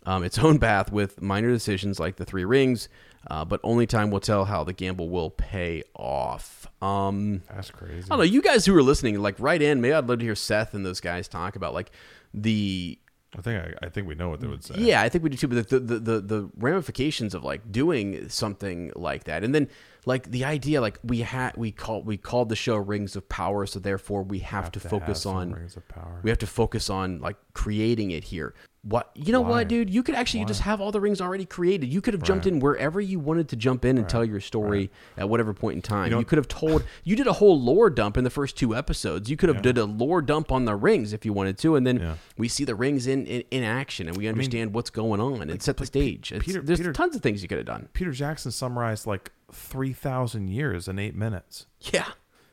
um, 0.06 0.22
its 0.22 0.38
own 0.38 0.60
path 0.60 0.92
with 0.92 1.20
minor 1.20 1.50
decisions 1.50 1.98
like 1.98 2.16
the 2.16 2.24
Three 2.24 2.44
Rings, 2.44 2.88
uh, 3.30 3.44
but 3.44 3.60
only 3.62 3.86
time 3.86 4.10
will 4.10 4.20
tell 4.20 4.44
how 4.44 4.64
the 4.64 4.72
gamble 4.72 5.08
will 5.08 5.30
pay 5.30 5.82
off. 5.94 6.66
Um, 6.80 7.42
That's 7.48 7.70
crazy. 7.70 8.04
I 8.06 8.08
don't 8.08 8.18
know. 8.18 8.24
You 8.24 8.42
guys 8.42 8.66
who 8.66 8.76
are 8.76 8.82
listening, 8.82 9.20
like, 9.20 9.36
write 9.38 9.62
in. 9.62 9.80
Maybe 9.80 9.94
I'd 9.94 10.06
love 10.06 10.18
to 10.18 10.24
hear 10.24 10.34
Seth 10.34 10.74
and 10.74 10.84
those 10.84 11.00
guys 11.00 11.28
talk 11.28 11.56
about 11.56 11.74
like 11.74 11.90
the. 12.34 12.98
I 13.36 13.40
think 13.40 13.64
I, 13.64 13.86
I 13.86 13.88
think 13.88 14.06
we 14.06 14.14
know 14.14 14.28
what 14.28 14.40
they 14.40 14.46
would 14.46 14.62
say. 14.62 14.74
Yeah, 14.76 15.00
I 15.00 15.08
think 15.08 15.24
we 15.24 15.30
do 15.30 15.36
too. 15.38 15.48
But 15.48 15.68
the 15.68 15.80
the 15.80 15.98
the, 15.98 16.20
the 16.20 16.50
ramifications 16.56 17.34
of 17.34 17.44
like 17.44 17.72
doing 17.72 18.28
something 18.28 18.92
like 18.94 19.24
that, 19.24 19.42
and 19.42 19.54
then 19.54 19.68
like 20.04 20.30
the 20.30 20.44
idea 20.44 20.80
like 20.80 20.98
we 21.04 21.20
had 21.20 21.56
we 21.56 21.70
called 21.70 22.06
we 22.06 22.16
called 22.16 22.48
the 22.48 22.56
show 22.56 22.76
Rings 22.76 23.14
of 23.16 23.28
Power, 23.28 23.66
so 23.66 23.78
therefore 23.78 24.22
we 24.22 24.40
have, 24.40 24.72
to, 24.72 24.80
to 24.80 24.88
focus 24.88 25.24
have 25.24 25.32
on 25.34 25.52
Rings 25.52 25.76
of 25.76 25.86
Power. 25.88 26.20
we 26.22 26.30
have 26.30 26.38
to 26.40 26.46
focus 26.46 26.90
on 26.90 27.20
like 27.20 27.36
creating 27.54 28.10
it 28.10 28.24
here. 28.24 28.54
What 28.84 29.12
you 29.14 29.32
know 29.32 29.42
Why? 29.42 29.48
what, 29.50 29.68
dude? 29.68 29.88
You 29.90 30.02
could 30.02 30.16
actually 30.16 30.44
just 30.44 30.62
have 30.62 30.80
all 30.80 30.90
the 30.90 31.00
rings 31.00 31.20
already 31.20 31.44
created. 31.44 31.92
You 31.92 32.00
could 32.00 32.14
have 32.14 32.22
jumped 32.24 32.48
in 32.48 32.58
wherever 32.58 33.00
you 33.00 33.20
wanted 33.20 33.48
to 33.50 33.56
jump 33.56 33.84
in 33.84 33.96
and 33.96 34.08
tell 34.08 34.24
your 34.24 34.40
story 34.40 34.90
at 35.16 35.28
whatever 35.28 35.54
point 35.54 35.76
in 35.76 35.82
time. 35.82 36.10
You, 36.10 36.16
know- 36.16 36.24
could 36.24 36.38
have 36.38 36.48
told 36.48 36.82
you 37.04 37.14
did 37.14 37.28
a 37.28 37.34
whole 37.34 37.60
lore 37.60 37.90
dump 37.90 38.16
in 38.16 38.24
the 38.24 38.30
first 38.30 38.56
two 38.56 38.74
episodes. 38.74 39.30
You 39.30 39.36
could 39.36 39.50
have 39.50 39.62
did 39.62 39.78
a 39.78 39.84
lore 39.84 40.20
dump 40.20 40.50
on 40.50 40.64
the 40.64 40.74
rings 40.74 41.12
if 41.12 41.24
you 41.24 41.32
wanted 41.32 41.58
to, 41.58 41.76
and 41.76 41.86
then 41.86 42.00
Yeah. 42.00 42.14
we 42.36 42.48
see 42.48 42.64
the 42.64 42.74
rings 42.74 43.06
in, 43.06 43.24
in, 43.26 43.44
in 43.52 43.62
action 43.62 44.08
and 44.08 44.16
we 44.16 44.26
understand 44.26 44.74
what's 44.74 44.90
going 44.90 45.20
on 45.20 45.48
and 45.48 45.62
set 45.62 45.76
the 45.76 45.86
stage. 45.86 46.32
It's- 46.32 46.44
Peter- 46.44 46.60
there's 46.60 46.80
Peter- 46.80 46.92
tons 46.92 47.14
of 47.14 47.22
things 47.22 47.40
you 47.40 47.46
could 47.46 47.58
have 47.58 47.66
done. 47.68 47.88
Peter 47.92 48.10
Jackson 48.10 48.50
summarized 48.50 49.06
like 49.06 49.30
three 49.52 49.92
thousand 49.92 50.48
years 50.48 50.88
in 50.88 50.98
eight 50.98 51.14
minutes, 51.14 51.66
Yeah. 51.92 52.08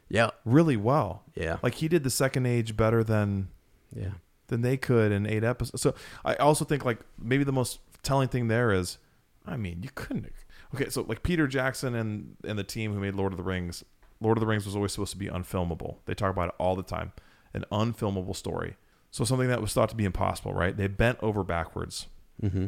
Yeah. 0.10 0.32
really 0.46 0.78
well. 0.78 1.24
Yeah. 1.36 1.58
like 1.64 1.76
he 1.76 1.88
did 1.88 2.04
the 2.04 2.10
Second 2.10 2.46
Age 2.46 2.76
better 2.78 3.04
than 3.04 3.50
Yeah. 3.96 4.14
than 4.48 4.62
they 4.62 4.78
could 4.78 5.12
in 5.12 5.26
eight 5.26 5.44
episodes. 5.44 5.82
So 5.82 5.94
I 6.26 6.36
also 6.36 6.66
think 6.66 6.84
like 6.86 7.00
maybe 7.18 7.44
the 7.44 7.52
most 7.52 7.80
telling 8.04 8.28
thing 8.28 8.48
there 8.48 8.72
is, 8.72 8.98
I 9.46 9.56
mean, 9.58 9.82
you 9.84 9.90
couldn't. 9.96 10.32
Okay, 10.76 10.90
so 10.90 11.02
like 11.02 11.24
Peter 11.24 11.48
Jackson 11.48 11.96
and 11.96 12.36
and 12.44 12.58
the 12.60 12.64
team 12.64 12.94
who 12.94 13.00
made 13.00 13.16
Lord 13.16 13.34
of 13.34 13.38
the 13.38 13.44
Rings, 13.44 13.84
Lord 14.22 14.38
of 14.38 14.42
the 14.42 14.48
Rings 14.48 14.66
was 14.66 14.76
always 14.76 14.92
supposed 14.92 15.12
to 15.14 15.18
be 15.18 15.28
unfilmable. 15.28 15.98
They 16.06 16.14
talk 16.14 16.32
about 16.32 16.50
it 16.50 16.56
all 16.60 16.76
the 16.76 16.84
time, 16.84 17.12
an 17.54 17.66
unfilmable 17.72 18.36
story. 18.36 18.76
So 19.12 19.24
something 19.24 19.48
that 19.48 19.62
was 19.62 19.74
thought 19.74 19.90
to 19.90 19.96
be 19.96 20.06
impossible, 20.06 20.54
right? 20.54 20.76
They 20.78 20.86
bent 20.88 21.18
over 21.24 21.44
backwards. 21.44 22.08
Mm-hmm. 22.44 22.68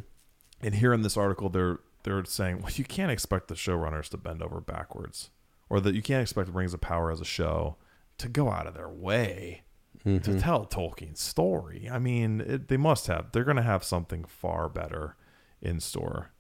And 0.64 0.76
here 0.76 0.94
in 0.94 1.02
this 1.04 1.18
article, 1.18 1.50
they're 1.50 1.80
they're 2.04 2.24
saying, 2.26 2.62
well, 2.62 2.72
you 2.76 2.84
can't 2.84 3.12
expect 3.12 3.48
the 3.48 3.56
showrunners 3.56 4.10
to 4.10 4.18
bend 4.18 4.42
over 4.42 4.62
backwards, 4.62 5.30
or 5.70 5.80
that 5.82 5.96
you 5.96 6.02
can't 6.02 6.22
expect 6.22 6.50
Rings 6.50 6.74
of 6.74 6.82
Power 6.82 7.12
as 7.12 7.22
a 7.22 7.26
show 7.26 7.78
to 8.18 8.28
go 8.28 8.50
out 8.50 8.68
of 8.68 8.74
their 8.74 8.90
way 8.90 9.64
to 10.04 10.10
mm-hmm. 10.10 10.40
tell 10.40 10.66
Tolkien's 10.66 11.22
story. 11.22 11.90
I 11.92 12.00
mean, 12.00 12.42
it, 12.42 12.68
they 12.68 12.78
must 12.78 13.08
have. 13.08 13.32
They're 13.32 13.44
going 13.44 13.58
to 13.58 13.64
have 13.64 13.84
something 13.84 14.24
far 14.26 14.68
better 14.70 15.16
in 15.62 15.80
store. 15.80 16.32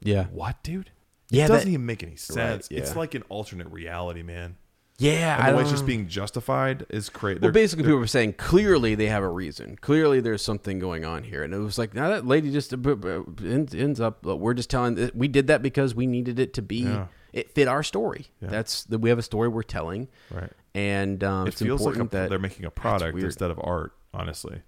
Yeah. 0.00 0.24
What, 0.26 0.62
dude? 0.62 0.90
Yeah, 1.30 1.44
it 1.44 1.48
doesn't 1.48 1.66
that- 1.66 1.72
even 1.72 1.86
make 1.86 2.02
any 2.02 2.16
sense. 2.16 2.68
It's 2.70 2.92
yeah. 2.92 2.98
like 2.98 3.14
an 3.14 3.24
alternate 3.28 3.68
reality, 3.68 4.22
man. 4.22 4.56
Yeah. 5.00 5.36
And 5.36 5.44
I 5.44 5.50
the 5.50 5.56
way 5.56 5.62
it's 5.62 5.70
just 5.70 5.86
being 5.86 6.08
justified 6.08 6.84
is 6.90 7.08
crazy. 7.08 7.40
Well, 7.40 7.50
basically, 7.50 7.84
people 7.84 7.98
were 7.98 8.06
saying 8.06 8.34
clearly 8.34 8.94
they 8.94 9.06
have 9.06 9.22
a 9.22 9.28
reason. 9.28 9.76
Clearly, 9.80 10.20
there's 10.20 10.42
something 10.42 10.78
going 10.78 11.04
on 11.04 11.24
here, 11.24 11.42
and 11.42 11.54
it 11.54 11.58
was 11.58 11.78
like 11.78 11.94
now 11.94 12.10
that 12.10 12.26
lady 12.26 12.52
just 12.52 12.72
ends, 12.72 14.00
up. 14.00 14.24
We're 14.24 14.54
just 14.54 14.68
telling. 14.70 15.10
We 15.14 15.26
did 15.26 15.46
that 15.46 15.62
because 15.62 15.94
we 15.94 16.06
needed 16.06 16.38
it 16.38 16.54
to 16.54 16.62
be. 16.62 16.82
Yeah. 16.82 17.06
It 17.32 17.50
fit 17.54 17.66
our 17.68 17.82
story. 17.82 18.26
Yeah. 18.42 18.48
That's 18.48 18.84
that 18.84 18.98
we 18.98 19.08
have 19.08 19.18
a 19.18 19.22
story 19.22 19.48
we're 19.48 19.62
telling, 19.62 20.08
right. 20.30 20.50
and 20.74 21.22
um, 21.24 21.46
It 21.46 21.50
it's 21.50 21.62
feels 21.62 21.80
like 21.80 21.96
a, 21.96 22.04
that 22.04 22.28
they're 22.28 22.38
making 22.38 22.66
a 22.66 22.70
product 22.70 23.18
instead 23.18 23.50
of 23.50 23.60
art. 23.62 23.92
Honestly, 24.12 24.62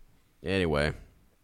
anyway. 0.45 0.93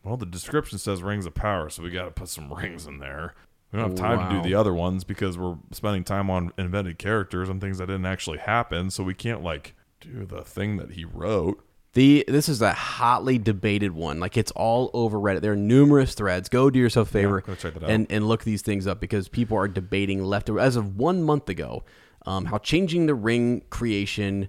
well, 0.04 0.16
the 0.16 0.24
description 0.26 0.78
says 0.78 1.02
rings 1.02 1.26
of 1.26 1.34
power, 1.34 1.68
so 1.68 1.82
we 1.82 1.90
got 1.90 2.04
to 2.04 2.12
put 2.12 2.28
some 2.28 2.52
rings 2.52 2.86
in 2.86 3.00
there. 3.00 3.34
We 3.72 3.78
don't 3.78 3.90
have 3.90 3.98
time 3.98 4.30
to 4.30 4.36
do 4.36 4.48
the 4.48 4.54
other 4.54 4.72
ones 4.72 5.04
because 5.04 5.36
we're 5.36 5.56
spending 5.72 6.04
time 6.04 6.30
on 6.30 6.52
invented 6.56 6.98
characters 6.98 7.48
and 7.48 7.60
things 7.60 7.78
that 7.78 7.86
didn't 7.86 8.06
actually 8.06 8.38
happen. 8.38 8.90
So 8.90 9.04
we 9.04 9.14
can't 9.14 9.42
like 9.42 9.74
do 10.00 10.24
the 10.24 10.42
thing 10.42 10.78
that 10.78 10.92
he 10.92 11.04
wrote. 11.04 11.62
The 11.92 12.24
this 12.28 12.48
is 12.48 12.62
a 12.62 12.72
hotly 12.72 13.38
debated 13.38 13.92
one. 13.92 14.20
Like 14.20 14.36
it's 14.36 14.52
all 14.52 14.90
over 14.94 15.18
Reddit. 15.18 15.40
There 15.40 15.52
are 15.52 15.56
numerous 15.56 16.14
threads. 16.14 16.48
Go 16.48 16.70
do 16.70 16.78
yourself 16.78 17.08
a 17.08 17.12
favor 17.12 17.40
go 17.40 17.54
check 17.54 17.74
that 17.74 17.84
out. 17.84 17.90
and 17.90 18.06
and 18.10 18.26
look 18.28 18.44
these 18.44 18.62
things 18.62 18.86
up 18.86 19.00
because 19.00 19.28
people 19.28 19.56
are 19.56 19.68
debating 19.68 20.22
left 20.22 20.48
as 20.48 20.76
of 20.76 20.96
one 20.96 21.22
month 21.22 21.48
ago 21.48 21.84
um, 22.26 22.44
how 22.44 22.58
changing 22.58 23.06
the 23.06 23.14
ring 23.14 23.62
creation, 23.70 24.48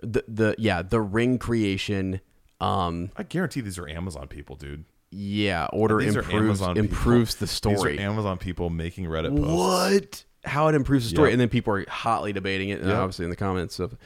the 0.00 0.24
the 0.26 0.54
yeah 0.58 0.82
the 0.82 1.00
ring 1.00 1.38
creation. 1.38 2.20
Um, 2.60 3.10
I 3.16 3.22
guarantee 3.22 3.60
these 3.60 3.78
are 3.78 3.88
Amazon 3.88 4.26
people, 4.28 4.56
dude. 4.56 4.84
yeah, 5.10 5.66
order 5.72 5.98
These 5.98 6.16
are 6.16 6.20
improves 6.20 6.60
Amazon 6.60 6.74
people. 6.74 6.88
improves 6.90 7.34
the 7.36 7.46
story. 7.46 7.92
These 7.92 8.00
are 8.00 8.02
Amazon 8.10 8.38
people 8.38 8.68
making 8.70 9.04
Reddit 9.06 9.36
posts. 9.36 9.52
what? 9.54 10.24
How 10.44 10.68
it 10.68 10.74
improves 10.74 11.04
the 11.04 11.10
story, 11.10 11.28
Yep. 11.30 11.32
and 11.34 11.40
then 11.40 11.48
people 11.48 11.74
are 11.74 11.84
hotly 11.88 12.32
debating 12.32 12.68
it, 12.70 12.80
and 12.80 12.88
Yep. 12.88 12.96
obviously 12.98 13.24
in 13.24 13.30
the 13.30 13.36
comments 13.36 13.78
of, 13.78 13.96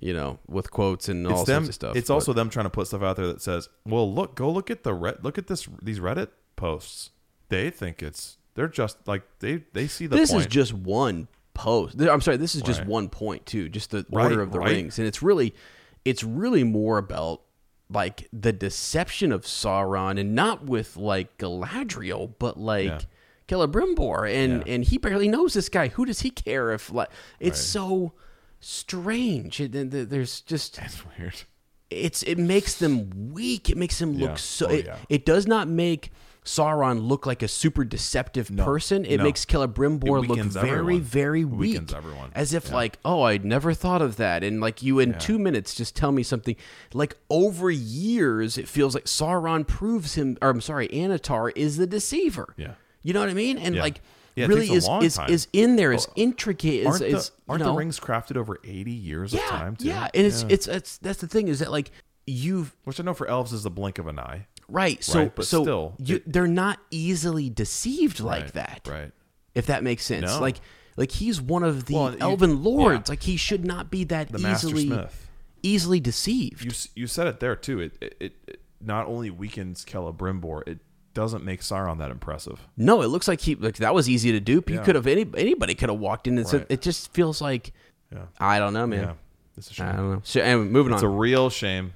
you 0.00 0.12
know, 0.14 0.38
with 0.48 0.70
quotes 0.70 1.08
and 1.08 1.26
all 1.26 1.40
It's 1.40 1.46
them. 1.46 1.64
sorts 1.64 1.68
of 1.68 1.74
stuff. 1.74 1.96
It's 1.96 2.08
but- 2.08 2.14
also 2.14 2.32
them 2.32 2.50
trying 2.50 2.66
to 2.66 2.70
put 2.70 2.86
stuff 2.86 3.02
out 3.02 3.16
there 3.16 3.26
that 3.26 3.40
says, 3.42 3.68
"Well, 3.86 4.12
look, 4.12 4.34
go 4.36 4.50
look 4.50 4.70
at 4.70 4.84
the 4.84 4.94
Red, 4.94 5.18
look 5.22 5.38
at 5.38 5.46
this 5.46 5.68
these 5.82 6.00
Reddit 6.00 6.28
posts. 6.56 7.10
They 7.50 7.70
think 7.70 8.02
it's 8.02 8.36
they're 8.54 8.68
just 8.68 8.98
like 9.06 9.22
they 9.40 9.64
they 9.74 9.86
see 9.86 10.06
the 10.06 10.16
this 10.16 10.30
point. 10.30 10.40
is 10.42 10.46
just 10.46 10.72
one 10.74 11.28
post. 11.54 12.00
I'm 12.00 12.20
sorry, 12.20 12.36
this 12.36 12.54
is 12.54 12.62
just 12.62 12.80
Right. 12.80 12.88
one 12.88 13.08
point 13.08 13.46
too, 13.46 13.68
just 13.68 13.90
the 13.90 14.04
Right, 14.10 14.24
order 14.24 14.40
of 14.42 14.52
the 14.52 14.58
right. 14.60 14.70
rings, 14.70 14.98
and 14.98 15.06
it's 15.08 15.22
really, 15.22 15.54
it's 16.04 16.22
really 16.22 16.64
more 16.64 16.98
about 16.98 17.42
like 17.90 18.28
the 18.32 18.52
deception 18.52 19.32
of 19.32 19.42
Sauron, 19.44 20.18
and 20.20 20.34
not 20.34 20.64
with 20.66 20.96
like 20.96 21.36
Galadriel, 21.38 22.34
but 22.38 22.58
like 22.58 22.84
Yeah. 22.86 23.00
Celebrimbor, 23.48 24.30
and 24.30 24.62
Yeah. 24.66 24.72
and 24.74 24.84
he 24.84 24.98
barely 24.98 25.28
knows 25.28 25.54
this 25.54 25.68
guy. 25.70 25.88
Who 25.88 26.04
does 26.04 26.20
he 26.20 26.30
care 26.30 26.72
if 26.72 26.92
like? 26.92 27.08
It's 27.40 27.58
Right. 27.58 27.64
so 27.64 28.12
strange. 28.60 29.60
It, 29.60 29.72
th- 29.72 30.08
there's 30.08 30.40
just 30.42 30.78
It's 30.78 31.02
weird. 31.18 31.42
it's 31.90 32.22
it 32.24 32.36
makes 32.38 32.74
them 32.74 33.32
weak. 33.32 33.70
It 33.70 33.76
makes 33.76 34.00
him 34.00 34.14
look 34.18 34.30
Yeah. 34.30 34.34
so. 34.36 34.66
Oh, 34.68 34.74
it, 34.74 34.88
it 35.08 35.26
does 35.26 35.46
not 35.46 35.68
make 35.68 36.10
Sauron 36.48 37.06
look 37.06 37.26
like 37.26 37.42
a 37.42 37.48
super 37.48 37.84
deceptive 37.84 38.50
No. 38.50 38.64
person. 38.64 39.04
It 39.04 39.18
No. 39.18 39.24
makes 39.24 39.44
Celebrimbor 39.44 40.24
It 40.24 40.28
look 40.28 40.38
very, 40.46 40.70
everyone. 40.70 41.00
very 41.02 41.44
weak. 41.44 41.60
weakens 41.72 41.92
everyone. 41.92 42.30
As 42.34 42.54
if 42.54 42.68
Yeah. 42.68 42.74
like, 42.74 42.98
oh, 43.04 43.22
I'd 43.22 43.44
never 43.44 43.74
thought 43.74 44.00
of 44.00 44.16
that. 44.16 44.42
And 44.42 44.60
like 44.60 44.82
you 44.82 44.98
in 44.98 45.18
two 45.18 45.38
minutes 45.38 45.74
just 45.74 45.94
tell 45.94 46.10
me 46.10 46.22
something. 46.22 46.56
Like 46.94 47.16
over 47.28 47.70
years, 47.70 48.56
it 48.56 48.66
feels 48.66 48.94
like 48.94 49.04
Sauron 49.04 49.66
proves 49.66 50.14
him. 50.14 50.38
Or 50.40 50.48
I'm 50.50 50.60
sorry, 50.62 50.88
Annatar 50.88 51.52
is 51.54 51.76
the 51.76 51.86
deceiver. 51.86 52.54
Yeah. 52.56 52.72
You 53.02 53.12
know 53.12 53.20
what 53.20 53.28
I 53.28 53.34
mean? 53.34 53.58
And 53.58 53.74
Yeah. 53.74 53.82
like. 53.82 54.00
Yeah, 54.36 54.46
really 54.46 54.70
is 54.70 54.88
is, 55.02 55.16
time. 55.16 55.30
is 55.30 55.48
in 55.52 55.74
there 55.74 55.92
is 55.92 56.06
intricate 56.14 56.82
is, 56.82 56.86
Aren't, 56.86 57.02
is 57.02 57.26
the, 57.28 57.32
you 57.34 57.42
aren't 57.48 57.64
know, 57.64 57.72
the 57.72 57.76
rings 57.76 57.98
crafted 57.98 58.36
over 58.36 58.60
eighty 58.62 58.92
years 58.92 59.32
yeah 59.32 59.40
of 59.40 59.46
time 59.50 59.74
too? 59.74 59.88
yeah 59.88 60.06
and 60.14 60.24
it's 60.24 60.42
it's 60.48 60.68
it's 60.68 60.96
that's 60.98 61.20
the 61.20 61.26
thing 61.26 61.48
is 61.48 61.58
that 61.58 61.72
like 61.72 61.90
you've 62.24 62.76
which 62.84 63.00
I 63.00 63.02
know 63.02 63.14
for 63.14 63.26
elves 63.26 63.52
is 63.52 63.64
the 63.64 63.70
blink 63.70 63.98
of 63.98 64.06
an 64.06 64.20
eye. 64.20 64.46
Right. 64.68 65.02
So 65.02 65.20
Right, 65.20 65.34
but 65.34 65.46
so 65.46 65.62
still, 65.62 65.94
you, 65.98 66.16
it- 66.16 66.30
they're 66.32 66.46
not 66.46 66.78
easily 66.90 67.48
deceived 67.50 68.20
like 68.20 68.42
Right, 68.44 68.52
that. 68.54 68.80
right. 68.88 69.12
If 69.54 69.66
that 69.66 69.82
makes 69.82 70.04
sense. 70.04 70.26
No. 70.26 70.40
Like 70.40 70.56
like 70.96 71.10
he's 71.12 71.40
one 71.40 71.62
of 71.62 71.86
the 71.86 71.94
Well, 71.94 72.12
you- 72.12 72.18
elven 72.20 72.62
lords. 72.62 73.08
yeah. 73.08 73.12
Like 73.12 73.22
he 73.22 73.36
should 73.36 73.64
not 73.64 73.90
be 73.90 74.04
that 74.04 74.28
The 74.30 74.38
easily 74.50 74.86
Smith. 74.86 75.30
easily 75.62 76.00
deceived. 76.00 76.64
You 76.64 76.70
you 77.02 77.06
said 77.06 77.26
it 77.26 77.40
there 77.40 77.56
too. 77.56 77.80
It 77.80 77.96
it, 78.00 78.16
it, 78.20 78.32
it 78.46 78.60
not 78.80 79.06
only 79.06 79.30
weakens 79.30 79.84
Celebrimbor, 79.84 80.66
it 80.68 80.78
doesn't 81.14 81.42
make 81.44 81.62
Sauron 81.62 81.98
that 81.98 82.10
impressive. 82.12 82.60
no, 82.76 83.02
it 83.02 83.06
looks 83.08 83.26
like 83.26 83.40
he 83.40 83.54
like 83.56 83.76
that 83.78 83.94
was 83.94 84.08
easy 84.08 84.30
to 84.32 84.40
dupe. 84.40 84.68
You 84.70 84.76
Yeah. 84.76 84.84
could 84.84 84.94
have 84.94 85.06
any 85.06 85.26
anybody 85.36 85.74
could 85.74 85.88
have 85.88 85.98
walked 85.98 86.26
in 86.28 86.36
and 86.38 86.46
said 86.46 86.60
Right. 86.60 86.70
it 86.72 86.82
just 86.82 87.12
feels 87.12 87.40
like 87.40 87.72
Yeah. 88.12 88.26
I 88.38 88.58
don't 88.58 88.72
know, 88.74 88.86
man. 88.86 89.02
Yeah. 89.02 89.12
It's 89.56 89.70
a 89.70 89.74
shame. 89.74 89.86
I 89.88 89.92
don't 89.96 90.10
know. 90.12 90.20
So, 90.24 90.40
anyway, 90.40 90.66
moving 90.66 90.92
It's 90.92 91.02
on. 91.02 91.08
It's 91.08 91.14
a 91.14 91.18
real 91.18 91.50
shame. 91.50 91.94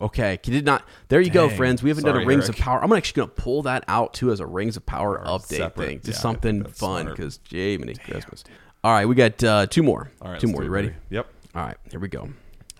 Okay, 0.00 0.38
he 0.42 0.50
did 0.50 0.64
not. 0.64 0.84
There 1.08 1.20
you 1.20 1.30
go, 1.30 1.48
friends. 1.48 1.82
We 1.82 1.88
haven't 1.90 2.04
done 2.04 2.20
a 2.20 2.26
Rings 2.26 2.44
Eric. 2.44 2.58
of 2.58 2.64
Power. 2.64 2.82
I'm 2.82 2.92
actually 2.92 3.18
going 3.22 3.28
to 3.30 3.42
pull 3.42 3.62
that 3.62 3.84
out 3.88 4.12
too 4.14 4.32
as 4.32 4.40
a 4.40 4.46
Rings 4.46 4.76
of 4.76 4.84
Power 4.84 5.22
update 5.24 5.56
separate. 5.58 5.86
thing, 5.86 5.96
just 6.00 6.18
Yeah, 6.18 6.22
something 6.22 6.64
fun 6.64 7.02
smart. 7.04 7.16
because 7.16 7.38
Jiminy 7.48 7.94
Christmas. 7.94 8.44
All 8.82 8.92
right, 8.92 9.06
we 9.06 9.14
got 9.14 9.42
uh, 9.44 9.66
two 9.66 9.82
more. 9.82 10.10
All 10.20 10.32
right, 10.32 10.40
two 10.40 10.48
more. 10.48 10.62
You 10.64 10.70
ready? 10.70 10.88
baby. 10.88 10.98
Yep. 11.10 11.26
All 11.54 11.62
right, 11.64 11.76
here 11.90 12.00
we 12.00 12.08
go. 12.08 12.28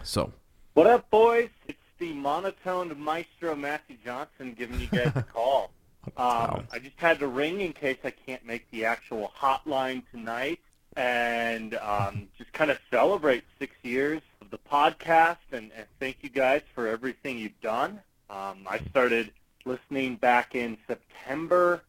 So, 0.03 0.33
What 0.75 0.87
up, 0.87 1.09
boys? 1.11 1.49
It's 1.69 1.79
the 1.99 2.13
monotoned 2.13 2.95
maestro 2.99 3.55
Matthew 3.55 3.97
Johnson 4.05 4.55
giving 4.59 4.81
you 4.81 4.89
guys 4.89 5.13
a 5.15 5.23
call. 5.33 5.71
Um, 6.19 6.67
I 6.73 6.79
just 6.83 6.97
had 6.99 7.19
to 7.21 7.29
ring 7.29 7.61
in 7.63 7.73
case 7.73 7.97
I 8.05 8.11
can't 8.11 8.45
make 8.45 8.71
the 8.71 8.85
actual 8.85 9.33
hotline 9.41 10.03
tonight 10.11 10.59
and 10.97 11.75
um, 11.77 12.29
just 12.39 12.53
kind 12.53 12.71
of 12.71 12.79
celebrate 12.91 13.45
six 13.59 13.75
years 13.83 14.23
of 14.41 14.51
the 14.51 14.59
podcast 14.59 15.39
and, 15.53 15.71
and 15.77 15.87
thank 15.99 16.19
you 16.23 16.29
guys 16.29 16.63
for 16.75 16.87
everything 16.87 17.39
you've 17.39 17.61
done. 17.61 18.01
Um, 18.31 18.67
I 18.67 18.79
started 18.91 19.33
listening 19.65 20.17
back 20.17 20.55
in 20.55 20.77
September 20.87 21.83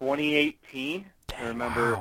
2018. 0.00 1.06
I 1.38 1.46
remember 1.48 1.94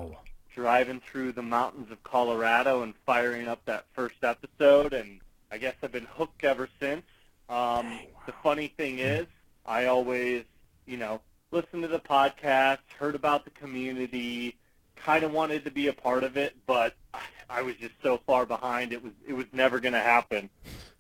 driving 0.54 1.00
through 1.00 1.32
the 1.32 1.42
mountains 1.42 1.92
of 1.92 2.04
Colorado 2.04 2.84
and 2.84 2.94
firing 3.06 3.48
up 3.48 3.64
that 3.66 3.86
first 3.94 4.24
episode, 4.24 4.94
and 4.94 5.20
I 5.52 5.58
guess 5.58 5.76
I've 5.82 5.92
been 5.92 6.08
hooked 6.16 6.44
ever 6.44 6.68
since. 6.80 7.04
Um, 7.50 8.00
The 8.26 8.34
funny 8.44 8.68
thing 8.68 9.00
is, 9.00 9.28
I 9.66 9.86
always, 9.86 10.44
you 10.86 10.98
know, 10.98 11.22
listened 11.52 11.82
to 11.84 11.88
the 11.88 12.00
podcast, 12.00 12.80
heard 12.98 13.16
about 13.16 13.46
the 13.46 13.52
community, 13.52 14.56
kind 15.06 15.24
of 15.24 15.32
wanted 15.32 15.66
to 15.66 15.72
be 15.72 15.88
a 15.88 15.94
part 15.94 16.24
of 16.24 16.38
it, 16.38 16.56
but 16.66 16.96
I 17.50 17.62
was 17.62 17.76
just 17.76 17.94
so 18.02 18.20
far 18.26 18.46
behind. 18.46 18.94
It 18.94 19.04
was 19.04 19.14
it 19.28 19.34
was 19.34 19.46
never 19.52 19.80
going 19.80 19.94
to 19.94 20.00
happen. 20.00 20.50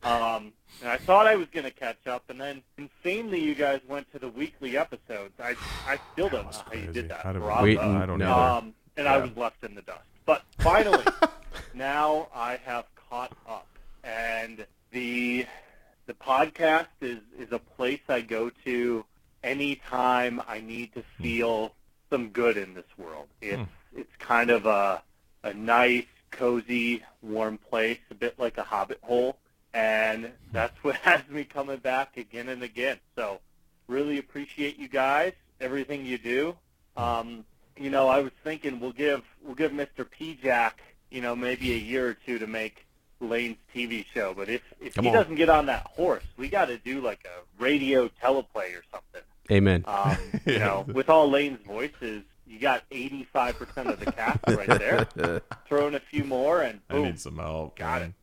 Um, 0.04 0.54
and 0.82 0.90
I 0.90 0.98
thought 0.98 1.28
I 1.28 1.36
was 1.36 1.48
going 1.54 1.64
to 1.64 1.72
catch 1.72 2.08
up, 2.08 2.24
and 2.30 2.42
then 2.42 2.64
insanely, 2.78 3.40
you 3.40 3.54
guys 3.54 3.82
went 3.88 4.12
to 4.14 4.20
the 4.20 4.30
weekly 4.30 4.78
episodes. 4.78 5.34
I 5.40 5.56
I 5.88 6.00
still 6.14 6.30
don't 6.30 6.52
know 6.52 6.62
how 6.66 6.74
you 6.74 6.92
did 6.92 7.10
that. 7.10 7.22
How 7.22 7.34
did 7.34 7.40
Bravo. 7.40 7.64
Wait, 7.64 7.78
I 7.78 8.06
don't 8.06 8.20
know. 8.20 8.34
Um, 8.34 8.74
and 8.98 9.08
I 9.08 9.18
was 9.18 9.36
left 9.36 9.64
in 9.64 9.76
the 9.76 9.82
dust. 9.82 10.02
But 10.26 10.44
finally, 10.60 11.06
now 11.74 12.28
I 12.34 12.60
have 12.66 12.86
caught 13.10 13.36
up, 13.48 13.68
and 14.04 14.66
the 14.92 15.46
the 16.08 16.14
podcast 16.14 16.88
is 17.02 17.20
is 17.38 17.52
a 17.52 17.60
place 17.60 18.02
I 18.10 18.22
go 18.22 18.52
to 18.66 19.06
anytime 19.44 20.42
I 20.48 20.60
need 20.60 20.94
to 20.96 21.04
feel 21.22 21.74
some 22.10 22.30
good 22.30 22.58
in 22.58 22.74
this 22.74 22.86
world. 22.98 23.28
It's 23.42 23.58
it's 23.96 24.16
kind 24.20 24.50
of 24.50 24.66
a 24.66 25.02
a 25.44 25.54
nice, 25.54 26.06
cozy, 26.30 27.04
warm 27.22 27.58
place, 27.58 27.98
a 28.12 28.16
bit 28.16 28.38
like 28.38 28.58
a 28.58 28.64
hobbit 28.64 29.00
hole, 29.02 29.38
and 29.74 30.30
that's 30.52 30.84
what 30.84 30.96
has 31.04 31.22
me 31.30 31.44
coming 31.44 31.78
back 31.78 32.18
again 32.18 32.50
and 32.50 32.64
again. 32.64 32.98
So, 33.16 33.40
really 33.88 34.18
appreciate 34.20 34.78
you 34.78 34.88
guys, 34.88 35.34
everything 35.60 36.06
you 36.06 36.18
do. 36.18 36.56
Um, 36.96 37.46
you 37.78 37.90
know, 37.90 38.08
I 38.08 38.20
was 38.20 38.32
thinking 38.44 38.80
we'll 38.80 38.92
give 38.92 39.24
we'll 39.44 39.56
give 39.56 39.72
Mr. 39.72 40.10
P 40.10 40.38
Jack, 40.42 40.82
you 41.10 41.22
know, 41.22 41.36
maybe 41.36 41.74
a 41.74 41.78
year 41.78 42.08
or 42.10 42.14
two 42.14 42.38
to 42.40 42.48
make 42.48 42.86
Lane's 43.20 43.58
TV 43.74 44.06
show. 44.14 44.34
But 44.36 44.50
if 44.50 44.62
if 44.80 44.96
Come 44.96 45.06
he 45.06 45.10
on. 45.10 45.16
doesn't 45.16 45.36
get 45.36 45.50
on 45.50 45.66
that 45.68 45.88
horse, 45.88 46.24
we 46.38 46.50
got 46.50 46.66
to 46.66 46.78
do 46.78 47.02
like 47.02 47.26
a 47.26 47.62
radio 47.62 48.10
teleplay 48.22 48.76
or 48.78 48.84
something. 48.92 49.22
Amen. 49.50 49.84
Um, 49.88 50.18
you 50.46 50.60
know, 50.60 50.86
with 50.88 51.10
all 51.10 51.30
Lane's 51.30 51.60
voices, 51.66 52.24
you 52.52 52.60
got 52.60 52.88
85% 52.90 53.88
of 53.88 54.00
the 54.00 54.12
cast 54.12 54.40
right 54.48 54.68
there. 54.68 55.42
Throw 55.68 55.88
in 55.88 55.96
a 55.96 56.00
few 56.00 56.26
more, 56.26 56.62
and 56.62 56.82
I 56.90 57.00
need 57.00 57.20
some 57.20 57.38
help. 57.38 57.78
got 57.78 58.02
man. 58.02 58.14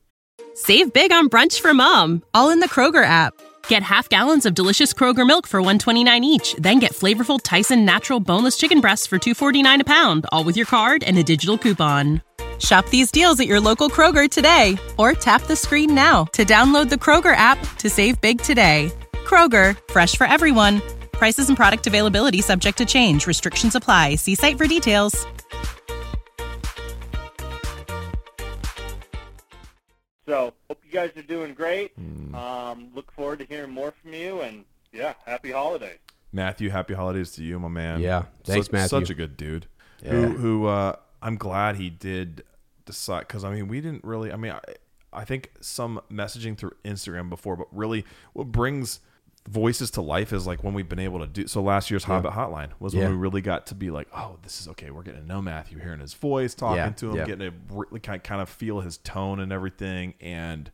Save 0.55 0.93
big 0.93 1.13
on 1.13 1.29
brunch 1.29 1.61
for 1.61 1.73
mom, 1.73 2.23
all 2.35 2.51
in 2.51 2.61
the 2.61 2.69
Kroger 2.69 3.05
app. 3.05 3.33
Get 3.69 3.83
half 3.83 4.09
gallons 4.09 4.45
of 4.45 4.55
delicious 4.55 4.93
Kroger 4.93 5.27
milk 5.27 5.47
for 5.47 5.61
129 5.61 6.25
each, 6.25 6.55
then 6.59 6.79
get 6.79 6.93
flavorful 6.93 7.41
Tyson 7.43 7.85
natural 7.85 8.21
boneless 8.21 8.57
chicken 8.57 8.81
breasts 8.81 9.07
for 9.07 9.19
249 9.19 9.81
a 9.81 9.85
pound, 9.85 10.27
all 10.31 10.45
with 10.45 10.57
your 10.57 10.67
card 10.67 11.03
and 11.05 11.17
a 11.19 11.23
digital 11.23 11.57
coupon. 11.57 12.23
Shop 12.59 12.89
these 12.89 13.11
deals 13.11 13.39
at 13.41 13.47
your 13.47 13.61
local 13.61 13.89
Kroger 13.89 14.29
today 14.29 14.77
or 14.99 15.13
tap 15.13 15.43
the 15.43 15.57
screen 15.57 15.95
now 15.95 16.25
to 16.33 16.45
download 16.45 16.89
the 16.89 16.97
Kroger 16.97 17.37
app 17.37 17.59
to 17.77 17.89
save 17.89 18.21
big 18.21 18.41
today. 18.41 18.91
Kroger, 19.13 19.79
fresh 19.93 20.17
for 20.17 20.27
everyone. 20.27 20.83
Prices 21.19 21.49
and 21.49 21.57
product 21.57 21.89
availability 21.89 22.41
subject 22.41 22.79
to 22.79 22.85
change. 22.85 23.27
Restrictions 23.27 23.75
apply. 23.75 24.15
See 24.15 24.37
site 24.37 24.57
for 24.57 24.69
details. 24.69 25.27
So, 30.27 30.53
hope 30.69 30.81
you 30.85 30.93
guys 30.93 31.11
are 31.17 31.23
doing 31.23 31.55
great. 31.55 31.93
Um, 32.35 32.91
look 32.95 33.11
forward 33.11 33.41
to 33.41 33.47
hearing 33.47 33.71
more 33.73 33.93
from 34.01 34.13
you, 34.13 34.43
and 34.43 34.65
yeah, 34.93 35.15
happy 35.27 35.51
holidays. 35.51 35.99
Matthew, 36.33 36.71
happy 36.71 36.95
holidays 36.95 37.33
to 37.33 37.43
you, 37.43 37.59
my 37.59 37.69
man. 37.69 38.01
Yeah, 38.01 38.27
thanks, 38.45 38.67
such, 38.67 38.73
Matthew. 38.73 38.89
Such 39.01 39.11
a 39.11 39.15
good 39.15 39.37
dude. 39.37 39.67
Yeah. 40.05 40.11
Who, 40.11 40.29
who 40.37 40.67
uh, 40.67 40.97
I'm 41.21 41.37
glad 41.37 41.77
he 41.77 41.91
did 41.91 42.45
decide 42.85 43.21
because 43.21 43.43
I 43.43 43.51
mean 43.53 43.67
we 43.67 43.81
didn't 43.81 44.05
really. 44.05 44.31
I 44.31 44.37
mean 44.37 44.53
I, 44.53 44.61
I 45.13 45.25
think 45.25 45.51
some 45.61 46.01
messaging 46.13 46.57
through 46.57 46.73
Instagram 46.85 47.29
before, 47.29 47.57
but 47.57 47.67
really 47.73 48.05
what 48.35 48.53
brings 48.53 49.01
voices 49.49 49.91
to 49.93 50.03
life 50.03 50.33
is 50.33 50.47
like 50.47 50.63
when 50.63 50.75
we've 50.75 50.89
been 50.89 50.99
able 50.99 51.21
to 51.21 51.27
do. 51.27 51.47
So 51.47 51.63
last 51.63 51.91
year's 51.91 52.05
Hobbit 52.05 52.33
Hotline 52.33 52.71
was 52.81 52.95
when 52.95 53.05
Yeah. 53.05 53.11
we 53.11 53.17
really 53.17 53.41
got 53.41 53.67
to 53.69 53.75
be 53.75 53.91
like, 53.91 54.09
oh, 54.15 54.39
this 54.43 54.61
is 54.61 54.69
okay. 54.69 54.91
We're 54.91 55.03
getting 55.03 55.23
to 55.23 55.27
know 55.27 55.41
Matthew, 55.43 55.79
hearing 55.79 56.01
his 56.01 56.15
voice, 56.15 56.55
talking 56.55 56.77
Yeah, 56.77 56.91
to 56.91 57.11
him, 57.11 57.17
yeah. 57.17 57.25
getting 57.27 57.51
to 57.51 57.57
really 57.71 58.01
kind 58.01 58.43
of 58.43 58.49
feel 58.49 58.81
his 58.81 58.99
tone 58.99 59.41
and 59.41 59.53
everything, 59.53 60.15
and 60.21 60.71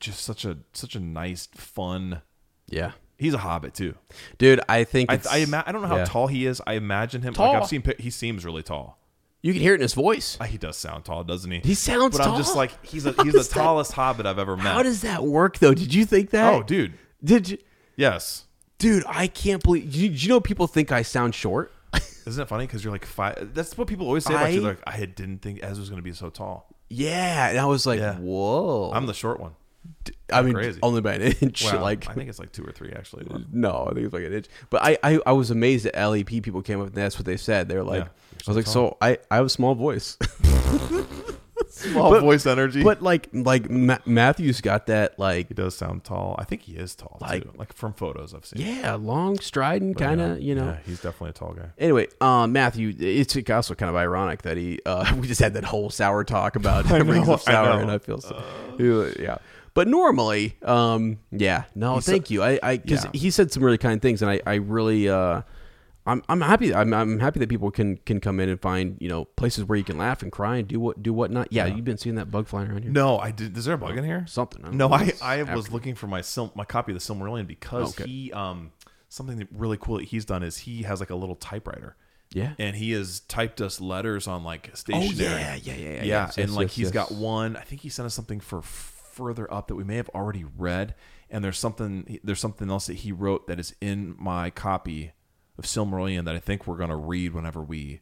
just 0.00 0.20
such 0.22 0.44
a 0.44 0.58
such 0.72 0.94
a 0.94 1.00
nice, 1.00 1.46
fun. 1.54 2.22
yeah. 2.68 2.92
He's 3.16 3.32
a 3.32 3.38
hobbit 3.38 3.74
too. 3.74 3.94
Dude, 4.38 4.60
I 4.68 4.82
think 4.82 5.10
I 5.10 5.20
I, 5.30 5.36
ima- 5.38 5.62
I 5.66 5.70
don't 5.72 5.82
know 5.82 5.88
how 5.88 5.96
yeah. 5.98 6.04
tall 6.04 6.26
he 6.26 6.46
is. 6.46 6.60
I 6.66 6.72
imagine 6.74 7.22
him. 7.22 7.32
Tall. 7.32 7.52
Like 7.52 7.62
I've 7.62 7.68
seen. 7.68 7.84
He 7.98 8.10
seems 8.10 8.44
really 8.44 8.64
tall. 8.64 8.98
You 9.40 9.52
can 9.52 9.62
hear 9.62 9.72
it 9.72 9.76
in 9.76 9.82
his 9.82 9.94
voice. 9.94 10.36
Uh, 10.40 10.44
He 10.44 10.58
does 10.58 10.76
sound 10.76 11.04
tall, 11.04 11.22
doesn't 11.22 11.48
he? 11.50 11.60
He 11.60 11.74
sounds 11.74 12.16
But 12.18 12.26
I'm 12.26 12.36
just 12.36 12.56
like 12.56 12.84
he's 12.84 13.06
a, 13.06 13.10
he's 13.12 13.32
the 13.32 13.38
does 13.38 13.48
that- 13.50 13.60
tallest 13.60 13.92
hobbit 13.92 14.26
I've 14.26 14.38
ever 14.40 14.56
met. 14.56 14.66
How 14.74 14.82
does 14.82 15.02
that 15.02 15.22
work 15.22 15.58
though? 15.58 15.74
Did 15.74 15.94
you 15.94 16.04
think 16.04 16.30
that? 16.30 16.52
Oh, 16.52 16.62
dude. 16.64 16.94
Did 17.22 17.50
you? 17.50 17.58
Yes. 17.96 18.44
Dude, 18.78 19.04
I 19.06 19.26
can't 19.28 19.62
believe. 19.62 19.92
Do 19.92 19.98
you, 20.00 20.10
you 20.10 20.28
know 20.28 20.40
people 20.40 20.66
think 20.66 20.92
I 20.92 21.02
sound 21.02 21.34
short? 21.34 21.72
Isn't 22.26 22.42
it 22.42 22.48
funny? 22.48 22.66
Because 22.66 22.82
you're 22.82 22.92
like 22.92 23.04
five. 23.06 23.50
That's 23.54 23.76
what 23.78 23.86
people 23.86 24.06
always 24.06 24.24
say 24.24 24.34
about 24.34 24.52
you. 24.52 24.60
They're 24.60 24.70
like 24.70 24.82
I 24.86 25.04
didn't 25.06 25.38
think 25.42 25.62
Ez 25.62 25.78
was 25.78 25.88
going 25.90 25.98
to 26.00 26.02
be 26.04 26.12
so 26.12 26.28
tall. 26.30 26.66
yeah, 26.88 27.48
and 27.50 27.58
I 27.58 27.66
was 27.66 27.86
like, 27.86 28.00
Yeah. 28.00 28.16
whoa. 28.16 28.90
I'm 28.92 29.06
the 29.06 29.14
short 29.14 29.38
one. 29.40 29.52
I 30.32 30.40
mean, 30.42 30.54
crazy. 30.54 30.80
only 30.82 31.02
by 31.02 31.14
an 31.14 31.22
inch. 31.42 31.62
Wow. 31.64 31.82
like, 31.82 32.08
I 32.08 32.14
think 32.14 32.30
it's 32.30 32.38
like 32.38 32.52
two 32.52 32.64
or 32.64 32.72
three 32.72 32.90
actually. 32.96 33.26
no, 33.52 33.86
I 33.88 33.92
think 33.94 34.06
it's 34.06 34.14
like 34.14 34.24
an 34.24 34.32
inch. 34.32 34.46
But 34.70 34.82
I, 34.82 34.96
I, 35.02 35.20
I 35.26 35.32
was 35.32 35.50
amazed 35.50 35.84
that 35.84 35.94
LEP 35.94 36.42
people 36.42 36.62
came 36.62 36.80
up 36.80 36.86
and 36.86 36.94
that's 36.96 37.16
what 37.18 37.26
they 37.26 37.36
said. 37.36 37.68
They 37.68 37.76
were 37.76 37.82
like, 37.84 38.04
Yeah, 38.04 38.08
I 38.46 38.50
was 38.50 38.56
like, 38.56 38.66
so 38.66 38.72
so 38.72 38.96
I, 39.02 39.18
I 39.30 39.36
have 39.36 39.46
a 39.46 39.50
small 39.50 39.74
voice. 39.74 40.16
Small 41.92 42.10
But- 42.10 42.20
voice 42.22 42.46
energy. 42.46 42.82
but 42.82 43.02
like, 43.02 43.28
like 43.32 43.70
Ma- 43.70 43.98
Matthew's 44.06 44.60
got 44.60 44.86
that 44.86 45.18
like, 45.18 45.48
he 45.48 45.54
does 45.54 45.76
sound 45.76 46.04
tall. 46.04 46.34
I 46.38 46.44
think 46.44 46.62
he 46.62 46.72
is 46.74 46.94
tall 46.94 47.18
Like- 47.20 47.42
too. 47.44 47.50
Like 47.56 47.72
from 47.72 47.92
photos 47.92 48.34
I've 48.34 48.44
seen. 48.46 48.62
yeah, 48.66 48.94
long 48.94 49.38
striding 49.38 49.94
kind 49.94 50.20
yeah, 50.20 50.26
of, 50.32 50.40
you 50.40 50.54
know. 50.54 50.64
yeah, 50.64 50.76
he's 50.86 51.00
definitely 51.00 51.30
a 51.30 51.32
tall 51.34 51.52
guy. 51.54 51.70
Anyway, 51.78 52.08
um, 52.20 52.52
Matthew, 52.52 52.94
it's 52.98 53.36
also 53.50 53.74
kind 53.74 53.90
of 53.90 53.96
ironic 53.96 54.42
that 54.42 54.56
he 54.56 54.80
uh, 54.86 55.14
we 55.18 55.26
just 55.26 55.40
had 55.40 55.54
that 55.54 55.64
whole 55.64 55.90
sour 55.90 56.24
talk 56.24 56.56
about 56.56 56.88
rings 56.90 57.26
know, 57.26 57.34
of 57.34 57.42
I 57.46 57.52
sour, 57.52 57.74
know. 57.76 57.78
and 57.82 57.90
I 57.90 57.98
feel 57.98 58.20
so 58.20 58.42
yeah. 59.18 59.38
But 59.74 59.88
normally, 59.88 60.56
um, 60.62 61.18
yeah, 61.32 61.64
no, 61.74 61.96
He's 61.96 62.04
so- 62.04 62.12
thank 62.12 62.30
you. 62.30 62.42
I, 62.44 62.60
I, 62.62 62.76
because 62.76 63.04
Yeah. 63.06 63.10
he 63.12 63.30
said 63.30 63.50
some 63.50 63.64
really 63.64 63.76
kind 63.78 64.00
things, 64.00 64.22
and 64.22 64.30
I, 64.30 64.40
I 64.46 64.54
really, 64.54 65.08
uh, 65.08 65.42
I'm, 66.06 66.22
I'm 66.28 66.42
happy. 66.42 66.74
I'm, 66.74 66.92
I'm 66.92 67.18
happy 67.18 67.40
that 67.40 67.48
people 67.48 67.70
can 67.70 67.96
can 67.98 68.20
come 68.20 68.38
in 68.38 68.48
and 68.50 68.60
find 68.60 68.96
you 69.00 69.08
know 69.08 69.24
places 69.24 69.64
where 69.64 69.78
you 69.78 69.84
can 69.84 69.96
laugh 69.96 70.22
and 70.22 70.30
cry 70.30 70.56
and 70.58 70.68
do 70.68 70.78
what 70.78 71.02
do 71.02 71.12
whatnot. 71.12 71.48
Yeah, 71.50 71.66
you've 71.66 71.84
been 71.84 71.96
seeing 71.98 72.16
that 72.16 72.30
bug 72.30 72.46
flying 72.46 72.70
around 72.70 72.82
here. 72.82 72.92
No, 72.92 73.18
I 73.18 73.30
did. 73.30 73.56
Is 73.56 73.64
there 73.64 73.74
a 73.74 73.78
bug 73.78 73.96
in 73.96 74.04
here? 74.04 74.26
Something. 74.28 74.64
I 74.64 74.70
No. 74.70 74.90
I 74.92 75.12
I 75.22 75.42
was 75.54 75.70
looking 75.72 75.94
for 75.94 76.06
my 76.06 76.20
Sil- 76.20 76.52
my 76.54 76.64
copy 76.64 76.92
of 76.92 76.98
the 76.98 77.14
Silmarillion 77.14 77.46
because 77.46 77.98
Okay. 77.98 78.08
he 78.10 78.32
um 78.32 78.72
something 79.08 79.38
that 79.38 79.48
really 79.52 79.78
cool 79.78 79.96
that 79.98 80.04
he's 80.04 80.24
done 80.24 80.42
is 80.42 80.58
he 80.58 80.82
has 80.82 81.00
like 81.00 81.10
a 81.10 81.14
little 81.16 81.36
typewriter. 81.36 81.96
Yeah. 82.32 82.54
And 82.58 82.74
he 82.74 82.90
has 82.92 83.20
typed 83.20 83.60
us 83.60 83.80
letters 83.80 84.26
on 84.26 84.42
like 84.44 84.68
Oh 84.72 84.74
stationery. 84.74 85.24
yeah, 85.24 85.54
yeah, 85.54 85.54
yeah, 85.54 85.74
yeah. 85.74 85.90
yeah, 85.90 86.02
yes, 86.04 86.36
and 86.36 86.48
yes, 86.48 86.56
like 86.56 86.66
yes, 86.68 86.74
he's 86.76 86.90
got 86.90 87.12
one. 87.12 87.56
I 87.56 87.60
think 87.62 87.80
he 87.80 87.88
sent 87.88 88.06
us 88.06 88.14
something 88.14 88.40
for 88.40 88.60
further 88.60 89.52
up 89.52 89.68
that 89.68 89.76
we 89.76 89.84
may 89.84 89.96
have 89.96 90.08
already 90.10 90.44
read. 90.58 90.94
And 91.30 91.42
there's 91.44 91.58
something 91.58 92.18
there's 92.24 92.40
something 92.40 92.68
else 92.70 92.88
that 92.88 92.94
he 92.98 93.12
wrote 93.12 93.46
that 93.46 93.58
is 93.58 93.74
in 93.80 94.16
my 94.18 94.50
copy 94.50 95.12
of 95.58 95.64
Silmarillion 95.64 96.24
that 96.24 96.34
I 96.34 96.38
think 96.40 96.66
we're 96.66 96.76
gonna 96.76 96.96
read 96.96 97.32
whenever 97.34 97.62
we 97.62 98.00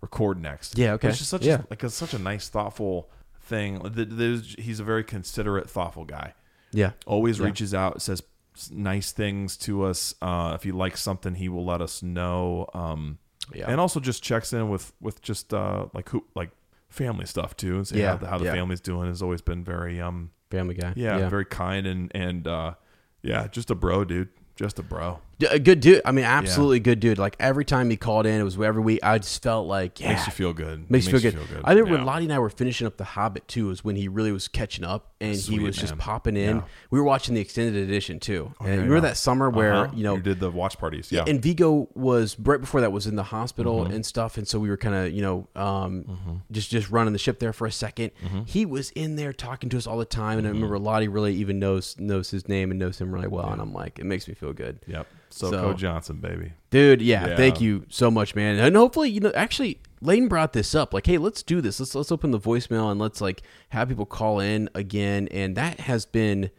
record 0.00 0.40
next. 0.40 0.78
Yeah, 0.78 0.92
okay. 0.94 1.08
It's 1.08 1.20
is 1.20 1.28
such 1.28 1.44
Yeah. 1.44 1.62
a, 1.62 1.64
like 1.70 1.82
a, 1.82 1.90
such 1.90 2.14
a 2.14 2.18
nice, 2.18 2.48
thoughtful 2.48 3.10
thing. 3.40 3.80
There's- 3.84 4.54
He's 4.58 4.80
a 4.80 4.84
very 4.84 5.04
considerate, 5.04 5.68
thoughtful 5.70 6.04
guy. 6.04 6.34
Yeah. 6.72 6.92
Always 7.06 7.38
Yeah. 7.38 7.46
reaches 7.46 7.74
out, 7.74 8.02
says 8.02 8.22
nice 8.70 9.12
things 9.12 9.56
to 9.58 9.84
us. 9.84 10.14
Uh, 10.22 10.52
if 10.54 10.62
he 10.62 10.72
likes 10.72 11.02
something, 11.02 11.34
he 11.34 11.48
will 11.48 11.64
let 11.64 11.80
us 11.80 12.02
know. 12.02 12.68
Um, 12.74 13.18
Yeah. 13.54 13.66
and 13.70 13.80
also 13.80 14.00
just 14.00 14.22
checks 14.22 14.52
in 14.52 14.68
with 14.68 14.92
with 15.00 15.22
just 15.22 15.52
uh, 15.54 15.86
like 15.94 16.08
who 16.08 16.24
like 16.34 16.50
family 16.88 17.26
stuff 17.26 17.56
too, 17.56 17.76
and 17.76 17.86
say 17.86 17.98
Yeah, 18.00 18.12
how, 18.12 18.16
the- 18.16 18.26
how 18.28 18.38
the 18.38 18.44
yeah. 18.46 18.52
family's 18.54 18.80
doing. 18.80 19.08
Has 19.08 19.22
always 19.22 19.40
been 19.42 19.62
very 19.64 20.00
um 20.00 20.30
Family 20.50 20.74
Guy. 20.74 20.92
yeah, 20.96 21.28
very 21.28 21.44
kind 21.44 21.86
and 21.86 22.10
and 22.14 22.46
uh, 22.46 22.74
yeah, 23.22 23.46
just 23.48 23.70
a 23.70 23.74
bro, 23.74 24.04
dude, 24.04 24.28
just 24.56 24.78
a 24.78 24.82
bro. 24.82 25.20
A 25.50 25.58
good 25.58 25.80
dude. 25.80 26.00
I 26.04 26.12
mean, 26.12 26.24
absolutely 26.24 26.80
good 26.80 26.98
dude. 26.98 27.18
Like 27.18 27.36
every 27.38 27.64
time 27.66 27.90
he 27.90 27.96
called 27.98 28.24
in, 28.24 28.40
it 28.40 28.44
was 28.44 28.58
every 28.58 28.80
week. 28.80 29.00
I 29.02 29.18
just 29.18 29.42
felt 29.42 29.66
like 29.66 30.00
yeah, 30.00 30.10
Makes 30.12 30.26
you 30.26 30.32
feel 30.32 30.52
good. 30.54 30.90
Makes, 30.90 31.06
you 31.08 31.18
feel 31.18 31.30
good. 31.32 31.38
I 31.62 31.72
remember 31.72 31.90
Yeah. 31.90 31.96
when 31.98 32.06
Lottie 32.06 32.24
and 32.24 32.32
I 32.32 32.38
were 32.38 32.48
finishing 32.48 32.86
up 32.86 32.96
The 32.96 33.04
Hobbit 33.04 33.46
too, 33.46 33.70
is 33.70 33.84
when 33.84 33.96
he 33.96 34.08
really 34.08 34.32
was 34.32 34.48
catching 34.48 34.82
up, 34.84 35.12
and 35.20 35.36
Sweet, 35.36 35.58
he 35.58 35.64
was 35.64 35.76
just 35.76 35.92
man. 35.92 35.98
popping 35.98 36.36
in. 36.38 36.56
Yeah. 36.56 36.62
We 36.90 36.98
were 36.98 37.04
watching 37.04 37.34
the 37.34 37.42
extended 37.42 37.76
edition 37.82 38.18
too, 38.18 38.54
and 38.60 38.68
yeah, 38.68 38.74
remember 38.76 38.94
yeah. 38.94 39.00
that 39.02 39.16
summer 39.18 39.50
where 39.50 39.74
Uh-huh. 39.74 39.92
you 39.94 40.04
know 40.04 40.14
you 40.16 40.22
did 40.22 40.40
the 40.40 40.50
watch 40.50 40.78
parties. 40.78 41.12
Yeah, 41.12 41.24
and 41.26 41.42
Vigo 41.42 41.88
was 41.94 42.38
right 42.40 42.60
before 42.60 42.80
that 42.80 42.92
was 42.92 43.06
in 43.06 43.16
the 43.16 43.22
hospital 43.24 43.80
Mm-hmm. 43.84 43.92
and 43.92 44.06
stuff, 44.06 44.38
and 44.38 44.48
so 44.48 44.58
we 44.58 44.70
were 44.70 44.78
kind 44.78 44.94
of 44.94 45.12
you 45.12 45.20
know 45.20 45.48
um, 45.54 46.42
just 46.50 46.70
just 46.70 46.88
running 46.90 47.12
the 47.12 47.18
ship 47.18 47.40
there 47.40 47.52
for 47.52 47.66
a 47.66 47.70
2nd 47.70 48.10
Mm-hmm. 48.24 48.40
He 48.46 48.64
was 48.64 48.90
in 48.92 49.16
there 49.16 49.34
talking 49.34 49.68
to 49.68 49.76
us 49.76 49.86
all 49.86 49.98
the 49.98 50.04
time, 50.06 50.38
and 50.38 50.46
I 50.46 50.50
remember 50.50 50.78
Lottie 50.78 51.08
really 51.08 51.34
even 51.34 51.58
knows 51.58 51.94
knows 51.98 52.30
his 52.30 52.48
name 52.48 52.70
and 52.70 52.80
knows 52.80 52.98
him 52.98 53.12
really 53.12 53.28
well, 53.28 53.50
and 53.50 53.60
I'm 53.60 53.74
like, 53.74 53.98
it 53.98 54.06
makes 54.06 54.26
me 54.28 54.32
feel 54.34 54.54
good. 54.54 54.78
yep. 54.86 55.06
So, 55.36 55.50
So- 55.50 55.72
Johnson, 55.74 56.16
baby. 56.16 56.52
Dude, 56.70 57.02
yeah, 57.02 57.28
Yeah. 57.28 57.36
thank 57.36 57.60
you 57.60 57.84
so 57.88 58.10
much, 58.10 58.34
man. 58.34 58.58
And 58.58 58.74
hopefully, 58.74 59.10
you 59.10 59.20
know, 59.20 59.32
actually, 59.34 59.80
Lane 60.00 60.28
brought 60.28 60.52
this 60.52 60.74
up. 60.74 60.94
Like, 60.94 61.06
hey, 61.06 61.18
let's 61.18 61.42
do 61.42 61.60
this. 61.60 61.78
Let's 61.78 61.94
let's 61.94 62.10
open 62.10 62.30
the 62.30 62.40
voicemail 62.40 62.90
and 62.90 63.00
let's 63.00 63.20
like 63.20 63.42
have 63.70 63.88
people 63.88 64.06
call 64.06 64.40
in 64.40 64.70
again. 64.74 65.28
And 65.30 65.56
that 65.56 65.80
has 65.80 66.06
been, 66.06 66.50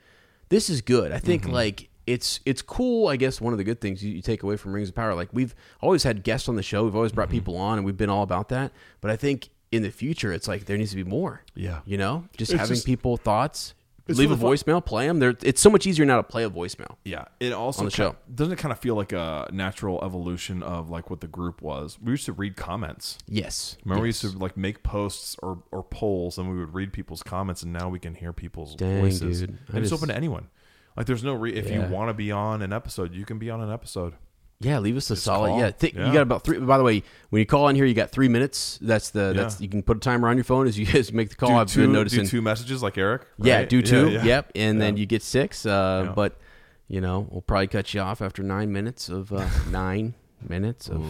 this 0.50 0.70
is 0.70 0.82
good. 0.82 1.12
I 1.12 1.20
think 1.20 1.44
mm-hmm. 1.44 1.54
like 1.54 1.90
it's 2.06 2.40
it's 2.46 2.62
cool. 2.62 3.08
I 3.08 3.16
guess 3.16 3.42
one 3.42 3.54
of 3.54 3.58
the 3.58 3.64
good 3.64 3.82
things 3.82 4.04
you, 4.04 4.14
you 4.14 4.22
take 4.22 4.44
away 4.44 4.58
from 4.58 4.74
Rings 4.74 4.90
of 4.90 4.96
Power, 4.96 5.14
like 5.16 5.30
we've 5.34 5.56
always 5.82 6.04
had 6.04 6.24
guests 6.24 6.48
on 6.48 6.56
the 6.56 6.64
show. 6.64 6.84
We've 6.84 6.96
always 6.96 7.12
brought 7.12 7.30
mm-hmm. 7.30 7.38
people 7.38 7.58
on, 7.58 7.78
and 7.78 7.86
we've 7.86 7.98
been 7.98 8.10
all 8.10 8.24
about 8.24 8.50
that. 8.50 8.72
But 9.02 9.12
I 9.12 9.16
think 9.16 9.50
in 9.72 9.82
the 9.84 9.92
future, 9.92 10.32
it's 10.32 10.48
like 10.48 10.66
there 10.66 10.78
needs 10.78 10.92
to 10.92 10.96
be 10.96 11.04
more. 11.04 11.44
Yeah. 11.56 11.80
you 11.86 11.98
know, 11.98 12.26
just 12.38 12.52
It's 12.52 12.60
having 12.60 12.76
just- 12.76 12.86
people 12.86 13.18
thoughts 13.18 13.74
It's 14.08 14.18
leave 14.20 14.32
a 14.32 14.38
fun. 14.38 14.52
voicemail, 14.52 14.84
play 14.86 15.08
them. 15.08 15.20
There, 15.20 15.36
it's 15.44 15.62
so 15.62 15.70
much 15.70 15.86
easier 15.86 16.06
now 16.06 16.18
to 16.18 16.24
play 16.24 16.44
a 16.44 16.50
voicemail. 16.50 16.96
Yeah, 17.06 17.26
it 17.40 17.54
also 17.54 17.82
On 17.82 17.86
the 17.86 17.92
show. 17.92 18.16
doesn't 18.34 18.54
it 18.54 18.60
kind 18.60 18.72
of 18.72 18.80
feel 18.80 18.96
like 18.96 19.12
a 19.12 19.50
natural 19.52 20.04
evolution 20.04 20.64
of 20.64 20.90
like 20.90 21.10
what 21.10 21.22
the 21.22 21.28
group 21.28 21.62
was. 21.62 21.98
We 22.02 22.12
used 22.12 22.26
to 22.26 22.34
read 22.34 22.56
comments. 22.56 23.18
Yes, 23.28 23.78
Remember, 23.84 24.06
yes. 24.08 24.24
we 24.24 24.28
used 24.30 24.38
to 24.38 24.44
like 24.44 24.56
make 24.58 24.84
posts 24.84 25.36
or, 25.44 25.64
or 25.72 25.84
polls, 25.84 26.38
and 26.38 26.50
we 26.50 26.58
would 26.58 26.74
read 26.74 26.94
people's 26.94 27.24
comments, 27.24 27.64
and 27.64 27.74
now 27.74 27.90
we 27.90 28.00
can 28.00 28.16
hear 28.16 28.34
people's 28.34 28.76
Dang, 28.76 29.02
voices. 29.02 29.42
dude. 29.42 29.50
I 29.70 29.76
And 29.76 29.78
it's 29.80 29.90
just- 29.90 29.94
open 30.02 30.10
to 30.10 30.16
anyone. 30.16 30.48
Like, 30.96 31.06
there's 31.06 31.24
no 31.24 31.36
re- 31.36 31.54
if 31.54 31.70
Yeah. 31.70 31.88
you 31.88 31.94
want 31.94 32.10
to 32.10 32.14
be 32.16 32.32
on 32.32 32.64
an 32.64 32.74
episode, 32.74 33.14
you 33.14 33.24
can 33.24 33.38
be 33.38 33.52
on 33.52 33.62
an 33.62 33.72
episode. 33.72 34.16
Yeah, 34.60 34.80
leave 34.80 34.98
us 34.98 35.10
a 35.12 35.16
solid. 35.16 35.50
call. 35.50 35.60
Yeah, 35.60 35.70
th- 35.72 35.94
Yeah. 35.94 36.08
you 36.08 36.14
got 36.14 36.22
about 36.24 36.44
three. 36.44 36.58
By 36.60 36.78
the 36.80 36.84
way, 36.84 37.04
when 37.30 37.40
you 37.40 37.46
call 37.46 37.68
in 37.70 37.76
here, 37.76 37.86
you 37.86 37.94
got 37.94 38.10
three 38.10 38.28
minutes. 38.28 38.80
That's 38.82 39.12
the 39.12 39.34
that's 39.36 39.60
Yeah. 39.60 39.64
you 39.66 39.70
can 39.70 39.84
put 39.84 39.98
a 39.98 40.00
timer 40.00 40.28
on 40.30 40.36
your 40.38 40.44
phone 40.44 40.68
as 40.68 40.80
you 40.80 40.86
guys 40.92 41.14
make 41.14 41.30
the 41.30 41.36
call. 41.36 41.50
do 41.50 41.56
I've 41.58 41.68
two, 41.68 41.82
been 41.82 41.90
do 41.92 41.94
noticing. 41.98 42.26
two 42.28 42.42
messages 42.42 42.82
like 42.82 42.98
Eric. 42.98 43.28
yeah, 43.38 43.58
right? 43.58 43.70
do 43.70 43.82
two. 43.84 44.10
Yep, 44.10 44.54
and 44.56 44.82
then 44.82 44.96
Yeah. 44.98 45.02
you 45.02 45.06
get 45.06 45.22
six. 45.22 45.66
Uh, 45.66 46.06
Yeah. 46.08 46.14
But 46.14 46.40
you 46.88 47.02
know, 47.02 47.28
we'll 47.30 47.42
probably 47.42 47.68
cut 47.68 47.94
you 47.94 48.00
off 48.02 48.22
after 48.22 48.42
nine 48.42 48.72
minutes 48.72 49.10
of 49.10 49.32
uh, 49.32 49.48
nine 49.70 50.16
minutes 50.48 50.90
of 50.90 51.04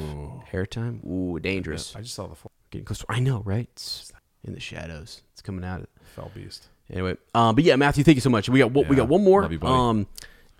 hair 0.47 0.65
time. 0.65 1.01
Ooh, 1.07 1.39
dangerous. 1.39 1.95
I 1.95 2.01
just 2.01 2.15
saw 2.15 2.27
the 2.27 2.35
full 2.35 2.51
Getting 2.69 2.83
close. 2.85 3.05
I 3.07 3.19
know, 3.21 3.43
right? 3.45 3.69
It's 3.73 4.11
in 4.43 4.53
the 4.53 4.59
shadows. 4.59 5.21
It's 5.31 5.41
coming 5.41 5.63
out. 5.63 5.87
fell 6.15 6.31
beast. 6.35 6.67
Anyway, 6.91 7.15
um, 7.35 7.55
but 7.55 7.63
yeah, 7.63 7.75
Matthew, 7.77 8.03
thank 8.03 8.15
you 8.15 8.21
so 8.21 8.29
much. 8.29 8.49
We 8.49 8.59
got 8.59 8.73
we 8.73 8.81
Yeah. 8.89 8.95
got 8.95 9.07
one 9.07 9.23
more. 9.23 9.41
Love 9.43 9.51
you, 9.53 9.59
buddy. 9.59 9.73
um, 9.73 10.07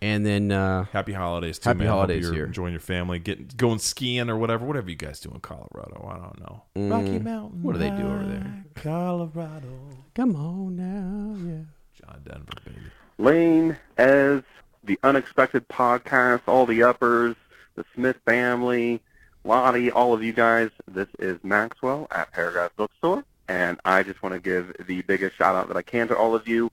and 0.02 0.26
then 0.26 0.52
uh, 0.52 0.86
Happy 0.86 1.14
holidays 1.14 1.60
too, 1.60 1.70
Happy 1.70 1.80
man. 1.80 1.88
Hope 1.88 1.96
holidays 1.96 2.24
you're 2.24 2.34
here. 2.34 2.46
Enjoying 2.46 2.74
your 2.74 2.80
family, 2.80 3.20
getting 3.20 3.50
going 3.56 3.80
skiing 3.80 4.30
or 4.30 4.38
whatever, 4.38 4.66
whatever 4.66 4.90
you 4.90 4.96
guys 4.96 5.20
do 5.20 5.30
in 5.32 5.40
Colorado. 5.40 6.08
I 6.10 6.18
don't 6.18 6.40
know. 6.40 6.96
Rocky 6.96 7.20
Mountain. 7.20 7.60
Mm. 7.60 7.62
what 7.64 7.74
do 7.74 7.80
they 7.80 7.90
do 7.90 8.08
over 8.08 8.26
there? 8.26 8.66
Colorado. 8.76 9.90
come 10.14 10.36
on 10.36 10.76
now, 10.76 11.50
yeah. 11.50 11.64
John 11.94 12.22
Denver, 12.24 12.46
baby. 12.64 12.78
Lane, 13.18 13.78
as 13.98 14.44
the 14.84 15.00
Unexpected 15.04 15.68
Podcast, 15.68 16.42
all 16.48 16.66
the 16.66 16.84
uppers, 16.84 17.36
the 17.76 17.84
Smith 17.96 18.18
family, 18.26 19.02
Lottie, 19.44 19.92
all 19.92 20.14
of 20.14 20.22
you 20.22 20.34
guys. 20.34 20.70
This 20.88 21.08
is 21.20 21.40
Maxwell 21.44 22.08
at 22.12 22.32
Paragraph 22.32 22.72
Bookstore, 22.76 23.24
and 23.48 23.80
I 23.86 24.04
just 24.04 24.22
want 24.22 24.34
to 24.34 24.40
give 24.40 24.76
the 24.86 25.02
biggest 25.04 25.36
shout 25.38 25.56
out 25.56 25.68
that 25.70 25.78
I 25.78 25.82
can 25.82 26.08
to 26.10 26.18
all 26.18 26.36
of 26.36 26.48
you. 26.48 26.72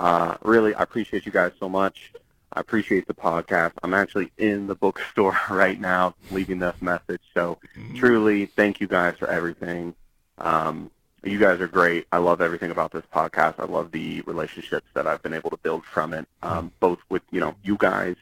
Uh, 0.00 0.36
really, 0.42 0.74
I 0.74 0.82
appreciate 0.82 1.26
you 1.26 1.32
guys 1.32 1.52
so 1.60 1.68
much. 1.68 2.12
I 2.54 2.60
appreciate 2.60 3.06
the 3.06 3.14
podcast. 3.14 3.72
I'm 3.82 3.94
actually 3.94 4.30
in 4.38 4.66
the 4.66 4.74
bookstore 4.74 5.36
right 5.50 5.80
now 5.80 6.14
leaving 6.30 6.58
this 6.58 6.80
message. 6.80 7.22
So 7.34 7.58
truly, 7.96 8.46
thank 8.46 8.80
you 8.80 8.86
guys 8.86 9.16
for 9.18 9.28
everything. 9.28 9.94
Um, 10.38 10.90
you 11.24 11.38
guys 11.38 11.60
are 11.60 11.68
great. 11.68 12.06
I 12.12 12.18
love 12.18 12.40
everything 12.40 12.70
about 12.70 12.90
this 12.92 13.04
podcast. 13.14 13.54
I 13.58 13.64
love 13.64 13.92
the 13.92 14.22
relationships 14.22 14.86
that 14.94 15.06
I've 15.06 15.22
been 15.22 15.34
able 15.34 15.50
to 15.50 15.56
build 15.56 15.84
from 15.84 16.12
it, 16.12 16.26
um, 16.42 16.72
both 16.80 16.98
with 17.08 17.22
you 17.30 17.40
know 17.40 17.54
you 17.62 17.76
guys, 17.76 18.16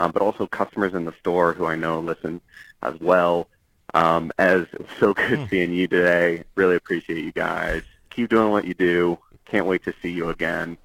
um, 0.00 0.10
but 0.10 0.22
also 0.22 0.46
customers 0.46 0.94
in 0.94 1.04
the 1.04 1.12
store 1.20 1.52
who 1.52 1.66
I 1.66 1.76
know 1.76 2.00
listen 2.00 2.40
as 2.82 2.98
well. 3.00 3.48
Um, 3.94 4.32
as 4.38 4.62
it 4.72 4.80
was 4.80 4.88
so 5.00 5.14
good 5.14 5.48
seeing 5.48 5.72
you 5.72 5.86
today. 5.86 6.44
Really 6.54 6.76
appreciate 6.76 7.22
you 7.22 7.32
guys. 7.32 7.82
Keep 8.10 8.30
doing 8.30 8.50
what 8.50 8.64
you 8.64 8.74
do. 8.74 9.18
Can't 9.44 9.66
wait 9.66 9.84
to 9.84 9.94
see 10.02 10.10
you 10.10 10.30
again. 10.30 10.76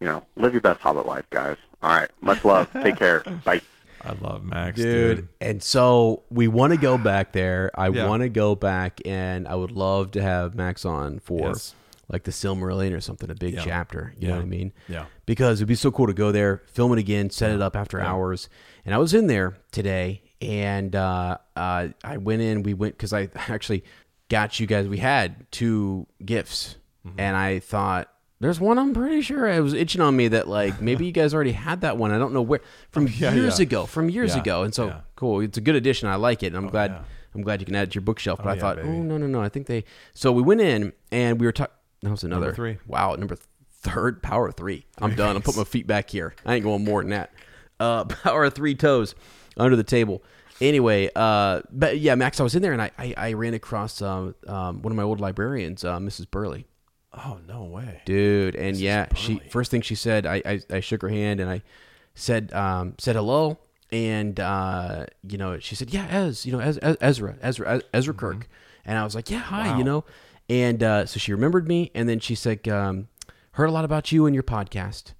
You 0.00 0.06
know, 0.06 0.26
live 0.36 0.52
your 0.54 0.62
best 0.62 0.80
Hobbit 0.80 1.06
life, 1.06 1.26
guys. 1.30 1.58
All 1.82 1.90
right, 1.90 2.10
much 2.20 2.44
love. 2.44 2.70
Take 2.72 2.96
care. 2.96 3.20
Bye. 3.44 3.60
I 4.02 4.12
love 4.20 4.44
Max, 4.44 4.76
dude. 4.76 5.16
dude. 5.16 5.28
And 5.42 5.62
so 5.62 6.22
we 6.30 6.48
want 6.48 6.72
to 6.72 6.78
go 6.78 6.96
back 6.96 7.32
there. 7.32 7.70
I 7.74 7.88
Yeah. 7.88 8.06
want 8.08 8.22
to 8.22 8.28
go 8.30 8.54
back, 8.54 9.00
and 9.04 9.46
I 9.46 9.54
would 9.54 9.72
love 9.72 10.12
to 10.12 10.22
have 10.22 10.54
Max 10.54 10.84
on 10.86 11.18
for 11.18 11.48
Yes. 11.48 11.74
like 12.08 12.24
the 12.24 12.30
Silmarillion 12.30 12.96
or 12.96 13.00
something, 13.00 13.30
a 13.30 13.34
big 13.34 13.54
Yeah. 13.54 13.62
chapter. 13.64 14.14
You 14.18 14.28
know 14.28 14.36
what 14.36 14.42
I 14.42 14.46
mean? 14.46 14.72
Yeah. 14.88 15.04
Because 15.26 15.58
it'd 15.60 15.68
be 15.68 15.74
so 15.74 15.90
cool 15.90 16.06
to 16.06 16.14
go 16.14 16.32
there, 16.32 16.62
film 16.66 16.92
it 16.94 16.98
again, 16.98 17.28
set 17.30 17.50
it 17.52 17.60
up 17.60 17.76
after 17.76 18.00
hours. 18.00 18.48
And 18.86 18.94
I 18.94 18.98
was 18.98 19.12
in 19.12 19.26
there 19.26 19.56
today, 19.70 20.22
and 20.40 20.96
uh, 20.96 21.36
uh, 21.54 21.88
I 22.02 22.16
went 22.16 22.40
in. 22.40 22.62
We 22.62 22.72
went 22.72 22.94
because 22.96 23.12
I 23.12 23.28
actually 23.48 23.84
got 24.30 24.58
you 24.58 24.66
guys. 24.66 24.88
We 24.88 24.98
had 24.98 25.50
two 25.52 26.06
gifts, 26.24 26.76
Mm-hmm. 27.06 27.20
and 27.20 27.36
I 27.36 27.58
thought. 27.58 28.10
There's 28.40 28.58
one 28.58 28.78
I'm 28.78 28.94
pretty 28.94 29.20
sure 29.20 29.46
it 29.46 29.60
was 29.60 29.74
itching 29.74 30.00
on 30.00 30.16
me 30.16 30.28
that 30.28 30.48
like 30.48 30.80
maybe 30.80 31.04
you 31.04 31.12
guys 31.12 31.34
already 31.34 31.52
had 31.52 31.82
that 31.82 31.98
one. 31.98 32.10
I 32.10 32.18
don't 32.18 32.32
know 32.32 32.40
where 32.42 32.60
from 32.90 33.06
Yeah, 33.18 33.34
years 33.34 33.58
yeah. 33.58 33.64
ago, 33.64 33.84
from 33.86 34.08
years 34.08 34.34
Yeah, 34.34 34.40
ago. 34.40 34.62
And 34.62 34.74
so 34.74 35.02
cool. 35.16 35.40
It's 35.40 35.58
a 35.58 35.60
good 35.60 35.74
addition. 35.76 36.08
I 36.08 36.14
like 36.16 36.42
it. 36.42 36.46
And 36.48 36.56
I'm 36.56 36.68
glad 36.68 36.90
yeah. 36.92 37.02
I'm 37.34 37.42
glad 37.42 37.60
you 37.60 37.66
can 37.66 37.76
add 37.76 37.84
it 37.88 37.90
to 37.92 37.94
your 37.96 38.02
bookshelf. 38.02 38.38
But 38.42 38.48
Oh, 38.48 38.52
I 38.52 38.58
thought, 38.58 38.76
baby. 38.76 38.88
oh 38.88 39.02
no, 39.02 39.18
no, 39.18 39.26
no. 39.26 39.42
I 39.42 39.50
think 39.50 39.66
they 39.66 39.84
so 40.14 40.32
we 40.32 40.42
went 40.42 40.62
in 40.62 40.92
and 41.12 41.38
we 41.38 41.46
were 41.46 41.52
talking 41.52 41.74
that 42.02 42.10
was 42.10 42.24
another 42.24 42.54
three. 42.54 42.78
Wow, 42.86 43.14
number 43.14 43.36
third, 43.82 44.22
power 44.22 44.50
three. 44.50 44.86
I'm 44.98 45.14
done. 45.14 45.36
I'm 45.36 45.42
putting 45.42 45.60
my 45.60 45.64
feet 45.64 45.86
back 45.86 46.08
here. 46.08 46.34
I 46.46 46.54
ain't 46.54 46.64
going 46.64 46.82
more 46.82 47.02
than 47.02 47.10
that. 47.10 47.32
Uh 47.78 48.04
power 48.06 48.48
three 48.48 48.74
toes 48.74 49.14
under 49.58 49.76
the 49.76 49.84
table. 49.84 50.22
Anyway, 50.62 51.10
uh 51.14 51.60
but 51.70 51.98
yeah, 51.98 52.14
Max, 52.14 52.40
I 52.40 52.42
was 52.42 52.54
in 52.54 52.62
there 52.62 52.72
and 52.72 52.80
I 52.80 52.90
I, 52.98 53.14
I 53.18 53.32
ran 53.34 53.52
across 53.52 54.00
um, 54.00 54.34
um 54.48 54.80
one 54.80 54.92
of 54.92 54.96
my 54.96 55.02
old 55.02 55.20
librarians, 55.20 55.84
uh, 55.84 55.98
Mrs. 55.98 56.30
Burley 56.30 56.66
Oh 57.12 57.38
no 57.48 57.64
way. 57.64 58.02
dude 58.04 58.54
and 58.54 58.76
yeah 58.76 59.06
she 59.14 59.40
first 59.50 59.70
thing 59.70 59.80
she 59.82 59.94
said 59.96 60.26
I, 60.26 60.42
I 60.46 60.60
i 60.70 60.80
shook 60.80 61.02
her 61.02 61.08
hand 61.08 61.40
and 61.40 61.50
i 61.50 61.60
said 62.14 62.52
um 62.52 62.94
said 62.98 63.16
hello 63.16 63.58
and 63.90 64.38
uh 64.38 65.06
you 65.28 65.36
know 65.36 65.58
she 65.58 65.74
said 65.74 65.90
yeah 65.92 66.06
Ez 66.08 66.46
you 66.46 66.52
know 66.52 66.60
Ez, 66.60 66.78
Ez- 66.80 66.96
ezra 67.00 67.36
ezra 67.42 67.82
ezra 67.92 68.14
kirk 68.14 68.48
and 68.84 68.96
i 68.96 69.02
was 69.04 69.14
like 69.16 69.28
yeah 69.30 69.38
hi 69.40 69.62
Mm-hmm. 69.62 69.70
Wow. 69.72 69.78
you 69.78 69.84
know 69.84 70.04
and 70.48 70.82
uh 70.84 71.04
so 71.06 71.18
she 71.18 71.32
remembered 71.32 71.66
me 71.66 71.90
and 71.96 72.08
then 72.08 72.20
she 72.20 72.34
said 72.36 72.66
um 72.68 73.08
heard 73.52 73.68
a 73.68 73.72
lot 73.72 73.84
about 73.84 74.12
you 74.12 74.26
and 74.26 74.34
your 74.34 74.44
podcast 74.44 75.14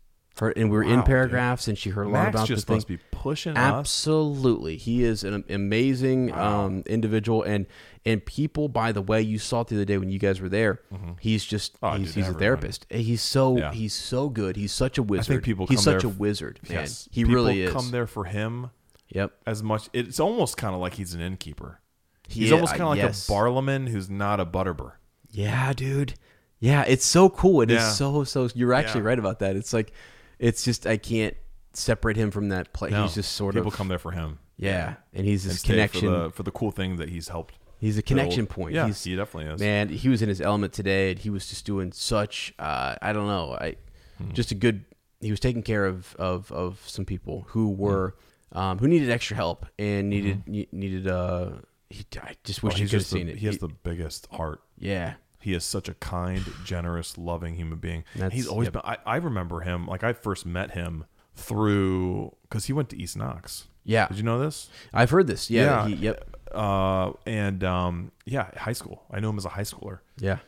And 0.48 0.70
we 0.70 0.76
were 0.78 0.84
Wow, 0.84 0.90
in 0.90 0.96
dude. 1.00 1.06
paragraphs 1.06 1.68
and 1.68 1.76
she 1.76 1.90
heard 1.90 2.06
a 2.06 2.08
lot 2.10 2.24
Max 2.24 2.34
about 2.36 2.48
just 2.48 2.62
the 2.62 2.66
thing 2.72 2.76
must 2.78 2.88
be 2.88 2.98
pushing 3.10 3.52
us. 3.52 3.58
Absolutely, 3.58 4.76
he 4.76 5.04
is 5.04 5.22
an 5.24 5.44
amazing 5.50 6.32
um, 6.34 6.82
individual, 6.86 7.42
and 7.42 7.66
and 8.06 8.24
people. 8.24 8.68
By 8.68 8.92
the 8.92 9.02
way, 9.02 9.20
you 9.20 9.38
saw 9.38 9.60
it 9.60 9.68
the 9.68 9.76
other 9.76 9.84
day 9.84 9.98
when 9.98 10.08
you 10.10 10.18
guys 10.18 10.40
were 10.40 10.48
there. 10.48 10.80
He's 11.20 11.44
just 11.44 11.76
Oh, 11.82 11.92
he's, 11.92 12.14
dude, 12.14 12.24
he's 12.24 12.34
a 12.34 12.38
therapist. 12.38 12.86
He's 12.90 13.20
so 13.22 13.58
Yeah. 13.58 13.72
he's 13.72 13.92
so 13.92 14.28
good. 14.30 14.56
He's 14.56 14.72
such 14.72 14.96
a 14.96 15.02
wizard. 15.02 15.42
people 15.44 15.66
he's 15.66 15.82
such 15.82 16.04
a 16.04 16.08
f- 16.08 16.16
wizard, 16.16 16.58
man. 16.68 16.78
Yes. 16.80 17.08
He 17.12 17.24
really 17.24 17.62
is. 17.62 17.72
come 17.72 17.90
there 17.90 18.06
for 18.06 18.24
him 18.24 18.70
Yep. 19.10 19.32
as 19.46 19.62
much. 19.62 19.88
It's 19.92 20.18
almost 20.18 20.56
kind 20.56 20.74
of 20.74 20.80
like 20.80 20.94
he's 20.94 21.12
an 21.14 21.20
innkeeper. 21.20 21.80
He's 22.28 22.48
Yeah, 22.48 22.54
almost 22.54 22.72
kind 22.72 22.82
of 22.84 22.88
like 22.90 22.98
yes. 22.98 23.28
a 23.28 23.32
Barliman 23.32 23.88
who's 23.88 24.08
not 24.08 24.40
a 24.40 24.46
butterbur. 24.46 24.92
Yeah, 25.30 25.72
dude. 25.72 26.14
Yeah, 26.60 26.84
it's 26.86 27.04
so 27.04 27.28
cool. 27.28 27.60
It 27.60 27.70
is 27.70 27.78
Yeah. 27.80 27.90
so 27.90 28.24
so. 28.24 28.48
You're 28.54 28.72
actually 28.72 29.02
right 29.02 29.18
about 29.18 29.40
that. 29.40 29.56
It's 29.56 29.72
like, 29.72 29.92
it's 30.40 30.64
just 30.64 30.86
I 30.86 30.96
can't 30.96 31.36
separate 31.74 32.16
him 32.16 32.32
from 32.32 32.48
that 32.48 32.72
play. 32.72 32.90
No, 32.90 33.02
he's 33.04 33.14
just 33.14 33.32
sort 33.32 33.54
people 33.54 33.68
of 33.68 33.72
people 33.74 33.76
come 33.78 33.88
there 33.88 33.98
for 34.00 34.10
him. 34.10 34.40
Yeah, 34.56 34.94
and 35.14 35.24
he's 35.24 35.44
And 35.44 35.52
this 35.52 35.60
stay 35.60 35.74
connection. 35.74 36.00
for 36.00 36.10
the 36.10 36.30
for 36.30 36.42
the 36.42 36.50
cool 36.50 36.70
thing 36.72 36.96
that 36.96 37.08
he's 37.10 37.28
helped. 37.28 37.54
He's 37.78 37.96
a 37.96 38.02
connection 38.02 38.46
point. 38.46 38.74
Yeah, 38.74 38.86
He's, 38.86 39.02
he 39.04 39.16
definitely 39.16 39.54
is. 39.54 39.58
Man, 39.60 39.88
he 39.88 40.10
was 40.10 40.20
in 40.20 40.28
his 40.28 40.40
element 40.42 40.74
today, 40.74 41.12
and 41.12 41.18
he 41.18 41.30
was 41.30 41.48
just 41.48 41.64
doing 41.64 41.92
such. 41.92 42.52
Uh, 42.58 42.96
I 43.00 43.12
don't 43.14 43.26
know. 43.26 43.56
I 43.58 43.76
Hmm. 44.18 44.32
just 44.32 44.50
a 44.50 44.54
good. 44.54 44.84
He 45.22 45.30
was 45.30 45.40
taking 45.40 45.62
care 45.62 45.86
of 45.86 46.14
of, 46.16 46.50
of 46.52 46.82
some 46.86 47.04
people 47.06 47.44
who 47.48 47.72
Hmm. 47.74 47.78
were 47.80 48.16
um, 48.52 48.78
who 48.78 48.88
needed 48.88 49.08
extra 49.10 49.34
help 49.36 49.64
and 49.78 50.10
needed 50.10 50.42
ne- 50.46 50.68
needed. 50.72 51.06
Uh, 51.08 51.52
he, 51.88 52.04
I 52.22 52.34
just 52.44 52.62
wish 52.62 52.74
Oh, 52.74 52.76
you 52.78 52.84
could 52.84 52.92
have 52.92 53.02
the- 53.02 53.08
seen 53.08 53.28
it. 53.30 53.36
He 53.38 53.46
has 53.46 53.58
the 53.58 53.68
biggest 53.68 54.26
heart. 54.32 54.60
yeah. 54.78 55.14
He 55.40 55.54
is 55.54 55.64
such 55.64 55.88
a 55.88 55.94
kind, 55.94 56.44
generous, 56.64 57.16
loving 57.16 57.54
human 57.54 57.78
being. 57.78 58.04
That's- 58.14 58.32
he's 58.32 58.46
always 58.46 58.66
yep. 58.66 58.74
been. 58.74 58.82
I, 58.84 58.98
I 59.06 59.16
remember 59.16 59.60
him 59.60 59.86
like 59.86 60.04
I 60.04 60.12
first 60.12 60.46
met 60.46 60.72
him 60.72 61.04
through 61.34 62.34
because 62.42 62.66
he 62.66 62.72
went 62.72 62.90
to 62.90 62.96
East 62.96 63.16
Knox. 63.16 63.68
Yeah. 63.84 64.08
Did 64.08 64.18
you 64.18 64.22
know 64.22 64.38
this? 64.38 64.68
I've 64.92 65.10
heard 65.10 65.26
this. 65.26 65.50
Yeah. 65.50 65.86
Yeah. 65.86 65.88
He, 65.88 65.94
yep. 65.94 66.36
Uh, 66.52 67.12
and 67.26 67.64
um, 67.64 68.12
yeah, 68.26 68.50
high 68.56 68.72
school. 68.72 69.04
I 69.10 69.20
knew 69.20 69.30
him 69.30 69.38
as 69.38 69.44
a 69.44 69.50
high 69.50 69.62
schooler. 69.62 70.00
Yeah. 70.18 70.38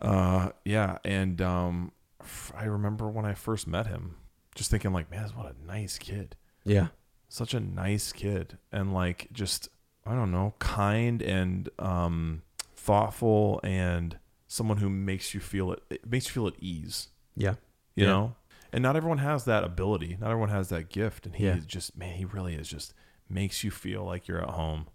Uh, 0.00 0.50
yeah, 0.64 0.98
and 1.04 1.40
um, 1.42 1.92
I 2.54 2.64
remember 2.64 3.08
when 3.08 3.24
I 3.24 3.34
first 3.34 3.66
met 3.66 3.86
him, 3.86 4.16
just 4.54 4.70
thinking 4.70 4.92
like, 4.92 5.10
man, 5.10 5.28
what 5.34 5.46
a 5.46 5.66
nice 5.66 5.98
kid. 5.98 6.36
Yeah. 6.64 6.88
Such 7.28 7.52
a 7.52 7.60
nice 7.60 8.12
kid, 8.12 8.58
and 8.72 8.94
like 8.94 9.28
just 9.32 9.68
I 10.06 10.14
don't 10.14 10.30
know, 10.32 10.54
kind 10.58 11.20
and 11.20 11.68
um, 11.78 12.42
thoughtful, 12.74 13.60
and 13.62 14.16
someone 14.48 14.78
who 14.78 14.88
makes 14.90 15.34
you 15.34 15.40
feel 15.40 15.70
it, 15.72 15.82
it 15.90 16.10
makes 16.10 16.26
you 16.26 16.32
feel 16.32 16.46
at 16.48 16.54
ease. 16.58 17.08
Yeah. 17.36 17.54
You 17.94 18.04
Yeah. 18.04 18.10
know, 18.12 18.36
and 18.72 18.82
not 18.82 18.96
everyone 18.96 19.18
has 19.18 19.44
that 19.44 19.62
ability. 19.62 20.16
Not 20.20 20.30
everyone 20.30 20.48
has 20.50 20.68
that 20.70 20.88
gift, 20.88 21.26
and 21.26 21.36
he 21.36 21.44
Yeah. 21.44 21.56
is 21.56 21.66
just 21.66 21.96
man, 21.96 22.16
he 22.16 22.24
really 22.24 22.54
is 22.54 22.68
just 22.68 22.92
makes 23.28 23.62
you 23.62 23.70
feel 23.70 24.04
like 24.04 24.26
you're 24.26 24.42
at 24.42 24.50
home. 24.50 24.86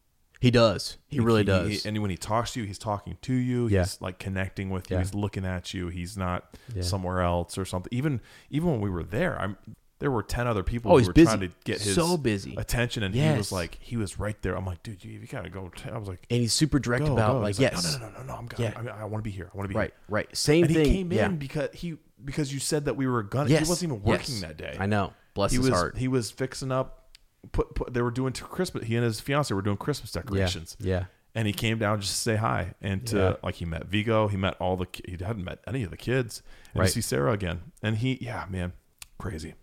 He 0.41 0.51
does. 0.51 0.97
He 1.07 1.21
really 1.21 1.45
does. 1.45 1.85
and 1.85 1.97
when 2.01 2.09
he 2.11 2.17
talks 2.17 2.51
to 2.53 2.59
you, 2.59 2.65
he's 2.65 2.77
talking 2.77 3.17
to 3.21 3.33
you. 3.33 3.67
Yeah. 3.69 3.83
He's 3.83 4.01
like 4.01 4.19
connecting 4.19 4.69
with 4.71 4.89
you. 4.91 4.97
Yeah. 4.97 5.03
He's 5.03 5.13
looking 5.13 5.45
at 5.45 5.73
you. 5.73 5.87
He's 5.87 6.17
not 6.17 6.57
somewhere 6.81 7.21
else 7.21 7.57
or 7.57 7.63
something. 7.63 7.89
Even 7.93 8.19
even 8.49 8.69
when 8.69 8.81
we 8.81 8.89
were 8.89 9.03
there, 9.03 9.39
I'm 9.39 9.55
there 10.03 10.11
were 10.11 10.21
ten 10.21 10.47
other 10.47 10.63
people 10.63 10.91
Oh, 10.91 10.99
who 10.99 11.07
were 11.07 11.13
busy. 11.13 11.25
trying 11.25 11.39
to 11.39 11.51
get 11.63 11.79
his 11.81 11.95
So 11.95 12.17
busy. 12.17 12.55
attention, 12.57 13.03
and 13.03 13.15
he 13.15 13.37
was 13.37 13.53
like, 13.53 13.77
he 13.79 13.95
was 13.95 14.19
right 14.19 14.35
there. 14.41 14.53
I'm 14.57 14.65
like, 14.65 14.83
dude, 14.83 15.01
you, 15.01 15.11
you 15.17 15.27
gotta 15.27 15.49
go. 15.49 15.71
I 15.89 15.97
was 15.97 16.09
like, 16.09 16.25
and 16.29 16.41
he's 16.41 16.51
super 16.51 16.77
direct 16.77 17.05
go, 17.05 17.13
about 17.13 17.33
go. 17.35 17.39
like 17.39 17.57
yes. 17.57 17.97
no, 17.97 17.99
no, 18.05 18.11
no, 18.11 18.17
no, 18.19 18.23
no, 18.25 18.33
I'm 18.33 18.49
Yeah. 18.57 18.73
I, 18.75 18.81
mean, 18.81 18.89
I 18.89 19.05
want 19.05 19.23
to 19.23 19.29
be 19.29 19.31
here. 19.31 19.49
I 19.53 19.55
want 19.57 19.69
to 19.69 19.73
be 19.73 19.79
Right. 19.79 19.91
here. 19.91 19.99
Right. 20.09 20.35
Same 20.37 20.65
And 20.65 20.73
thing. 20.73 20.85
he 20.85 20.91
came 20.97 21.11
in 21.13 21.37
because 21.37 21.69
he 21.73 21.95
because 22.25 22.53
you 22.53 22.59
said 22.59 22.83
that 22.85 22.97
we 22.97 23.07
were 23.07 23.23
gonna. 23.23 23.49
Yes, 23.49 23.63
He 23.65 23.69
wasn't 23.69 23.91
even 23.93 24.03
working 24.03 24.35
yes. 24.35 24.41
that 24.41 24.57
day. 24.57 24.75
I 24.77 24.85
know. 24.87 25.13
Bless 25.35 25.51
he 25.51 25.57
his 25.57 25.69
was 25.69 25.79
heart. 25.79 25.97
he 25.97 26.09
was 26.09 26.29
fixing 26.31 26.73
up. 26.73 26.99
Put, 27.53 27.73
put 27.75 27.93
they 27.93 28.01
were 28.01 28.11
doing 28.11 28.33
to 28.33 28.43
Christmas. 28.43 28.85
He 28.85 28.97
and 28.97 29.05
his 29.05 29.21
fiance 29.21 29.53
were 29.53 29.61
doing 29.61 29.77
Christmas 29.77 30.11
decorations. 30.11 30.75
yeah. 30.81 31.05
and 31.35 31.47
he 31.47 31.53
came 31.53 31.79
down 31.79 31.99
just 32.01 32.13
to 32.13 32.19
say 32.19 32.35
hi 32.35 32.73
and 32.81 33.07
to 33.07 33.17
Yeah. 33.17 33.33
like 33.41 33.55
he 33.55 33.65
met 33.65 33.85
Vigo. 33.87 34.27
He 34.27 34.35
met 34.37 34.55
all 34.59 34.75
the 34.75 34.85
he 35.05 35.13
hadn't 35.23 35.43
met 35.45 35.59
any 35.65 35.83
of 35.83 35.91
the 35.91 35.97
kids. 35.97 36.41
And 36.73 36.81
Right. 36.81 36.87
to 36.87 36.91
see 36.93 37.01
Sarah 37.01 37.31
again, 37.31 37.71
and 37.81 37.97
he 37.97 38.17
yeah 38.21 38.45
man, 38.49 38.73
crazy. 39.17 39.55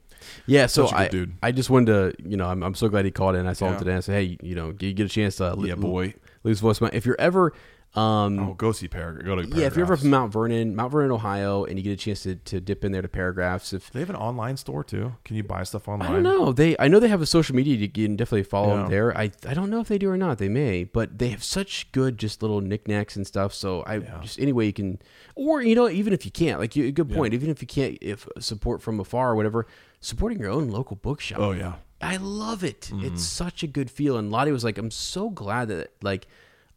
Yeah, 0.47 0.67
so 0.67 0.87
Such 0.87 0.93
a 0.93 0.97
good 0.97 1.03
I, 1.03 1.09
dude. 1.09 1.33
I 1.43 1.53
just 1.53 1.71
wanted 1.71 1.87
to, 2.17 2.29
you 2.29 2.37
know, 2.37 2.47
I'm, 2.49 2.63
I'm 2.63 2.75
so 2.75 2.89
glad 2.89 3.05
he 3.05 3.11
called 3.11 3.37
in. 3.37 3.47
I 3.47 3.53
saw 3.53 3.69
him 3.73 3.79
today. 3.79 3.95
I 3.97 4.01
said, 4.01 4.15
hey, 4.15 4.37
you 4.43 4.55
know, 4.55 4.73
do 4.73 4.87
you 4.87 4.93
get 4.93 5.07
a 5.07 5.09
chance 5.09 5.37
to 5.37 5.57
Yeah, 5.61 5.75
boy. 5.75 6.15
lose 6.45 6.61
voicemail? 6.61 6.93
If 6.93 7.07
you're 7.07 7.21
ever, 7.21 7.53
um, 7.97 8.39
Oh, 8.39 8.55
go 8.55 8.71
see 8.71 8.87
Paragraph. 8.87 9.25
Go 9.27 9.35
to 9.37 9.49
yeah, 9.49 9.67
if 9.67 9.75
you're 9.75 9.85
ever 9.85 9.97
from 9.97 10.11
Mount 10.11 10.33
Vernon, 10.33 10.77
Mount 10.77 10.93
Vernon, 10.93 11.11
Ohio, 11.11 11.65
and 11.65 11.77
you 11.77 11.83
get 11.83 11.91
a 11.93 11.97
chance 11.97 12.23
to, 12.23 12.37
to 12.37 12.61
dip 12.61 12.85
in 12.85 12.93
there 12.93 13.03
to 13.03 13.09
paragraphs, 13.09 13.73
if 13.73 13.91
they 13.91 13.99
have 14.01 14.11
an 14.11 14.17
online 14.17 14.57
store 14.57 14.85
too? 14.85 15.15
Can 15.25 15.35
you 15.35 15.43
buy 15.43 15.65
stuff 15.65 15.89
online? 15.89 16.09
I 16.09 16.13
don't 16.13 16.23
know. 16.23 16.53
They 16.53 16.77
I 16.79 16.87
know 16.87 17.01
they 17.01 17.09
have 17.09 17.21
a 17.23 17.27
social 17.27 17.57
media. 17.57 17.75
You 17.77 17.89
can 17.89 18.15
definitely 18.15 18.45
follow 18.45 18.75
Yeah. 18.77 18.83
them 18.83 18.91
there. 18.91 19.19
I 19.19 19.33
I 19.47 19.55
don't 19.55 19.71
know 19.71 19.81
if 19.81 19.89
they 19.89 19.99
do 19.99 20.09
or 20.09 20.17
not. 20.17 20.39
They 20.39 20.49
may, 20.49 20.85
but 20.85 21.19
they 21.19 21.29
have 21.31 21.43
such 21.43 21.91
good 21.91 22.17
just 22.17 22.43
little 22.43 22.61
knickknacks 22.61 23.17
and 23.17 23.27
stuff. 23.27 23.53
So 23.53 23.83
I 23.83 23.97
Yeah. 23.97 24.19
just 24.23 24.39
any 24.39 24.53
way 24.53 24.67
you 24.67 24.73
can, 24.73 25.01
or 25.35 25.61
you 25.63 25.75
know, 25.75 25.89
even 25.89 26.13
if 26.13 26.25
you 26.25 26.31
can't, 26.31 26.61
like 26.61 26.77
you, 26.77 26.93
good 26.93 27.11
point. 27.11 27.35
Even 27.35 27.51
if 27.51 27.61
you 27.61 27.67
can't, 27.67 27.99
if 28.01 28.29
support 28.39 28.83
from 28.83 29.01
afar 29.01 29.33
or 29.33 29.35
whatever, 29.35 29.67
supporting 30.01 30.39
your 30.39 30.51
own 30.51 30.69
local 30.69 30.95
bookshop. 30.97 31.41
Oh 31.41 31.51
yeah. 31.51 31.75
I 32.01 32.17
love 32.19 32.63
it. 32.65 32.91
Mm-hmm. 32.93 33.05
It's 33.07 33.25
such 33.25 33.63
a 33.63 33.67
good 33.67 33.91
feel. 33.91 34.17
And 34.17 34.31
Lottie 34.31 34.53
was 34.53 34.63
like, 34.65 34.79
I'm 34.79 34.91
so 34.93 35.29
glad 35.29 35.69
that 35.69 35.93
like 36.03 36.29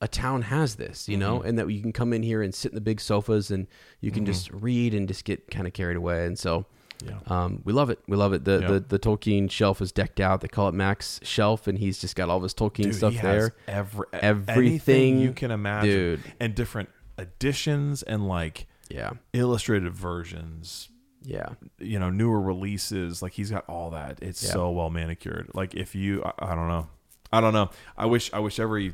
a 0.03 0.07
town 0.07 0.41
has 0.43 0.75
this, 0.75 1.07
you 1.07 1.13
Mm-hmm. 1.17 1.21
know, 1.21 1.41
and 1.41 1.57
that 1.57 1.69
you 1.71 1.81
can 1.81 1.93
come 1.93 2.11
in 2.13 2.21
here 2.23 2.41
and 2.41 2.53
sit 2.53 2.71
in 2.71 2.75
the 2.75 2.81
big 2.81 2.99
sofas 2.99 3.49
and 3.51 3.67
you 4.01 4.11
can 4.11 4.23
Mm-hmm. 4.23 4.33
just 4.33 4.51
read 4.51 4.93
and 4.93 5.07
just 5.07 5.23
get 5.25 5.49
kind 5.49 5.65
of 5.65 5.73
carried 5.73 5.95
away. 5.97 6.25
And 6.25 6.37
so, 6.37 6.65
Yeah. 7.05 7.19
um, 7.27 7.61
we 7.65 7.73
love 7.73 7.89
it. 7.89 7.99
We 8.07 8.15
love 8.17 8.33
it. 8.33 8.43
The, 8.45 8.59
Yeah. 8.61 8.67
the 8.71 8.79
the 8.81 8.99
Tolkien 8.99 9.49
shelf 9.49 9.81
is 9.81 9.91
decked 9.91 10.19
out. 10.19 10.41
They 10.41 10.47
call 10.47 10.67
it 10.69 10.73
Max 10.73 11.19
Shelf, 11.23 11.67
and 11.67 11.77
he's 11.79 11.99
just 11.99 12.15
got 12.15 12.29
all 12.29 12.37
of 12.37 12.43
his 12.43 12.53
Tolkien 12.53 12.83
Dude, 12.83 12.95
stuff 12.95 13.13
he 13.13 13.19
there. 13.19 13.55
every 13.67 14.05
Everything, 14.13 15.19
you 15.19 15.31
can 15.33 15.51
imagine, 15.51 15.89
dude. 15.89 16.21
and 16.39 16.53
different 16.55 16.89
editions 17.17 18.03
and 18.03 18.27
like 18.27 18.67
Yeah, 18.89 19.11
illustrated 19.33 19.93
versions. 19.93 20.89
yeah, 21.23 21.49
You 21.79 21.99
know, 21.99 22.09
newer 22.09 22.39
releases. 22.41 23.21
Like 23.21 23.33
he's 23.33 23.49
got 23.51 23.63
all 23.69 23.89
that. 23.91 24.19
It's 24.21 24.43
Yeah. 24.43 24.51
so 24.51 24.71
well 24.71 24.89
manicured. 24.89 25.49
Like 25.53 25.73
if 25.75 25.95
you, 25.95 26.21
I, 26.23 26.51
I 26.51 26.55
don't 26.55 26.67
know, 26.67 26.87
I 27.31 27.39
don't 27.41 27.53
know. 27.53 27.69
I 27.97 28.05
wish, 28.05 28.31
I 28.33 28.39
wish 28.39 28.59
every 28.59 28.93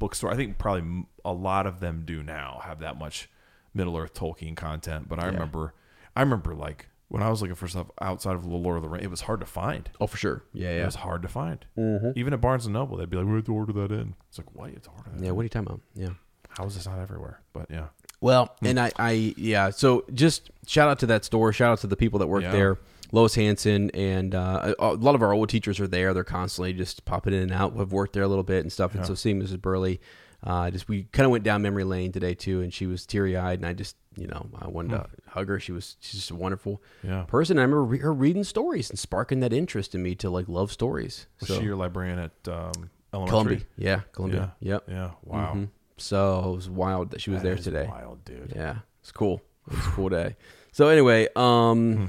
bookstore. 0.00 0.32
I 0.32 0.34
think 0.36 0.58
probably 0.58 1.04
a 1.24 1.32
lot 1.32 1.66
of 1.68 1.78
them 1.78 2.02
do 2.04 2.24
now 2.24 2.60
have 2.64 2.80
that 2.80 2.98
much 2.98 3.30
Middle 3.72 3.96
Earth 3.96 4.14
Tolkien 4.14 4.56
content. 4.56 5.08
But 5.08 5.20
I 5.20 5.26
Yeah. 5.26 5.32
remember, 5.34 5.74
I 6.16 6.22
remember 6.22 6.56
like 6.56 6.88
when 7.06 7.22
I 7.22 7.28
was 7.30 7.40
looking 7.40 7.54
for 7.56 7.68
stuff 7.68 7.88
outside 8.00 8.34
of 8.34 8.42
the 8.42 8.48
Lord 8.48 8.76
of 8.76 8.82
the 8.82 8.88
Rings, 8.88 9.04
it 9.04 9.10
was 9.10 9.20
hard 9.22 9.38
to 9.40 9.46
find. 9.46 9.88
Oh, 10.00 10.06
for 10.08 10.16
sure. 10.16 10.42
Yeah, 10.52 10.70
It 10.70 10.84
was 10.86 10.96
hard 10.96 11.22
to 11.22 11.28
find. 11.28 11.64
Mhm. 11.78 12.12
Even 12.16 12.32
at 12.34 12.40
Barnes 12.40 12.66
and 12.66 12.72
Noble, 12.72 12.96
they'd 12.96 13.10
be 13.10 13.16
like, 13.16 13.26
"We 13.26 13.34
have 13.34 13.44
to 13.44 13.54
order 13.54 13.72
that 13.74 13.92
in." 13.92 14.14
It's 14.28 14.38
like, 14.38 14.48
"Why 14.54 14.68
you 14.68 14.74
have 14.74 14.82
to 14.82 14.90
order 14.90 15.10
that?" 15.10 15.20
yeah. 15.22 15.28
in? 15.30 15.36
What 15.36 15.42
are 15.42 15.44
you 15.44 15.48
talking 15.50 15.66
about? 15.68 15.80
Yeah. 15.94 16.10
How 16.50 16.64
is 16.66 16.74
this 16.74 16.86
not 16.86 16.98
everywhere? 16.98 17.40
But 17.52 17.70
yeah, 17.70 17.86
Well, 18.22 18.54
Hmm. 18.60 18.66
and 18.66 18.80
I, 18.80 18.92
I, 18.98 19.34
yeah. 19.38 19.70
So 19.70 20.04
just 20.12 20.50
shout 20.66 20.88
out 20.90 20.98
to 20.98 21.06
that 21.06 21.24
store. 21.24 21.52
Shout 21.54 21.72
out 21.72 21.78
to 21.78 21.86
the 21.86 21.96
people 21.96 22.18
that 22.18 22.26
work 22.26 22.42
Yeah. 22.42 22.52
there. 22.52 22.78
Lois 23.12 23.34
Hanson 23.34 23.90
and 23.90 24.34
uh, 24.34 24.74
a 24.78 24.94
lot 24.94 25.14
of 25.14 25.22
our 25.22 25.32
old 25.32 25.48
teachers 25.48 25.80
are 25.80 25.88
there. 25.88 26.14
They're 26.14 26.24
constantly 26.24 26.72
just 26.72 27.04
popping 27.04 27.32
in 27.34 27.42
and 27.42 27.52
out. 27.52 27.74
We've 27.74 27.90
worked 27.92 28.12
there 28.12 28.22
a 28.22 28.28
little 28.28 28.44
bit 28.44 28.60
and 28.62 28.72
stuff. 28.72 28.94
And 28.94 29.04
so 29.06 29.14
seeing 29.14 29.40
Mrs. 29.42 29.60
Burley, 29.60 30.00
uh, 30.44 30.70
just 30.70 30.88
we 30.88 31.04
kind 31.12 31.24
of 31.26 31.30
went 31.32 31.44
down 31.44 31.62
memory 31.62 31.84
lane 31.84 32.12
today 32.12 32.34
too, 32.34 32.60
and 32.62 32.72
she 32.72 32.86
was 32.86 33.04
teary 33.04 33.36
eyed, 33.36 33.58
and 33.58 33.66
I 33.66 33.72
just 33.74 33.96
you 34.16 34.26
know 34.26 34.48
I 34.58 34.68
wanted 34.68 34.90
to 34.92 35.06
hug 35.28 35.48
her. 35.48 35.60
She 35.60 35.72
was 35.72 35.96
she's 36.00 36.20
just 36.20 36.30
a 36.30 36.34
wonderful 36.34 36.82
Hmm. 37.02 37.08
Yeah. 37.08 37.22
person. 37.24 37.58
I 37.58 37.62
remember 37.62 37.84
re- 37.84 37.98
her 37.98 38.12
reading 38.14 38.44
stories 38.44 38.88
and 38.90 38.98
sparking 38.98 39.40
that 39.40 39.52
interest 39.52 39.94
in 39.94 40.02
me 40.02 40.14
to 40.16 40.30
like 40.30 40.48
love 40.48 40.72
stories. 40.72 41.26
was 41.40 41.48
so 41.48 41.58
she 41.58 41.64
your 41.66 41.76
librarian 41.76 42.18
at 42.18 42.48
um, 42.48 42.90
elementary? 43.12 43.30
Columbia, 43.30 43.66
yeah, 43.76 44.00
Columbia, 44.12 44.54
Yeah. 44.60 44.72
yep. 44.72 44.84
Yeah. 44.88 45.10
Wow. 45.24 45.52
Mhm. 45.56 45.68
So 45.98 46.52
it 46.52 46.56
was 46.56 46.70
wild 46.70 47.10
that 47.10 47.20
she 47.20 47.30
was 47.30 47.42
That 47.42 47.48
there 47.48 47.56
today. 47.58 47.86
Wild 47.86 48.24
dude. 48.24 48.52
Yeah, 48.56 48.76
it's 49.02 49.12
cool. 49.12 49.42
It 49.70 49.76
was 49.76 49.86
a 49.86 49.90
cool 49.90 50.08
day. 50.08 50.36
So 50.72 50.88
anyway, 50.88 51.28
um, 51.36 51.96
Hmm. 51.96 52.04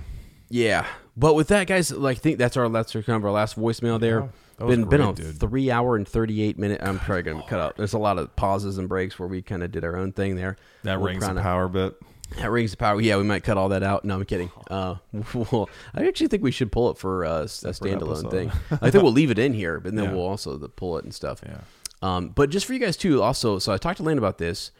Yeah. 0.51 0.85
But 1.17 1.33
with 1.35 1.49
that, 1.49 1.67
guys, 1.67 1.91
like 1.91 2.17
I 2.17 2.19
think 2.19 2.37
that's 2.37 2.55
our 2.57 2.65
our 2.65 2.83
kind 2.83 3.07
of 3.09 3.25
our 3.25 3.31
last 3.31 3.57
voicemail 3.59 3.99
there. 3.99 4.19
Yeah, 4.21 4.27
that 4.57 4.65
was 4.65 4.75
been 4.77 4.87
been 4.89 5.01
great, 5.01 5.15
dude. 5.15 5.39
three 5.39 5.69
hour 5.71 5.95
and 5.95 6.07
thirty 6.07 6.41
eight 6.41 6.57
minute. 6.57 6.79
I'm 6.83 6.99
probably 6.99 7.23
gonna 7.23 7.43
cut 7.47 7.59
out. 7.59 7.77
There's 7.77 7.93
a 7.93 7.97
lot 7.99 8.17
of 8.17 8.33
pauses 8.35 8.77
and 8.77 8.87
breaks 8.87 9.19
where 9.19 9.27
we 9.27 9.41
kind 9.41 9.61
of 9.63 9.71
did 9.71 9.83
our 9.83 9.97
own 9.97 10.13
thing 10.13 10.35
there. 10.35 10.57
That 10.83 10.99
We're 11.01 11.07
rings 11.07 11.27
the 11.27 11.35
power 11.41 11.67
bit. 11.67 11.95
That 12.37 12.49
rings 12.49 12.71
the 12.71 12.77
power. 12.77 13.01
Yeah, 13.01 13.17
we 13.17 13.23
might 13.23 13.43
cut 13.43 13.57
all 13.57 13.67
that 13.69 13.83
out. 13.83 14.05
No, 14.05 14.15
I'm 14.15 14.23
kidding. 14.25 14.49
Uh, 14.69 14.95
well, 15.33 15.69
I 15.93 16.07
actually 16.07 16.27
think 16.29 16.43
we 16.43 16.51
should 16.51 16.71
pull 16.71 16.89
it 16.89 16.97
for 16.97 17.25
uh, 17.25 17.41
a 17.41 17.45
standalone 17.45 18.23
episode. 18.23 18.31
thing. 18.31 18.51
I 18.81 18.89
think 18.89 19.03
we'll 19.03 19.11
leave 19.11 19.31
it 19.31 19.37
in 19.39 19.53
here, 19.53 19.81
but 19.81 19.93
then 19.93 20.05
Yeah. 20.05 20.11
we'll 20.13 20.27
also 20.27 20.55
the, 20.57 20.69
pull 20.69 20.97
it 20.97 21.03
and 21.03 21.13
stuff. 21.13 21.41
Yeah. 21.45 21.57
Um, 22.01 22.29
but 22.29 22.49
just 22.49 22.65
for 22.65 22.71
you 22.71 22.79
guys 22.79 22.95
too, 22.95 23.21
also, 23.21 23.59
so 23.59 23.73
I 23.73 23.77
talked 23.77 23.97
to 23.97 24.03
Lane 24.03 24.17
about 24.17 24.37
this, 24.37 24.71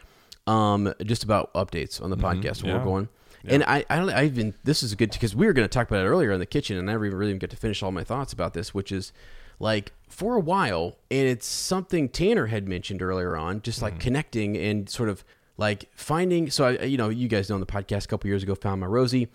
um, 0.48 0.94
just 1.04 1.24
about 1.26 1.54
updates 1.54 2.02
on 2.02 2.10
the 2.10 2.16
podcast 2.16 2.64
where 2.64 2.68
Mm-hmm. 2.68 2.68
Yeah. 2.68 2.78
we're 2.78 2.84
going. 2.86 3.10
And 3.48 3.64
I, 3.64 3.84
I 3.90 3.96
don't, 3.98 4.10
I 4.10 4.26
even, 4.26 4.54
this 4.64 4.84
is 4.84 4.92
a 4.94 4.96
good 4.96 5.12
because 5.12 5.36
we 5.36 5.46
were 5.48 5.54
going 5.54 5.68
to 5.68 5.74
talk 5.74 5.88
about 5.90 6.06
it 6.06 6.08
earlier 6.08 6.32
in 6.32 6.40
the 6.40 6.46
kitchen 6.46 6.78
and 6.78 6.90
I 6.90 6.94
never 6.94 7.06
even 7.06 7.18
really 7.18 7.34
get 7.38 7.50
to 7.50 7.56
finish 7.58 7.82
all 7.82 7.92
my 7.92 8.04
thoughts 8.04 8.34
about 8.34 8.54
this, 8.54 8.74
which 8.74 8.92
is 8.92 9.12
like 9.60 9.94
for 10.10 10.36
a 10.36 10.40
while, 10.40 10.98
and 11.10 11.28
it's 11.28 11.46
something 11.46 12.10
Tanner 12.10 12.48
had 12.48 12.68
mentioned 12.68 13.02
earlier 13.02 13.36
on, 13.36 13.62
just 13.62 13.78
Mm-hmm. 13.80 13.86
like 13.86 14.00
connecting 14.00 14.58
and 14.58 14.90
sort 14.90 15.10
of 15.10 15.24
like 15.58 15.90
finding. 15.96 16.50
So 16.50 16.66
I, 16.66 16.84
you 16.84 16.98
know, 16.98 17.10
you 17.10 17.28
guys 17.28 17.50
know 17.50 17.56
on 17.56 17.62
the 17.62 17.68
podcast 17.68 18.06
a 18.06 18.08
couple 18.08 18.28
years 18.28 18.44
ago, 18.44 18.56
found 18.56 18.82
my 18.82 18.88
Rosie. 18.88 19.28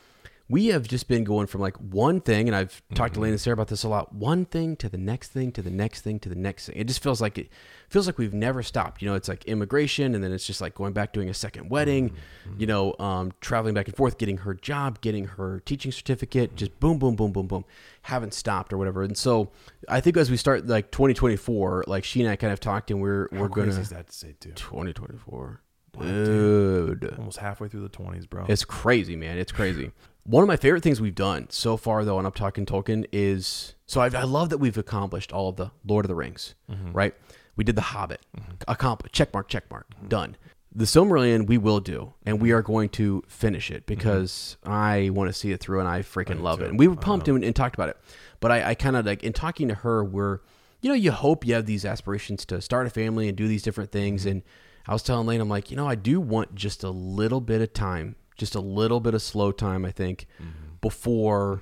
We 0.48 0.66
have 0.66 0.86
just 0.86 1.08
been 1.08 1.24
going 1.24 1.48
from 1.48 1.60
like 1.60 1.76
one 1.76 2.20
thing, 2.20 2.46
and 2.46 2.54
I've 2.54 2.80
talked 2.94 3.14
to 3.14 3.16
mm-hmm. 3.16 3.22
Lane 3.24 3.32
and 3.32 3.40
Sarah 3.40 3.54
about 3.54 3.66
this 3.66 3.82
a 3.82 3.88
lot. 3.88 4.14
One 4.14 4.44
thing 4.44 4.76
to 4.76 4.88
the 4.88 4.96
next 4.98 5.32
thing 5.32 5.50
to 5.52 5.62
the 5.62 5.70
next 5.70 6.02
thing 6.02 6.20
to 6.20 6.28
the 6.28 6.36
next 6.36 6.66
thing. 6.66 6.76
It 6.76 6.84
just 6.84 7.02
feels 7.02 7.20
like 7.20 7.36
it 7.36 7.48
feels 7.88 8.06
like 8.06 8.16
we've 8.16 8.32
never 8.32 8.62
stopped. 8.62 9.02
You 9.02 9.08
know, 9.08 9.16
it's 9.16 9.26
like 9.26 9.44
immigration, 9.46 10.14
and 10.14 10.22
then 10.22 10.30
it's 10.30 10.46
just 10.46 10.60
like 10.60 10.76
going 10.76 10.92
back 10.92 11.12
doing 11.12 11.28
a 11.28 11.34
second 11.34 11.68
wedding. 11.68 12.10
Mm-hmm. 12.10 12.60
You 12.60 12.66
know, 12.68 12.94
um, 13.00 13.32
traveling 13.40 13.74
back 13.74 13.88
and 13.88 13.96
forth, 13.96 14.18
getting 14.18 14.38
her 14.38 14.54
job, 14.54 15.00
getting 15.00 15.24
her 15.24 15.60
teaching 15.64 15.90
certificate. 15.90 16.54
Just 16.54 16.70
mm-hmm. 16.72 16.80
boom, 16.80 16.98
boom, 16.98 17.16
boom, 17.16 17.32
boom, 17.32 17.46
boom. 17.48 17.64
Haven't 18.02 18.32
stopped 18.32 18.72
or 18.72 18.78
whatever. 18.78 19.02
And 19.02 19.18
so 19.18 19.50
I 19.88 20.00
think 20.00 20.16
as 20.16 20.30
we 20.30 20.36
start 20.36 20.68
like 20.68 20.92
2024, 20.92 21.86
like 21.88 22.04
she 22.04 22.22
and 22.22 22.30
I 22.30 22.36
kind 22.36 22.52
of 22.52 22.60
talked, 22.60 22.92
and 22.92 23.00
we're 23.00 23.28
How 23.32 23.40
we're 23.40 23.48
gonna 23.48 23.72
is 23.72 23.88
that 23.90 24.06
to 24.06 24.12
say 24.12 24.36
too? 24.38 24.52
2024, 24.52 25.60
dude. 26.02 27.00
dude. 27.00 27.14
Almost 27.18 27.38
halfway 27.38 27.66
through 27.66 27.82
the 27.82 27.88
twenties, 27.88 28.26
bro. 28.26 28.46
It's 28.48 28.64
crazy, 28.64 29.16
man. 29.16 29.38
It's 29.38 29.50
crazy. 29.50 29.90
One 30.26 30.42
of 30.42 30.48
my 30.48 30.56
favorite 30.56 30.82
things 30.82 31.00
we've 31.00 31.14
done 31.14 31.46
so 31.50 31.76
far, 31.76 32.04
though, 32.04 32.18
and 32.18 32.26
I'm 32.26 32.32
talking 32.32 32.66
Tolkien, 32.66 33.06
is 33.12 33.74
so 33.86 34.00
I've, 34.00 34.14
I 34.14 34.24
love 34.24 34.50
that 34.50 34.58
we've 34.58 34.76
accomplished 34.76 35.32
all 35.32 35.50
of 35.50 35.56
the 35.56 35.70
Lord 35.86 36.04
of 36.04 36.08
the 36.08 36.16
Rings, 36.16 36.54
right? 36.92 37.14
We 37.54 37.62
did 37.64 37.76
the 37.76 37.82
Hobbit, 37.82 38.20
accomplished, 38.66 39.14
check 39.14 39.32
mark, 39.32 39.48
check 39.48 39.70
mark, 39.70 39.86
done. 40.08 40.36
The 40.74 40.84
Silmarillion 40.84 41.46
we 41.46 41.56
will 41.58 41.80
do, 41.80 42.12
and 42.26 42.40
we 42.42 42.50
are 42.52 42.60
going 42.60 42.88
to 42.90 43.22
finish 43.28 43.70
it 43.70 43.86
because 43.86 44.56
I 44.64 45.10
want 45.10 45.28
to 45.30 45.32
see 45.32 45.52
it 45.52 45.60
through, 45.60 45.78
and 45.80 45.88
I 45.88 46.00
freaking 46.02 46.40
love 46.42 46.60
it. 46.60 46.68
And 46.70 46.78
we 46.78 46.88
were 46.88 46.96
pumped 46.96 47.28
and, 47.28 47.42
and 47.44 47.56
talked 47.56 47.76
about 47.76 47.88
it, 47.88 47.96
but 48.40 48.50
I, 48.50 48.70
I 48.70 48.74
kind 48.74 48.96
of 48.96 49.06
like 49.06 49.22
in 49.22 49.32
talking 49.32 49.68
to 49.68 49.74
her, 49.74 50.04
we're 50.04 50.40
you 50.82 50.90
know 50.90 50.94
you 50.94 51.12
hope 51.12 51.46
you 51.46 51.54
have 51.54 51.64
these 51.66 51.84
aspirations 51.86 52.44
to 52.46 52.60
start 52.60 52.86
a 52.86 52.90
family 52.90 53.28
and 53.28 53.36
do 53.38 53.48
these 53.48 53.62
different 53.62 53.90
things, 53.92 54.26
and 54.26 54.42
I 54.86 54.92
was 54.92 55.02
telling 55.02 55.26
Lane, 55.26 55.40
I'm 55.40 55.48
like, 55.48 55.70
you 55.70 55.76
know, 55.76 55.88
I 55.88 55.94
do 55.94 56.20
want 56.20 56.54
just 56.54 56.84
a 56.84 56.90
little 56.90 57.40
bit 57.40 57.60
of 57.62 57.72
time, 57.72 58.16
just 58.36 58.54
a 58.54 58.60
little 58.60 59.00
bit 59.00 59.14
of 59.14 59.22
slow 59.22 59.52
time, 59.52 59.84
I 59.84 59.90
think, 59.90 60.26
before, 60.80 61.60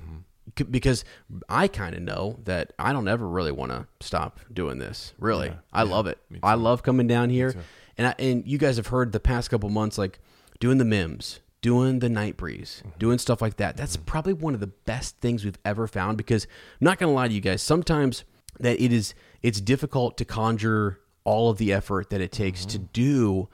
c- 0.59 0.65
because 0.65 1.05
I 1.49 1.69
kind 1.69 1.95
of 1.95 2.03
know 2.03 2.39
that 2.45 2.73
I 2.79 2.93
don't 2.93 3.09
ever 3.09 3.27
really 3.29 3.53
want 3.53 3.73
to 3.73 3.87
stop 4.01 4.41
doing 4.53 4.79
this. 4.79 5.15
Really, 5.19 5.49
I 5.73 5.83
love 5.85 6.07
it. 6.07 6.19
I 6.43 6.55
love 6.55 6.83
coming 6.83 7.07
down 7.07 7.31
here, 7.31 7.55
and 7.97 8.09
I, 8.09 8.15
and 8.19 8.47
you 8.47 8.59
guys 8.59 8.77
have 8.77 8.89
heard 8.89 9.13
the 9.13 9.21
past 9.21 9.51
couple 9.51 9.69
months, 9.71 9.99
like 9.99 10.19
doing 10.61 10.79
the 10.79 10.85
Mims. 10.85 11.41
Doing 11.63 12.01
the 12.01 12.11
night 12.11 12.37
breeze, 12.37 12.83
doing 12.99 13.17
stuff 13.17 13.41
like 13.41 13.57
that. 13.57 13.75
That's 13.75 13.97
probably 13.97 14.35
one 14.35 14.53
of 14.53 14.61
the 14.61 14.67
best 14.67 15.17
things 15.21 15.47
we've 15.47 15.57
ever 15.65 15.87
found 15.87 16.19
because 16.19 16.45
I'm 16.79 16.85
not 16.85 16.99
going 16.99 17.11
to 17.11 17.15
lie 17.15 17.27
to 17.27 17.33
you 17.33 17.41
guys. 17.41 17.63
Sometimes 17.63 18.25
that 18.61 18.79
it 18.83 18.93
is 18.93 19.15
it's 19.43 19.63
difficult 19.63 20.19
to 20.19 20.27
conjure 20.27 21.01
all 21.25 21.49
of 21.49 21.57
the 21.57 21.73
effort 21.73 22.11
that 22.11 22.21
it 22.21 22.33
takes 22.33 22.67
to 22.67 22.79
do 22.79 23.49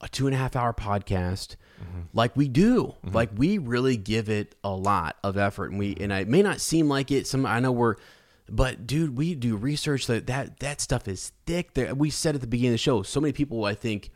a 0.00 0.08
two 0.08 0.26
and 0.26 0.34
a 0.34 0.38
half 0.38 0.56
hour 0.56 0.72
podcast 0.72 1.56
mm-hmm. 1.80 2.02
like 2.12 2.36
we 2.36 2.48
do 2.48 2.94
mm-hmm. 3.04 3.14
like 3.14 3.30
we 3.36 3.58
really 3.58 3.96
give 3.96 4.28
it 4.28 4.54
a 4.62 4.70
lot 4.70 5.16
of 5.24 5.36
effort 5.36 5.70
and 5.70 5.78
we 5.78 5.96
and 6.00 6.12
it 6.12 6.28
may 6.28 6.42
not 6.42 6.60
seem 6.60 6.88
like 6.88 7.10
it 7.10 7.26
some 7.26 7.46
i 7.46 7.60
know 7.60 7.72
we're 7.72 7.96
but 8.48 8.86
dude 8.86 9.16
we 9.16 9.34
do 9.34 9.56
research 9.56 10.06
that 10.06 10.26
that 10.26 10.60
that 10.60 10.80
stuff 10.80 11.08
is 11.08 11.32
thick 11.46 11.74
there 11.74 11.94
we 11.94 12.10
said 12.10 12.34
at 12.34 12.40
the 12.40 12.46
beginning 12.46 12.72
of 12.72 12.74
the 12.74 12.78
show 12.78 13.02
so 13.02 13.20
many 13.20 13.32
people 13.32 13.64
i 13.64 13.74
think 13.74 14.10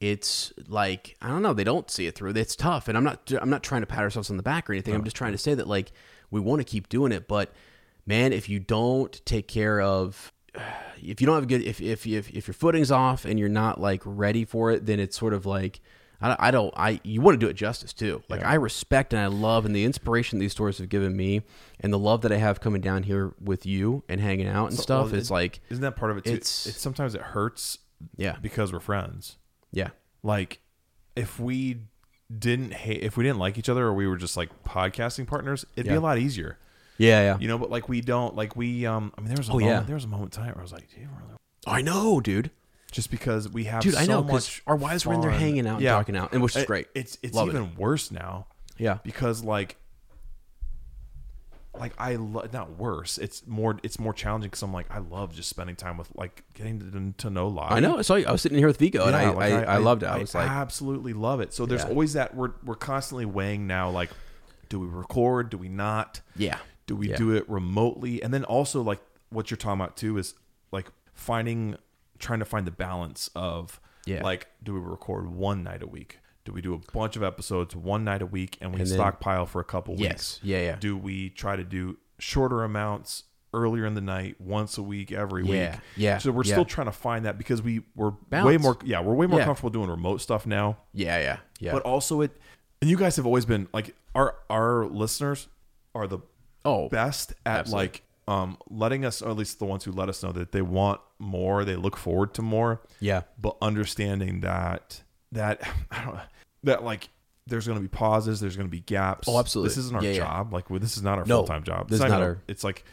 it's 0.00 0.52
like 0.68 1.16
I 1.22 1.28
don't 1.28 1.42
know. 1.42 1.54
They 1.54 1.64
don't 1.64 1.90
see 1.90 2.06
it 2.06 2.14
through. 2.14 2.32
It's 2.32 2.56
tough, 2.56 2.88
and 2.88 2.98
I'm 2.98 3.04
not. 3.04 3.32
I'm 3.40 3.50
not 3.50 3.62
trying 3.62 3.82
to 3.82 3.86
pat 3.86 4.00
ourselves 4.00 4.30
on 4.30 4.36
the 4.36 4.42
back 4.42 4.68
or 4.68 4.72
anything. 4.72 4.94
I'm 4.94 5.04
just 5.04 5.16
trying 5.16 5.32
to 5.32 5.38
say 5.38 5.54
that 5.54 5.66
like 5.66 5.92
we 6.30 6.40
want 6.40 6.60
to 6.60 6.64
keep 6.64 6.88
doing 6.88 7.12
it, 7.12 7.26
but 7.28 7.52
man, 8.04 8.32
if 8.32 8.48
you 8.48 8.58
don't 8.58 9.24
take 9.24 9.48
care 9.48 9.80
of, 9.80 10.32
if 11.02 11.20
you 11.20 11.26
don't 11.26 11.34
have 11.36 11.44
a 11.44 11.46
good, 11.46 11.62
if 11.62 11.80
if 11.80 12.06
if, 12.06 12.30
if 12.30 12.46
your 12.48 12.54
footing's 12.54 12.90
off 12.90 13.24
and 13.24 13.38
you're 13.38 13.48
not 13.48 13.80
like 13.80 14.02
ready 14.04 14.44
for 14.44 14.70
it, 14.70 14.86
then 14.86 15.00
it's 15.00 15.16
sort 15.16 15.32
of 15.34 15.46
like 15.46 15.80
I, 16.20 16.36
I 16.38 16.50
don't. 16.50 16.72
I 16.76 17.00
you 17.04 17.20
want 17.20 17.38
to 17.38 17.44
do 17.46 17.50
it 17.50 17.54
justice 17.54 17.92
too. 17.92 18.22
Like 18.28 18.42
I 18.42 18.54
respect 18.54 19.12
and 19.12 19.20
I 19.20 19.26
love 19.26 19.66
and 19.66 19.74
the 19.76 19.84
inspiration 19.84 20.38
these 20.38 20.52
stories 20.52 20.78
have 20.78 20.88
given 20.88 21.14
me, 21.16 21.42
and 21.80 21.92
the 21.92 21.98
love 21.98 22.22
that 22.22 22.32
I 22.32 22.36
have 22.36 22.60
coming 22.60 22.80
down 22.80 23.02
here 23.02 23.34
with 23.40 23.66
you 23.66 24.02
and 24.08 24.20
hanging 24.20 24.46
out 24.48 24.68
and 24.68 24.76
So, 24.76 24.82
stuff. 24.82 25.06
well, 25.06 25.14
it's 25.16 25.30
it- 25.30 25.32
like 25.34 25.60
isn't 25.70 25.82
that 25.82 25.96
part 25.96 26.10
of 26.10 26.16
it 26.18 26.24
too? 26.24 26.30
it's- 26.32 26.66
It's, 26.66 26.80
sometimes 26.80 27.14
it 27.14 27.20
hurts 27.20 27.78
yeah, 28.16 28.36
because 28.42 28.72
we're 28.72 28.80
friends. 28.80 29.36
yeah, 29.72 29.90
Like 30.22 30.60
if 31.14 31.38
we 31.40 31.82
didn't 32.36 32.72
hate, 32.74 33.02
if 33.02 33.16
we 33.16 33.24
didn't 33.24 33.38
like 33.38 33.56
each 33.58 33.68
other, 33.68 33.86
or 33.86 33.94
we 33.94 34.06
were 34.06 34.16
just 34.16 34.36
like 34.36 34.50
podcasting 34.64 35.26
partners, 35.26 35.64
it'd 35.76 35.88
be 35.88 35.94
a 35.94 36.00
lot 36.00 36.18
easier. 36.18 36.58
Yeah, 36.98 37.20
yeah. 37.22 37.38
You 37.38 37.48
know, 37.48 37.58
but 37.58 37.70
like 37.70 37.88
we 37.88 38.00
don't 38.00 38.34
like 38.34 38.56
we 38.56 38.86
um 38.86 39.12
I 39.16 39.20
mean 39.20 39.28
there 39.28 39.36
was 39.38 39.48
a 39.48 39.52
Oh, 39.52 39.54
moment, 39.58 39.70
yeah. 39.70 39.80
there 39.82 39.94
was 39.96 40.04
a 40.04 40.08
moment 40.08 40.32
time 40.32 40.46
where 40.48 40.58
I 40.58 40.62
was 40.62 40.72
like, 40.72 40.88
do 40.94 41.00
you 41.00 41.08
really 41.20 41.36
I 41.66 41.82
know, 41.82 42.20
dude. 42.20 42.50
just 42.92 43.10
because 43.10 43.48
we 43.48 43.64
have 43.64 43.82
Dude, 43.82 43.94
so 43.94 44.00
I 44.00 44.06
know, 44.06 44.22
much 44.22 44.62
our 44.66 44.76
wives 44.76 45.04
were 45.04 45.14
in 45.14 45.20
there 45.20 45.30
hanging 45.30 45.66
out 45.66 45.78
and 45.78 45.86
talking 45.86 46.16
out, 46.16 46.32
and 46.32 46.42
which 46.42 46.56
is 46.56 46.64
great. 46.64 46.86
It's 46.94 47.18
it's 47.22 47.34
Love 47.34 47.48
it. 47.48 47.52
even 47.52 47.74
worse 47.76 48.10
now 48.10 48.46
Yeah, 48.78 48.98
because 49.02 49.42
like 49.42 49.76
like 51.78 51.92
I 51.98 52.16
lo- 52.16 52.46
not 52.54 52.78
worse. 52.78 53.18
It's 53.18 53.46
more 53.46 53.78
it's 53.82 53.98
more 53.98 54.14
challenging 54.14 54.48
because 54.48 54.62
I'm 54.62 54.72
like 54.72 54.86
I 54.90 54.98
love 54.98 55.34
just 55.34 55.50
spending 55.50 55.76
time 55.76 55.98
with 55.98 56.08
like 56.14 56.42
getting 56.54 56.80
to, 56.80 57.24
to 57.24 57.30
know 57.30 57.48
live. 57.48 57.72
I 57.72 57.80
know. 57.80 58.00
So 58.00 58.14
I 58.14 58.32
was 58.32 58.40
sitting 58.40 58.56
here 58.56 58.66
with 58.66 58.78
Vigo, 58.78 59.04
and 59.06 59.14
I, 59.14 59.24
Yeah, 59.24 59.30
like, 59.30 59.52
I, 59.52 59.62
I, 59.64 59.76
loved 59.76 60.02
it. 60.02 60.06
I, 60.06 60.16
was 60.18 60.34
like, 60.34 60.48
absolutely 60.48 61.12
love 61.12 61.40
it. 61.40 61.52
So 61.52 61.66
there's 61.66 61.82
Yeah. 61.82 61.88
always 61.90 62.14
that 62.14 62.34
we're 62.34 62.52
we're 62.64 62.76
constantly 62.76 63.26
weighing 63.26 63.66
now 63.66 63.90
like 63.90 64.08
do 64.70 64.80
we 64.80 64.86
record, 64.86 65.50
do 65.50 65.58
we 65.58 65.68
not? 65.68 66.22
yeah, 66.34 66.58
Do 66.86 66.96
we 66.96 67.10
Yeah. 67.10 67.16
do 67.16 67.30
it 67.32 67.48
remotely? 67.48 68.22
And 68.22 68.32
then 68.32 68.44
also 68.44 68.82
like 68.82 69.00
what 69.30 69.50
you're 69.50 69.56
talking 69.58 69.80
about 69.80 69.96
too 69.96 70.18
is 70.18 70.34
like 70.72 70.90
finding 71.14 71.76
trying 72.18 72.38
to 72.38 72.44
find 72.44 72.66
the 72.66 72.70
balance 72.70 73.28
of 73.34 73.80
Yeah. 74.06 74.22
like 74.22 74.46
do 74.62 74.74
we 74.74 74.80
record 74.80 75.28
one 75.28 75.62
night 75.62 75.82
a 75.82 75.86
week? 75.86 76.20
Do 76.44 76.52
we 76.52 76.62
do 76.62 76.74
a 76.74 76.78
bunch 76.92 77.16
of 77.16 77.22
episodes 77.24 77.74
one 77.74 78.04
night 78.04 78.22
a 78.22 78.26
week 78.26 78.56
and 78.60 78.72
we 78.72 78.80
And 78.80 78.88
then- 78.88 78.96
stockpile 78.96 79.46
for 79.46 79.60
a 79.60 79.64
couple 79.64 79.94
Yes. 79.98 80.10
weeks? 80.12 80.40
Yeah, 80.44 80.60
yeah. 80.62 80.76
Do 80.76 80.96
we 80.96 81.30
try 81.30 81.56
to 81.56 81.64
do 81.64 81.96
shorter 82.18 82.62
amounts 82.62 83.24
earlier 83.52 83.84
in 83.86 83.94
the 83.94 84.00
night, 84.00 84.38
once 84.40 84.76
a 84.78 84.82
week, 84.82 85.10
every 85.10 85.44
Yeah, 85.44 85.72
week? 85.72 85.80
yeah, 85.96 86.18
So 86.18 86.30
we're 86.30 86.44
yeah. 86.44 86.54
still 86.54 86.64
trying 86.64 86.86
to 86.86 86.92
find 86.92 87.24
that 87.24 87.36
because 87.38 87.62
we 87.62 87.82
we're 87.96 88.12
way 88.30 88.58
more 88.58 88.76
yeah, 88.84 89.00
we're 89.00 89.14
way 89.14 89.26
more 89.26 89.40
Yeah. 89.40 89.44
comfortable 89.46 89.70
doing 89.70 89.90
remote 89.90 90.20
stuff 90.20 90.46
now. 90.46 90.76
yeah, 90.92 91.18
yeah, 91.18 91.38
yeah. 91.58 91.72
But 91.72 91.82
also 91.82 92.20
it 92.20 92.38
and 92.80 92.88
you 92.90 92.96
guys 92.96 93.16
have 93.16 93.26
always 93.26 93.44
been 93.44 93.66
like 93.72 93.94
our 94.14 94.36
our 94.48 94.86
listeners 94.86 95.48
are 95.94 96.06
the 96.06 96.18
oh, 96.66 96.88
best 96.88 97.32
at 97.46 97.60
absolutely. 97.60 97.84
like 97.86 98.02
um 98.28 98.58
letting 98.68 99.04
us 99.04 99.22
or 99.22 99.30
at 99.30 99.36
least 99.36 99.58
the 99.60 99.64
ones 99.64 99.84
who 99.84 99.92
let 99.92 100.08
us 100.08 100.22
know 100.22 100.32
that 100.32 100.50
they 100.52 100.62
want 100.62 101.00
more 101.18 101.64
they 101.64 101.76
look 101.76 101.96
forward 101.96 102.34
to 102.34 102.42
more. 102.42 102.82
Yeah, 103.00 103.22
but 103.40 103.56
understanding 103.62 104.40
that 104.40 105.02
that 105.32 105.62
I 105.90 106.04
don't 106.04 106.18
that 106.64 106.82
like 106.84 107.08
there's 107.48 107.64
going 107.66 107.78
to 107.78 107.82
be 107.82 107.86
pauses 107.88 108.40
there's 108.40 108.56
going 108.56 108.66
to 108.66 108.70
be 108.70 108.80
gaps. 108.80 109.28
Oh, 109.28 109.38
absolutely. 109.38 109.68
this 109.68 109.78
isn't 109.78 109.94
our 109.94 110.02
Yeah, 110.02 110.10
yeah. 110.10 110.16
job. 110.18 110.52
Like 110.52 110.68
we, 110.68 110.80
this 110.80 110.96
is 110.96 111.02
not 111.04 111.18
our 111.18 111.24
No, 111.24 111.38
full-time 111.38 111.62
job. 111.62 111.88
this 111.88 112.00
it's 112.00 112.04
is 112.04 112.10
not 112.10 112.16
even 112.18 112.28
our- 112.28 112.42
it's 112.48 112.64
like 112.64 112.84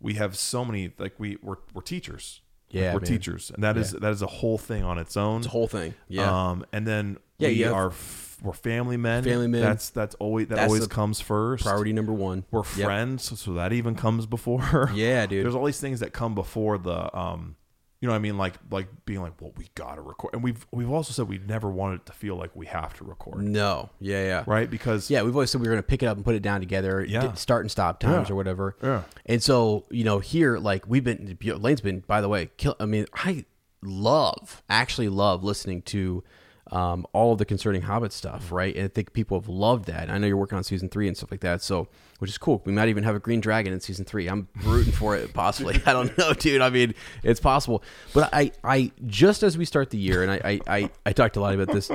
we 0.00 0.14
have 0.14 0.36
so 0.36 0.64
many 0.64 0.92
like 0.98 1.14
we 1.18 1.38
we're, 1.42 1.56
we're 1.72 1.82
teachers. 1.82 2.40
Like, 2.72 2.82
Yeah, 2.82 2.94
we're 2.94 3.00
man. 3.00 3.08
teachers. 3.08 3.50
And 3.54 3.62
that 3.62 3.76
is 3.76 3.92
that 3.92 4.10
is 4.12 4.22
a 4.22 4.26
whole 4.26 4.58
thing 4.58 4.82
on 4.82 4.98
its 4.98 5.16
own. 5.16 5.38
It's 5.38 5.46
a 5.46 5.50
whole 5.50 5.68
thing. 5.68 5.94
Yeah, 6.08 6.50
um 6.50 6.64
and 6.72 6.86
then 6.86 7.18
Yeah, 7.38 7.48
we 7.48 7.64
are 7.64 7.88
f- 7.90 8.29
we're 8.42 8.52
family 8.52 8.96
men 8.96 9.24
Family 9.24 9.46
men. 9.48 9.60
that's 9.62 9.90
that's 9.90 10.14
always 10.16 10.48
that 10.48 10.56
That's 10.56 10.66
always 10.68 10.82
the 10.88 10.94
comes 10.94 11.20
first 11.20 11.64
priority 11.64 11.92
number 11.92 12.12
one. 12.12 12.44
we're 12.50 12.62
Yep. 12.76 12.84
friends, 12.86 13.40
so 13.40 13.54
that 13.54 13.72
even 13.72 13.94
comes 13.94 14.26
before. 14.26 14.90
Yeah, 14.94 15.26
dude. 15.26 15.44
There's 15.44 15.54
all 15.54 15.64
these 15.64 15.80
things 15.80 16.00
that 16.00 16.12
come 16.12 16.34
before 16.34 16.78
the, 16.78 17.16
um, 17.16 17.56
you 18.00 18.06
know, 18.06 18.12
what 18.12 18.16
I 18.16 18.20
mean, 18.20 18.38
like 18.38 18.54
like 18.70 18.88
being 19.04 19.20
like, 19.20 19.34
well, 19.42 19.52
we 19.58 19.66
gotta 19.74 20.00
record, 20.00 20.32
and 20.32 20.42
we've 20.42 20.66
we've 20.72 20.90
also 20.90 21.12
said 21.12 21.28
we 21.28 21.36
never 21.38 21.68
wanted 21.70 21.96
it 21.96 22.06
to 22.06 22.12
feel 22.12 22.34
like 22.36 22.50
we 22.56 22.64
have 22.66 22.94
to 22.94 23.04
record, 23.04 23.42
No, 23.42 23.90
yeah, 24.00 24.24
yeah, 24.24 24.44
right? 24.46 24.70
Because 24.70 25.10
Yeah, 25.10 25.22
we've 25.22 25.34
always 25.34 25.50
said 25.50 25.60
we 25.60 25.66
were 25.68 25.74
going 25.74 25.82
to 25.82 25.86
pick 25.86 26.02
it 26.02 26.06
up 26.06 26.16
and 26.16 26.24
put 26.24 26.34
it 26.34 26.40
down 26.42 26.60
together, 26.60 27.04
Yeah. 27.04 27.34
start 27.34 27.60
and 27.62 27.70
stop 27.70 28.00
times 28.00 28.28
Yeah. 28.28 28.32
or 28.32 28.36
whatever. 28.36 28.74
Yeah. 28.82 29.02
And 29.26 29.42
so, 29.42 29.84
you 29.90 30.04
know, 30.04 30.18
here, 30.18 30.58
like, 30.58 30.86
we've 30.88 31.04
been, 31.04 31.36
Lane's 31.42 31.82
been, 31.82 32.00
by 32.06 32.22
the 32.22 32.28
way, 32.30 32.48
kill, 32.56 32.74
I 32.80 32.86
mean, 32.86 33.04
I 33.12 33.44
love, 33.82 34.62
actually 34.68 35.08
love 35.08 35.42
listening 35.44 35.82
to 35.82 36.22
um, 36.70 37.04
all 37.12 37.32
of 37.32 37.38
the 37.38 37.44
concerning 37.44 37.82
Hobbit 37.82 38.12
stuff, 38.12 38.52
right? 38.52 38.74
And 38.74 38.84
I 38.84 38.88
think 38.88 39.12
people 39.12 39.38
have 39.38 39.48
loved 39.48 39.86
that. 39.86 40.08
I 40.08 40.18
know 40.18 40.26
you're 40.26 40.36
working 40.36 40.56
on 40.56 40.64
season 40.64 40.88
three 40.88 41.08
and 41.08 41.16
stuff 41.16 41.30
like 41.30 41.40
that, 41.40 41.62
so, 41.62 41.88
which 42.18 42.30
is 42.30 42.38
cool. 42.38 42.62
We 42.64 42.72
might 42.72 42.88
even 42.88 43.02
have 43.02 43.16
a 43.16 43.18
Green 43.18 43.40
Dragon 43.40 43.72
in 43.72 43.80
season 43.80 44.04
three. 44.04 44.28
I'm 44.28 44.48
rooting 44.62 44.92
for 44.92 45.16
it, 45.16 45.32
possibly. 45.34 45.82
I 45.86 45.92
don't 45.92 46.16
know, 46.16 46.32
dude. 46.32 46.60
I 46.60 46.70
mean, 46.70 46.94
it's 47.22 47.40
possible. 47.40 47.82
But 48.14 48.30
I, 48.32 48.52
I, 48.62 48.92
just 49.06 49.42
as 49.42 49.58
we 49.58 49.64
start 49.64 49.90
the 49.90 49.98
year, 49.98 50.22
and 50.22 50.30
I, 50.30 50.40
I, 50.44 50.60
I, 50.66 50.90
I 51.06 51.12
talked 51.12 51.36
a 51.36 51.40
lot 51.40 51.54
about 51.54 51.74
this, 51.74 51.90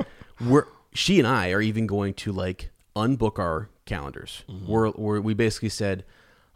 we're, 0.46 0.66
she 0.92 1.18
and 1.18 1.26
I 1.26 1.52
are 1.52 1.62
even 1.62 1.86
going 1.86 2.12
to 2.14 2.32
like 2.32 2.70
unbook 2.94 3.38
our 3.38 3.70
calendars. 3.86 4.44
We're, 4.66 4.90
we're 4.90 5.20
we 5.20 5.32
basically 5.32 5.70
said, 5.70 6.04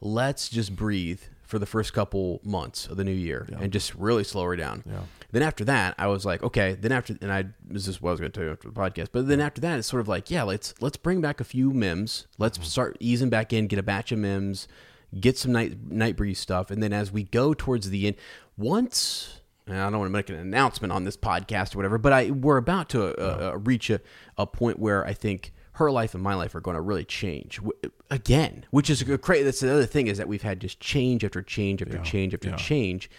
let's 0.03 0.49
just 0.49 0.77
breathe 0.77 1.21
for 1.51 1.59
the 1.59 1.67
first 1.67 1.93
couple 1.93 2.41
months 2.45 2.87
of 2.87 2.97
the 2.97 3.05
new 3.05 3.11
year 3.11 3.47
and 3.61 3.73
just 3.73 3.95
really 3.95 4.25
slow 4.25 4.45
her 4.45 4.57
down. 4.57 4.83
Then 5.33 5.43
after 5.43 5.65
that, 5.65 5.95
I 5.99 6.07
was 6.07 6.25
like, 6.25 6.43
okay. 6.43 6.75
Then 6.81 6.93
after, 6.93 7.17
and 7.21 7.33
I 7.33 7.45
this 7.69 7.87
is 7.87 8.01
what 8.01 8.11
I 8.11 8.13
was 8.13 8.21
going 8.21 8.33
to 8.33 8.37
tell 8.39 8.47
you 8.47 8.53
after 8.53 8.69
the 8.69 8.75
podcast. 8.75 9.09
But 9.13 9.29
then 9.29 9.41
after 9.41 9.61
that, 9.61 9.79
it's 9.79 9.89
sort 9.89 10.01
of 10.01 10.09
like, 10.09 10.31
yeah, 10.31 10.43
let's 10.45 10.75
let's 10.81 10.97
bring 10.97 11.21
back 11.21 11.41
a 11.41 11.45
few 11.45 11.71
mims. 11.71 12.27
Let's 12.39 12.67
start 12.67 12.97
easing 13.01 13.31
back 13.31 13.53
in, 13.53 13.67
get 13.67 13.79
a 13.79 13.83
batch 13.83 14.13
of 14.13 14.19
mims, 14.19 14.67
get 15.19 15.37
some 15.39 15.53
night 15.53 15.77
night 15.91 16.17
breeze 16.17 16.39
stuff, 16.39 16.71
and 16.71 16.83
then 16.83 16.93
as 16.93 17.13
we 17.13 17.25
go 17.25 17.55
towards 17.55 17.91
the 17.91 18.07
end, 18.07 18.17
once 18.57 19.41
and 19.67 19.79
I 19.79 19.91
don't 19.91 20.01
want 20.01 20.09
to 20.09 20.13
make 20.13 20.29
an 20.29 20.37
announcement 20.37 20.93
on 20.93 21.05
this 21.05 21.17
podcast 21.17 21.75
or 21.75 21.79
whatever, 21.79 21.99
but 21.99 22.13
I 22.13 22.31
we're 22.31 22.57
about 22.57 22.89
to 22.91 23.15
uh, 23.17 23.53
uh, 23.53 23.59
reach 23.59 23.91
a, 23.91 24.01
a 24.37 24.47
point 24.47 24.79
where 24.79 25.07
I 25.07 25.13
think 25.13 25.53
her 25.81 25.91
life 25.91 26.15
and 26.15 26.23
my 26.23 26.35
life 26.35 26.55
are 26.55 26.61
going 26.61 26.77
to 26.77 26.81
really 26.81 27.05
change 27.05 27.61
again, 28.11 28.65
which 28.71 28.89
is 28.89 29.03
great. 29.03 29.43
That's 29.43 29.61
the 29.61 29.73
other 29.73 29.87
thing 29.87 30.07
is 30.07 30.19
that 30.19 30.29
we've 30.29 30.43
had 30.43 30.61
just 30.61 30.79
change 30.79 31.25
after 31.25 31.43
change 31.43 31.83
after 31.83 31.99
change 31.99 32.33
after 32.33 32.51
change, 32.57 33.11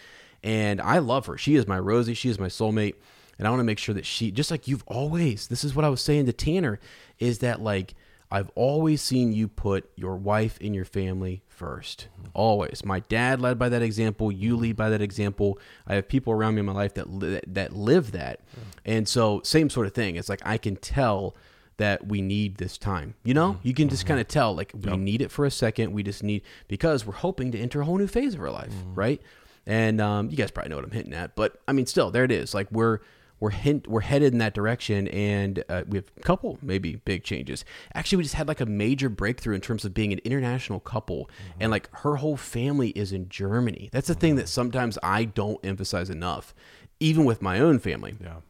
and 0.41 0.79
I 0.79 0.99
love 0.99 1.25
her. 1.25 1.37
She 1.37 1.55
is 1.55 1.67
my 1.67 1.77
Rosie. 1.77 2.13
She 2.13 2.29
is 2.29 2.39
my 2.39 2.47
soulmate, 2.47 2.95
and 3.37 3.45
I 3.45 3.51
want 3.51 3.59
to 3.59 3.65
make 3.65 3.79
sure 3.79 3.93
that 3.95 4.05
she, 4.05 4.31
just 4.31 4.49
like 4.49 4.67
you've 4.67 4.83
always. 4.87 5.47
This 5.47 5.63
is 5.63 5.75
what 5.75 5.83
I 5.85 5.89
was 5.89 6.01
saying 6.01 6.25
to 6.27 6.33
Tanner, 6.33 6.79
is 7.19 7.39
that 7.39 7.61
like. 7.61 7.93
I've 8.33 8.49
always 8.55 9.01
seen 9.01 9.33
you 9.33 9.49
put 9.49 9.91
your 9.97 10.15
wife 10.15 10.57
and 10.61 10.73
your 10.73 10.85
family 10.85 11.43
first. 11.49 12.07
Always. 12.33 12.85
My 12.85 13.01
dad 13.01 13.41
led 13.41 13.59
by 13.59 13.67
that 13.67 13.81
example. 13.81 14.31
You 14.31 14.55
lead 14.55 14.77
by 14.77 14.89
that 14.89 15.01
example. 15.01 15.59
I 15.85 15.95
have 15.95 16.07
people 16.07 16.31
around 16.31 16.55
me 16.55 16.61
in 16.61 16.65
my 16.65 16.71
life 16.71 16.93
that 16.93 17.09
li- 17.09 17.41
that 17.45 17.75
live 17.75 18.13
that, 18.13 18.39
and 18.85 19.05
so 19.05 19.41
same 19.43 19.69
sort 19.69 19.85
of 19.85 19.93
thing. 19.93 20.15
It's 20.15 20.29
like 20.29 20.41
I 20.45 20.57
can 20.57 20.77
tell 20.77 21.35
that 21.81 22.05
we 22.05 22.21
need 22.21 22.57
this 22.57 22.77
time. 22.77 23.15
You 23.23 23.33
know, 23.33 23.53
mm-hmm. 23.53 23.67
you 23.67 23.73
can 23.73 23.89
just 23.89 24.03
mm-hmm. 24.03 24.09
kind 24.09 24.21
of 24.21 24.27
tell 24.27 24.55
like 24.55 24.71
we 24.79 24.95
need 24.97 25.21
it 25.21 25.31
for 25.31 25.45
a 25.45 25.51
second. 25.51 25.93
We 25.93 26.03
just 26.03 26.21
need 26.21 26.43
because 26.67 27.07
we're 27.07 27.13
hoping 27.13 27.51
to 27.53 27.59
enter 27.59 27.81
a 27.81 27.85
whole 27.85 27.97
new 27.97 28.05
phase 28.05 28.35
of 28.35 28.41
our 28.41 28.51
life, 28.51 28.71
mm-hmm. 28.71 28.93
right? 28.93 29.21
And 29.65 29.99
um, 29.99 30.29
you 30.29 30.37
guys 30.37 30.51
probably 30.51 30.69
know 30.69 30.75
what 30.75 30.85
I'm 30.85 30.91
hinting 30.91 31.15
at, 31.15 31.35
but 31.35 31.59
I 31.67 31.73
mean, 31.73 31.87
still, 31.87 32.11
there 32.11 32.23
it 32.23 32.31
is. 32.31 32.53
Like 32.53 32.71
we're 32.71 32.99
we're 33.39 33.49
hint 33.49 33.87
we're 33.87 34.01
headed 34.01 34.31
in 34.31 34.37
that 34.37 34.53
direction, 34.53 35.07
and 35.07 35.63
uh, 35.69 35.81
we 35.87 35.97
have 35.97 36.11
a 36.15 36.21
couple 36.21 36.59
maybe 36.61 36.97
big 36.97 37.23
changes. 37.23 37.65
Actually, 37.95 38.17
we 38.17 38.23
just 38.23 38.35
had 38.35 38.47
like 38.47 38.61
a 38.61 38.67
major 38.67 39.09
breakthrough 39.09 39.55
in 39.55 39.61
terms 39.61 39.83
of 39.83 39.95
being 39.95 40.13
an 40.13 40.19
international 40.19 40.79
couple, 40.79 41.31
and 41.59 41.71
like 41.71 41.89
her 41.97 42.17
whole 42.17 42.37
family 42.37 42.89
is 42.89 43.11
in 43.11 43.27
Germany. 43.27 43.89
That's 43.91 44.07
the 44.07 44.13
thing 44.13 44.35
that 44.35 44.49
sometimes 44.49 44.99
I 45.01 45.25
don't 45.25 45.59
emphasize 45.65 46.11
enough, 46.11 46.53
even 46.99 47.25
with 47.25 47.41
my 47.41 47.59
own 47.59 47.79
family. 47.79 48.13
yeah, 48.21 48.41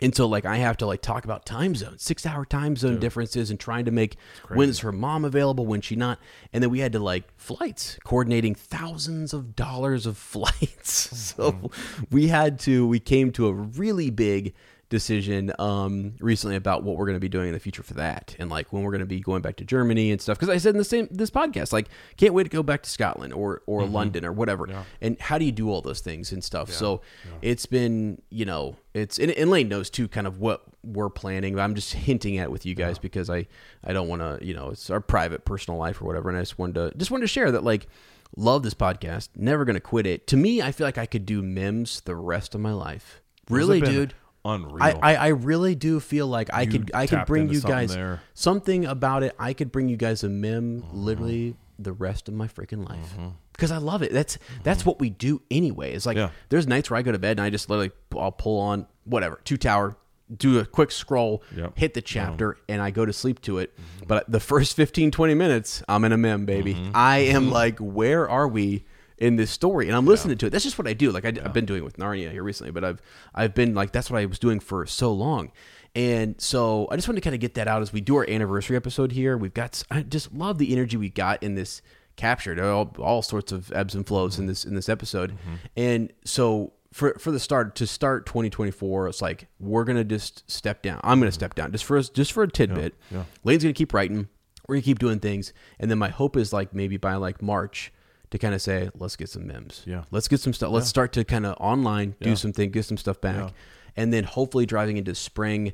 And 0.00 0.14
so 0.14 0.26
like 0.26 0.46
I 0.46 0.56
have 0.56 0.76
to 0.78 0.86
like 0.86 1.02
talk 1.02 1.24
about 1.24 1.46
time 1.46 1.74
zones, 1.74 2.02
six 2.02 2.26
hour 2.26 2.44
time 2.44 2.76
zone 2.76 2.98
differences 2.98 3.50
and 3.50 3.58
trying 3.58 3.84
to 3.84 3.90
make 3.90 4.16
when 4.52 4.68
is 4.68 4.80
her 4.80 4.92
mom 4.92 5.24
available, 5.24 5.66
when 5.66 5.80
she 5.80 5.96
not. 5.96 6.18
And 6.52 6.62
then 6.62 6.70
we 6.70 6.80
had 6.80 6.92
to 6.92 6.98
like 6.98 7.24
flights, 7.36 7.98
coordinating 8.04 8.54
thousands 8.54 9.32
of 9.32 9.56
dollars 9.56 10.06
of 10.06 10.16
flights. 10.18 11.08
Mm-hmm. 11.08 11.66
so 11.66 11.70
we 12.10 12.28
had 12.28 12.58
to 12.60 12.86
we 12.86 13.00
came 13.00 13.32
to 13.32 13.48
a 13.48 13.52
really 13.52 14.10
big 14.10 14.54
decision 14.90 15.52
um 15.58 16.14
recently 16.20 16.56
about 16.56 16.82
what 16.82 16.96
we're 16.96 17.04
going 17.04 17.16
to 17.16 17.20
be 17.20 17.28
doing 17.28 17.48
in 17.48 17.52
the 17.52 17.60
future 17.60 17.82
for 17.82 17.92
that 17.94 18.34
and 18.38 18.48
like 18.48 18.72
when 18.72 18.82
we're 18.82 18.90
going 18.90 19.00
to 19.00 19.06
be 19.06 19.20
going 19.20 19.42
back 19.42 19.56
to 19.56 19.64
Germany 19.64 20.10
and 20.10 20.20
stuff. 20.20 20.38
Because 20.38 20.48
I 20.48 20.56
said 20.56 20.74
in 20.74 20.78
the 20.78 20.84
same 20.84 21.08
this 21.10 21.30
podcast 21.30 21.72
like 21.72 21.88
can't 22.16 22.32
wait 22.32 22.44
to 22.44 22.48
go 22.48 22.62
back 22.62 22.82
to 22.84 22.90
Scotland 22.90 23.34
or 23.34 23.62
or 23.66 23.84
London 23.84 24.24
or 24.24 24.32
whatever. 24.32 24.66
And 25.02 25.20
how 25.20 25.36
do 25.36 25.44
you 25.44 25.52
do 25.52 25.70
all 25.70 25.82
those 25.82 26.00
things 26.00 26.32
and 26.32 26.42
stuff? 26.42 26.72
So 26.72 27.02
it's 27.42 27.66
been 27.66 28.22
you 28.30 28.46
know 28.46 28.76
it's 28.94 29.18
and, 29.18 29.30
and 29.32 29.50
Lane 29.50 29.68
knows 29.68 29.90
too 29.90 30.08
kind 30.08 30.26
of 30.26 30.38
what 30.40 30.62
we're 30.82 31.10
planning 31.10 31.58
I'm 31.58 31.74
just 31.74 31.92
hinting 31.92 32.38
at 32.38 32.50
with 32.50 32.64
you 32.64 32.74
guys 32.74 32.98
because 32.98 33.28
I 33.28 33.46
I 33.84 33.92
don't 33.92 34.08
want 34.08 34.22
to 34.22 34.38
you 34.44 34.54
know 34.54 34.70
it's 34.70 34.88
our 34.88 35.00
private 35.00 35.44
personal 35.44 35.78
life 35.78 36.00
or 36.00 36.06
whatever 36.06 36.30
and 36.30 36.38
I 36.38 36.42
just 36.42 36.58
wanted 36.58 36.74
to 36.74 36.96
just 36.96 37.10
wanted 37.10 37.22
to 37.22 37.28
share 37.28 37.52
that 37.52 37.62
like 37.62 37.88
love 38.36 38.62
this 38.62 38.74
podcast 38.74 39.28
never 39.36 39.66
going 39.66 39.74
to 39.74 39.80
quit 39.80 40.06
it. 40.06 40.26
To 40.28 40.36
me 40.38 40.62
I 40.62 40.72
feel 40.72 40.86
like 40.86 40.98
I 40.98 41.04
could 41.04 41.26
do 41.26 41.42
mims 41.42 42.00
the 42.00 42.16
rest 42.16 42.54
of 42.54 42.62
my 42.62 42.72
life. 42.72 43.20
Really 43.50 43.80
dude 43.80 44.14
unreal. 44.48 44.82
I, 44.82 44.92
I, 44.92 45.14
I 45.14 45.26
really 45.28 45.74
do 45.74 46.00
feel 46.00 46.26
like 46.26 46.52
I 46.52 46.62
You 46.62 46.70
could 46.70 46.90
I 46.94 47.06
could 47.06 47.26
bring 47.26 47.48
you 47.48 47.60
something 47.60 47.70
guys 47.70 47.94
there. 47.94 48.22
something 48.34 48.84
about 48.84 49.22
it. 49.22 49.34
I 49.38 49.52
could 49.52 49.70
bring 49.70 49.88
you 49.88 49.96
guys 49.96 50.24
a 50.24 50.28
mem 50.28 50.82
mm-hmm. 50.82 50.96
literally 50.96 51.56
the 51.78 51.92
rest 51.92 52.28
of 52.28 52.34
my 52.34 52.48
freaking 52.48 52.88
life 52.88 53.12
mm-hmm. 53.12 53.28
because 53.52 53.70
I 53.70 53.78
love 53.78 54.02
it. 54.02 54.12
That's 54.12 54.38
that's 54.62 54.80
mm-hmm. 54.80 54.88
what 54.88 55.00
we 55.00 55.10
do 55.10 55.42
anyway. 55.50 55.92
It's 55.94 56.06
like 56.06 56.16
Yeah. 56.16 56.30
there's 56.48 56.66
nights 56.66 56.90
where 56.90 56.98
I 56.98 57.02
go 57.02 57.12
to 57.12 57.18
bed 57.18 57.38
and 57.38 57.40
I 57.40 57.50
just 57.50 57.70
literally 57.70 57.92
I'll 58.16 58.32
pull 58.32 58.58
on 58.58 58.86
whatever 59.04 59.40
two 59.44 59.56
tower 59.56 59.96
do 60.36 60.58
a 60.58 60.66
quick 60.66 60.90
scroll, 60.90 61.42
Yep. 61.56 61.78
hit 61.78 61.94
the 61.94 62.02
chapter, 62.02 62.58
and 62.68 62.82
I 62.82 62.90
go 62.90 63.06
to 63.06 63.12
sleep 63.12 63.40
to 63.42 63.58
it. 63.58 63.74
But 64.06 64.30
the 64.30 64.40
first 64.40 64.76
15, 64.76 65.10
20 65.10 65.34
minutes, 65.34 65.82
I'm 65.88 66.04
in 66.04 66.12
a 66.12 66.18
mem, 66.18 66.44
baby. 66.44 66.74
Mm-hmm. 66.74 66.90
I 66.94 67.18
am 67.18 67.50
like, 67.50 67.78
where 67.78 68.28
are 68.28 68.46
we 68.46 68.84
in 69.18 69.36
this 69.36 69.50
story? 69.50 69.88
And 69.88 69.96
I'm 69.96 70.06
listening 70.06 70.38
to 70.38 70.46
it. 70.46 70.50
That's 70.50 70.64
just 70.64 70.78
what 70.78 70.86
I 70.86 70.92
do. 70.92 71.10
Like 71.10 71.24
I, 71.24 71.32
have 71.42 71.52
been 71.52 71.66
doing 71.66 71.84
with 71.84 71.96
Narnia 71.96 72.30
here 72.30 72.42
recently, 72.42 72.70
but 72.70 72.84
I've 72.84 73.02
I've 73.34 73.54
been 73.54 73.74
like 73.74 73.92
that's 73.92 74.10
what 74.10 74.20
I 74.20 74.26
was 74.26 74.38
doing 74.38 74.60
for 74.60 74.86
so 74.86 75.12
long. 75.12 75.52
And 75.94 76.40
so 76.40 76.86
I 76.90 76.96
just 76.96 77.08
wanted 77.08 77.20
to 77.20 77.24
kind 77.24 77.34
of 77.34 77.40
get 77.40 77.54
that 77.54 77.66
out 77.66 77.82
as 77.82 77.92
we 77.92 78.00
do 78.00 78.16
our 78.16 78.28
anniversary 78.28 78.76
episode 78.76 79.12
here. 79.12 79.36
We've 79.36 79.54
got 79.54 79.82
I 79.90 80.02
just 80.02 80.32
love 80.32 80.58
the 80.58 80.72
energy 80.72 80.96
we 80.96 81.10
got 81.10 81.42
in 81.42 81.54
this 81.54 81.82
captured 82.16 82.58
all, 82.58 82.94
all 82.98 83.22
sorts 83.22 83.52
of 83.52 83.72
ebbs 83.72 83.94
and 83.94 84.06
flows 84.06 84.38
in 84.38 84.42
mm-hmm. 84.42 84.48
this 84.48 84.64
in 84.64 84.74
this 84.74 84.88
episode. 84.88 85.32
Mm-hmm. 85.32 85.54
And 85.76 86.12
so 86.24 86.72
for 86.92 87.14
for 87.18 87.30
the 87.30 87.40
start 87.40 87.74
to 87.76 87.86
start 87.86 88.26
2024, 88.26 89.08
it's 89.08 89.22
like 89.22 89.46
we're 89.58 89.84
gonna 89.84 90.04
just 90.04 90.48
step 90.50 90.82
down. 90.82 91.00
I'm 91.02 91.18
gonna 91.18 91.30
mm-hmm. 91.30 91.34
step 91.34 91.54
down 91.54 91.72
just 91.72 91.84
for 91.84 91.96
us 91.96 92.08
just 92.08 92.32
for 92.32 92.42
a 92.42 92.50
tidbit. 92.50 92.94
yeah. 93.10 93.24
Lane's 93.44 93.62
gonna 93.62 93.72
keep 93.72 93.94
writing. 93.94 94.28
We're 94.66 94.76
gonna 94.76 94.82
keep 94.82 94.98
doing 94.98 95.20
things, 95.20 95.54
and 95.78 95.90
then 95.90 95.98
my 95.98 96.08
hope 96.08 96.36
is 96.36 96.52
like 96.52 96.74
maybe 96.74 96.98
by 96.98 97.14
like 97.14 97.40
March 97.40 97.92
to 98.30 98.38
kind 98.38 98.54
of 98.54 98.60
say 98.62 98.90
let's 98.94 99.16
get 99.16 99.28
some 99.28 99.46
memes. 99.46 99.82
Yeah. 99.86 100.04
let's 100.10 100.28
get 100.28 100.40
some 100.40 100.52
stuff. 100.52 100.70
Let's 100.70 100.88
start 100.88 101.12
to 101.14 101.24
kind 101.24 101.46
of 101.46 101.56
online 101.60 102.14
do 102.20 102.30
Yeah. 102.30 102.34
something, 102.36 102.70
get 102.70 102.84
some 102.84 102.96
stuff 102.96 103.20
back, 103.20 103.36
Yeah. 103.36 103.50
and 103.96 104.12
then 104.12 104.24
hopefully 104.24 104.66
driving 104.66 104.96
into 104.96 105.14
spring, 105.14 105.72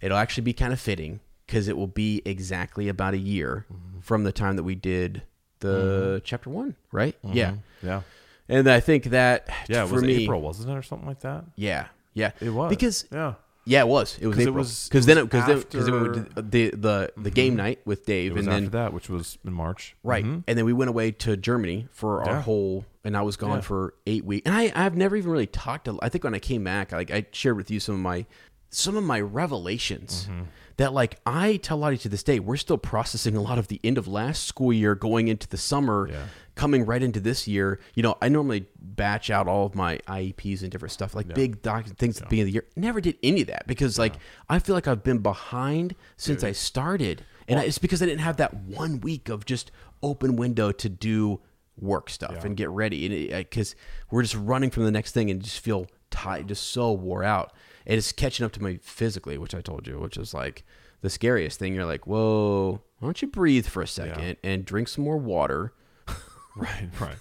it'll 0.00 0.18
actually 0.18 0.44
be 0.44 0.52
kind 0.52 0.72
of 0.72 0.80
fitting 0.80 1.20
because 1.46 1.66
it 1.68 1.76
will 1.76 1.86
be 1.88 2.22
exactly 2.24 2.88
about 2.88 3.14
a 3.14 3.18
year 3.18 3.66
Mm-hmm. 3.72 4.00
from 4.00 4.24
the 4.24 4.32
time 4.32 4.56
that 4.56 4.62
we 4.62 4.74
did 4.74 5.22
the 5.60 6.22
chapter 6.24 6.48
one, 6.48 6.76
right? 6.92 7.16
Yeah, 7.22 7.54
Yeah. 7.82 8.02
and 8.48 8.68
I 8.70 8.80
think 8.80 9.04
that 9.06 9.46
Mm-hmm. 9.48 9.72
Yeah, 9.72 9.84
it 9.84 9.88
for 9.88 9.94
was 9.96 10.04
me, 10.04 10.24
April, 10.24 10.40
wasn't 10.40 10.70
it, 10.70 10.74
or 10.76 10.82
something 10.82 11.06
like 11.08 11.20
that? 11.20 11.44
yeah, 11.56 11.88
yeah, 12.14 12.30
It 12.40 12.50
was 12.50 12.70
because 12.70 13.04
yeah, 13.12 13.34
yeah, 13.64 13.80
it 13.80 13.88
was. 13.88 14.18
It 14.20 14.26
was 14.26 14.38
it 14.38 14.42
April. 14.42 14.54
was- 14.56 14.88
Because 14.88 15.06
then, 15.06 15.22
because 15.24 15.46
then, 15.46 15.58
because 15.60 15.84
then 15.86 15.94
we 16.02 16.08
after- 16.08 16.20
did 16.40 16.50
the 16.50 16.70
the 16.76 17.12
the 17.16 17.30
game 17.30 17.56
night 17.56 17.80
with 17.84 18.04
Dave, 18.06 18.32
it 18.32 18.34
was 18.36 18.46
and 18.46 18.54
after 18.54 18.62
then 18.68 18.70
that, 18.84 18.92
which 18.92 19.08
was 19.08 19.38
in 19.44 19.52
March. 19.52 19.94
right, 20.02 20.24
Mhm. 20.24 20.44
and 20.46 20.58
then 20.58 20.64
we 20.64 20.72
went 20.72 20.88
away 20.88 21.10
to 21.12 21.36
Germany 21.36 21.86
for 21.92 22.22
our 22.22 22.36
Yeah. 22.36 22.42
whole, 22.42 22.84
and 23.04 23.16
I 23.16 23.22
was 23.22 23.36
gone 23.36 23.56
Yeah. 23.56 23.60
for 23.60 23.94
eight 24.06 24.24
weeks, 24.24 24.42
and 24.46 24.54
I 24.54 24.72
I've 24.74 24.96
never 24.96 25.16
even 25.16 25.30
really 25.30 25.46
talked 25.46 25.84
to. 25.86 25.98
I 26.02 26.08
think 26.08 26.24
when 26.24 26.34
I 26.34 26.38
came 26.38 26.64
back, 26.64 26.92
like 26.92 27.10
I 27.10 27.26
shared 27.32 27.56
with 27.56 27.70
you 27.70 27.80
some 27.80 27.94
of 27.96 28.00
my 28.00 28.26
some 28.70 28.96
of 28.96 29.02
my 29.04 29.20
revelations 29.20 30.28
Mm-hmm. 30.30 30.42
That 30.80 30.94
like 30.94 31.18
I 31.26 31.56
tell 31.58 31.76
Lottie 31.76 31.98
to 31.98 32.08
this 32.08 32.22
day, 32.22 32.40
we're 32.40 32.56
still 32.56 32.78
processing 32.78 33.36
a 33.36 33.40
lot 33.42 33.58
of 33.58 33.68
the 33.68 33.78
end 33.84 33.98
of 33.98 34.08
last 34.08 34.44
school 34.46 34.72
year 34.72 34.94
going 34.94 35.28
into 35.28 35.46
the 35.46 35.58
summer, 35.58 36.08
Yeah. 36.10 36.24
coming 36.54 36.86
right 36.86 37.02
into 37.02 37.20
this 37.20 37.46
year. 37.46 37.80
You 37.94 38.02
know, 38.02 38.16
I 38.22 38.30
normally 38.30 38.64
batch 38.80 39.28
out 39.30 39.46
all 39.46 39.66
of 39.66 39.74
my 39.74 39.98
IEPs 40.08 40.62
and 40.62 40.70
different 40.70 40.92
stuff, 40.92 41.14
like 41.14 41.28
big 41.34 41.60
doc 41.60 41.84
things 41.98 42.16
at 42.16 42.24
the 42.24 42.30
beginning 42.30 42.42
of 42.42 42.46
the 42.46 42.52
year. 42.54 42.64
Never 42.76 43.00
did 43.02 43.18
any 43.22 43.42
of 43.42 43.48
that 43.48 43.66
because 43.66 43.98
like 43.98 44.14
I 44.48 44.58
feel 44.58 44.74
like 44.74 44.88
I've 44.88 45.02
been 45.04 45.18
behind 45.18 45.94
since 46.16 46.42
I 46.42 46.52
started. 46.52 47.24
And 47.46 47.58
I, 47.60 47.64
it's 47.64 47.78
because 47.78 48.00
I 48.02 48.06
didn't 48.06 48.20
have 48.22 48.38
that 48.38 48.54
one 48.54 49.00
week 49.00 49.28
of 49.28 49.44
just 49.44 49.70
open 50.02 50.36
window 50.36 50.72
to 50.72 50.88
do 50.88 51.40
work 51.76 52.08
stuff 52.08 52.44
and 52.44 52.56
get 52.56 52.70
ready. 52.70 53.28
And 53.30 53.44
because 53.50 53.74
we're 54.10 54.22
just 54.22 54.34
running 54.36 54.70
from 54.70 54.84
the 54.84 54.90
next 54.90 55.12
thing 55.12 55.30
and 55.30 55.42
just 55.42 55.60
feel 55.60 55.86
tired, 56.10 56.48
just 56.48 56.70
so 56.70 56.92
wore 56.92 57.22
out. 57.22 57.52
And 57.86 57.96
it's 57.96 58.12
catching 58.12 58.44
up 58.46 58.52
to 58.52 58.62
me 58.62 58.78
physically, 58.82 59.38
which 59.38 59.54
I 59.54 59.60
told 59.60 59.86
you, 59.86 59.98
which 59.98 60.16
is 60.16 60.34
like 60.34 60.64
the 61.00 61.10
scariest 61.10 61.58
thing. 61.58 61.74
You're 61.74 61.86
like, 61.86 62.06
whoa, 62.06 62.80
why 62.98 63.06
don't 63.06 63.20
you 63.22 63.28
breathe 63.28 63.66
for 63.66 63.82
a 63.82 63.86
second 63.86 64.36
and 64.42 64.64
drink 64.64 64.88
some 64.88 65.04
more 65.04 65.16
water? 65.18 65.72
Right, 66.56 66.88
right. 67.00 67.16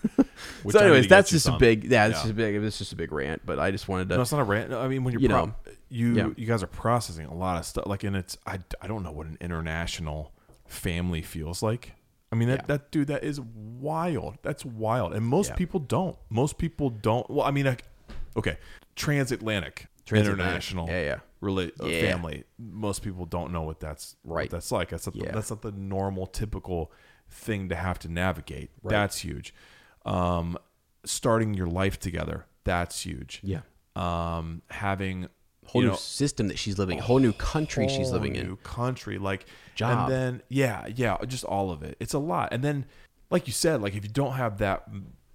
Which 0.64 0.74
so, 0.76 0.80
anyways, 0.80 1.08
that's 1.08 1.30
just 1.30 1.48
a 1.48 1.52
big, 1.58 1.86
yeah, 1.86 2.08
it's 2.08 2.26
Yeah. 2.26 2.32
a 2.32 2.34
big, 2.34 2.56
it's 2.56 2.80
just 2.80 2.92
a 2.94 2.96
big 2.96 3.12
rant. 3.12 3.44
But 3.46 3.60
I 3.60 3.70
just 3.70 3.88
wanted 3.88 4.10
to, 4.10 4.16
No, 4.16 4.22
it's 4.24 4.32
not 4.32 4.42
a 4.42 4.44
rant. 4.44 4.74
I 4.74 4.88
mean, 4.88 5.04
when 5.04 5.14
you're 5.14 5.22
You 5.22 5.30
pro- 5.30 5.46
know. 5.46 5.54
you 5.88 6.16
Yeah. 6.16 6.30
you 6.36 6.48
guys 6.48 6.64
are 6.64 6.68
processing 6.68 7.28
a 7.28 7.34
lot 7.34 7.58
of 7.60 7.66
stuff. 7.66 7.86
Like, 7.86 8.04
and 8.04 8.16
it's 8.16 8.38
I, 8.48 8.58
I 8.82 8.88
don't 8.88 9.04
know 9.04 9.12
what 9.12 9.28
an 9.28 9.38
international 9.40 10.34
family 10.66 11.22
feels 11.22 11.62
like. 11.62 11.94
I 12.32 12.36
mean, 12.38 12.50
that, 12.50 12.62
Yeah. 12.62 12.66
that 12.78 12.92
dude, 12.92 13.08
that 13.10 13.24
is 13.24 13.40
wild. 13.40 14.40
That's 14.42 14.66
wild, 14.66 15.14
and 15.14 15.24
most 15.24 15.50
Yeah. 15.52 15.56
people 15.58 15.80
don't. 15.80 16.18
Most 16.32 16.58
people 16.58 16.90
don't. 16.90 17.30
Well, 17.30 17.46
I 17.46 17.52
mean, 17.52 17.68
like, 17.68 17.84
okay, 18.36 18.58
Transatlantic. 18.96 19.88
International, 20.18 20.88
Yeah, 20.88 21.02
yeah. 21.02 21.20
rela- 21.42 21.72
uh, 21.82 21.86
Yeah. 21.88 22.02
family. 22.02 22.44
Most 22.58 23.02
people 23.04 23.26
don't 23.26 23.52
know 23.52 23.62
what 23.64 23.80
that's 23.80 24.16
Right. 24.24 24.44
What 24.46 24.52
that's 24.52 24.72
like. 24.72 24.90
That's 24.90 25.06
not, 25.08 25.14
the- 25.16 25.26
Yeah. 25.26 25.32
that's 25.32 25.50
not 25.50 25.62
the 25.62 25.72
normal, 25.72 26.26
typical 26.28 26.92
thing 27.30 27.70
to 27.70 27.76
have 27.76 28.00
to 28.00 28.10
navigate. 28.10 28.72
That's 28.84 29.20
huge. 29.20 29.54
Um, 30.06 30.58
starting 31.06 31.54
your 31.54 31.68
life 31.68 32.00
together. 32.00 32.46
That's 32.66 33.02
huge 33.06 33.40
yeah, 33.44 33.62
um, 33.96 34.62
having 34.70 35.28
whole 35.66 35.82
you 35.82 35.88
new 35.88 35.92
know, 35.94 35.98
system 35.98 36.48
that 36.50 36.58
she's 36.60 36.78
living, 36.78 37.00
a 37.00 37.02
whole 37.02 37.20
new 37.20 37.34
country 37.34 37.88
she's 37.88 38.08
whole 38.10 38.14
living 38.20 38.34
new 38.34 38.40
in. 38.42 38.56
country, 38.58 39.18
like 39.18 39.46
Job. 39.76 40.10
and 40.10 40.12
then 40.12 40.42
yeah, 40.50 40.88
yeah, 40.88 41.18
just 41.26 41.44
all 41.46 41.72
of 41.72 41.84
it. 41.84 41.96
It's 42.00 42.14
a 42.14 42.20
lot, 42.20 42.50
and 42.52 42.64
then 42.64 42.86
like 43.32 43.48
you 43.48 43.54
said, 43.54 43.82
like 43.82 43.96
if 43.96 44.04
you 44.04 44.10
don't 44.10 44.34
have 44.34 44.58
that 44.60 44.88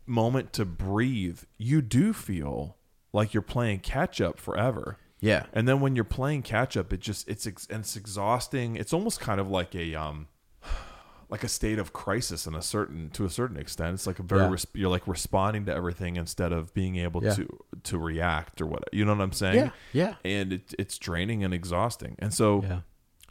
moment 0.06 0.52
to 0.54 0.64
breathe, 0.64 1.40
you 1.58 1.80
do 1.82 2.12
feel 2.12 2.76
like 3.14 3.32
you're 3.32 3.42
playing 3.42 3.78
catch 3.80 4.20
up 4.20 4.38
forever. 4.38 4.98
Yeah, 5.20 5.46
And 5.54 5.66
then 5.66 5.80
when 5.80 5.96
you're 5.96 6.04
playing 6.04 6.42
catch 6.42 6.76
up, 6.76 6.92
it 6.92 7.00
just 7.00 7.26
it's 7.28 7.46
ex- 7.46 7.66
and 7.70 7.80
it's 7.80 7.96
exhausting. 7.96 8.76
It's 8.76 8.92
almost 8.92 9.20
kind 9.20 9.40
of 9.40 9.48
like 9.48 9.74
a 9.74 9.94
um 9.94 10.28
like 11.30 11.42
a 11.42 11.48
state 11.48 11.78
of 11.78 11.94
crisis 11.94 12.46
in 12.46 12.54
a 12.54 12.60
certain 12.60 13.08
to 13.10 13.24
a 13.24 13.30
certain 13.30 13.56
extent. 13.56 13.94
It's 13.94 14.06
like 14.06 14.18
a 14.18 14.22
very 14.22 14.42
Yeah. 14.42 14.50
res- 14.50 14.66
you're 14.74 14.90
like 14.90 15.08
responding 15.08 15.64
to 15.66 15.74
everything 15.74 16.16
instead 16.16 16.52
of 16.52 16.74
being 16.74 16.96
able 16.96 17.24
Yeah. 17.24 17.32
to 17.36 17.48
to 17.84 17.98
react 17.98 18.60
or 18.60 18.66
what. 18.66 18.84
You 18.92 19.06
know 19.06 19.14
what 19.14 19.22
I'm 19.22 19.32
saying? 19.32 19.56
Yeah, 19.56 19.70
yeah. 19.94 20.14
And 20.24 20.52
it, 20.52 20.74
it's 20.78 20.98
draining 20.98 21.42
and 21.42 21.54
exhausting. 21.54 22.16
And 22.18 22.34
so 22.34 22.62
Yeah. 22.62 22.80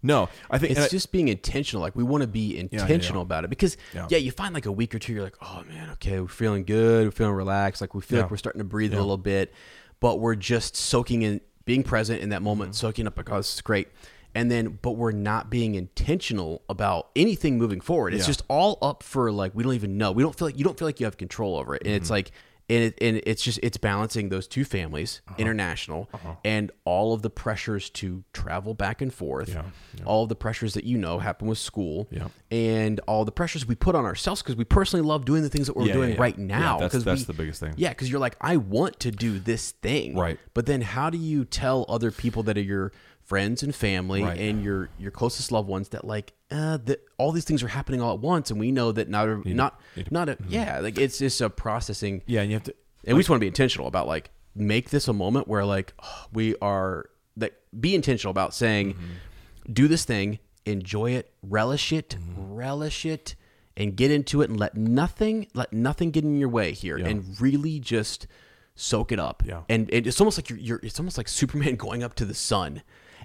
No, 0.03 0.29
I 0.51 0.57
think 0.59 0.71
it's 0.71 0.77
and 0.79 0.85
I- 0.85 0.89
just 0.89 1.11
being 1.11 1.29
intentional. 1.29 1.81
Like 1.81 1.95
we 1.95 2.03
want 2.03 2.21
to 2.21 2.27
be 2.27 2.55
yeah, 2.55 2.61
intentional 2.81 3.21
yeah. 3.21 3.25
about 3.25 3.43
it 3.45 3.49
because 3.49 3.77
Yeah. 3.95 4.07
yeah. 4.09 4.17
you 4.19 4.31
find 4.31 4.53
like 4.53 4.65
a 4.67 4.71
week 4.71 4.93
or 4.93 4.99
two, 4.99 5.13
you're 5.13 5.23
like, 5.23 5.37
oh 5.41 5.63
man, 5.67 5.89
okay, 5.93 6.19
we're 6.19 6.27
feeling 6.27 6.63
good, 6.65 7.05
we're 7.07 7.11
feeling 7.11 7.33
relaxed, 7.33 7.81
like 7.81 7.95
we 7.95 8.01
feel 8.01 8.17
Yeah. 8.17 8.23
like 8.25 8.31
we're 8.31 8.37
starting 8.37 8.59
to 8.59 8.65
breathe 8.65 8.91
Yeah. 8.93 8.99
a 8.99 9.01
little 9.01 9.17
bit, 9.17 9.51
but 9.99 10.19
we're 10.19 10.35
just 10.35 10.75
soaking 10.75 11.21
in, 11.23 11.41
being 11.65 11.81
present 11.83 12.21
in 12.21 12.29
that 12.29 12.41
moment, 12.41 12.71
Mm-hmm. 12.71 12.75
soaking 12.87 13.07
up 13.07 13.15
because 13.15 13.49
it's 13.51 13.61
great. 13.61 13.87
And 14.35 14.49
then, 14.51 14.79
but 14.81 14.91
we're 14.91 15.11
not 15.11 15.49
being 15.51 15.75
intentional 15.75 16.63
about 16.67 17.09
anything 17.15 17.57
moving 17.57 17.79
forward. 17.79 18.13
It's 18.13 18.23
Yeah. 18.23 18.27
just 18.27 18.41
all 18.49 18.79
up 18.81 19.03
for 19.03 19.31
like 19.31 19.53
we 19.55 19.63
don't 19.63 19.75
even 19.75 19.97
know. 19.97 20.11
We 20.11 20.23
don't 20.23 20.35
feel 20.37 20.47
like 20.47 20.57
you 20.57 20.63
don't 20.63 20.77
feel 20.77 20.87
like 20.87 20.99
you 20.99 21.05
have 21.05 21.17
control 21.17 21.55
over 21.55 21.75
it, 21.75 21.83
and 21.85 21.91
Mm-hmm. 21.93 22.01
it's 22.01 22.09
like 22.09 22.31
and 22.69 22.83
it, 22.85 22.97
and 23.01 23.21
it's 23.25 23.43
just 23.43 23.59
it's 23.61 23.77
balancing 23.77 24.29
those 24.29 24.47
two 24.47 24.63
families, 24.63 25.21
Uh-huh. 25.27 25.35
international, 25.37 26.09
and 26.45 26.71
all 26.85 27.13
of 27.13 27.21
the 27.21 27.29
pressures 27.29 27.89
to 27.91 28.23
travel 28.33 28.73
back 28.73 29.01
and 29.01 29.13
forth, 29.13 29.49
Yeah, 29.49 29.63
all 30.05 30.23
of 30.23 30.29
the 30.29 30.35
pressures 30.35 30.73
that 30.75 30.83
you 30.85 30.97
know 30.97 31.19
happen 31.19 31.47
with 31.47 31.57
school, 31.57 32.07
Yeah. 32.09 32.27
and 32.51 32.99
all 33.07 33.25
the 33.25 33.31
pressures 33.31 33.65
we 33.67 33.75
put 33.75 33.95
on 33.95 34.05
ourselves 34.05 34.41
because 34.41 34.55
we 34.55 34.63
personally 34.63 35.05
love 35.05 35.25
doing 35.25 35.41
the 35.43 35.49
things 35.49 35.67
that 35.67 35.75
we're 35.75 35.87
Yeah, 35.87 35.93
doing 35.93 36.09
yeah, 36.11 36.15
yeah. 36.15 36.21
right 36.21 36.37
Yeah, 36.39 36.45
now. 36.45 36.79
that's- 36.79 37.03
that's 37.03 37.21
we- 37.21 37.25
the 37.25 37.33
biggest 37.33 37.59
thing. 37.59 37.73
Yeah, 37.75 37.89
because 37.89 38.09
you're 38.09 38.19
like, 38.21 38.37
I 38.39 38.57
want 38.57 38.99
to 39.01 39.11
do 39.11 39.39
this 39.39 39.71
thing, 39.71 40.15
Right. 40.15 40.39
But 40.53 40.65
then, 40.65 40.81
how 40.81 41.09
do 41.09 41.17
you 41.17 41.45
tell 41.45 41.85
other 41.89 42.11
people 42.11 42.43
that 42.43 42.57
are 42.57 42.61
your 42.61 42.91
friends 43.25 43.63
and 43.63 43.73
family 43.73 44.21
Right. 44.23 44.37
and 44.39 44.63
your 44.63 44.89
your 44.99 45.11
closest 45.11 45.51
loved 45.51 45.67
ones 45.69 45.89
that 45.89 46.05
like 46.05 46.33
uh, 46.51 46.77
that 46.85 47.01
all 47.17 47.31
these 47.31 47.45
things 47.45 47.63
are 47.63 47.67
happening 47.69 48.01
all 48.01 48.13
at 48.13 48.19
once, 48.19 48.51
and 48.51 48.59
we 48.59 48.71
know 48.71 48.91
that 48.91 49.09
not 49.09 49.27
a, 49.27 49.35
not 49.53 49.79
need 49.95 50.05
to- 50.07 50.13
not 50.13 50.29
a, 50.29 50.37
yeah, 50.47 50.79
like 50.79 50.97
it's 50.97 51.17
just 51.17 51.41
a 51.41 51.49
processing. 51.49 52.21
yeah, 52.27 52.41
and 52.41 52.49
you 52.51 52.55
have 52.55 52.63
to 52.63 52.75
And 53.05 53.15
we 53.17 53.21
just 53.21 53.29
want 53.29 53.39
to 53.39 53.43
be 53.43 53.47
intentional 53.47 53.87
about 53.87 54.07
like 54.07 54.29
make 54.55 54.89
this 54.91 55.07
a 55.07 55.13
moment 55.13 55.47
where 55.47 55.65
like 55.65 55.93
we 56.33 56.55
are 56.61 57.09
that 57.37 57.53
be 57.79 57.95
intentional 57.95 58.31
about 58.31 58.53
saying 58.53 58.93
Mm-hmm. 58.93 59.73
do 59.73 59.87
this 59.87 60.05
thing, 60.05 60.39
enjoy 60.65 61.11
it, 61.11 61.31
relish 61.41 61.91
it, 61.91 62.15
relish 62.37 63.05
it, 63.05 63.35
and 63.75 63.95
get 63.95 64.11
into 64.11 64.41
it 64.41 64.49
and 64.49 64.59
let 64.59 64.75
nothing 64.77 65.47
let 65.53 65.73
nothing 65.73 66.11
get 66.11 66.23
in 66.23 66.37
your 66.37 66.49
way 66.49 66.71
here 66.73 66.97
Yeah. 66.99 67.07
and 67.07 67.39
really 67.41 67.79
just 67.79 68.27
soak 68.75 69.11
it 69.11 69.19
up. 69.19 69.43
Yeah. 69.45 69.61
And 69.69 69.89
it, 69.91 70.05
it's 70.07 70.19
almost 70.21 70.37
like 70.37 70.49
you're, 70.49 70.59
you're 70.59 70.79
it's 70.83 70.99
almost 70.99 71.17
like 71.17 71.27
Superman 71.27 71.75
going 71.87 72.03
up 72.03 72.13
to 72.15 72.25
the 72.25 72.33
sun 72.35 72.83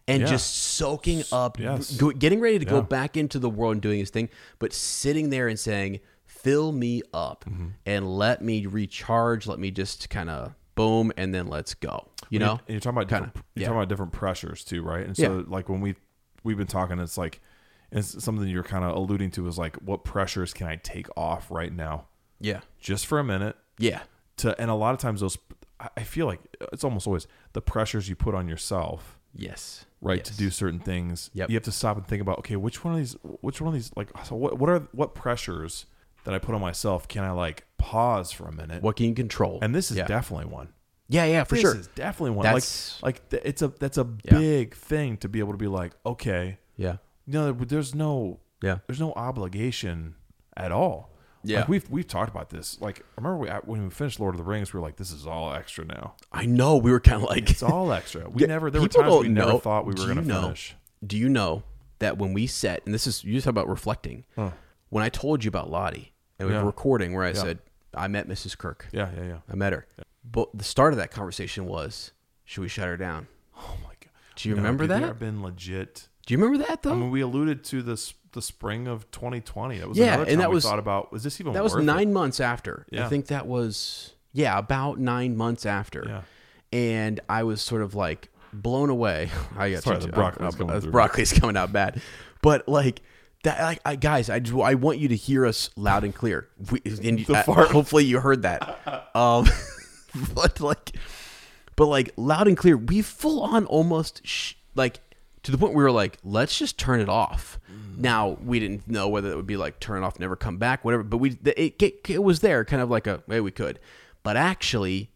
and 0.08 0.22
Yeah. 0.22 0.26
just 0.28 0.54
soaking 0.56 1.22
up 1.30 1.58
Yes. 1.60 1.96
go, 1.96 2.10
getting 2.10 2.40
ready 2.40 2.58
to 2.58 2.64
go 2.64 2.82
back 2.82 3.16
into 3.16 3.38
the 3.38 3.48
world 3.50 3.74
and 3.74 3.82
doing 3.82 3.98
his 4.00 4.10
thing, 4.10 4.28
but 4.58 4.72
sitting 4.72 5.30
there 5.30 5.46
and 5.48 5.58
saying, 5.58 6.00
"Fill 6.24 6.72
me 6.72 7.02
up 7.14 7.44
Mm-hmm. 7.48 7.66
and 7.86 8.16
let 8.18 8.42
me 8.42 8.66
recharge. 8.66 9.46
Let 9.46 9.58
me 9.58 9.70
just 9.70 10.10
kind 10.10 10.30
of 10.30 10.54
boom, 10.74 11.12
and 11.16 11.34
then 11.34 11.46
let's 11.46 11.74
go." 11.74 12.08
You 12.30 12.38
know, 12.40 12.52
and 12.52 12.60
you're 12.68 12.80
talking 12.80 12.96
about 12.98 13.08
Kinda, 13.08 13.26
different, 13.26 13.46
you're 13.54 13.62
yeah. 13.62 13.66
talking 13.68 13.78
about 13.78 13.88
different 13.88 14.12
pressures 14.12 14.64
too, 14.64 14.82
right? 14.82 15.06
And 15.06 15.16
so 15.16 15.38
Yeah. 15.38 15.44
like 15.46 15.68
when 15.68 15.80
we 15.80 15.94
we've 16.44 16.56
been 16.58 16.66
talking, 16.66 16.98
it's 16.98 17.16
like 17.18 17.40
it's 17.90 18.22
something 18.22 18.46
you're 18.48 18.62
kind 18.62 18.84
of 18.84 18.94
alluding 18.96 19.30
to 19.32 19.46
is 19.48 19.56
like 19.58 19.76
what 19.76 20.04
pressures 20.04 20.52
can 20.52 20.66
I 20.66 20.76
take 20.76 21.06
off 21.16 21.50
right 21.50 21.72
now, 21.72 22.06
yeah, 22.38 22.60
just 22.78 23.06
for 23.06 23.18
a 23.18 23.24
minute, 23.24 23.56
yeah, 23.78 24.02
to 24.38 24.58
and 24.60 24.70
a 24.70 24.74
lot 24.74 24.92
of 24.94 25.00
times 25.00 25.20
those 25.20 25.38
I 25.96 26.02
feel 26.02 26.26
like 26.26 26.40
it's 26.72 26.82
almost 26.84 27.06
always 27.06 27.26
the 27.52 27.62
pressures 27.62 28.08
you 28.08 28.16
put 28.16 28.34
on 28.34 28.46
yourself, 28.48 29.17
yes, 29.34 29.84
right, 30.00 30.24
to 30.24 30.36
do 30.36 30.50
certain 30.50 30.80
things. 30.80 31.30
Yep. 31.34 31.50
You 31.50 31.56
have 31.56 31.64
to 31.64 31.72
stop 31.72 31.96
and 31.96 32.06
think 32.06 32.22
about 32.22 32.38
okay, 32.40 32.56
which 32.56 32.84
one 32.84 32.94
of 32.94 32.98
these, 32.98 33.14
which 33.40 33.60
one 33.60 33.68
of 33.68 33.74
these, 33.74 33.90
like, 33.96 34.08
so 34.24 34.34
what 34.36 34.58
what 34.58 34.68
are 34.70 34.80
what 34.92 35.14
pressures 35.14 35.86
that 36.24 36.34
I 36.34 36.38
put 36.38 36.54
on 36.54 36.60
myself? 36.60 37.08
Can 37.08 37.24
I 37.24 37.30
like 37.30 37.64
pause 37.78 38.32
for 38.32 38.46
a 38.48 38.52
minute? 38.52 38.82
What 38.82 38.96
can 38.96 39.06
you 39.06 39.14
control? 39.14 39.58
and 39.62 39.74
this 39.74 39.90
is 39.90 39.96
yeah. 39.96 40.06
definitely 40.06 40.46
one. 40.46 40.68
Yeah, 41.10 41.24
yeah, 41.24 41.44
for 41.44 41.54
this 41.54 41.62
sure. 41.62 41.76
is 41.76 41.86
definitely 41.88 42.32
one. 42.32 42.42
That's- 42.44 42.98
like, 43.02 43.22
like 43.32 43.42
it's 43.44 43.62
a 43.62 43.68
that's 43.68 43.96
a 43.96 44.06
Yeah. 44.24 44.38
big 44.38 44.74
thing 44.74 45.16
to 45.18 45.28
be 45.28 45.38
able 45.38 45.52
to 45.52 45.58
be 45.58 45.66
like, 45.68 45.92
okay, 46.04 46.58
Yeah. 46.76 46.96
you 47.26 47.32
know, 47.32 47.52
there's 47.52 47.94
no 47.94 48.40
Yeah. 48.62 48.78
there's 48.86 49.00
no 49.00 49.12
obligation 49.14 50.16
at 50.56 50.70
all. 50.72 51.10
Yeah. 51.48 51.60
like 51.60 51.68
we've 51.68 51.90
we've 51.90 52.06
talked 52.06 52.30
about 52.30 52.50
this. 52.50 52.80
Like, 52.80 53.00
I 53.00 53.20
remember 53.20 53.38
we, 53.38 53.48
when 53.64 53.84
we 53.84 53.90
finished 53.90 54.20
Lord 54.20 54.34
of 54.34 54.38
the 54.38 54.44
Rings, 54.44 54.72
we 54.72 54.78
were 54.80 54.86
like, 54.86 54.96
this 54.96 55.10
is 55.12 55.26
all 55.26 55.52
extra 55.52 55.84
now. 55.84 56.14
I 56.32 56.46
know 56.46 56.76
we 56.76 56.90
were 56.90 57.00
kind 57.00 57.22
of 57.22 57.28
like 57.28 57.50
It's 57.50 57.62
all 57.62 57.92
extra. 57.92 58.28
We 58.28 58.40
Yeah, 58.42 58.48
never 58.48 58.70
there 58.70 58.80
were 58.80 58.88
times 58.88 59.06
we 59.06 59.24
don't 59.28 59.34
never 59.34 59.58
thought 59.58 59.86
we 59.86 59.90
were 59.94 59.96
going 60.06 60.08
you 60.16 60.22
to 60.22 60.28
know- 60.28 60.42
finish. 60.42 60.74
Do 61.06 61.16
you 61.16 61.28
know 61.28 61.62
that 62.00 62.18
when 62.18 62.32
we 62.32 62.46
set, 62.46 62.82
and 62.84 62.92
this 62.94 63.06
is 63.06 63.24
you 63.24 63.32
just 63.34 63.44
talk 63.44 63.50
about 63.52 63.68
reflecting, 63.68 64.24
when 64.90 65.02
I 65.04 65.08
told 65.08 65.44
you 65.44 65.48
about 65.48 65.70
Lottie, 65.70 66.12
and 66.38 66.48
we 66.48 66.54
Yeah. 66.54 66.60
were 66.60 66.66
recording 66.66 67.12
where 67.14 67.24
I 67.24 67.28
Yeah. 67.28 67.34
said 67.34 67.58
I 67.94 68.06
met 68.08 68.28
Mrs. 68.28 68.56
Kirk, 68.58 68.86
Yeah, 68.92 69.10
yeah, 69.16 69.24
yeah. 69.24 69.38
I 69.50 69.54
met 69.56 69.72
her, 69.72 69.86
but 70.24 70.50
the 70.56 70.64
start 70.64 70.92
of 70.92 70.98
that 70.98 71.10
conversation 71.10 71.66
was, 71.66 72.12
should 72.44 72.60
we 72.60 72.68
shut 72.68 72.86
her 72.86 72.96
down? 72.96 73.28
Oh 73.56 73.76
my 73.82 73.90
god. 74.00 74.10
Do 74.36 74.48
you 74.48 74.54
No, 74.54 74.60
remember 74.62 74.84
dude, 74.84 74.90
that? 74.90 74.98
There 74.98 75.08
have 75.08 75.18
been 75.18 75.42
legit. 75.42 76.08
Do 76.28 76.34
you 76.34 76.38
remember 76.44 76.62
that 76.66 76.82
though? 76.82 76.92
I 76.92 76.96
mean, 76.96 77.10
we 77.10 77.22
alluded 77.22 77.64
to 77.64 77.80
this 77.80 78.12
the 78.32 78.42
spring 78.42 78.86
of 78.86 79.10
2020. 79.12 79.78
That 79.78 79.88
was 79.88 79.96
Yeah, 79.96 80.16
another 80.16 80.30
and 80.30 80.40
that 80.42 80.50
we 80.50 80.56
was- 80.56 80.64
thought 80.64 80.78
about. 80.78 81.10
Was 81.10 81.22
this 81.22 81.40
even? 81.40 81.54
that 81.54 81.62
was 81.62 81.72
worth 81.72 81.84
it? 81.84 81.86
nine 81.86 82.12
months 82.12 82.38
after. 82.38 82.86
I 82.92 83.08
think 83.08 83.28
that 83.28 83.46
was 83.46 84.12
yeah, 84.34 84.58
about 84.58 84.98
nine 84.98 85.38
months 85.38 85.64
after. 85.64 86.04
Yeah. 86.06 86.22
And 86.78 87.18
I 87.30 87.44
was 87.44 87.62
sort 87.62 87.80
of 87.80 87.94
like 87.94 88.28
blown 88.52 88.90
away. 88.90 89.30
I 89.56 89.70
got 89.70 89.84
Sorry, 89.84 90.00
the 90.00 90.08
broccoli's 90.08 90.54
uh, 90.54 90.58
coming 90.58 90.76
uh, 90.76 90.80
through. 90.80 90.90
broccoli's 90.92 91.32
coming 91.32 91.56
out 91.56 91.72
bad, 91.72 92.02
but 92.42 92.68
like. 92.68 93.00
That, 93.44 93.62
like, 93.62 93.80
I, 93.84 93.94
guys, 93.94 94.28
I, 94.28 94.40
just, 94.40 94.58
I 94.58 94.74
want 94.74 94.98
you 94.98 95.06
to 95.08 95.16
hear 95.16 95.46
us 95.46 95.70
loud 95.76 96.02
and 96.02 96.12
clear. 96.12 96.48
We, 96.72 96.82
and 96.84 97.20
you, 97.20 97.32
uh, 97.32 97.44
hopefully, 97.44 98.04
you 98.04 98.18
heard 98.18 98.42
that. 98.42 98.80
Um, 99.14 99.46
but 100.34 100.60
like, 100.60 100.96
but 101.76 101.86
like 101.86 102.12
loud 102.16 102.48
and 102.48 102.56
clear, 102.56 102.76
we 102.76 103.00
full 103.00 103.40
on 103.44 103.64
almost 103.66 104.20
sh- 104.24 104.54
like 104.74 104.98
to 105.48 105.52
the 105.52 105.56
point 105.56 105.72
where 105.72 105.86
we 105.86 105.90
were 105.90 105.96
like, 105.96 106.18
let's 106.22 106.58
just 106.58 106.76
turn 106.76 107.00
it 107.00 107.08
off. 107.08 107.58
Mm. 107.72 108.00
Now 108.00 108.36
we 108.44 108.60
didn't 108.60 108.86
know 108.86 109.08
whether 109.08 109.32
it 109.32 109.36
would 109.36 109.46
be 109.46 109.56
like 109.56 109.80
turn 109.80 110.02
off, 110.02 110.20
never 110.20 110.36
come 110.36 110.58
back, 110.58 110.84
whatever. 110.84 111.02
But 111.02 111.16
we 111.16 111.38
it, 111.42 111.82
it, 111.82 112.10
it 112.10 112.22
was 112.22 112.40
there, 112.40 112.66
kind 112.66 112.82
of 112.82 112.90
like 112.90 113.06
a 113.06 113.22
way 113.26 113.40
we 113.40 113.50
could. 113.50 113.80
But 114.22 114.36
actually, 114.36 115.10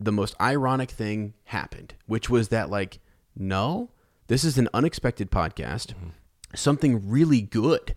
the 0.00 0.10
most 0.10 0.34
ironic 0.40 0.90
thing 0.90 1.34
happened, 1.44 1.92
which 2.06 2.30
was 2.30 2.48
that 2.48 2.70
like, 2.70 2.98
no, 3.36 3.90
this 4.28 4.42
is 4.42 4.56
an 4.56 4.70
unexpected 4.72 5.30
podcast. 5.30 5.88
Mm-hmm. 5.88 6.08
Something 6.54 7.10
really 7.10 7.42
good 7.42 7.94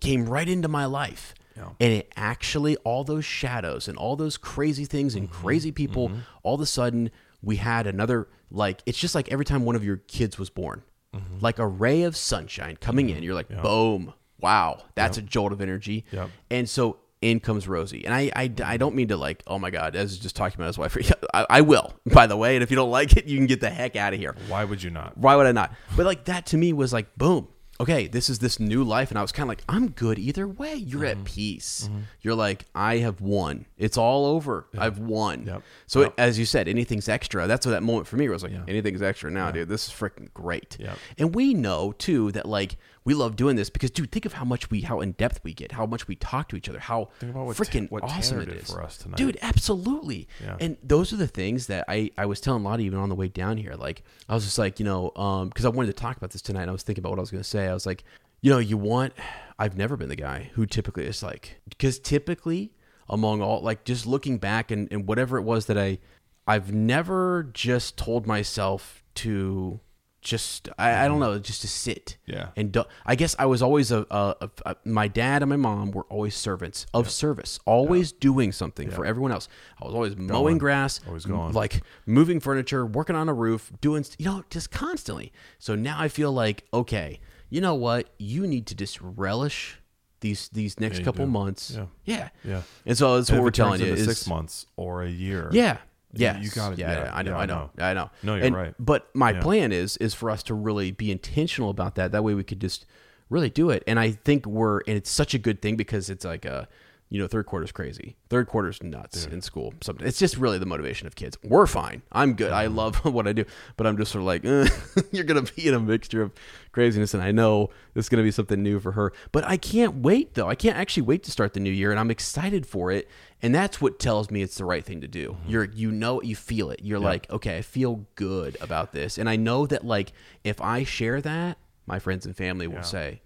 came 0.00 0.28
right 0.28 0.48
into 0.48 0.66
my 0.66 0.86
life. 0.86 1.34
And 1.78 1.92
it 1.92 2.12
actually, 2.16 2.76
all 2.78 3.04
those 3.04 3.24
shadows 3.24 3.86
and 3.86 3.96
all 3.96 4.16
those 4.16 4.36
crazy 4.36 4.86
things 4.86 5.14
and 5.14 5.30
mm-hmm. 5.30 5.40
crazy 5.40 5.70
people, 5.70 6.08
mm-hmm. 6.08 6.20
all 6.42 6.56
of 6.56 6.60
a 6.60 6.66
sudden, 6.66 7.12
we 7.42 7.56
had 7.56 7.86
another, 7.86 8.28
like, 8.50 8.82
it's 8.86 8.98
just 8.98 9.14
like 9.14 9.30
every 9.30 9.44
time 9.44 9.64
one 9.64 9.76
of 9.76 9.84
your 9.84 9.98
kids 9.98 10.36
was 10.38 10.50
born, 10.50 10.82
Mm-hmm. 11.14 11.40
like 11.40 11.58
a 11.58 11.66
ray 11.66 12.04
of 12.04 12.16
sunshine 12.16 12.78
coming 12.80 13.10
in. 13.10 13.22
You're 13.22 13.34
like, 13.34 13.50
boom, 13.62 14.14
wow, 14.40 14.82
that's 14.94 15.18
a 15.18 15.22
jolt 15.22 15.52
of 15.52 15.60
energy. 15.60 16.06
Yep. 16.10 16.30
And 16.50 16.66
so 16.68 17.00
in 17.22 17.40
comes 17.40 17.66
Rosie. 17.66 18.04
And 18.04 18.12
I, 18.12 18.30
I, 18.34 18.52
I 18.64 18.76
don't 18.76 18.94
mean 18.94 19.08
to 19.08 19.16
like, 19.16 19.42
oh 19.46 19.58
my 19.58 19.70
God, 19.70 19.96
as 19.96 20.18
just 20.18 20.36
talking 20.36 20.56
about 20.56 20.66
his 20.66 20.78
wife. 20.78 20.96
I, 21.34 21.46
I 21.48 21.60
will, 21.60 21.94
by 22.06 22.26
the 22.26 22.36
way. 22.36 22.56
And 22.56 22.62
if 22.62 22.70
you 22.70 22.76
don't 22.76 22.90
like 23.00 23.16
it, 23.16 23.26
you 23.26 23.38
can 23.38 23.46
get 23.46 23.60
the 23.60 23.70
heck 23.70 23.96
out 23.96 24.12
of 24.12 24.18
here. 24.18 24.34
Why 24.48 24.64
would 24.64 24.82
you 24.82 24.90
not? 24.90 25.16
Why 25.16 25.36
would 25.36 25.46
I 25.46 25.52
not? 25.52 25.72
But 25.96 26.04
like 26.04 26.24
that 26.24 26.46
to 26.46 26.58
me 26.58 26.72
was 26.72 26.92
like, 26.92 27.16
boom. 27.16 27.48
Okay, 27.82 28.06
this 28.06 28.30
is 28.30 28.38
this 28.38 28.60
new 28.60 28.84
life, 28.84 29.10
and 29.10 29.18
I 29.18 29.22
was 29.22 29.32
kind 29.32 29.44
of 29.44 29.48
like, 29.48 29.64
I'm 29.68 29.88
good 29.90 30.18
either 30.18 30.46
way. 30.46 30.74
You're 30.74 31.00
Mm-hmm. 31.02 31.20
at 31.20 31.24
peace. 31.24 31.90
You're 32.20 32.34
like, 32.36 32.64
I 32.74 32.98
have 32.98 33.20
won. 33.20 33.66
It's 33.76 33.96
all 33.98 34.24
over. 34.26 34.66
I've 34.78 34.98
won. 34.98 35.46
Yep. 35.46 35.62
So 35.86 36.00
Yep. 36.02 36.14
as 36.16 36.38
you 36.38 36.44
said, 36.44 36.68
anything's 36.68 37.08
extra. 37.08 37.46
That's 37.46 37.66
what 37.66 37.72
that 37.72 37.82
moment 37.82 38.06
for 38.06 38.16
me 38.16 38.28
was 38.28 38.42
like. 38.44 38.52
Anything's 38.68 39.02
extra 39.02 39.30
now, 39.30 39.50
dude. 39.50 39.68
This 39.68 39.88
is 39.88 39.92
freaking 39.92 40.32
great. 40.32 40.76
Yep. 40.78 40.98
And 41.18 41.34
we 41.34 41.54
know 41.54 41.92
too 41.98 42.30
that 42.32 42.46
like 42.46 42.76
we 43.04 43.14
love 43.14 43.34
doing 43.36 43.56
this 43.56 43.68
because, 43.68 43.90
dude, 43.90 44.12
think 44.12 44.24
of 44.24 44.34
how 44.34 44.44
much 44.44 44.70
we, 44.70 44.82
how 44.82 45.00
in 45.00 45.12
depth 45.12 45.40
we 45.42 45.52
get, 45.52 45.72
how 45.72 45.86
much 45.86 46.06
we 46.06 46.14
talk 46.14 46.48
to 46.50 46.56
each 46.56 46.68
other, 46.68 46.78
how 46.78 47.08
Think 47.18 47.32
about 47.32 47.46
what 47.46 47.56
freaking 47.56 47.90
what 47.90 48.04
awesome 48.04 48.40
it 48.40 48.48
is 48.48 48.70
for 48.70 48.82
us 48.82 48.98
tonight. 48.98 49.16
dude. 49.16 49.38
Absolutely. 49.42 50.28
Yeah. 50.42 50.56
And 50.60 50.76
those 50.82 51.12
are 51.12 51.16
the 51.16 51.26
things 51.26 51.66
that 51.66 51.84
I, 51.88 52.10
I 52.16 52.26
was 52.26 52.40
telling 52.40 52.62
Lottie 52.62 52.84
even 52.84 52.98
on 52.98 53.08
the 53.08 53.14
way 53.14 53.28
down 53.28 53.56
here. 53.56 53.74
Like, 53.74 54.04
I 54.28 54.34
was 54.34 54.44
just 54.44 54.58
like, 54.58 54.78
you 54.78 54.84
know, 54.84 55.10
um, 55.16 55.48
because 55.48 55.64
I 55.64 55.68
wanted 55.70 55.88
to 55.88 56.00
talk 56.00 56.16
about 56.16 56.30
this 56.30 56.42
tonight. 56.42 56.62
And 56.62 56.70
I 56.70 56.72
was 56.72 56.82
thinking 56.82 57.02
about 57.02 57.10
what 57.10 57.18
I 57.18 57.22
was 57.22 57.30
going 57.30 57.42
to 57.42 57.48
say. 57.48 57.66
I 57.66 57.74
was 57.74 57.86
like, 57.86 58.04
you 58.40 58.50
know, 58.50 58.58
you 58.58 58.76
want, 58.76 59.14
I've 59.58 59.76
never 59.76 59.96
been 59.96 60.08
the 60.08 60.16
guy 60.16 60.50
who 60.54 60.66
typically 60.66 61.06
is 61.06 61.22
like, 61.22 61.60
because 61.68 61.98
typically 61.98 62.72
among 63.08 63.42
all, 63.42 63.60
like, 63.62 63.84
just 63.84 64.06
looking 64.06 64.38
back 64.38 64.70
and, 64.70 64.88
and 64.92 65.06
whatever 65.08 65.38
it 65.38 65.42
was 65.42 65.66
that 65.66 65.76
I, 65.76 65.98
I've 66.46 66.72
never 66.72 67.48
just 67.52 67.96
told 67.96 68.26
myself 68.26 69.02
to 69.16 69.80
just, 70.22 70.68
I, 70.78 71.04
I 71.04 71.08
don't 71.08 71.20
mm-hmm. 71.20 71.32
know, 71.34 71.38
just 71.38 71.60
to 71.62 71.68
sit. 71.68 72.16
Yeah. 72.26 72.48
And 72.56 72.72
do, 72.72 72.84
I 73.04 73.14
guess 73.16 73.36
I 73.38 73.46
was 73.46 73.60
always 73.60 73.90
a, 73.90 74.06
a, 74.10 74.48
a, 74.64 74.76
my 74.84 75.08
dad 75.08 75.42
and 75.42 75.50
my 75.50 75.56
mom 75.56 75.90
were 75.90 76.04
always 76.04 76.34
servants 76.34 76.86
of 76.94 77.10
service, 77.10 77.58
always 77.66 78.12
doing 78.12 78.52
something 78.52 78.90
for 78.90 79.04
everyone 79.04 79.32
else. 79.32 79.48
I 79.80 79.84
was 79.84 79.94
always 79.94 80.16
mowing 80.16 80.58
grass, 80.58 81.00
Always 81.06 81.26
going. 81.26 81.52
like 81.52 81.82
moving 82.06 82.40
furniture, 82.40 82.86
working 82.86 83.16
on 83.16 83.28
a 83.28 83.34
roof, 83.34 83.70
doing 83.80 84.04
you 84.18 84.24
know 84.24 84.44
just 84.48 84.70
constantly. 84.70 85.32
So 85.58 85.74
now 85.74 85.96
I 86.00 86.08
feel 86.08 86.32
like 86.32 86.64
okay, 86.72 87.20
you 87.50 87.60
know 87.60 87.74
what? 87.74 88.08
You 88.18 88.46
need 88.46 88.66
to 88.68 88.74
just 88.74 88.98
relish 89.00 89.78
these 90.20 90.48
these 90.50 90.80
next 90.80 91.02
couple 91.02 91.26
do. 91.26 91.30
months. 91.30 91.72
Yeah. 91.76 91.86
yeah, 92.04 92.28
Yeah. 92.44 92.62
And 92.86 92.96
so 92.96 93.16
that's 93.16 93.28
And 93.28 93.38
what 93.38 93.44
we're 93.44 93.50
telling 93.50 93.80
you 93.80 93.92
is 93.92 94.04
six 94.04 94.26
months 94.26 94.66
or 94.76 95.02
a 95.02 95.10
year. 95.10 95.50
yeah. 95.52 95.78
You- 96.14 96.20
Yes. 96.24 96.44
you 96.44 96.50
gotta- 96.50 96.76
Yeah, 96.76 97.04
yeah, 97.04 97.10
I 97.14 97.22
know. 97.22 97.30
yeah, 97.32 97.36
I 97.38 97.42
I 97.42 97.46
know. 97.46 97.70
know. 97.76 97.84
I 97.86 97.94
know. 97.94 98.10
No, 98.22 98.34
you're 98.36 98.44
And- 98.46 98.54
right. 98.56 98.74
But 98.78 99.08
my 99.14 99.32
Yeah. 99.32 99.40
plan 99.40 99.72
is 99.72 99.96
is 99.96 100.12
for 100.14 100.30
us 100.30 100.42
to 100.44 100.54
really 100.54 100.90
be 100.90 101.10
intentional 101.10 101.70
about 101.70 101.94
that. 101.94 102.12
That 102.12 102.22
way 102.22 102.34
we 102.34 102.44
could 102.44 102.60
just 102.60 102.84
really 103.30 103.48
do 103.50 103.70
it. 103.70 103.82
And 103.86 103.98
I 103.98 104.10
think 104.10 104.44
we're 104.44 104.80
and 104.86 104.96
it's 104.96 105.10
such 105.10 105.32
a 105.34 105.38
good 105.38 105.62
thing 105.62 105.76
because 105.76 106.10
it's 106.10 106.24
like 106.24 106.44
a 106.44 106.68
you 107.12 107.20
know, 107.20 107.26
third 107.26 107.44
quarter's 107.44 107.72
crazy. 107.72 108.16
Third 108.30 108.48
quarter's 108.48 108.82
nuts 108.82 109.26
in 109.26 109.42
school. 109.42 109.74
Something. 109.82 110.06
It's 110.06 110.18
just 110.18 110.38
really 110.38 110.56
the 110.56 110.64
motivation 110.64 111.06
of 111.06 111.14
kids. 111.14 111.36
We're 111.44 111.66
fine. 111.66 112.00
I'm 112.10 112.32
good. 112.32 112.52
I 112.52 112.68
love 112.68 112.96
what 113.04 113.28
I 113.28 113.34
do, 113.34 113.44
but 113.76 113.86
I'm 113.86 113.98
just 113.98 114.12
sort 114.12 114.20
of 114.22 114.26
like, 114.26 114.46
eh, 114.46 114.66
you're 115.12 115.24
gonna 115.24 115.42
be 115.42 115.68
in 115.68 115.74
a 115.74 115.78
mixture 115.78 116.22
of 116.22 116.32
craziness, 116.72 117.12
and 117.12 117.22
I 117.22 117.30
know 117.30 117.68
this 117.92 118.06
is 118.06 118.08
gonna 118.08 118.22
be 118.22 118.30
something 118.30 118.62
new 118.62 118.80
for 118.80 118.92
her. 118.92 119.12
But 119.30 119.44
I 119.44 119.58
can't 119.58 119.96
wait 119.96 120.32
though. 120.32 120.48
I 120.48 120.54
can't 120.54 120.78
actually 120.78 121.02
wait 121.02 121.22
to 121.24 121.30
start 121.30 121.52
the 121.52 121.60
new 121.60 121.70
year, 121.70 121.90
and 121.90 122.00
I'm 122.00 122.10
excited 122.10 122.64
for 122.66 122.90
it. 122.90 123.10
And 123.42 123.54
that's 123.54 123.78
what 123.78 123.98
tells 123.98 124.30
me 124.30 124.40
it's 124.40 124.56
the 124.56 124.64
right 124.64 124.82
thing 124.84 125.02
to 125.02 125.08
do. 125.08 125.36
You're, 125.46 125.64
you 125.64 125.90
know, 125.90 126.22
you 126.22 126.34
feel 126.34 126.70
it. 126.70 126.80
You're 126.82 127.00
like, 127.00 127.28
okay, 127.28 127.58
I 127.58 127.62
feel 127.62 128.06
good 128.14 128.56
about 128.62 128.92
this, 128.92 129.18
and 129.18 129.28
I 129.28 129.36
know 129.36 129.66
that 129.66 129.84
like 129.84 130.12
if 130.44 130.62
I 130.62 130.84
share 130.84 131.20
that, 131.20 131.58
my 131.84 131.98
friends 131.98 132.24
and 132.24 132.34
family 132.34 132.68
will 132.68 132.84
say, 132.84 133.20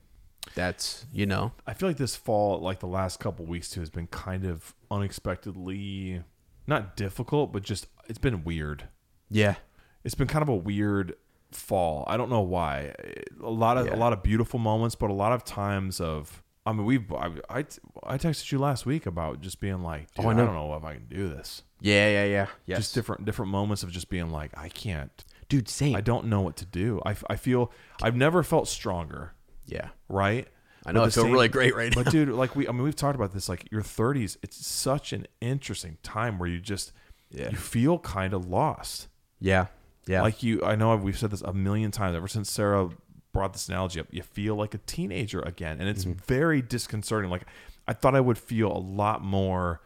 that's 0.57 1.07
you 1.13 1.27
know, 1.27 1.53
I 1.69 1.75
feel 1.75 1.89
like 1.89 1.97
this 1.99 2.17
fall, 2.17 2.59
like 2.61 2.81
the 2.81 2.89
last 2.89 3.21
couple 3.21 3.47
weeks 3.47 3.71
too, 3.71 3.79
has 3.81 3.91
been 3.91 4.09
kind 4.09 4.45
of 4.45 4.75
unexpectedly 4.91 6.23
not 6.67 6.97
difficult, 6.97 7.53
but 7.53 7.63
just 7.63 7.87
it's 8.09 8.19
been 8.19 8.43
weird. 8.45 8.89
yeah, 9.31 9.57
It's 10.05 10.15
been 10.15 10.27
kind 10.27 10.43
of 10.43 10.49
a 10.49 10.55
weird 10.57 11.15
fall. 11.53 12.05
I 12.09 12.17
don't 12.17 12.31
know 12.31 12.41
why. 12.41 12.95
A 13.43 13.49
lot 13.51 13.77
of 13.77 13.87
Yeah. 13.87 13.95
a 13.95 13.99
lot 13.99 14.13
of 14.13 14.23
beautiful 14.23 14.59
moments, 14.59 14.95
but 14.97 15.11
a 15.11 15.15
lot 15.15 15.33
of 15.33 15.45
times 15.45 16.01
of 16.01 16.43
I 16.65 16.73
mean, 16.73 16.85
we've 16.85 17.13
I, 17.13 17.27
I 17.49 17.59
I 18.03 18.19
texted 18.19 18.51
you 18.51 18.59
last 18.59 18.87
week 18.87 19.07
about 19.07 19.41
just 19.41 19.61
being 19.61 19.83
like, 19.83 20.09
oh, 20.19 20.23
dude, 20.23 20.25
Oh, 20.25 20.29
I 20.29 20.33
I, 20.33 20.35
know. 20.37 20.47
don't 20.47 20.55
know 20.55 20.75
if 20.75 20.85
I 20.85 20.95
can 20.95 21.07
do 21.07 21.29
this. 21.29 21.63
yeah, 21.81 22.09
yeah, 22.11 22.25
yeah, 22.25 22.47
yes. 22.67 22.79
Just 22.79 22.95
different 22.95 23.25
different 23.25 23.53
moments 23.53 23.83
of 23.85 23.91
just 23.93 24.09
being 24.09 24.31
like, 24.31 24.51
I 24.59 24.69
can't. 24.69 25.25
dude. 25.49 25.69
Same. 25.69 25.95
I 25.95 26.01
don't 26.01 26.27
know 26.27 26.41
what 26.41 26.57
to 26.57 26.65
do. 26.65 27.01
I, 27.07 27.13
f- 27.13 27.23
I 27.31 27.37
feel 27.37 27.71
I've 28.03 28.17
never 28.17 28.43
felt 28.43 28.67
stronger. 28.67 29.35
Yeah, 29.67 29.89
right? 30.09 30.47
I 30.85 30.93
know, 30.93 31.01
But 31.01 31.07
I 31.07 31.11
feel 31.11 31.29
really 31.29 31.49
great 31.49 31.75
right 31.75 31.93
But 31.95 32.07
now. 32.07 32.11
dude, 32.13 32.29
like 32.31 32.55
we, 32.55 32.69
I 32.69 32.73
mean, 32.73 32.83
we've 32.85 32.95
talked 32.95 33.17
about 33.17 33.33
this. 33.35 33.49
Like 33.49 33.71
your 33.73 33.83
30s, 33.83 34.37
it's 34.43 34.65
such 34.65 35.13
an 35.13 35.27
interesting 35.41 35.99
time 36.05 36.39
where 36.39 36.49
you 36.49 36.61
just, 36.61 36.93
Yeah. 37.31 37.51
you 37.51 37.57
feel 37.57 37.99
kind 37.99 38.33
of 38.33 38.47
lost. 38.47 39.09
yeah, 39.41 39.67
yeah. 40.07 40.23
Like 40.23 40.43
you, 40.45 40.63
I 40.63 40.77
know 40.77 40.95
we've 40.97 41.19
said 41.19 41.31
this 41.33 41.43
a 41.43 41.53
million 41.53 41.91
times 41.91 42.15
ever 42.17 42.29
since 42.29 42.51
Sarah 42.51 42.89
brought 43.33 43.53
this 43.53 43.69
analogy 43.69 43.99
up. 43.99 44.07
You 44.13 44.23
feel 44.23 44.55
like 44.55 44.75
a 44.75 44.79
teenager 44.79 45.41
again, 45.41 45.81
and 45.81 45.89
it's 45.89 46.05
Mm-hmm. 46.05 46.21
very 46.27 46.63
disconcerting. 46.63 47.31
Like 47.31 47.43
I 47.89 47.93
thought 47.93 48.15
I 48.15 48.21
would 48.21 48.39
feel 48.39 48.71
a 48.71 48.79
lot 48.79 49.23
more 49.25 49.81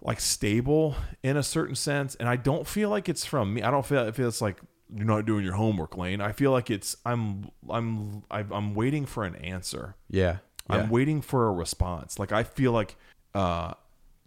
like 0.00 0.20
stable 0.20 0.94
in 1.22 1.36
a 1.36 1.42
certain 1.42 1.74
sense, 1.74 2.14
and 2.14 2.28
I 2.30 2.36
don't 2.36 2.66
feel 2.66 2.88
like 2.88 3.08
it's 3.10 3.26
from 3.26 3.52
me. 3.54 3.62
I 3.62 3.70
don't 3.70 3.84
feel, 3.84 4.00
I 4.00 4.10
feel 4.12 4.26
it's 4.28 4.40
like 4.40 4.56
you're 4.94 5.04
not 5.06 5.26
doing 5.26 5.44
your 5.44 5.54
homework, 5.54 5.96
Lane. 5.96 6.20
I 6.20 6.32
feel 6.32 6.50
like 6.52 6.70
it's 6.70 6.96
I'm 7.04 7.50
I'm 7.68 8.22
I'm 8.30 8.52
I'm 8.52 8.74
waiting 8.74 9.06
for 9.06 9.24
an 9.24 9.34
answer. 9.36 9.96
yeah, 10.08 10.38
I'm 10.68 10.90
waiting 10.90 11.20
for 11.22 11.48
a 11.48 11.52
response. 11.52 12.18
Like 12.18 12.32
I 12.32 12.42
feel 12.44 12.72
like 12.72 12.96
uh, 13.34 13.74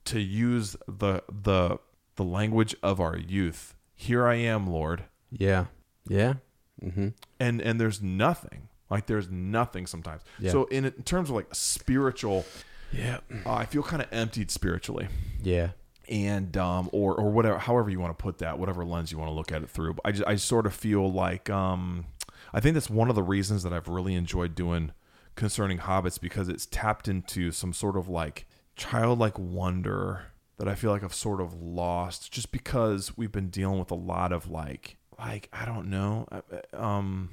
to 0.05 0.19
use 0.19 0.75
the 0.87 1.23
the 1.29 1.79
the 2.15 2.23
language 2.23 2.75
of 2.83 2.99
our 2.99 3.17
youth. 3.17 3.75
Here 3.95 4.25
I 4.27 4.35
am, 4.35 4.67
Lord, 4.67 5.03
yeah, 5.31 5.65
yeah. 6.07 6.35
Mm-hmm. 6.83 7.09
and 7.39 7.61
and 7.61 7.79
there's 7.81 8.01
nothing. 8.01 8.69
Like 8.89 9.05
there's 9.05 9.29
nothing 9.29 9.85
sometimes. 9.85 10.23
Yeah. 10.39 10.51
So 10.51 10.65
in, 10.65 10.85
in 10.85 10.91
terms 11.03 11.29
of 11.29 11.35
like 11.35 11.53
spiritual, 11.53 12.45
Yeah, 12.91 13.19
uh, 13.45 13.53
I 13.53 13.65
feel 13.65 13.83
kind 13.83 14.01
of 14.01 14.07
emptied 14.11 14.49
spiritually, 14.49 15.07
yeah, 15.43 15.71
and 16.09 16.57
um, 16.57 16.89
or 16.91 17.15
or 17.15 17.29
whatever, 17.31 17.57
however 17.57 17.89
you 17.89 17.99
want 17.99 18.17
to 18.17 18.21
put 18.21 18.39
that, 18.39 18.59
whatever 18.59 18.83
lens 18.83 19.11
you 19.11 19.17
want 19.17 19.29
to 19.29 19.33
look 19.33 19.51
at 19.51 19.61
it 19.61 19.69
through. 19.69 19.93
But 19.93 20.01
I 20.05 20.11
just, 20.11 20.27
I 20.27 20.35
sort 20.35 20.65
of 20.65 20.73
feel 20.73 21.11
like 21.11 21.49
um, 21.49 22.05
I 22.53 22.59
think 22.59 22.73
that's 22.73 22.89
one 22.89 23.09
of 23.09 23.15
the 23.15 23.23
reasons 23.23 23.63
that 23.63 23.73
I've 23.73 23.87
really 23.87 24.15
enjoyed 24.15 24.55
doing 24.55 24.91
concerning 25.35 25.79
hobbits 25.79 26.19
because 26.19 26.49
it's 26.49 26.65
tapped 26.65 27.07
into 27.07 27.51
some 27.51 27.71
sort 27.71 27.95
of 27.95 28.09
like 28.09 28.45
childlike 28.75 29.37
wonder 29.37 30.23
that 30.57 30.67
I 30.67 30.75
feel 30.75 30.91
like 30.91 31.03
I've 31.03 31.13
sort 31.13 31.39
of 31.39 31.53
lost 31.53 32.31
just 32.31 32.51
because 32.51 33.17
we've 33.17 33.31
been 33.31 33.49
dealing 33.49 33.79
with 33.79 33.91
a 33.91 33.95
lot 33.95 34.33
of 34.33 34.49
like 34.49 34.97
like 35.17 35.49
I 35.53 35.65
don't 35.65 35.89
know 35.89 36.27
uh, 36.31 36.41
um 36.77 37.29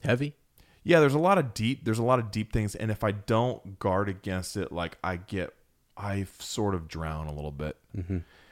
Heavy. 0.00 0.34
yeah 0.84 1.00
there's 1.00 1.14
a 1.14 1.18
lot 1.18 1.38
of 1.38 1.54
deep 1.54 1.84
there's 1.84 1.98
a 1.98 2.04
lot 2.04 2.20
of 2.20 2.30
deep 2.30 2.52
things 2.52 2.76
and 2.76 2.90
if 2.90 3.02
I 3.02 3.10
don't 3.10 3.78
guard 3.80 4.08
against 4.08 4.56
it 4.56 4.70
like 4.70 4.96
I 5.02 5.16
get 5.16 5.52
I 5.98 6.26
sort 6.38 6.74
of 6.74 6.86
drown 6.88 7.26
a 7.26 7.34
little 7.34 7.50
bit. 7.50 7.76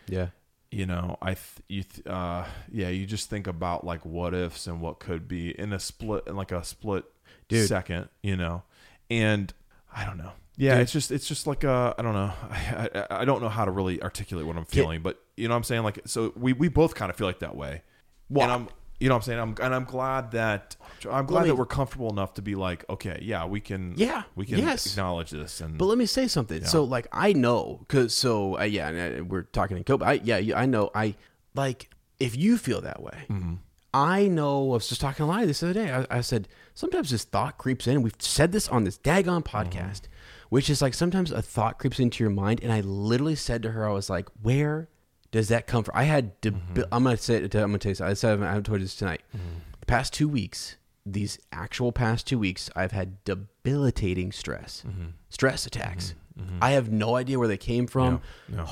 Yeah. 0.09 0.29
you 0.71 0.85
know 0.85 1.17
i 1.23 1.35
th- 1.35 1.63
you 1.69 1.83
th- 1.85 2.07
uh 2.07 2.45
yeah 2.71 2.89
you 2.89 3.07
just 3.07 3.31
think 3.31 3.47
about 3.47 3.85
like 3.85 4.05
what 4.05 4.35
ifs 4.35 4.67
and 4.67 4.81
what 4.81 4.99
could 4.99 5.27
be 5.29 5.51
in 5.59 5.73
a 5.73 5.79
split 5.79 6.25
in 6.27 6.35
like 6.37 6.51
a 6.53 6.63
split 6.65 7.05
Dude. 7.49 7.69
second 7.69 8.09
you 8.23 8.37
know? 8.37 8.63
And 9.11 9.53
i 9.95 10.05
don't 10.05 10.19
know. 10.19 10.33
Yeah. 10.57 10.79
It's 10.79 10.91
just 10.93 11.11
it's 11.13 11.27
just 11.29 11.47
like 11.47 11.65
uh 11.65 11.95
i 11.99 12.03
don't 12.03 12.15
know. 12.15 12.33
I, 12.51 12.91
I 13.11 13.21
i 13.21 13.25
don't 13.25 13.41
know 13.43 13.49
how 13.49 13.65
to 13.65 13.71
really 13.71 14.03
articulate 14.03 14.45
what 14.47 14.57
i'm 14.57 14.65
feeling 14.65 15.03
but 15.03 15.21
you 15.37 15.47
know 15.49 15.55
what 15.55 15.59
i'm 15.59 15.65
saying? 15.65 15.83
Like 15.85 16.01
so 16.07 16.33
we 16.37 16.53
we 16.53 16.69
both 16.69 16.95
kind 16.97 17.11
of 17.11 17.17
feel 17.17 17.27
like 17.29 17.39
that 17.41 17.55
way. 17.57 17.83
Well, 18.29 18.45
and 18.45 18.53
i'm 18.53 18.69
you 19.01 19.09
know 19.09 19.15
what 19.15 19.19
i'm 19.19 19.23
saying 19.27 19.39
i'm 19.39 19.55
and 19.63 19.75
i'm 19.75 19.85
glad 19.85 20.31
that 20.33 20.75
i'm 21.11 21.27
glad 21.27 21.43
me- 21.43 21.49
that 21.49 21.55
we're 21.57 21.67
comfortable 21.67 22.11
enough 22.11 22.35
to 22.35 22.43
be 22.43 22.55
like 22.55 22.85
okay 22.89 23.19
yeah 23.23 23.45
we 23.45 23.61
can 23.61 23.95
Yeah, 23.97 24.23
we 24.35 24.47
can 24.47 24.59
yes. 24.59 24.87
acknowledge 24.87 25.31
this 25.31 25.61
and 25.61 25.77
But 25.79 25.85
let 25.87 25.99
me 25.99 26.07
say 26.07 26.27
something. 26.29 26.65
So, 26.65 26.85
like, 26.85 27.07
I 27.13 27.33
know, 27.33 27.85
cause 27.89 28.15
so 28.15 28.59
uh, 28.59 28.63
yeah, 28.65 28.89
and, 28.89 29.21
uh, 29.21 29.25
we're 29.25 29.43
talking 29.43 29.77
in 29.77 29.85
Kobe. 29.85 30.05
I, 30.07 30.13
yeah, 30.25 30.39
yeah, 30.39 30.59
I 30.59 30.67
know. 30.67 30.91
I 30.95 31.15
like 31.55 31.91
if 32.19 32.37
you 32.37 32.57
feel 32.59 32.81
that 32.83 33.03
way. 33.03 33.27
Mm-hmm. 33.29 33.55
I 33.95 34.29
know. 34.29 34.71
I 34.73 34.75
was 34.75 34.89
just 34.89 35.01
talking 35.01 35.25
to 35.25 35.27
Lonnie 35.27 35.47
this 35.47 35.63
other 35.63 35.73
day. 35.73 35.91
I, 35.93 36.07
I 36.19 36.21
said 36.21 36.49
sometimes 36.75 37.11
this 37.11 37.25
thought 37.25 37.57
creeps 37.59 37.87
in. 37.87 38.03
We've 38.03 38.15
said 38.19 38.53
this 38.53 38.69
on 38.69 38.85
this 38.85 38.99
daggone 38.99 39.45
podcast, 39.45 40.03
Mm-hmm. 40.03 40.49
which 40.51 40.69
is 40.71 40.83
like 40.83 40.95
sometimes 40.95 41.31
a 41.31 41.43
thought 41.43 41.79
creeps 41.79 41.99
into 42.01 42.23
your 42.25 42.31
mind, 42.31 42.61
and 42.63 42.73
I 42.73 42.81
literally 42.81 43.37
said 43.37 43.63
to 43.63 43.71
her, 43.73 43.89
I 43.89 43.93
was 43.93 44.09
like, 44.11 44.29
"Where 44.43 44.89
does 45.37 45.49
that 45.49 45.67
come 45.67 45.85
from?" 45.85 45.93
I 45.97 46.05
had. 46.05 46.41
Debi- 46.41 46.61
Mm-hmm. 46.75 46.83
I'm 46.95 47.05
gonna 47.05 47.17
say 47.17 47.37
it. 47.37 47.55
I'm 47.55 47.71
gonna 47.71 47.79
tell 47.79 47.91
you. 47.91 47.95
something. 47.95 48.11
I 48.11 48.15
said 48.15 48.43
I 48.43 48.47
haven't 48.49 48.65
told 48.65 48.81
you 48.81 48.85
this 48.87 48.97
tonight. 48.97 49.23
The 49.81 49.87
past 49.87 50.13
two 50.13 50.29
weeks, 50.29 50.77
these 51.05 51.39
actual 51.53 51.93
past 51.93 52.27
two 52.27 52.39
weeks, 52.39 52.69
I've 52.75 52.93
had 52.93 53.23
debilitating 53.25 54.33
stress, 54.33 54.83
Mm-hmm. 54.87 55.07
stress 55.29 55.67
attacks. 55.67 56.15
I 56.61 56.73
have 56.73 56.91
no 56.91 57.17
idea 57.17 57.39
where 57.39 57.49
they 57.49 57.57
came 57.57 57.87
from. 57.87 58.21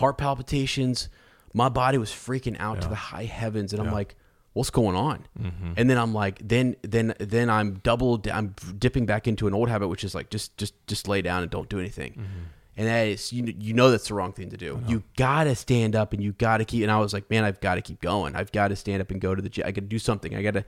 Heart 0.00 0.18
palpitations. 0.18 1.08
My 1.54 1.68
body 1.70 1.96
was 1.98 2.10
freaking 2.10 2.56
out 2.60 2.80
to 2.82 2.88
the 2.88 2.94
high 2.94 3.24
heavens, 3.24 3.72
and 3.72 3.80
I'm 3.80 3.92
like, 3.92 4.16
"What's 4.52 4.70
going 4.70 4.96
on?" 4.96 5.26
Mm-hmm. 5.40 5.72
And 5.78 5.88
then 5.88 5.96
I'm 5.96 6.12
like, 6.12 6.40
then 6.46 6.76
then 6.82 7.14
then 7.18 7.48
I'm 7.48 7.74
double. 7.82 8.20
I'm 8.30 8.54
dipping 8.78 9.06
back 9.06 9.26
into 9.26 9.46
an 9.46 9.54
old 9.54 9.68
habit, 9.70 9.88
which 9.88 10.04
is 10.04 10.14
like 10.14 10.28
just 10.30 10.56
just 10.58 10.74
just 10.86 11.08
lay 11.08 11.22
down 11.22 11.42
and 11.42 11.50
don't 11.50 11.68
do 11.70 11.78
anything. 11.78 12.12
Mm-hmm. 12.12 12.44
And 12.76 12.88
that 12.88 13.06
is 13.06 13.32
you 13.32 13.55
you 13.59 13.72
know 13.72 13.90
that's 13.90 14.09
the 14.09 14.14
wrong 14.14 14.32
thing 14.32 14.51
to 14.51 14.56
do. 14.56 14.82
You 14.88 15.02
gotta 15.16 15.55
stand 15.55 15.94
up 15.94 16.12
and 16.12 16.22
you 16.22 16.32
gotta 16.32 16.64
keep. 16.64 16.82
And 16.82 16.90
I 16.90 16.98
was 16.98 17.12
like, 17.12 17.30
man, 17.30 17.44
I've 17.44 17.60
got 17.60 17.76
to 17.76 17.80
keep 17.82 18.01
going. 18.01 18.34
I've 18.34 18.51
got 18.52 18.68
to 18.68 18.76
stand 18.76 19.01
up 19.01 19.10
and 19.12 19.20
go 19.20 19.34
to 19.34 19.40
the 19.40 19.48
gym. 19.48 19.64
I 19.66 19.70
got 19.70 19.82
to 19.82 19.86
do 19.88 19.98
something. 19.98 20.34
I 20.34 20.42
got 20.42 20.55
to 20.55 20.64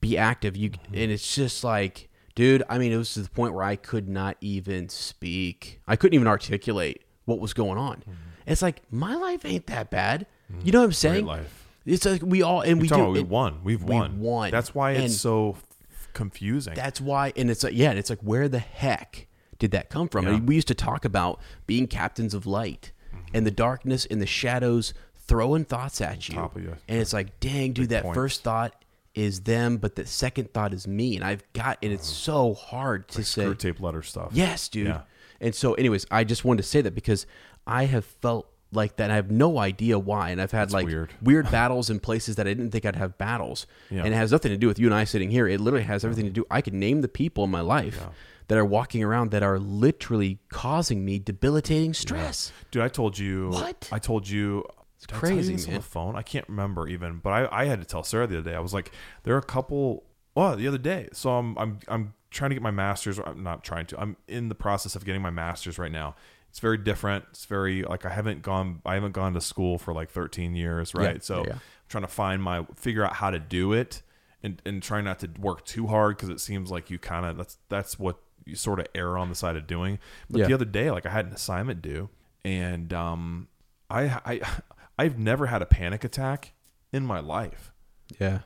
be 0.00 0.18
active. 0.18 0.56
You 0.56 0.70
Mm-hmm. 0.70 0.94
and 0.94 1.12
it's 1.12 1.34
just 1.34 1.62
like, 1.62 2.08
dude. 2.34 2.62
I 2.68 2.78
mean, 2.78 2.90
it 2.92 2.96
was 2.96 3.14
to 3.14 3.20
the 3.20 3.30
point 3.30 3.54
where 3.54 3.62
I 3.64 3.76
could 3.76 4.08
not 4.08 4.36
even 4.40 4.88
speak. 4.88 5.80
I 5.86 5.94
couldn't 5.96 6.14
even 6.14 6.26
articulate 6.26 7.02
what 7.24 7.38
was 7.38 7.54
going 7.54 7.78
on. 7.78 8.02
It's 8.46 8.60
like 8.62 8.82
my 8.90 9.14
life 9.14 9.44
ain't 9.44 9.66
that 9.68 9.90
bad. 9.90 10.26
You 10.62 10.72
know 10.72 10.80
what 10.80 10.86
I'm 10.86 10.92
saying? 10.92 11.24
life. 11.24 11.66
It's 11.86 12.04
like 12.04 12.22
we 12.22 12.42
all 12.42 12.62
and 12.62 12.80
we 12.80 12.88
do. 12.88 13.10
we 13.10 13.20
it- 13.20 13.28
won 13.28 13.60
we've 13.62 13.82
we 13.82 13.94
won 13.94 14.18
won. 14.20 14.50
that's 14.50 14.74
why 14.74 14.92
it's 14.92 15.00
And- 15.02 15.12
so 15.12 15.50
f- 15.90 16.08
confusing 16.14 16.74
that's 16.74 17.00
why, 17.00 17.32
and 17.36 17.50
it's 17.50 17.62
like, 17.62 17.74
yeah, 17.74 17.90
and 17.90 17.98
it's 17.98 18.08
like, 18.10 18.20
where 18.20 18.48
the 18.48 18.58
heck 18.58 19.26
did 19.64 19.70
that 19.70 19.88
come 19.88 20.08
from? 20.10 20.24
Yeah. 20.24 20.32
Mm-hmm. 20.32 20.38
And 20.40 20.48
we 20.48 20.56
used 20.56 20.68
to 20.68 20.74
talk 20.74 21.06
about 21.06 21.40
being 21.66 21.86
captains 21.86 22.34
of 22.34 22.44
light 22.44 22.92
and 23.32 23.46
the 23.46 23.50
darkness 23.50 24.04
and 24.04 24.20
the 24.20 24.26
shadows 24.26 24.92
throwing 25.14 25.64
thoughts 25.64 26.02
at 26.02 26.28
you. 26.28 26.50
you. 26.54 26.76
And 26.86 27.00
it's 27.00 27.14
like, 27.14 27.40
dang, 27.40 27.72
dude, 27.72 27.88
that 27.88 28.02
points. 28.02 28.14
first 28.14 28.42
thought 28.42 28.84
is 29.14 29.40
them, 29.40 29.78
but 29.78 29.94
the 29.94 30.04
second 30.04 30.52
thought 30.52 30.74
is 30.74 30.86
me. 30.86 31.16
And 31.16 31.24
I've 31.24 31.50
got, 31.54 31.78
and 31.82 31.94
it's 31.94 32.06
so 32.06 32.52
hard 32.52 33.08
to 33.08 33.24
say. 33.24 33.46
Screwtape 33.46 33.80
letter 33.80 34.02
stuff 34.02 34.32
Yes, 34.34 34.68
dude. 34.68 34.88
Yeah. 34.88 35.00
And 35.40 35.54
so, 35.54 35.72
anyways, 35.74 36.04
I 36.10 36.24
just 36.24 36.44
wanted 36.44 36.62
to 36.62 36.68
say 36.68 36.82
that 36.82 36.94
because 36.94 37.26
I 37.66 37.86
have 37.86 38.04
felt 38.04 38.46
like 38.70 38.96
that. 38.96 39.04
And 39.04 39.12
I 39.12 39.16
have 39.16 39.30
no 39.30 39.58
idea 39.58 39.98
why. 39.98 40.28
And 40.28 40.42
I've 40.42 40.52
had 40.52 40.72
like 40.72 40.84
weird. 40.84 41.50
battles 41.50 41.88
in 41.88 42.00
places 42.00 42.36
that 42.36 42.46
I 42.46 42.52
didn't 42.52 42.70
think 42.70 42.84
I'd 42.84 42.96
have 42.96 43.16
battles. 43.16 43.66
Yeah. 43.88 44.04
And 44.04 44.12
it 44.12 44.16
has 44.18 44.30
nothing 44.30 44.50
to 44.50 44.58
do 44.58 44.66
with 44.66 44.78
you 44.78 44.86
and 44.86 44.94
I 44.94 45.04
sitting 45.04 45.30
here. 45.30 45.48
It 45.48 45.58
literally 45.58 45.86
has 45.86 46.04
everything 46.04 46.26
to 46.26 46.30
do. 46.30 46.44
I 46.50 46.60
could 46.60 46.74
name 46.74 47.00
the 47.00 47.08
people 47.08 47.44
in 47.44 47.50
my 47.50 47.62
life 47.62 48.06
that 48.48 48.58
are 48.58 48.64
walking 48.64 49.02
around 49.02 49.30
that 49.30 49.42
are 49.42 49.58
literally 49.58 50.38
causing 50.48 51.04
me 51.04 51.18
debilitating 51.18 51.94
stress. 51.94 52.52
Dude, 52.70 52.82
I 52.82 52.88
told 52.88 53.18
you. 53.18 53.50
What? 53.50 53.88
I 53.90 53.98
told 53.98 54.28
you. 54.28 54.64
It's 54.96 55.06
did 55.06 55.16
I 55.16 55.18
crazy, 55.18 55.68
on 55.68 55.74
the 55.74 55.82
phone. 55.82 56.16
I 56.16 56.22
can't 56.22 56.48
remember 56.48 56.88
even, 56.88 57.18
but 57.18 57.30
I, 57.30 57.62
I 57.62 57.64
had 57.64 57.80
to 57.80 57.86
tell 57.86 58.02
Sarah 58.02 58.26
the 58.26 58.38
other 58.38 58.50
day. 58.50 58.56
I 58.56 58.60
was 58.60 58.74
like, 58.74 58.92
there 59.22 59.34
are 59.34 59.38
a 59.38 59.42
couple. 59.42 60.04
Well, 60.34 60.56
the 60.56 60.66
other 60.66 60.78
day. 60.78 61.08
So 61.12 61.30
I'm 61.30 61.56
I'm 61.58 61.78
I'm 61.88 62.14
trying 62.30 62.50
to 62.50 62.54
get 62.54 62.62
my 62.62 62.70
master's. 62.70 63.18
I'm 63.18 63.42
not 63.42 63.64
trying 63.64 63.86
to. 63.86 64.00
I'm 64.00 64.16
in 64.28 64.48
the 64.48 64.54
process 64.54 64.96
of 64.96 65.04
getting 65.04 65.22
my 65.22 65.30
master's 65.30 65.78
right 65.78 65.92
now. 65.92 66.16
It's 66.50 66.60
very 66.60 66.78
different. 66.78 67.24
It's 67.30 67.46
very 67.46 67.82
like 67.82 68.04
I 68.04 68.10
haven't 68.10 68.42
gone. 68.42 68.80
I 68.84 68.94
haven't 68.94 69.12
gone 69.12 69.34
to 69.34 69.40
school 69.40 69.78
for 69.78 69.92
like 69.92 70.10
13 70.10 70.54
years, 70.54 70.94
right? 70.94 71.24
so 71.24 71.38
yeah, 71.38 71.44
yeah. 71.46 71.52
I'm 71.54 71.60
trying 71.88 72.04
to 72.04 72.08
find 72.08 72.42
my 72.42 72.66
figure 72.76 73.04
out 73.04 73.14
how 73.14 73.30
to 73.30 73.38
do 73.38 73.72
it, 73.72 74.02
and 74.42 74.62
and 74.64 74.82
try 74.82 75.00
not 75.00 75.18
to 75.20 75.30
work 75.38 75.64
too 75.64 75.86
hard 75.86 76.16
because 76.16 76.28
it 76.28 76.40
seems 76.40 76.70
like 76.70 76.90
you 76.90 76.98
kind 76.98 77.26
of 77.26 77.36
that's 77.36 77.58
that's 77.68 77.98
what 77.98 78.18
you 78.46 78.54
sort 78.56 78.80
of 78.80 78.86
err 78.94 79.16
on 79.18 79.28
the 79.28 79.34
side 79.34 79.56
of 79.56 79.66
doing. 79.66 79.98
But 80.30 80.40
Yeah. 80.40 80.46
the 80.48 80.54
other 80.54 80.64
day, 80.64 80.90
like 80.90 81.06
I 81.06 81.10
had 81.10 81.26
an 81.26 81.32
assignment 81.32 81.82
due, 81.82 82.10
and 82.44 82.92
um, 82.92 83.48
I 83.90 84.20
I 84.24 84.40
I've 84.98 85.18
never 85.18 85.46
had 85.46 85.62
a 85.62 85.66
panic 85.66 86.04
attack 86.04 86.52
in 86.92 87.04
my 87.04 87.18
life, 87.20 87.72
Yeah. 88.20 88.40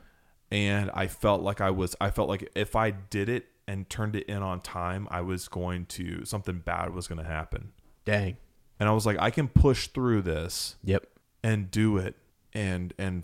and 0.51 0.89
I 0.93 1.07
felt 1.07 1.41
like 1.41 1.61
I 1.61 1.69
was 1.69 1.95
I 2.01 2.09
felt 2.09 2.29
like 2.29 2.49
if 2.55 2.75
I 2.75 2.91
did 2.91 3.29
it 3.29 3.45
and 3.67 3.87
turned 3.89 4.15
it 4.15 4.23
in 4.27 4.41
on 4.41 4.61
time, 4.61 5.07
I 5.11 5.21
was 5.21 5.47
going 5.47 5.85
to 5.87 6.25
something 6.25 6.59
bad 6.59 6.93
was 6.93 7.07
going 7.07 7.19
to 7.19 7.29
happen, 7.29 7.71
Dang. 8.05 8.37
and 8.79 8.89
I 8.89 8.93
was 8.93 9.05
like, 9.05 9.17
I 9.19 9.29
can 9.29 9.47
push 9.47 9.87
through 9.87 10.23
this 10.23 10.75
Yep. 10.83 11.05
and 11.43 11.69
do 11.69 11.97
it 11.97 12.15
and 12.53 12.93
and 12.97 13.23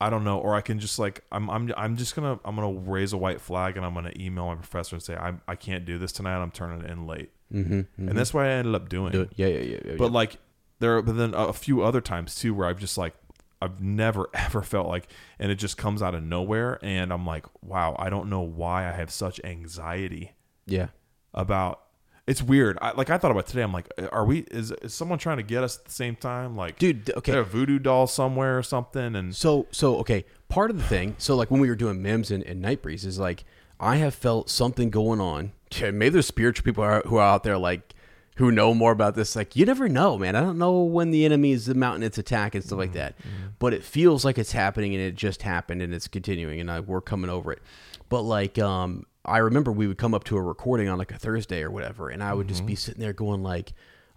I 0.00 0.08
don't 0.08 0.24
know 0.24 0.38
or 0.38 0.54
I 0.54 0.62
can 0.62 0.78
just 0.78 0.98
like 0.98 1.24
I'm 1.30 1.50
I'm 1.50 1.72
I'm 1.76 1.96
just 1.96 2.16
going 2.16 2.36
to 2.36 2.42
I'm 2.44 2.56
to 2.56 2.90
raise 2.90 3.12
a 3.12 3.18
white 3.18 3.40
flag 3.40 3.76
and 3.76 3.84
I'm 3.84 3.92
going 3.92 4.06
to 4.06 4.22
email 4.22 4.46
my 4.46 4.54
professor 4.54 4.96
and 4.96 5.02
say 5.02 5.14
I 5.14 5.34
I 5.46 5.56
can't 5.56 5.84
do 5.84 5.98
this 5.98 6.12
tonight 6.12 6.40
I'm 6.40 6.50
turning 6.50 6.88
in 6.88 7.06
late. 7.06 7.30
Mm-hmm. 7.52 8.08
And 8.08 8.18
that's 8.18 8.32
what 8.32 8.46
I 8.46 8.50
ended 8.50 8.74
up 8.74 8.88
doing. 8.88 9.12
Do. 9.12 9.28
Yeah, 9.34 9.48
yeah, 9.48 9.58
yeah. 9.58 9.78
yeah 9.84 9.94
But 9.98 10.06
yeah. 10.06 10.10
like 10.10 10.38
there 10.78 11.02
but 11.02 11.16
then 11.16 11.34
a 11.34 11.52
few 11.52 11.82
other 11.82 12.00
times 12.00 12.34
too 12.34 12.54
where 12.54 12.66
I've 12.66 12.78
just 12.78 12.96
like 12.96 13.14
I've 13.60 13.82
never 13.82 14.28
ever 14.34 14.62
felt 14.62 14.88
like 14.88 15.08
and 15.38 15.52
it 15.52 15.56
just 15.56 15.76
comes 15.76 16.00
out 16.00 16.14
of 16.14 16.22
nowhere 16.22 16.78
and 16.82 17.12
I'm 17.12 17.26
like 17.26 17.44
wow 17.62 17.94
I 17.98 18.08
don't 18.08 18.30
know 18.30 18.40
why 18.40 18.88
I 18.88 18.92
have 18.92 19.10
such 19.10 19.38
anxiety 19.44 20.32
yeah. 20.66 20.88
about 21.34 21.82
it's 22.30 22.40
weird. 22.40 22.78
I, 22.80 22.92
like 22.92 23.10
I 23.10 23.18
thought 23.18 23.32
about 23.32 23.48
today. 23.48 23.62
I'm 23.62 23.72
like, 23.72 23.88
uh, 23.98 24.06
are 24.12 24.24
we? 24.24 24.46
Is, 24.52 24.70
is 24.70 24.94
someone 24.94 25.18
trying 25.18 25.38
to 25.38 25.42
get 25.42 25.64
us 25.64 25.78
at 25.78 25.86
the 25.86 25.90
same 25.90 26.14
time? 26.14 26.56
Like, 26.56 26.78
Dude, 26.78 27.10
okay. 27.16 27.36
a 27.36 27.42
voodoo 27.42 27.80
doll 27.80 28.06
somewhere 28.06 28.56
or 28.56 28.62
something? 28.62 29.16
And 29.16 29.34
So 29.34 29.66
so 29.72 29.96
okay, 29.96 30.24
part 30.48 30.70
of 30.70 30.78
the 30.78 30.84
thing. 30.84 31.16
So 31.18 31.34
like 31.34 31.50
when 31.50 31.60
we 31.60 31.68
were 31.68 31.74
doing 31.74 32.00
Mims 32.00 32.30
and, 32.30 32.44
and 32.44 32.62
Night 32.62 32.82
Breeze 32.82 33.04
is 33.04 33.18
like 33.18 33.44
I 33.80 33.96
have 33.96 34.14
felt 34.14 34.48
something 34.48 34.90
going 34.90 35.20
on. 35.20 35.50
Maybe 35.80 36.08
there's 36.10 36.28
spiritual 36.28 36.62
people 36.62 36.84
who 36.84 36.90
are, 36.90 37.02
who 37.04 37.16
are 37.16 37.34
out 37.34 37.42
there 37.42 37.58
like 37.58 37.94
who 38.36 38.52
know 38.52 38.74
more 38.74 38.92
about 38.92 39.16
this. 39.16 39.34
Like 39.34 39.56
you 39.56 39.66
never 39.66 39.88
know, 39.88 40.16
man. 40.16 40.36
I 40.36 40.40
don't 40.40 40.56
know 40.56 40.84
when 40.84 41.10
the 41.10 41.24
enemy 41.24 41.50
is 41.50 41.68
mounting 41.74 42.04
its 42.04 42.16
attack 42.16 42.54
and 42.54 42.62
stuff 42.62 42.78
like 42.78 42.92
that. 42.92 43.18
Mm-hmm. 43.18 43.28
Mm-hmm. 43.28 43.46
But 43.58 43.74
it 43.74 43.82
feels 43.82 44.24
like 44.24 44.38
it's 44.38 44.52
happening 44.52 44.94
and 44.94 45.02
it 45.02 45.16
just 45.16 45.42
happened 45.42 45.82
and 45.82 45.92
it's 45.92 46.06
continuing 46.06 46.60
and 46.60 46.70
I, 46.70 46.78
we're 46.78 47.00
coming 47.00 47.28
over 47.28 47.50
it. 47.50 47.60
But 48.08 48.22
like 48.22 48.56
um 48.56 49.06
I 49.24 49.38
remember 49.38 49.70
we 49.70 49.86
would 49.86 49.98
come 49.98 50.14
up 50.14 50.24
to 50.24 50.36
a 50.36 50.42
recording 50.42 50.88
on 50.88 50.98
like 50.98 51.12
a 51.12 51.18
Thursday 51.18 51.62
or 51.62 51.70
whatever 51.70 52.08
and 52.08 52.22
I 52.22 52.34
would 52.34 52.48
just 52.48 52.66
be 52.66 52.72
mm-hmm. 52.72 52.78
sitting 52.78 53.00
there 53.00 53.12
going 53.12 53.42
like 53.42 53.72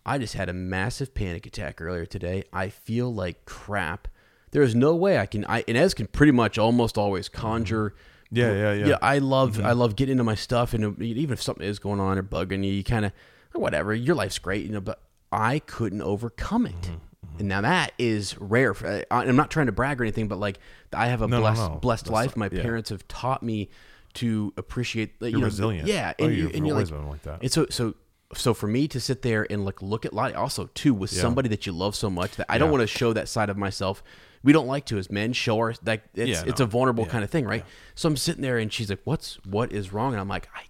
I 0.06 0.18
just 0.18 0.34
had 0.34 0.50
a 0.50 0.54
massive 0.54 1.14
panic 1.14 1.46
attack 1.46 1.82
earlier 1.82 2.06
today. 2.06 2.44
I 2.52 2.70
feel 2.70 3.14
like 3.14 3.46
crap. 3.46 4.08
There 4.52 4.62
is 4.62 4.76
no 4.76 4.96
way 4.96 5.18
I 5.18 5.26
can. 5.26 5.46
I 5.46 5.64
and 5.68 5.78
Ez 5.78 5.94
can 5.94 6.08
pretty 6.08 6.32
much 6.32 6.58
almost 6.58 6.98
always 6.98 7.30
conjure. 7.30 7.92
Mm-hmm. 7.92 8.38
Yeah, 8.38 8.54
yeah, 8.54 8.74
yeah. 8.74 8.86
Yeah, 8.88 8.98
I 9.02 9.20
love 9.20 9.60
I 9.60 9.70
mm-hmm. 9.70 9.80
love 9.80 9.96
getting 9.96 10.14
into 10.14 10.24
my 10.24 10.36
stuff, 10.36 10.74
and 10.74 11.02
even 11.02 11.34
if 11.34 11.42
something 11.42 11.66
is 11.66 11.80
going 11.80 12.00
on 12.00 12.18
or 12.18 12.24
bugging 12.24 12.64
you, 12.66 12.72
you 12.72 12.84
kind 12.84 13.06
of 13.06 13.12
eh, 13.56 13.60
whatever. 13.60 13.94
Your 13.94 14.16
life's 14.16 14.40
great, 14.40 14.66
you 14.66 14.72
know. 14.72 14.82
But 14.82 15.02
I 15.32 15.60
couldn't 15.60 16.02
overcome 16.02 16.66
it, 16.66 16.92
and 17.40 17.48
now 17.48 17.62
that 17.62 17.94
is 17.98 18.38
rare. 18.40 18.74
For, 18.74 18.88
I, 18.88 19.06
I'm 19.12 19.36
not 19.36 19.52
trying 19.52 19.68
to 19.68 19.72
brag 19.72 20.02
or 20.02 20.04
anything, 20.04 20.28
but 20.28 20.40
like 20.40 20.60
I 20.92 21.08
have 21.08 21.22
a 21.22 21.28
No, 21.28 21.38
no, 21.38 21.42
blessed 21.42 21.72
no. 21.72 21.78
blessed 21.78 22.06
That's 22.06 22.12
life. 22.12 22.30
not- 22.36 22.52
My 22.52 22.58
yeah. 22.58 22.64
parents 22.64 22.90
have 22.90 23.08
taught 23.08 23.44
me 23.44 23.70
to 24.16 24.54
appreciate. 24.58 25.22
like, 25.22 25.32
You're 25.32 25.40
you 25.40 25.42
know, 25.42 25.46
resilient. 25.46 25.88
Yeah, 25.88 26.14
Oh, 26.20 26.26
and, 26.26 26.36
you, 26.36 26.44
you've 26.44 26.56
and 26.56 26.66
you're 26.68 26.76
always 26.76 26.92
like, 26.92 27.00
been 27.02 27.10
like 27.10 27.22
that. 27.24 27.42
And 27.42 27.52
so 27.52 27.66
so 27.70 27.96
so 28.36 28.54
for 28.54 28.68
me 28.68 28.88
to 28.88 29.00
sit 29.00 29.22
there 29.22 29.46
and 29.50 29.64
like 29.66 29.82
look 29.82 30.06
at 30.06 30.14
Lottie 30.14 30.34
also 30.36 30.68
too 30.74 30.94
with 30.94 31.14
Yeah. 31.14 31.22
somebody 31.22 31.50
that 31.50 31.66
you 31.66 31.72
love 31.72 31.96
so 31.96 32.10
much 32.10 32.36
that 32.38 32.48
I 32.50 32.58
don't 32.58 32.72
want 32.72 32.82
to 32.82 32.88
show 32.88 33.14
that 33.14 33.28
side 33.30 33.50
of 33.50 33.58
myself. 33.58 34.04
We 34.44 34.52
don't 34.54 34.68
like 34.68 34.86
to 34.88 34.98
as 34.98 35.10
men 35.12 35.34
show 35.34 35.58
our 35.60 35.74
like 35.86 36.04
it's 36.16 36.30
Yeah, 36.30 36.44
it's 36.50 36.60
a 36.60 36.66
vulnerable 36.66 37.06
Yeah, 37.06 37.12
kind 37.12 37.24
of 37.24 37.30
thing, 37.30 37.46
right? 37.46 37.64
So 37.96 38.08
I'm 38.10 38.18
sitting 38.18 38.42
there 38.42 38.58
and 38.58 38.74
she's 38.74 38.90
like, 38.90 39.02
"What's 39.04 39.36
what 39.46 39.72
is 39.72 39.94
wrong?" 39.94 40.14
And 40.14 40.20
I'm 40.22 40.28
like, 40.28 40.50
"I 40.56 40.64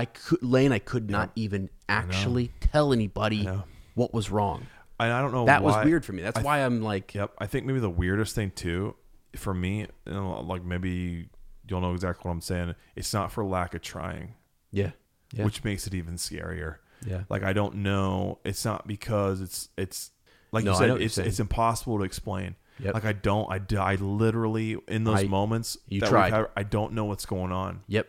I 0.00 0.04
could 0.04 0.42
Lane, 0.42 0.72
I 0.72 0.78
could 0.78 1.10
not 1.10 1.30
even 1.34 1.70
actually 1.88 2.52
tell 2.60 2.92
anybody 2.92 3.48
what 3.94 4.14
was 4.14 4.30
wrong." 4.30 4.66
And 5.00 5.12
I 5.12 5.20
don't 5.20 5.32
know 5.32 5.44
That 5.46 5.62
was 5.62 5.84
weird 5.84 6.04
for 6.04 6.12
me. 6.12 6.22
That's 6.22 6.40
why 6.40 6.58
I'm 6.64 6.82
like, 6.82 7.14
Yep. 7.14 7.32
I 7.38 7.46
think 7.46 7.66
maybe 7.66 7.78
the 7.80 7.90
weirdest 7.90 8.34
thing 8.34 8.50
too, 8.50 8.96
for 9.36 9.54
me, 9.54 9.80
you 10.06 10.12
know, 10.12 10.40
like 10.40 10.64
maybe 10.64 11.28
you'll 11.70 11.80
know 11.80 11.92
exactly 11.94 12.28
what 12.28 12.32
I'm 12.34 12.40
saying. 12.40 12.74
It's 12.96 13.12
not 13.12 13.32
for 13.32 13.44
lack 13.44 13.74
of 13.74 13.82
trying, 13.82 14.34
yeah, 14.70 14.90
yeah, 15.32 15.44
which 15.44 15.64
makes 15.64 15.86
it 15.86 15.94
even 15.94 16.14
scarier. 16.14 16.76
Yeah. 17.06 17.22
Like 17.28 17.42
I 17.44 17.52
don't 17.52 17.76
know. 17.76 18.38
It's 18.44 18.64
not 18.64 18.86
because 18.86 19.40
it's 19.40 19.68
it's 19.76 20.10
like 20.52 20.64
No, 20.64 20.72
you 20.72 20.76
said. 20.78 20.86
know 20.88 20.92
what 20.94 21.00
you're 21.00 21.06
It's 21.06 21.18
it's 21.18 21.40
impossible 21.40 21.98
to 21.98 22.04
explain. 22.04 22.56
Yep. 22.80 22.94
Like 22.94 23.04
I 23.04 23.12
don't. 23.12 23.50
I, 23.50 23.60
I 23.80 23.94
literally 23.96 24.76
in 24.88 25.04
those 25.04 25.20
I- 25.20 25.24
moments 25.24 25.76
you 25.88 26.00
that 26.00 26.06
we've 26.06 26.10
tried. 26.10 26.32
had, 26.32 26.46
I 26.56 26.62
don't 26.62 26.92
know 26.92 27.04
what's 27.06 27.26
going 27.26 27.52
on. 27.52 27.80
Yep. 27.88 28.08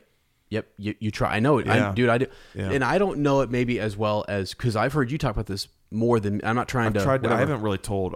Yep. 0.52 0.68
You, 0.78 0.96
you 1.00 1.12
try. 1.12 1.36
I 1.36 1.40
know 1.40 1.60
it. 1.60 1.68
I, 1.68 1.76
Yeah. 1.78 1.92
dude, 1.96 2.10
I 2.10 2.18
do. 2.18 2.26
Yeah. 2.56 2.72
And 2.72 2.84
I 2.84 2.98
don't 2.98 3.20
know 3.20 3.42
it 3.42 3.52
maybe 3.52 3.80
as 3.80 3.96
well 3.96 4.26
as, 4.28 4.54
because 4.56 4.76
I've 4.76 4.94
heard 4.94 5.12
you 5.12 5.20
talk 5.20 5.32
about 5.32 5.46
this 5.46 5.68
more 5.92 6.20
than, 6.20 6.42
I'm 6.44 6.56
not 6.56 6.68
trying 6.68 6.88
I've 6.88 6.94
to. 6.94 7.04
tried. 7.04 7.22
To, 7.24 7.32
I 7.32 7.38
haven't 7.38 7.62
really 7.62 7.78
told. 7.78 8.16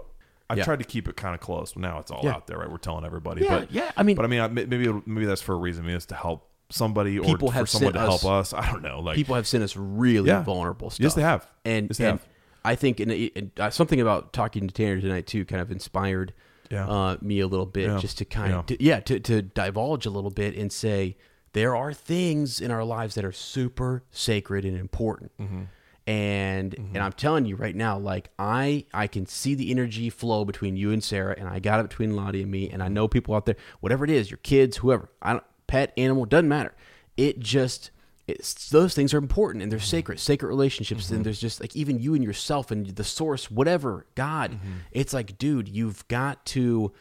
I've 0.50 0.58
Yeah. 0.58 0.64
tried 0.64 0.78
to 0.80 0.84
keep 0.84 1.08
it 1.08 1.16
kind 1.16 1.34
of 1.34 1.40
close. 1.40 1.72
But 1.72 1.82
now 1.82 1.98
it's 1.98 2.10
all 2.10 2.20
Yeah. 2.24 2.34
out 2.34 2.46
there, 2.46 2.58
right? 2.58 2.70
We're 2.70 2.76
telling 2.78 3.04
everybody. 3.04 3.44
Yeah, 3.44 3.60
but 3.60 3.72
yeah, 3.72 3.90
I 3.96 4.02
mean- 4.02 4.16
but 4.16 4.24
I 4.24 4.28
mean, 4.28 4.40
I- 4.40 4.48
maybe 4.48 4.92
maybe 5.06 5.26
that's 5.26 5.40
for 5.42 5.54
a 5.54 5.58
reason. 5.58 5.84
Maybe 5.86 5.96
it's 5.96 6.06
to 6.06 6.14
help 6.14 6.48
somebody 6.70 7.18
or 7.18 7.24
People 7.24 7.50
for 7.50 7.66
someone 7.66 7.92
to 7.92 7.98
sent 7.98 8.08
help 8.10 8.24
us- 8.24 8.52
us. 8.52 8.54
I 8.54 8.70
don't 8.70 8.82
know. 8.82 9.00
Like 9.00 9.16
People 9.16 9.34
have 9.36 9.46
sent 9.46 9.62
us 9.64 9.76
really 9.76 10.28
Yeah. 10.28 10.42
vulnerable 10.42 10.90
stuff. 10.90 11.02
Yes, 11.02 11.14
they 11.14 11.22
have. 11.22 11.46
And, 11.64 11.88
Yes, 11.90 11.98
they 11.98 12.04
and 12.08 12.18
have. 12.20 12.28
I 12.64 12.74
think 12.74 13.00
and, 13.00 13.10
and, 13.12 13.50
uh, 13.60 13.70
something 13.70 14.00
about 14.00 14.32
talking 14.32 14.66
to 14.66 14.72
Tanner 14.74 15.00
tonight 15.00 15.26
too 15.26 15.44
kind 15.44 15.60
of 15.62 15.70
inspired 15.70 16.32
uh, 16.72 17.16
me 17.20 17.38
a 17.40 17.46
little 17.46 17.66
bit 17.66 18.00
just 18.00 18.18
to 18.18 18.24
kind 18.24 18.52
of, 18.52 18.66
to, 18.66 18.82
yeah, 18.82 18.98
to, 18.98 19.20
to 19.20 19.42
divulge 19.42 20.06
a 20.06 20.10
little 20.10 20.30
bit 20.30 20.56
and 20.56 20.72
say 20.72 21.16
there 21.52 21.76
are 21.76 21.92
things 21.92 22.60
in 22.60 22.72
our 22.72 22.82
lives 22.82 23.14
that 23.14 23.24
are 23.24 23.30
super 23.30 24.02
sacred 24.10 24.64
and 24.64 24.76
important. 24.76 25.30
Mm-hmm. 25.38 25.62
And 26.06 26.74
and 26.74 26.88
mm-hmm. 26.88 27.02
I'm 27.02 27.12
telling 27.12 27.46
you 27.46 27.56
right 27.56 27.74
now, 27.74 27.98
like 27.98 28.30
I 28.38 28.84
I 28.92 29.06
can 29.06 29.26
see 29.26 29.54
the 29.54 29.70
energy 29.70 30.10
flow 30.10 30.44
between 30.44 30.76
you 30.76 30.92
and 30.92 31.02
Sarah, 31.02 31.34
and 31.38 31.48
I 31.48 31.60
got 31.60 31.80
it 31.80 31.88
between 31.88 32.14
Lottie 32.14 32.42
and 32.42 32.50
me, 32.50 32.68
and 32.68 32.82
I 32.82 32.86
mm-hmm. 32.86 32.94
know 32.94 33.08
people 33.08 33.34
out 33.34 33.46
there, 33.46 33.56
whatever 33.80 34.04
it 34.04 34.10
is, 34.10 34.30
your 34.30 34.38
kids, 34.38 34.78
whoever, 34.78 35.08
I 35.22 35.32
don't, 35.32 35.44
pet, 35.66 35.94
animal, 35.96 36.26
doesn't 36.26 36.48
matter. 36.48 36.74
It 37.16 37.40
just 37.40 37.90
it's 38.26 38.68
those 38.68 38.94
things 38.94 39.14
are 39.14 39.18
important 39.18 39.62
and 39.62 39.72
they're 39.72 39.78
mm-hmm. 39.78 39.86
sacred, 39.86 40.20
sacred 40.20 40.48
relationships. 40.48 41.10
And 41.10 41.24
there's 41.24 41.40
just 41.40 41.60
like 41.60 41.74
even 41.74 41.98
you 41.98 42.14
and 42.14 42.22
yourself 42.22 42.70
and 42.70 42.86
the 42.86 43.04
source, 43.04 43.50
whatever, 43.50 44.06
God. 44.14 44.58
It's 44.92 45.14
like, 45.14 45.38
dude, 45.38 45.68
you've 45.68 46.06
got 46.08 46.44
to. 46.46 46.92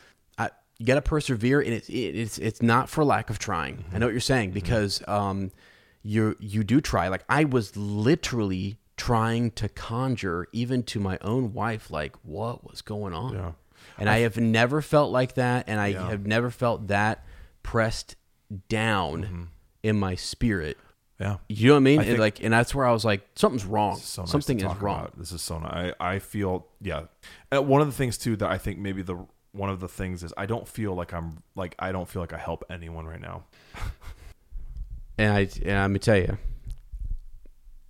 You 0.80 0.88
got 0.88 0.96
to 0.96 1.04
persevere, 1.04 1.62
and 1.62 1.72
it's 1.72 1.88
it's 1.88 2.40
it's 2.40 2.62
not 2.62 2.90
for 2.90 3.06
lack 3.06 3.30
of 3.30 3.38
trying. 3.38 3.86
I 3.94 4.00
know 4.00 4.08
what 4.08 4.12
you're 4.12 4.20
saying 4.20 4.52
because 4.52 5.04
um, 5.08 5.52
you 6.02 6.36
you 6.40 6.64
do 6.64 6.82
try. 6.82 7.10
Like 7.10 7.24
I 7.30 7.46
was 7.46 7.78
literally 7.78 8.78
trying 8.98 9.52
to 9.52 9.68
conjure 9.70 10.48
even 10.52 10.84
to 10.84 11.00
my 11.00 11.18
own 11.22 11.54
wife, 11.54 11.90
like 11.92 12.16
what 12.24 12.70
was 12.70 12.82
going 12.82 13.14
on. 13.14 13.34
Yeah. 13.34 13.52
And 13.98 14.10
I 14.10 14.20
have 14.20 14.38
never 14.38 14.82
felt 14.82 15.12
like 15.12 15.36
that, 15.36 15.66
and 15.68 15.80
I 15.80 15.88
Yeah. 15.88 16.10
have 16.10 16.26
never 16.26 16.50
felt 16.50 16.88
that 16.88 17.26
pressed 17.64 18.16
down 18.70 19.50
in 19.82 20.00
my 20.00 20.16
spirit. 20.16 20.78
yeah. 21.20 21.38
You 21.50 21.68
know 21.70 21.74
what 21.76 21.78
I 21.78 21.82
mean? 21.82 22.00
I 22.00 22.04
And 22.06 22.20
like, 22.20 22.44
and 22.44 22.54
that's 22.54 22.74
where 22.76 22.86
I 22.86 22.92
was 22.92 23.04
like, 23.06 23.22
something's 23.36 23.66
wrong. 23.66 23.98
So 23.98 24.22
nice 24.24 24.32
Something 24.32 24.58
is 24.60 24.64
wrong. 24.64 25.00
about. 25.02 25.18
This 25.18 25.32
is 25.32 25.42
so 25.42 25.60
nice. 25.60 25.94
I, 26.00 26.16
I 26.16 26.20
feel 26.20 26.68
yeah. 26.82 27.04
Uh, 27.56 27.62
one 27.62 27.82
of 27.82 27.88
the 27.88 27.94
things 27.94 28.18
too 28.18 28.36
that 28.38 28.50
I 28.50 28.58
think 28.58 28.80
maybe 28.80 29.02
the 29.02 29.18
one 29.54 29.70
of 29.70 29.80
the 29.80 29.88
things 29.88 30.24
is 30.24 30.34
I 30.38 30.46
don't 30.48 30.68
feel 30.68 30.96
like 30.96 31.14
I'm 31.14 31.44
like 31.56 31.76
I 31.80 31.92
don't 31.92 32.08
feel 32.10 32.22
like 32.22 32.34
I 32.34 32.38
help 32.38 32.64
anyone 32.70 33.06
right 33.06 33.22
now. 33.22 33.44
And 35.18 35.32
I 35.32 35.42
and 35.64 35.78
I'm 35.78 35.92
gonna 35.92 36.00
tell 36.00 36.18
you, 36.18 36.38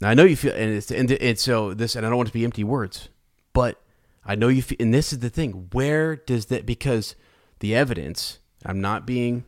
I 0.07 0.13
know 0.13 0.23
you 0.23 0.35
feel, 0.35 0.53
and 0.53 0.73
it's 0.73 0.91
and, 0.91 1.11
and 1.11 1.39
so 1.39 1.73
this, 1.73 1.95
and 1.95 2.05
I 2.05 2.09
don't 2.09 2.17
want 2.17 2.30
it 2.30 2.31
to 2.31 2.38
be 2.38 2.43
empty 2.43 2.63
words, 2.63 3.09
but 3.53 3.81
I 4.25 4.35
know 4.35 4.47
you 4.47 4.61
feel, 4.61 4.77
and 4.80 4.93
this 4.93 5.13
is 5.13 5.19
the 5.19 5.30
thing. 5.30 5.69
Where 5.71 6.15
does 6.15 6.47
that? 6.47 6.65
Because 6.65 7.15
the 7.59 7.75
evidence, 7.75 8.39
I'm 8.65 8.81
not 8.81 9.05
being, 9.05 9.45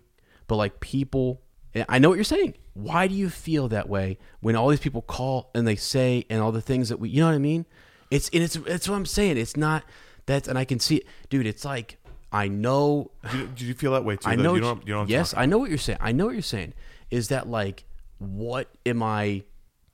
but 0.47 0.55
like 0.55 0.79
people, 0.79 1.41
I 1.89 1.99
know 1.99 2.09
what 2.09 2.15
you're 2.15 2.23
saying. 2.23 2.55
Why 2.73 3.07
do 3.07 3.15
you 3.15 3.29
feel 3.29 3.67
that 3.69 3.87
way 3.87 4.17
when 4.41 4.55
all 4.55 4.67
these 4.69 4.79
people 4.79 5.01
call 5.01 5.49
and 5.55 5.67
they 5.67 5.75
say 5.75 6.25
and 6.29 6.41
all 6.41 6.51
the 6.51 6.61
things 6.61 6.89
that 6.89 6.99
we, 6.99 7.09
you 7.09 7.21
know 7.21 7.27
what 7.27 7.35
I 7.35 7.39
mean? 7.39 7.65
It's 8.11 8.29
and 8.29 8.43
it's 8.43 8.55
it's 8.55 8.87
what 8.87 8.95
I'm 8.95 9.05
saying. 9.05 9.37
It's 9.37 9.57
not 9.57 9.83
that's 10.25 10.47
and 10.47 10.57
I 10.57 10.65
can 10.65 10.79
see 10.79 10.97
it, 10.97 11.07
dude. 11.29 11.47
It's 11.47 11.65
like 11.65 11.97
I 12.31 12.47
know 12.49 13.11
Do 13.31 13.37
you, 13.37 13.47
do 13.47 13.65
you 13.65 13.73
feel 13.73 13.93
that 13.93 14.03
way 14.03 14.17
too? 14.17 14.29
I 14.29 14.35
know. 14.35 14.55
You 14.55 14.61
don't. 14.61 14.87
You 14.87 14.93
don't 14.93 15.09
yes, 15.09 15.33
I 15.35 15.45
know 15.45 15.57
what 15.57 15.69
you're 15.69 15.77
saying. 15.77 15.99
I 16.01 16.11
know 16.11 16.25
what 16.25 16.33
you're 16.33 16.41
saying. 16.41 16.73
Is 17.09 17.29
that 17.29 17.47
like 17.47 17.85
what 18.19 18.69
am 18.85 19.01
I? 19.01 19.43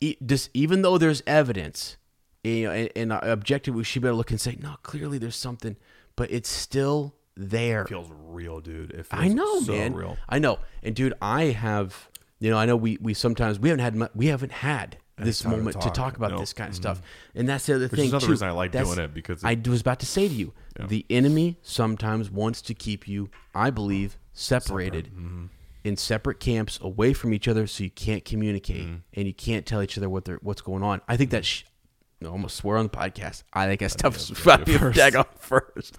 E- 0.01 0.17
This 0.19 0.49
even 0.53 0.81
though 0.81 0.97
there's 0.97 1.21
evidence, 1.25 1.97
you 2.43 2.65
know, 2.65 2.71
and, 2.71 2.89
and 2.95 3.11
objective, 3.13 3.73
we 3.75 3.83
should 3.83 4.01
be 4.01 4.07
able 4.07 4.15
to 4.15 4.17
look 4.17 4.31
and 4.31 4.41
say, 4.41 4.57
no, 4.59 4.75
clearly 4.83 5.17
there's 5.17 5.35
something, 5.35 5.77
but 6.15 6.29
it's 6.31 6.49
still 6.49 7.15
there. 7.37 7.83
It 7.83 7.89
feels 7.89 8.09
real, 8.11 8.59
dude. 8.59 8.91
It 8.91 9.05
feels 9.05 9.21
I 9.23 9.27
know, 9.29 9.61
so 9.61 9.71
man. 9.71 9.93
real. 9.93 10.17
I 10.27 10.39
know, 10.39 10.59
and 10.83 10.95
dude, 10.95 11.13
I 11.21 11.45
have. 11.45 12.09
You 12.39 12.49
know, 12.49 12.57
I 12.57 12.65
know 12.65 12.75
we 12.75 12.97
we 12.99 13.13
sometimes 13.13 13.59
we 13.59 13.69
haven't 13.69 13.83
had 13.83 13.95
mu- 13.95 14.07
we 14.15 14.25
haven't 14.27 14.51
had 14.51 14.97
this 15.17 15.41
time 15.41 15.51
to 15.51 15.57
moment 15.57 15.75
to 15.75 15.81
talk. 15.83 15.93
talk 15.93 16.17
about 16.17 16.31
Nope. 16.31 16.39
this 16.39 16.53
kind 16.53 16.69
of 16.69 16.75
stuff, 16.75 16.99
and 17.35 17.47
that's 17.47 17.67
the 17.67 17.75
other 17.75 17.83
Which 17.85 17.91
thing. 17.91 18.05
is 18.05 18.11
another 18.11 18.25
too. 18.25 18.31
reason 18.31 18.47
I 18.47 18.51
like 18.51 18.71
That's- 18.71 18.91
doing 18.95 19.05
it, 19.05 19.13
because 19.13 19.43
it- 19.43 19.47
I 19.47 19.69
was 19.69 19.79
about 19.81 19.99
to 19.99 20.07
say 20.07 20.27
to 20.27 20.33
you, 20.33 20.51
the 20.87 21.05
enemy 21.11 21.57
sometimes 21.61 22.31
wants 22.31 22.63
to 22.63 22.73
keep 22.73 23.07
you, 23.07 23.29
I 23.53 23.69
believe, 23.69 24.17
separated 24.33 25.11
Mm-hmm. 25.15 25.45
In 25.83 25.97
separate 25.97 26.39
camps, 26.39 26.79
away 26.81 27.13
from 27.13 27.33
each 27.33 27.47
other, 27.47 27.67
so 27.67 27.83
you 27.83 27.89
can't 27.91 28.23
communicate 28.25 28.85
Mm-hmm. 28.85 28.95
and 29.13 29.27
you 29.27 29.33
can't 29.33 29.65
tell 29.65 29.81
each 29.81 29.97
other 29.97 30.09
what 30.09 30.25
they're 30.25 30.39
what's 30.41 30.61
going 30.61 30.83
on. 30.83 31.01
I 31.07 31.17
think 31.17 31.31
that. 31.31 31.45
Sh- 31.45 31.63
I 32.23 32.27
almost 32.27 32.57
swear 32.57 32.77
on 32.77 32.85
the 32.85 32.91
podcast. 32.91 33.41
I 33.51 33.65
think 33.65 33.79
that 33.79 33.89
stuff 33.89 34.15
is 34.15 34.29
about 34.29 34.63
to 34.67 34.77
be 34.89 34.93
dag 34.93 35.15
on 35.15 35.25
first. 35.39 35.97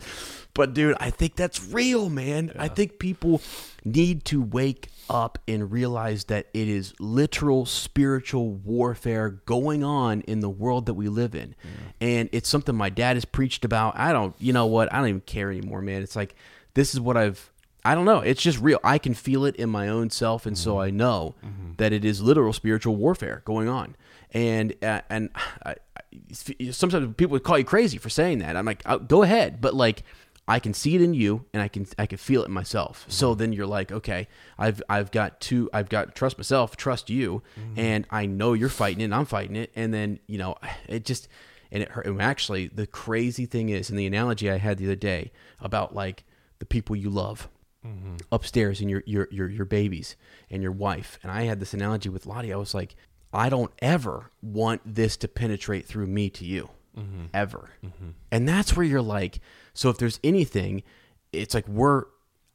But 0.54 0.72
dude, 0.72 0.96
I 1.00 1.10
think 1.10 1.34
that's 1.34 1.66
real, 1.72 2.08
man. 2.10 2.52
I 2.56 2.68
think 2.68 3.00
people 3.00 3.42
need 3.84 4.24
to 4.26 4.40
wake 4.40 4.86
up 5.10 5.38
and 5.48 5.72
realize 5.72 6.26
that 6.26 6.46
it 6.54 6.68
is 6.68 6.94
literal 7.00 7.66
spiritual 7.66 8.50
warfare 8.52 9.30
going 9.30 9.82
on 9.82 10.20
in 10.20 10.38
the 10.38 10.48
world 10.48 10.86
that 10.86 10.94
we 10.94 11.08
live 11.08 11.34
in. 11.34 11.56
And 12.00 12.28
it's 12.30 12.48
something 12.48 12.76
my 12.76 12.88
dad 12.88 13.16
has 13.16 13.24
preached 13.24 13.64
about. 13.64 13.98
I 13.98 14.12
don't, 14.12 14.36
you 14.38 14.52
know 14.52 14.66
what? 14.66 14.92
I 14.92 14.98
don't 14.98 15.08
even 15.08 15.20
care 15.22 15.50
anymore, 15.50 15.82
man. 15.82 16.02
It's 16.02 16.14
like 16.14 16.36
this 16.74 16.94
is 16.94 17.00
what 17.00 17.16
I've 17.16 17.50
I 17.84 17.94
don't 17.94 18.04
know. 18.04 18.20
It's 18.20 18.40
just 18.40 18.60
real. 18.60 18.78
I 18.84 18.98
can 18.98 19.14
feel 19.14 19.44
it 19.44 19.56
in 19.56 19.68
my 19.68 19.88
own 19.88 20.10
self, 20.10 20.46
and 20.46 20.56
so 20.56 20.72
mm-hmm. 20.72 20.80
I 20.80 20.90
know 20.90 21.34
mm-hmm. 21.44 21.72
that 21.78 21.92
it 21.92 22.04
is 22.04 22.20
literal 22.22 22.52
spiritual 22.52 22.96
warfare 22.96 23.42
going 23.44 23.68
on. 23.68 23.96
And 24.32 24.74
uh, 24.82 25.00
and 25.10 25.30
I, 25.64 25.74
I, 25.96 26.70
sometimes 26.70 27.14
people 27.16 27.32
would 27.32 27.42
call 27.42 27.58
you 27.58 27.64
crazy 27.64 27.98
for 27.98 28.08
saying 28.08 28.38
that. 28.38 28.56
I'm 28.56 28.64
like, 28.64 28.82
oh, 28.86 28.98
go 28.98 29.22
ahead, 29.22 29.60
but 29.60 29.74
like 29.74 30.04
I 30.46 30.60
can 30.60 30.74
see 30.74 30.94
it 30.94 31.02
in 31.02 31.12
you, 31.12 31.44
and 31.52 31.60
I 31.60 31.66
can 31.66 31.86
I 31.98 32.06
can 32.06 32.18
feel 32.18 32.42
it 32.42 32.46
in 32.46 32.52
myself. 32.52 33.00
Mm-hmm. 33.00 33.10
So 33.10 33.34
then 33.34 33.52
you're 33.52 33.66
like, 33.66 33.90
okay, 33.90 34.28
I've 34.58 34.80
I've 34.88 35.10
got 35.10 35.40
to 35.42 35.68
I've 35.72 35.88
got 35.88 36.06
to 36.08 36.12
trust 36.12 36.38
myself, 36.38 36.76
trust 36.76 37.10
you, 37.10 37.42
and 37.76 38.06
I 38.10 38.26
know 38.26 38.52
you're 38.52 38.68
fighting 38.68 39.00
it, 39.00 39.06
and 39.06 39.14
I'm 39.14 39.26
fighting 39.26 39.56
it, 39.56 39.72
and 39.74 39.92
then 39.92 40.20
you 40.28 40.38
know 40.38 40.56
it 40.88 41.04
just 41.04 41.28
and 41.72 41.82
it 41.82 41.90
hurt. 41.90 42.06
And 42.06 42.22
actually, 42.22 42.68
the 42.68 42.86
crazy 42.86 43.44
thing 43.44 43.70
is, 43.70 43.90
and 43.90 43.98
the 43.98 44.06
analogy 44.06 44.48
I 44.48 44.58
had 44.58 44.78
the 44.78 44.84
other 44.84 44.94
day 44.94 45.32
about 45.60 45.96
like 45.96 46.22
the 46.60 46.66
people 46.66 46.94
you 46.94 47.10
love 47.10 47.48
Mm-hmm. 47.84 48.14
upstairs 48.30 48.80
and 48.80 48.88
your, 48.88 49.02
your 49.06 49.26
your 49.32 49.48
your 49.48 49.64
babies 49.64 50.14
and 50.48 50.62
your 50.62 50.70
wife. 50.70 51.18
And 51.20 51.32
I 51.32 51.42
had 51.42 51.58
this 51.58 51.74
analogy 51.74 52.08
with 52.08 52.26
Lottie. 52.26 52.52
I 52.52 52.56
was 52.56 52.74
like, 52.74 52.94
I 53.32 53.48
don't 53.48 53.72
ever 53.80 54.30
want 54.40 54.82
this 54.84 55.16
to 55.16 55.26
penetrate 55.26 55.86
through 55.86 56.06
me 56.06 56.30
to 56.30 56.44
you, 56.44 56.70
mm-hmm. 56.96 57.24
ever. 57.34 57.70
Mm-hmm. 57.84 58.10
And 58.30 58.48
that's 58.48 58.76
where 58.76 58.86
you're 58.86 59.02
like, 59.02 59.40
so 59.74 59.88
if 59.88 59.98
there's 59.98 60.20
anything, 60.22 60.84
it's 61.32 61.54
like 61.54 61.66
we're. 61.66 62.04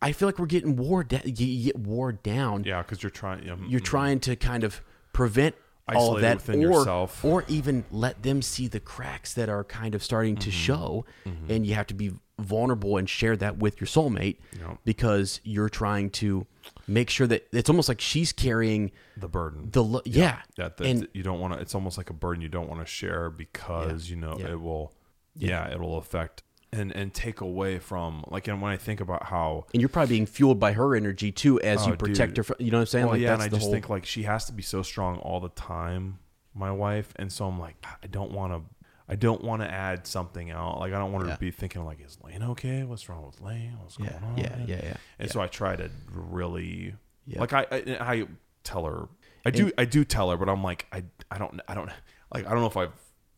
I 0.01 0.11
feel 0.11 0.27
like 0.27 0.39
we're 0.39 0.45
getting 0.45 0.75
wore 0.75 1.03
down. 1.03 1.23
You 1.25 1.73
get 1.73 1.77
wore 1.77 2.11
down. 2.13 2.63
Yeah, 2.63 2.81
because 2.81 3.03
you're 3.03 3.09
trying. 3.09 3.43
You're 3.67 3.79
trying 3.81 4.21
to 4.21 4.35
kind 4.35 4.63
of 4.63 4.81
prevent 5.11 5.55
all 5.95 6.15
of 6.15 6.21
that, 6.21 6.47
or 6.49 6.55
yourself. 6.57 7.23
or 7.23 7.45
even 7.47 7.85
let 7.91 8.23
them 8.23 8.41
see 8.41 8.67
the 8.67 8.79
cracks 8.79 9.33
that 9.35 9.47
are 9.49 9.63
kind 9.63 9.95
of 9.95 10.03
starting 10.03 10.35
Mm-hmm. 10.35 10.43
to 10.43 10.51
show, 10.51 11.05
and 11.47 11.65
you 11.65 11.73
have 11.75 11.87
to 11.87 11.93
be 11.93 12.11
vulnerable 12.39 12.97
and 12.97 13.09
share 13.09 13.35
that 13.37 13.57
with 13.57 13.79
your 13.81 13.87
soulmate 13.87 14.37
Yep. 14.59 14.77
because 14.85 15.39
you're 15.43 15.69
trying 15.69 16.09
to 16.11 16.45
make 16.87 17.09
sure 17.09 17.25
that 17.27 17.47
it's 17.51 17.69
almost 17.69 17.87
like 17.89 17.99
she's 18.01 18.31
carrying 18.31 18.91
the 19.15 19.27
burden. 19.27 19.69
the 19.71 19.83
lo- 19.83 20.01
yeah, 20.05 20.41
that, 20.57 20.77
that 20.77 20.85
and 20.85 21.07
you 21.13 21.23
don't 21.23 21.39
want 21.39 21.53
to. 21.53 21.59
It's 21.59 21.73
almost 21.73 21.97
like 21.97 22.09
a 22.09 22.13
burden 22.13 22.41
you 22.41 22.49
don't 22.49 22.67
want 22.69 22.81
to 22.81 22.85
share 22.85 23.29
because 23.29 24.09
you 24.09 24.15
know 24.17 24.35
Yeah. 24.39 24.51
it 24.51 24.61
will. 24.61 24.91
Yeah, 25.35 25.71
it'll 25.71 25.97
affect 25.97 26.43
and 26.77 26.91
and 26.95 27.13
take 27.13 27.41
away 27.41 27.79
from 27.79 28.23
like. 28.27 28.47
And 28.47 28.61
when 28.61 28.71
I 28.71 28.77
think 28.77 28.99
about 29.01 29.23
how 29.25 29.65
and 29.73 29.81
you're 29.81 29.89
probably 29.89 30.15
being 30.15 30.25
fueled 30.25 30.59
by 30.59 30.73
her 30.73 30.95
energy 30.95 31.31
too 31.31 31.59
as 31.61 31.83
Oh, 31.85 31.89
you 31.89 31.95
protect 31.97 32.31
dude. 32.31 32.37
her. 32.37 32.43
From, 32.43 32.55
you 32.59 32.71
know 32.71 32.77
what 32.77 32.81
I'm 32.81 32.85
saying? 32.87 33.05
Well, 33.05 33.13
like 33.15 33.21
yeah, 33.21 33.33
and 33.33 33.41
I 33.41 33.49
just 33.49 33.61
whole, 33.63 33.71
think 33.71 33.89
like 33.89 34.05
she 34.05 34.23
has 34.23 34.45
to 34.45 34.53
be 34.53 34.63
so 34.63 34.81
strong 34.83 35.17
all 35.19 35.39
the 35.39 35.49
time 35.49 36.19
my 36.53 36.71
wife, 36.71 37.13
and 37.17 37.31
so 37.31 37.45
I'm 37.47 37.59
like, 37.59 37.75
I 38.03 38.07
don't 38.07 38.31
want 38.31 38.53
to. 38.53 38.61
I 39.09 39.15
don't 39.15 39.41
want 39.41 39.61
to 39.61 39.71
add 39.71 40.05
something 40.05 40.51
out. 40.51 40.79
Like 40.79 40.91
I 40.91 40.97
don't 40.97 41.13
want 41.13 41.23
her 41.23 41.29
Yeah. 41.29 41.35
to 41.35 41.39
be 41.39 41.51
thinking 41.51 41.85
like, 41.85 41.99
is 42.05 42.17
Lane 42.23 42.43
okay? 42.43 42.83
What's 42.83 43.07
wrong 43.07 43.25
with 43.25 43.39
Lane? 43.39 43.77
What's 43.81 43.97
Yeah, 43.97 44.09
going 44.19 44.23
on? 44.23 44.37
yeah, 44.37 44.55
yeah, 44.67 44.75
yeah, 44.83 44.97
And 45.17 45.27
yeah. 45.27 45.31
so 45.31 45.39
I 45.39 45.47
try 45.47 45.77
to 45.77 45.89
really, 46.11 46.93
Yeah. 47.25 47.39
like 47.39 47.53
I, 47.53 47.65
I, 47.71 47.97
I 48.01 48.25
tell 48.65 48.83
her, 48.83 49.07
I 49.45 49.51
do, 49.51 49.71
I 49.77 49.85
do 49.85 50.03
tell 50.03 50.29
her, 50.31 50.35
but 50.35 50.49
I'm 50.49 50.61
like, 50.61 50.87
I, 50.91 51.03
I 51.31 51.37
don't, 51.37 51.61
I 51.69 51.73
don't, 51.73 51.89
like 52.33 52.45
I 52.45 52.49
don't 52.49 52.59
know 52.59 52.65
if 52.67 52.75
I've 52.75 52.91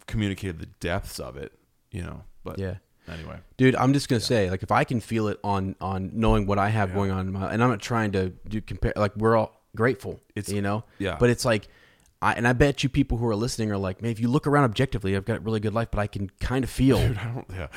communicated 0.07 0.57
the 0.57 0.65
depths 0.65 1.19
of 1.19 1.37
it, 1.37 1.51
you 1.91 2.01
know. 2.01 2.23
But 2.43 2.57
Yeah. 2.57 2.77
Anyway, 3.09 3.37
Dude, 3.57 3.75
I'm 3.75 3.93
just 3.93 4.07
gonna 4.09 4.19
say, 4.19 4.49
like, 4.49 4.63
if 4.63 4.71
I 4.71 4.83
can 4.83 4.99
feel 4.99 5.27
it 5.27 5.39
on 5.43 5.75
on 5.81 6.11
knowing 6.13 6.45
what 6.45 6.57
I 6.59 6.69
have 6.69 6.93
going 6.93 7.11
on, 7.11 7.27
in 7.27 7.33
my, 7.33 7.51
and 7.53 7.63
I'm 7.63 7.69
not 7.69 7.79
trying 7.81 8.11
to 8.13 8.29
do 8.47 8.61
compare. 8.61 8.93
Like, 8.95 9.15
we're 9.17 9.35
all 9.35 9.61
grateful, 9.75 10.19
It's- 10.35 10.53
you 10.53 10.61
know, 10.61 10.83
yeah. 10.97 11.17
But 11.19 11.29
it's 11.29 11.45
like, 11.45 11.67
I 12.21 12.33
and 12.33 12.47
I 12.47 12.53
bet 12.53 12.83
you 12.83 12.89
people 12.89 13.17
who 13.17 13.27
are 13.27 13.35
listening 13.35 13.71
are 13.71 13.77
like, 13.77 14.01
man, 14.01 14.11
if 14.11 14.19
you 14.19 14.27
look 14.27 14.47
around 14.47 14.65
objectively, 14.65 15.15
I've 15.15 15.25
got 15.25 15.37
a 15.37 15.41
really 15.41 15.59
good 15.59 15.73
life, 15.73 15.89
but 15.91 15.99
I 15.99 16.07
can 16.07 16.29
kind 16.39 16.63
of 16.63 16.69
feel 16.69 16.97
I 16.97 17.07
don't, 17.13 17.45
yeah. 17.51 17.67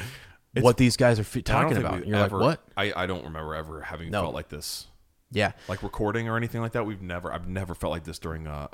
What 0.60 0.76
these 0.76 0.96
guys 0.98 1.18
are 1.18 1.24
fe- 1.24 1.40
talking 1.42 1.78
about. 1.78 1.94
And 2.02 2.06
you're 2.06 2.16
ever- 2.18 2.36
like, 2.38 2.58
what? 2.58 2.64
I, 2.76 2.92
I 3.04 3.06
don't 3.06 3.24
remember 3.24 3.54
ever 3.54 3.80
having 3.82 4.10
No. 4.10 4.22
felt 4.22 4.34
like 4.34 4.48
this, 4.50 4.86
Yeah, 5.30 5.52
like 5.68 5.82
recording 5.82 6.28
or 6.28 6.36
anything 6.36 6.60
like 6.60 6.72
that. 6.72 6.84
We've 6.84 7.00
never, 7.00 7.32
I've 7.32 7.48
never 7.48 7.74
felt 7.74 7.90
like 7.92 8.04
this 8.04 8.18
during 8.18 8.46
uh 8.46 8.68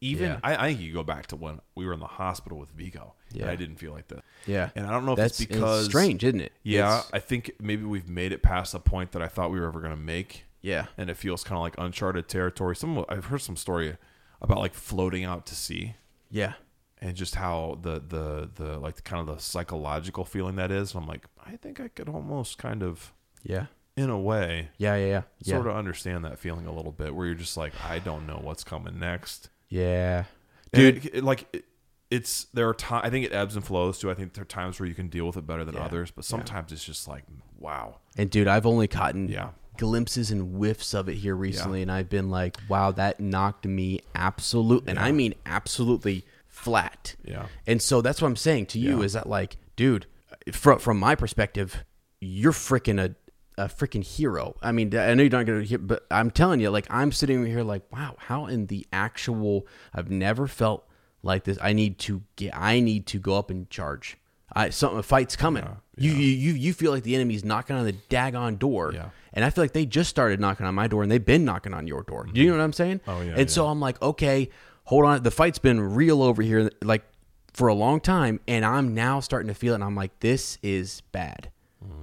even 0.00 0.28
Yeah. 0.30 0.40
I, 0.44 0.56
I 0.56 0.68
think 0.68 0.80
you 0.80 0.92
go 0.92 1.02
back 1.02 1.26
to 1.28 1.36
when 1.36 1.60
we 1.74 1.84
were 1.86 1.92
in 1.92 2.00
the 2.00 2.06
hospital 2.06 2.58
with 2.58 2.70
Vigo. 2.70 3.14
Yeah, 3.32 3.46
Yeah. 3.46 3.50
I 3.52 3.56
didn't 3.56 3.76
feel 3.76 3.92
like 3.92 4.08
this. 4.08 4.20
yeah. 4.46 4.70
And 4.76 4.86
I 4.86 4.90
don't 4.90 5.04
know 5.06 5.12
if 5.12 5.16
That's 5.18 5.40
it's 5.40 5.48
because 5.48 5.86
strange, 5.86 6.22
isn't 6.24 6.40
it? 6.40 6.52
Yeah, 6.62 6.98
It's- 6.98 7.10
I 7.12 7.18
think 7.18 7.50
maybe 7.60 7.84
we've 7.84 8.08
made 8.08 8.32
it 8.32 8.42
past 8.42 8.72
the 8.72 8.80
point 8.80 9.12
that 9.12 9.22
I 9.22 9.28
thought 9.28 9.50
we 9.50 9.58
were 9.60 9.66
ever 9.66 9.80
going 9.80 9.94
to 9.94 10.00
make. 10.00 10.44
yeah, 10.60 10.86
and 10.96 11.08
it 11.10 11.16
feels 11.16 11.44
kind 11.44 11.56
of 11.56 11.62
like 11.62 11.74
uncharted 11.78 12.28
territory. 12.28 12.74
Some 12.76 13.04
I've 13.08 13.26
heard 13.26 13.40
some 13.42 13.56
story 13.56 13.96
about 14.40 14.58
like 14.58 14.74
floating 14.74 15.24
out 15.24 15.46
to 15.46 15.54
sea 15.54 15.94
yeah, 16.30 16.54
and 17.00 17.16
just 17.16 17.34
how 17.36 17.78
the 17.82 18.00
the 18.06 18.50
the 18.54 18.78
like 18.78 19.02
kind 19.04 19.20
of 19.28 19.34
the 19.36 19.42
psychological 19.42 20.24
feeling 20.24 20.56
that 20.56 20.70
is. 20.70 20.94
And 20.94 21.02
I'm 21.02 21.08
like, 21.08 21.26
I 21.44 21.56
think 21.56 21.80
I 21.80 21.88
could 21.88 22.08
almost 22.08 22.58
kind 22.58 22.82
of 22.82 23.12
yeah, 23.42 23.66
in 23.96 24.10
a 24.10 24.18
way 24.18 24.70
yeah, 24.78 24.96
yeah, 24.96 25.06
yeah, 25.06 25.22
yeah. 25.42 25.54
sort 25.54 25.66
of 25.68 25.76
understand 25.76 26.24
that 26.24 26.38
feeling 26.38 26.66
a 26.66 26.72
little 26.72 26.92
bit 26.92 27.14
where 27.14 27.26
you're 27.26 27.34
just 27.36 27.56
like, 27.56 27.72
I 27.84 27.98
don't 28.00 28.26
know 28.26 28.40
what's 28.42 28.64
coming 28.64 28.98
next. 28.98 29.50
Yeah. 29.68 30.24
Dude, 30.72 31.06
it, 31.14 31.24
like 31.24 31.46
it, 31.52 31.64
it's 32.10 32.44
there 32.54 32.68
are 32.68 32.74
times 32.74 33.02
I 33.06 33.10
think 33.10 33.24
it 33.26 33.32
ebbs 33.32 33.56
and 33.56 33.64
flows 33.64 33.98
too. 33.98 34.10
I 34.10 34.14
think 34.14 34.34
there 34.34 34.42
are 34.42 34.46
times 34.46 34.78
where 34.78 34.88
you 34.88 34.94
can 34.94 35.08
deal 35.08 35.26
with 35.26 35.36
it 35.36 35.46
better 35.46 35.64
than 35.64 35.74
Yeah. 35.76 35.84
others, 35.84 36.10
but 36.10 36.24
sometimes 36.24 36.72
it's 36.72 36.84
just 36.84 37.08
like, 37.08 37.24
wow. 37.58 37.96
And 38.16 38.28
dude, 38.30 38.48
I've 38.48 38.66
only 38.66 38.86
gotten 38.86 39.28
Yeah. 39.28 39.50
glimpses 39.76 40.30
and 40.30 40.56
whiffs 40.56 40.92
of 40.94 41.08
it 41.08 41.14
here 41.14 41.34
recently, 41.34 41.82
and 41.82 41.90
I've 41.92 42.08
been 42.10 42.30
like, 42.30 42.56
wow, 42.68 42.90
that 42.92 43.20
knocked 43.20 43.64
me 43.66 44.00
absolutely, 44.14 44.90
and 44.90 44.98
I 44.98 45.12
mean 45.12 45.34
absolutely 45.46 46.24
flat. 46.46 47.14
Yeah. 47.24 47.46
And 47.66 47.80
so 47.80 48.00
that's 48.00 48.20
what 48.20 48.28
I'm 48.28 48.36
saying 48.36 48.66
to 48.66 48.78
you 48.78 48.98
Yeah. 48.98 49.04
is 49.04 49.12
that 49.14 49.28
like, 49.28 49.56
dude, 49.76 50.06
from 50.52 50.78
from 50.78 50.98
my 50.98 51.14
perspective, 51.14 51.84
you're 52.20 52.52
freaking 52.52 52.98
a 53.02 53.14
a 53.58 53.64
freaking 53.64 54.04
hero. 54.04 54.56
I 54.62 54.72
mean, 54.72 54.96
I 54.96 55.12
know 55.14 55.22
you're 55.22 55.30
not 55.30 55.44
gonna 55.44 55.64
hear, 55.64 55.78
but 55.78 56.06
I'm 56.10 56.30
telling 56.30 56.60
you, 56.60 56.70
like, 56.70 56.86
I'm 56.88 57.12
sitting 57.12 57.44
here 57.44 57.62
like, 57.62 57.82
wow, 57.92 58.14
how 58.18 58.46
in 58.46 58.66
the 58.66 58.86
actual? 58.92 59.66
I've 59.92 60.10
never 60.10 60.46
felt 60.46 60.88
like 61.22 61.44
this. 61.44 61.58
I 61.60 61.72
need 61.72 61.98
to 62.00 62.22
get. 62.36 62.56
I 62.56 62.80
need 62.80 63.06
to 63.08 63.18
go 63.18 63.36
up 63.36 63.50
and 63.50 63.68
charge. 63.68 64.16
I 64.52 64.70
something 64.70 64.98
a 64.98 65.02
fight's 65.02 65.36
coming. 65.36 65.66
You, 65.96 66.12
you 66.12 66.30
you 66.30 66.52
you 66.52 66.72
feel 66.72 66.92
like 66.92 67.02
the 67.02 67.14
enemy's 67.14 67.44
knocking 67.44 67.76
on 67.76 67.84
the 67.84 67.92
daggone 68.08 68.58
door. 68.58 68.92
Yeah. 68.94 69.10
And 69.34 69.44
I 69.44 69.50
feel 69.50 69.62
like 69.62 69.72
they 69.72 69.84
just 69.84 70.08
started 70.08 70.40
knocking 70.40 70.64
on 70.64 70.74
my 70.74 70.88
door 70.88 71.02
and 71.02 71.12
they've 71.12 71.24
been 71.24 71.44
knocking 71.44 71.74
on 71.74 71.86
your 71.86 72.02
door. 72.02 72.24
Do 72.24 72.40
you 72.40 72.46
mm-hmm. 72.46 72.52
know 72.52 72.58
what 72.58 72.64
I'm 72.64 72.72
saying? 72.72 73.00
Oh, 73.06 73.20
yeah, 73.20 73.34
And 73.36 73.50
so 73.50 73.66
I'm 73.66 73.78
like, 73.78 74.00
okay, 74.00 74.48
hold 74.84 75.04
on. 75.04 75.22
The 75.22 75.30
fight's 75.30 75.58
been 75.58 75.80
real 75.80 76.22
over 76.22 76.40
here, 76.40 76.70
like 76.82 77.04
for 77.52 77.68
a 77.68 77.74
long 77.74 78.00
time, 78.00 78.40
and 78.48 78.64
I'm 78.64 78.94
now 78.94 79.20
starting 79.20 79.48
to 79.48 79.54
feel 79.54 79.72
it. 79.72 79.76
And 79.76 79.84
I'm 79.84 79.94
like, 79.94 80.18
this 80.20 80.58
is 80.62 81.02
bad. 81.12 81.50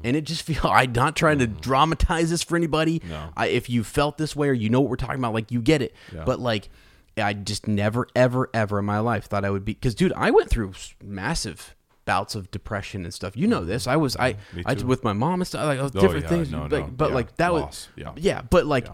And 0.03 0.15
it 0.15 0.21
just 0.21 0.43
feel 0.49 0.61
I'm 0.65 0.91
not 0.93 1.15
trying 1.15 1.39
to 1.39 1.47
dramatize 1.47 2.29
this 2.29 2.43
for 2.43 2.55
anybody. 2.55 3.01
No. 3.07 3.29
I, 3.35 3.47
if 3.47 3.69
you 3.69 3.83
felt 3.83 4.17
this 4.17 4.35
way 4.35 4.49
or 4.49 4.53
you 4.53 4.69
know 4.69 4.81
what 4.81 4.89
we're 4.89 4.95
talking 4.95 5.19
about, 5.19 5.33
like 5.33 5.51
you 5.51 5.61
get 5.61 5.81
it. 5.81 5.93
But 6.25 6.39
like, 6.39 6.69
I 7.17 7.33
just 7.33 7.67
never, 7.67 8.07
ever, 8.15 8.49
ever 8.53 8.79
in 8.79 8.85
my 8.85 8.99
life 8.99 9.25
thought 9.25 9.45
I 9.45 9.49
would 9.49 9.65
be 9.65 9.73
because, 9.73 9.95
dude, 9.95 10.13
I 10.13 10.31
went 10.31 10.49
through 10.49 10.73
massive 11.03 11.75
bouts 12.05 12.35
of 12.35 12.51
depression 12.51 13.03
and 13.03 13.13
stuff. 13.13 13.35
You 13.35 13.47
know 13.47 13.65
this. 13.65 13.87
I 13.87 13.95
was 13.95 14.15
I 14.17 14.33
Mm-hmm. 14.33 14.61
I 14.65 14.73
with 14.83 15.03
my 15.03 15.13
mom 15.13 15.41
and 15.41 15.47
stuff 15.47 15.65
like 15.65 15.79
Oh, 15.79 15.89
different 15.89 16.23
yeah, 16.23 16.29
things. 16.29 16.51
no, 16.51 16.61
like, 16.63 16.71
no, 16.71 16.87
but 16.95 17.09
yeah, 17.09 17.15
like 17.15 17.35
that 17.37 17.53
loss, 17.53 17.89
was 17.95 18.03
yeah. 18.03 18.11
yeah. 18.17 18.41
But 18.43 18.65
like 18.67 18.85
Yeah. 18.85 18.93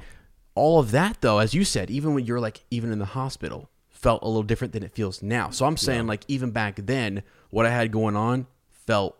all 0.56 0.80
of 0.80 0.91
that 0.91 1.20
though, 1.22 1.40
as 1.40 1.53
you 1.53 1.64
said, 1.66 1.90
even 1.91 2.14
when 2.14 2.26
you're 2.26 2.40
like 2.40 2.64
even 2.72 2.91
in 2.91 2.99
the 2.99 3.06
hospital, 3.06 3.70
felt 3.90 4.24
a 4.24 4.28
little 4.28 4.44
different 4.44 4.72
than 4.74 4.82
it 4.84 4.94
feels 4.94 5.22
now. 5.22 5.49
So 5.49 5.66
I'm 5.66 5.78
saying 5.78 6.08
like 6.08 6.24
even 6.28 6.52
back 6.52 6.78
then, 6.86 7.24
what 7.49 7.66
I 7.66 7.70
had 7.72 7.91
going 7.91 8.16
on 8.16 8.48
felt 8.70 9.18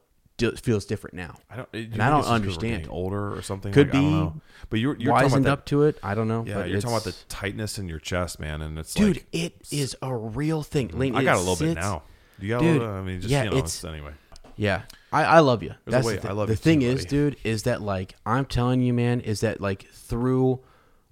di- 0.50 0.56
feels 0.58 0.86
different 0.86 1.16
now. 1.16 1.36
I 1.50 1.56
don't. 1.58 1.72
do 1.72 1.80
And 1.94 2.02
I 2.02 2.10
don't 2.10 2.20
it's 2.20 2.28
just 2.28 2.44
'cause 2.44 2.58
we're 2.58 2.70
understand. 2.70 2.88
older 2.90 3.36
or 3.38 3.42
something. 3.42 3.72
Could 3.72 3.88
Like, 3.88 3.96
I 3.96 4.02
don't 4.02 4.10
be. 4.10 4.16
know. 4.18 4.42
But 4.70 4.80
you're 4.80 4.96
you're 4.98 5.14
talking 5.14 5.30
Wisened 5.44 5.48
up 5.48 5.66
to 5.68 5.84
it. 5.84 6.00
I 6.04 6.16
don't 6.16 6.28
know. 6.28 6.44
yeah. 6.46 6.56
but 6.56 6.70
You're 6.70 6.82
talking 6.82 6.96
about 6.98 7.04
the 7.06 7.16
tightness 7.30 7.78
in 7.80 7.88
your 7.88 8.00
chest, 8.00 8.40
man, 8.40 8.62
and 8.62 8.78
it's 8.80 8.94
dude. 8.94 9.18
like 9.18 9.28
it 9.32 9.56
is 9.72 9.96
a 10.02 10.14
real 10.16 10.62
thing. 10.64 10.90
Mm-hmm. 10.90 11.00
Lane, 11.00 11.16
I 11.16 11.24
got 11.24 11.38
a 11.38 11.40
little 11.40 11.56
bit 11.56 11.76
now. 11.76 12.04
You 12.40 12.50
got 12.50 12.62
Dude, 12.62 12.70
a 12.70 12.80
little. 12.80 12.96
I 12.96 13.02
mean, 13.02 13.22
just 13.22 13.32
yeah, 13.32 13.44
you 13.44 13.50
know, 13.52 13.58
it's- 13.58 13.84
anyway. 13.86 14.12
Yeah, 14.58 14.82
I, 15.12 15.24
I 15.24 15.40
love 15.40 15.64
you. 15.64 15.70
There's 15.86 16.04
That's 16.04 16.08
way- 16.08 16.18
the, 16.18 16.30
I 16.30 16.34
love 16.34 16.48
the 16.50 16.56
thing 16.56 16.82
too, 16.82 16.88
is, 16.88 17.06
dude, 17.06 17.36
is 17.44 17.64
that 17.64 17.82
like 17.82 18.16
I'm 18.26 18.46
telling 18.46 18.82
you, 18.82 18.94
man, 18.94 19.22
is 19.22 19.40
that 19.42 19.62
like 19.62 19.88
through 19.92 20.60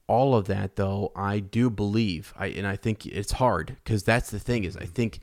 all 0.07 0.35
of 0.35 0.45
that 0.47 0.75
though, 0.75 1.11
I 1.15 1.39
do 1.39 1.69
believe, 1.69 2.33
I 2.37 2.47
and 2.47 2.67
I 2.67 2.75
think 2.75 3.05
it's 3.05 3.31
hard 3.33 3.77
because 3.83 4.03
that's 4.03 4.29
the 4.31 4.39
thing 4.39 4.63
is 4.65 4.75
I 4.77 4.85
think 4.85 5.19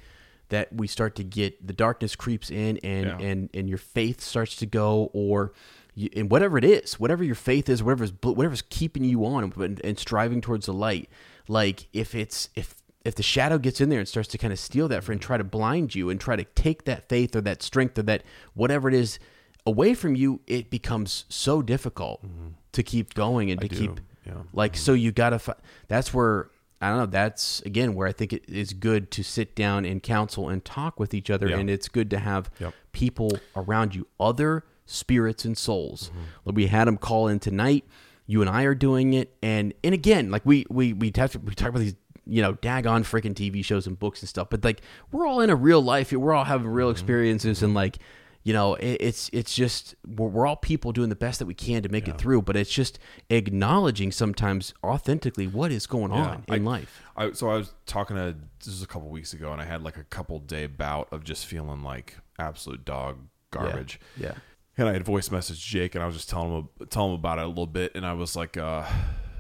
that 0.49 0.73
we 0.73 0.87
start 0.87 1.17
to 1.17 1.25
get 1.25 1.67
the 1.67 1.73
darkness 1.73 2.17
creeps 2.17 2.51
in 2.51 2.79
and 2.79 3.07
Yeah. 3.07 3.19
and 3.19 3.51
and 3.55 3.69
your 3.69 3.79
faith 3.79 4.21
starts 4.21 4.57
to 4.57 4.67
go 4.67 5.11
or. 5.13 5.53
You, 5.99 6.11
and 6.15 6.31
whatever 6.31 6.59
it 6.59 6.65
is, 6.65 7.01
whatever 7.01 7.25
your 7.25 7.35
faith 7.35 7.71
is, 7.71 7.83
whatever's 7.83 8.13
whatever's 8.23 8.61
keeping 8.61 9.03
you 9.03 9.25
on 9.25 9.51
and, 9.57 9.81
and 9.83 9.99
striving 9.99 10.43
towards 10.43 10.67
the 10.67 10.75
light, 10.75 11.09
like 11.49 11.89
if 11.95 12.15
it's 12.15 12.51
if 12.55 12.75
if 13.07 13.15
the 13.15 13.23
shadow 13.23 13.57
gets 13.57 13.81
in 13.81 13.89
there 13.89 14.01
and 14.01 14.09
starts 14.09 14.29
to 14.29 14.37
kind 14.37 14.53
of 14.53 14.59
steal 14.59 14.89
that 14.89 14.97
and 14.97 15.05
mm-hmm. 15.05 15.19
try 15.19 15.37
to 15.37 15.45
blind 15.45 15.95
you 15.95 16.11
and 16.11 16.21
try 16.21 16.35
to 16.35 16.43
take 16.43 16.85
that 16.85 17.09
faith 17.09 17.37
or 17.37 17.41
that 17.41 17.63
strength 17.63 17.97
or 17.97 18.03
that 18.03 18.25
whatever 18.55 18.89
it 18.89 18.95
is 18.95 19.21
away 19.65 19.95
from 19.95 20.17
you, 20.17 20.41
it 20.47 20.71
becomes 20.71 21.25
so 21.29 21.63
difficult 21.63 22.21
mm-hmm. 22.27 22.49
to 22.73 22.83
keep 22.83 23.15
going 23.15 23.51
and 23.51 23.61
to 23.61 23.69
do, 23.69 23.77
keep 23.77 24.01
yeah. 24.27 24.35
like 24.53 24.73
mm-hmm. 24.73 24.81
so 24.81 24.93
you 24.93 25.13
gotta. 25.13 25.39
Fi- 25.39 25.55
that's 25.87 26.13
where 26.13 26.51
I 26.81 26.89
don't 26.91 26.99
know. 26.99 27.07
That's 27.07 27.61
again 27.63 27.95
where 27.95 28.07
I 28.07 28.13
think 28.13 28.33
it 28.33 28.45
is 28.49 28.73
good 28.73 29.11
to 29.13 29.23
sit 29.25 29.55
down 29.57 29.85
and 29.85 30.03
counsel 30.03 30.49
and 30.49 30.65
talk 30.65 31.01
with 31.01 31.15
each 31.15 31.31
other, 31.31 31.49
Yeah. 31.49 31.59
and 31.59 31.71
it's 31.71 31.89
good 31.89 32.11
to 32.11 32.19
have 32.19 32.51
Yep. 32.61 32.75
people 32.93 33.39
around 33.57 33.95
you, 33.95 34.07
other 34.21 34.65
spirits 34.85 35.45
and 35.45 35.57
souls. 35.57 36.11
Mm-hmm. 36.45 36.55
We 36.55 36.67
had 36.67 36.87
them 36.87 36.97
call 36.99 37.29
in 37.29 37.39
tonight. 37.39 37.85
You 38.27 38.41
and 38.41 38.51
I 38.51 38.65
are 38.65 38.75
doing 38.75 39.15
it, 39.15 39.35
and 39.43 39.73
and 39.85 39.95
again, 39.95 40.31
like 40.31 40.45
we 40.45 40.67
we 40.69 40.93
we 40.93 41.11
talk, 41.11 41.33
we 41.45 41.55
talk 41.55 41.69
about 41.71 41.79
these 41.81 41.95
you 42.27 42.43
know 42.43 42.55
daggone 42.55 43.03
freaking 43.05 43.35
TV 43.35 43.65
shows 43.65 43.87
and 43.87 43.97
books 43.99 44.21
and 44.21 44.29
stuff, 44.29 44.49
but 44.51 44.65
like 44.65 44.81
we're 45.13 45.27
all 45.27 45.41
in 45.41 45.49
a 45.49 45.55
real 45.57 45.81
life. 45.81 46.13
We're 46.13 46.33
all 46.35 46.45
having 46.45 46.67
real 46.67 46.91
experiences, 46.91 47.63
and 47.63 47.73
like 47.73 47.99
you 48.47 48.53
know 48.53 48.75
it, 48.77 48.99
it's 49.01 49.29
it's 49.33 49.53
just 49.53 49.97
we're, 50.07 50.29
we're 50.29 50.47
all 50.47 50.55
people 50.57 50.93
doing 50.93 51.09
the 51.09 51.17
best 51.17 51.41
that 51.41 51.47
we 51.47 51.55
can 51.55 51.83
to 51.83 51.89
make 51.89 52.07
it 52.07 52.17
through. 52.17 52.43
But 52.43 52.57
it's 52.57 52.71
just 52.73 52.99
acknowledging 53.29 54.13
sometimes 54.13 54.73
authentically 54.85 55.49
what 55.49 55.73
is 55.73 55.87
going 55.87 56.13
on 56.13 56.45
in 56.49 56.55
I- 56.55 56.71
life. 56.71 57.03
I, 57.17 57.33
so 57.33 57.49
I 57.51 57.57
was 57.57 57.75
talking 57.87 58.17
to 58.17 58.37
this 58.61 58.69
was 58.69 58.83
a 58.83 58.87
couple 58.87 59.09
weeks 59.09 59.33
ago, 59.33 59.51
and 59.53 59.61
I 59.61 59.65
had 59.65 59.83
like 59.83 59.97
a 59.97 60.05
couple 60.05 60.39
day 60.39 60.67
bout 60.67 61.09
of 61.13 61.25
just 61.25 61.45
feeling 61.47 61.83
like 61.83 62.19
absolute 62.39 62.85
dog 62.85 63.19
garbage. 63.51 63.99
Yeah. 64.17 64.35
And 64.79 64.89
I 64.89 64.93
had 64.93 65.05
voice 65.05 65.31
message 65.31 65.65
Jake, 65.67 65.95
and 65.95 66.05
I 66.05 66.07
was 66.07 66.15
just 66.15 66.29
telling 66.31 66.53
him 66.53 66.69
telling 66.91 67.11
him 67.15 67.19
about 67.19 67.39
it 67.39 67.45
a 67.45 67.49
little 67.49 67.67
bit, 67.67 67.93
and 67.97 68.07
I 68.07 68.13
was 68.13 68.37
like, 68.37 68.57
uh, 68.57 68.85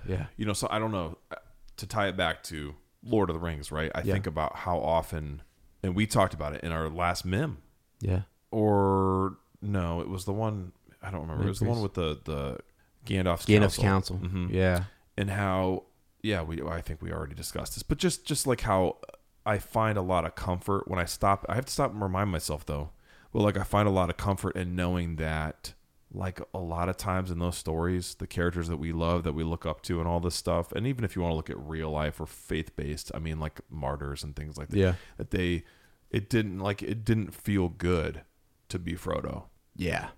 Yeah. 0.08 0.26
you 0.36 0.46
know, 0.46 0.52
so 0.54 0.66
I 0.70 0.78
don't 0.80 0.92
know 0.92 1.18
to 1.76 1.86
tie 1.86 2.08
it 2.08 2.16
back 2.16 2.42
to 2.44 2.74
Lord 3.04 3.30
of 3.30 3.34
the 3.34 3.40
Rings, 3.40 3.70
right? 3.70 3.92
I 3.94 4.02
think 4.02 4.26
about 4.26 4.56
how 4.56 4.78
often, 4.78 5.42
and 5.82 5.94
we 5.94 6.06
talked 6.06 6.34
about 6.34 6.54
it 6.54 6.64
in 6.64 6.72
our 6.72 6.88
last 6.88 7.24
mem, 7.24 7.58
Yeah. 8.00 8.22
Or 8.50 9.36
no, 9.62 10.00
it 10.00 10.08
was 10.08 10.24
the 10.24 10.32
one 10.32 10.72
I 11.02 11.10
don't 11.10 11.22
remember. 11.22 11.44
It 11.44 11.48
was 11.48 11.58
the 11.60 11.66
one 11.68 11.82
with 11.82 11.94
the 11.94 12.18
the 12.24 12.58
Gandalf's 13.06 13.46
Gandalf's 13.46 13.78
council. 13.78 14.18
Mhm. 14.18 14.52
Yeah. 14.52 14.84
and 15.16 15.30
how 15.30 15.84
yeah 16.22 16.42
we 16.42 16.60
I 16.62 16.80
think 16.80 17.00
we 17.02 17.12
already 17.12 17.34
discussed 17.34 17.74
this, 17.74 17.82
but 17.82 17.98
just 17.98 18.24
just 18.26 18.46
like 18.46 18.62
how 18.62 18.98
I 19.44 19.58
find 19.58 19.96
a 19.96 20.02
lot 20.02 20.24
of 20.24 20.34
comfort 20.34 20.88
when 20.88 20.98
I 20.98 21.04
stop. 21.04 21.46
I 21.48 21.54
have 21.54 21.66
to 21.66 21.72
stop 21.72 21.92
and 21.92 22.02
remind 22.02 22.30
myself 22.30 22.66
though. 22.66 22.90
Well, 23.32 23.44
like 23.44 23.56
I 23.56 23.62
find 23.64 23.86
a 23.86 23.92
lot 23.92 24.10
of 24.10 24.16
comfort 24.16 24.56
in 24.56 24.74
knowing 24.74 25.16
that 25.16 25.74
like 26.12 26.40
a 26.54 26.58
lot 26.58 26.88
of 26.88 26.96
times 26.96 27.30
in 27.30 27.38
those 27.38 27.56
stories, 27.56 28.14
the 28.14 28.26
characters 28.26 28.68
that 28.68 28.78
we 28.78 28.92
love, 28.92 29.24
that 29.24 29.34
we 29.34 29.44
look 29.44 29.66
up 29.66 29.82
to, 29.82 29.98
and 30.00 30.08
all 30.08 30.20
this 30.20 30.34
stuff, 30.34 30.72
and 30.72 30.86
even 30.86 31.04
if 31.04 31.14
you 31.14 31.22
want 31.22 31.32
to 31.32 31.36
look 31.36 31.50
at 31.50 31.58
real 31.58 31.90
life 31.90 32.20
or 32.20 32.26
faith 32.26 32.74
based, 32.74 33.10
I 33.14 33.18
mean 33.18 33.38
like 33.38 33.60
martyrs 33.70 34.22
and 34.24 34.34
things 34.34 34.56
like 34.56 34.68
that. 34.68 34.78
Yeah. 34.78 34.94
that 35.18 35.30
they 35.30 35.64
it 36.10 36.30
didn't 36.30 36.58
like 36.60 36.82
it 36.82 37.04
didn't 37.04 37.34
feel 37.34 37.68
good 37.68 38.22
to 38.68 38.78
be 38.78 38.94
Frodo. 38.94 39.44
Yeah. 39.74 40.08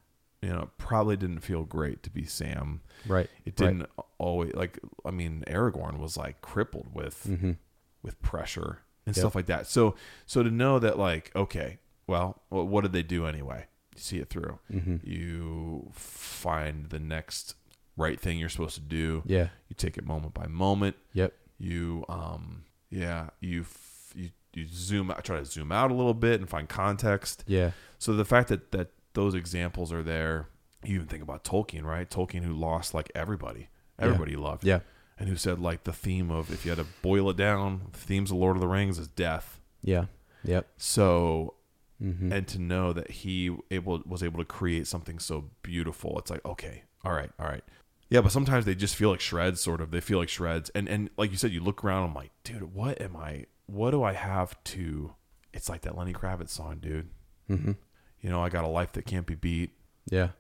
You 0.43 0.51
know, 0.51 0.71
probably 0.79 1.17
didn't 1.17 1.41
feel 1.41 1.65
great 1.65 2.03
to 2.05 2.11
be 2.11 2.25
Sam. 2.25 2.81
Right. 3.07 3.29
It 3.45 3.57
didn't 3.57 3.87
always 4.19 4.55
like. 4.55 4.79
I 5.05 5.11
mean, 5.11 5.43
Aragorn 5.49 5.99
was 5.99 6.17
like 6.17 6.41
crippled 6.41 6.95
with 6.95 7.25
Mm-hmm. 7.29 7.53
with 8.03 8.21
pressure 8.23 8.79
and 9.05 9.17
Yep. 9.17 9.21
stuff 9.23 9.35
like 9.35 9.47
that. 9.47 9.67
So 9.67 9.97
so 10.27 10.43
to 10.45 10.51
know 10.51 10.79
that 10.79 10.97
like 10.99 11.33
okay, 11.35 11.79
well, 12.07 12.41
what 12.51 12.83
did 12.83 12.93
they 12.93 13.03
do 13.03 13.27
anyway? 13.27 13.67
You 13.97 14.01
see 14.01 14.19
it 14.19 14.29
through. 14.31 14.61
Mm-hmm. 14.73 14.97
You 15.03 15.91
find 15.93 16.91
the 16.91 17.01
next 17.01 17.57
right 17.97 18.21
thing 18.21 18.39
you're 18.39 18.49
supposed 18.49 18.77
to 18.77 18.81
do. 18.81 19.25
Yeah. 19.27 19.49
You 19.69 19.75
take 19.77 19.99
it 19.99 20.07
moment 20.07 20.35
by 20.35 20.47
moment. 20.47 20.95
Yep. 21.15 21.33
You 21.59 22.05
um 22.09 22.65
yeah 22.91 23.31
you 23.41 23.63
f- 23.63 23.88
you 24.55 24.67
zoom 24.67 25.11
out, 25.11 25.25
try 25.25 25.39
to 25.39 25.45
zoom 25.45 25.71
out 25.73 25.91
a 25.91 25.95
little 25.95 26.15
bit 26.15 26.41
and 26.41 26.49
find 26.49 26.69
context. 26.69 27.45
Yeah. 27.47 27.73
So 27.99 28.13
the 28.15 28.25
fact 28.25 28.49
that 28.49 28.73
that 28.73 28.89
those 29.15 29.35
examples 29.35 29.93
are 29.93 30.03
there, 30.03 30.49
you 30.85 30.95
even 30.97 31.07
think 31.07 31.23
about 31.23 31.45
Tolkien, 31.45 31.83
right? 31.85 32.09
Tolkien 32.09 32.43
who 32.45 32.53
lost 32.55 32.95
like 32.95 33.11
everybody, 33.15 33.69
everybody 33.99 34.33
he 34.33 34.37
loved, 34.37 34.65
Yeah. 34.65 34.81
and 35.19 35.29
who 35.29 35.37
said 35.37 35.59
like 35.59 35.85
the 35.85 35.93
theme 35.93 36.31
of 36.31 36.53
if 36.53 36.65
you 36.65 36.71
had 36.71 36.79
to 36.79 36.87
boil 37.03 37.29
it 37.31 37.37
down, 37.37 37.89
the 37.93 37.99
themes 37.99 38.31
of 38.31 38.37
Lord 38.37 38.57
of 38.57 38.61
the 38.61 38.69
Rings 38.69 38.99
is 38.99 39.09
death. 39.09 39.61
Yeah. 39.83 40.07
Yep. 40.45 40.67
So, 40.77 41.55
Mm-hmm. 42.01 42.33
and 42.33 42.47
to 42.47 42.61
know 42.61 42.93
that 42.93 43.11
he 43.11 43.51
able 43.73 44.01
was 44.07 44.23
able 44.23 44.39
to 44.39 44.45
create 44.45 44.87
something 44.87 45.19
so 45.19 45.51
beautiful, 45.63 46.17
it's 46.21 46.31
like 46.31 46.45
okay, 46.45 46.85
all 47.05 47.11
right, 47.11 47.31
all 47.41 47.47
right. 47.47 47.65
Yeah, 48.09 48.21
but 48.21 48.31
sometimes 48.31 48.65
they 48.67 48.77
just 48.77 48.95
feel 48.95 49.11
like 49.11 49.19
shreds, 49.21 49.61
sort 49.61 49.81
of. 49.81 49.91
They 49.91 50.01
feel 50.01 50.19
like 50.21 50.29
shreds, 50.29 50.71
and 50.77 50.89
and 50.89 51.11
like 51.19 51.33
you 51.33 51.37
said, 51.37 51.51
you 51.51 51.59
look 51.61 51.83
around. 51.83 52.05
I'm 52.09 52.15
like, 52.15 52.31
dude, 52.45 52.73
what 52.73 53.03
am 53.03 53.17
I? 53.17 53.47
What 53.69 53.93
do 53.93 54.03
I 54.03 54.13
have 54.15 54.63
to? 54.65 55.15
It's 55.53 55.69
like 55.69 55.83
that 55.83 55.97
Lenny 55.97 56.13
Kravitz 56.13 56.49
song, 56.51 56.79
dude. 56.81 57.09
Mm-hmm. 57.49 57.73
You 58.21 58.31
know, 58.31 58.43
I 58.43 58.49
got 58.49 58.65
a 58.65 58.69
life 58.69 58.93
that 58.93 59.07
can't 59.07 59.27
be 59.27 59.35
beat. 59.37 59.71
Yeah. 60.11 60.31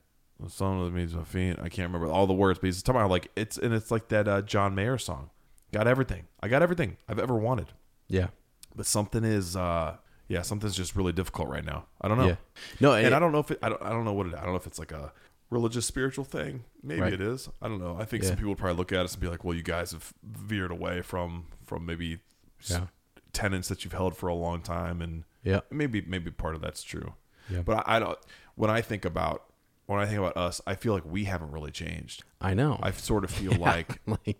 The 0.40 0.50
song 0.50 0.84
that 0.84 0.92
means 0.92 1.14
my 1.14 1.24
feet. 1.24 1.56
I 1.58 1.68
can't 1.68 1.92
remember 1.92 2.06
all 2.12 2.26
the 2.26 2.32
words, 2.34 2.58
but 2.58 2.66
he's 2.66 2.82
talking 2.82 3.00
about 3.00 3.10
like 3.10 3.28
it's 3.36 3.58
and 3.58 3.72
it's 3.74 3.90
like 3.90 4.08
that 4.08 4.26
uh, 4.28 4.42
John 4.42 4.74
Mayer 4.74 4.98
song. 4.98 5.30
Got 5.72 5.86
everything. 5.86 6.26
I 6.42 6.48
got 6.48 6.62
everything 6.62 6.96
I've 7.08 7.18
ever 7.18 7.36
wanted. 7.36 7.68
Yeah. 8.08 8.28
But 8.74 8.86
something 8.86 9.24
is, 9.24 9.56
uh 9.56 9.96
yeah, 10.28 10.42
something's 10.42 10.76
just 10.76 10.94
really 10.94 11.12
difficult 11.12 11.48
right 11.48 11.64
now. 11.64 11.86
I 12.00 12.08
don't 12.08 12.18
know. 12.18 12.26
Yeah. 12.28 12.36
No, 12.80 12.92
and 12.92 13.06
it- 13.08 13.12
I 13.12 13.18
don't 13.18 13.32
know 13.32 13.38
if 13.40 13.50
it. 13.50 13.58
I 13.62 13.68
don't. 13.70 13.82
I 13.82 13.90
don't 13.90 14.04
know 14.04 14.12
what 14.12 14.26
it. 14.26 14.34
I 14.34 14.40
don't 14.42 14.50
know 14.50 14.56
if 14.56 14.66
it's 14.66 14.78
like 14.78 14.92
a 14.92 15.12
religious 15.50 15.86
spiritual 15.86 16.24
thing. 16.24 16.64
Maybe 16.82 17.00
Right. 17.00 17.12
it 17.12 17.20
is. 17.22 17.48
I 17.62 17.68
don't 17.68 17.80
know. 17.80 17.96
I 17.98 18.04
think 18.04 18.22
Yeah. 18.22 18.28
some 18.30 18.36
people 18.36 18.50
would 18.50 18.58
probably 18.58 18.76
look 18.76 18.92
at 18.92 19.04
us 19.04 19.14
and 19.14 19.20
be 19.22 19.28
like, 19.28 19.42
"Well, 19.44 19.54
you 19.56 19.62
guys 19.62 19.92
have 19.92 20.12
veered 20.22 20.70
away 20.70 21.00
from 21.02 21.46
from 21.66 21.84
maybe 21.86 22.18
Yeah. 22.66 22.86
Tenets 23.32 23.68
that 23.68 23.84
you've 23.84 23.92
held 23.92 24.16
for 24.16 24.28
a 24.28 24.34
long 24.34 24.62
time, 24.62 25.00
and 25.02 25.24
Yeah. 25.42 25.60
maybe 25.70 26.00
maybe 26.02 26.30
part 26.30 26.54
of 26.54 26.60
that's 26.60 26.82
true. 26.82 27.14
Yeah. 27.50 27.62
But 27.62 27.86
I, 27.88 27.96
I 27.96 27.98
don't. 27.98 28.18
When 28.56 28.70
I 28.70 28.80
think 28.80 29.04
about 29.04 29.44
when 29.86 30.00
I 30.00 30.06
think 30.06 30.18
about 30.18 30.36
us, 30.36 30.60
I 30.66 30.74
feel 30.74 30.92
like 30.92 31.04
we 31.06 31.24
haven't 31.24 31.50
really 31.50 31.70
changed. 31.70 32.24
I 32.40 32.52
know. 32.54 32.78
I 32.82 32.90
sort 32.90 33.24
of 33.24 33.30
feel 33.30 33.52
like 33.58 34.00
like 34.06 34.38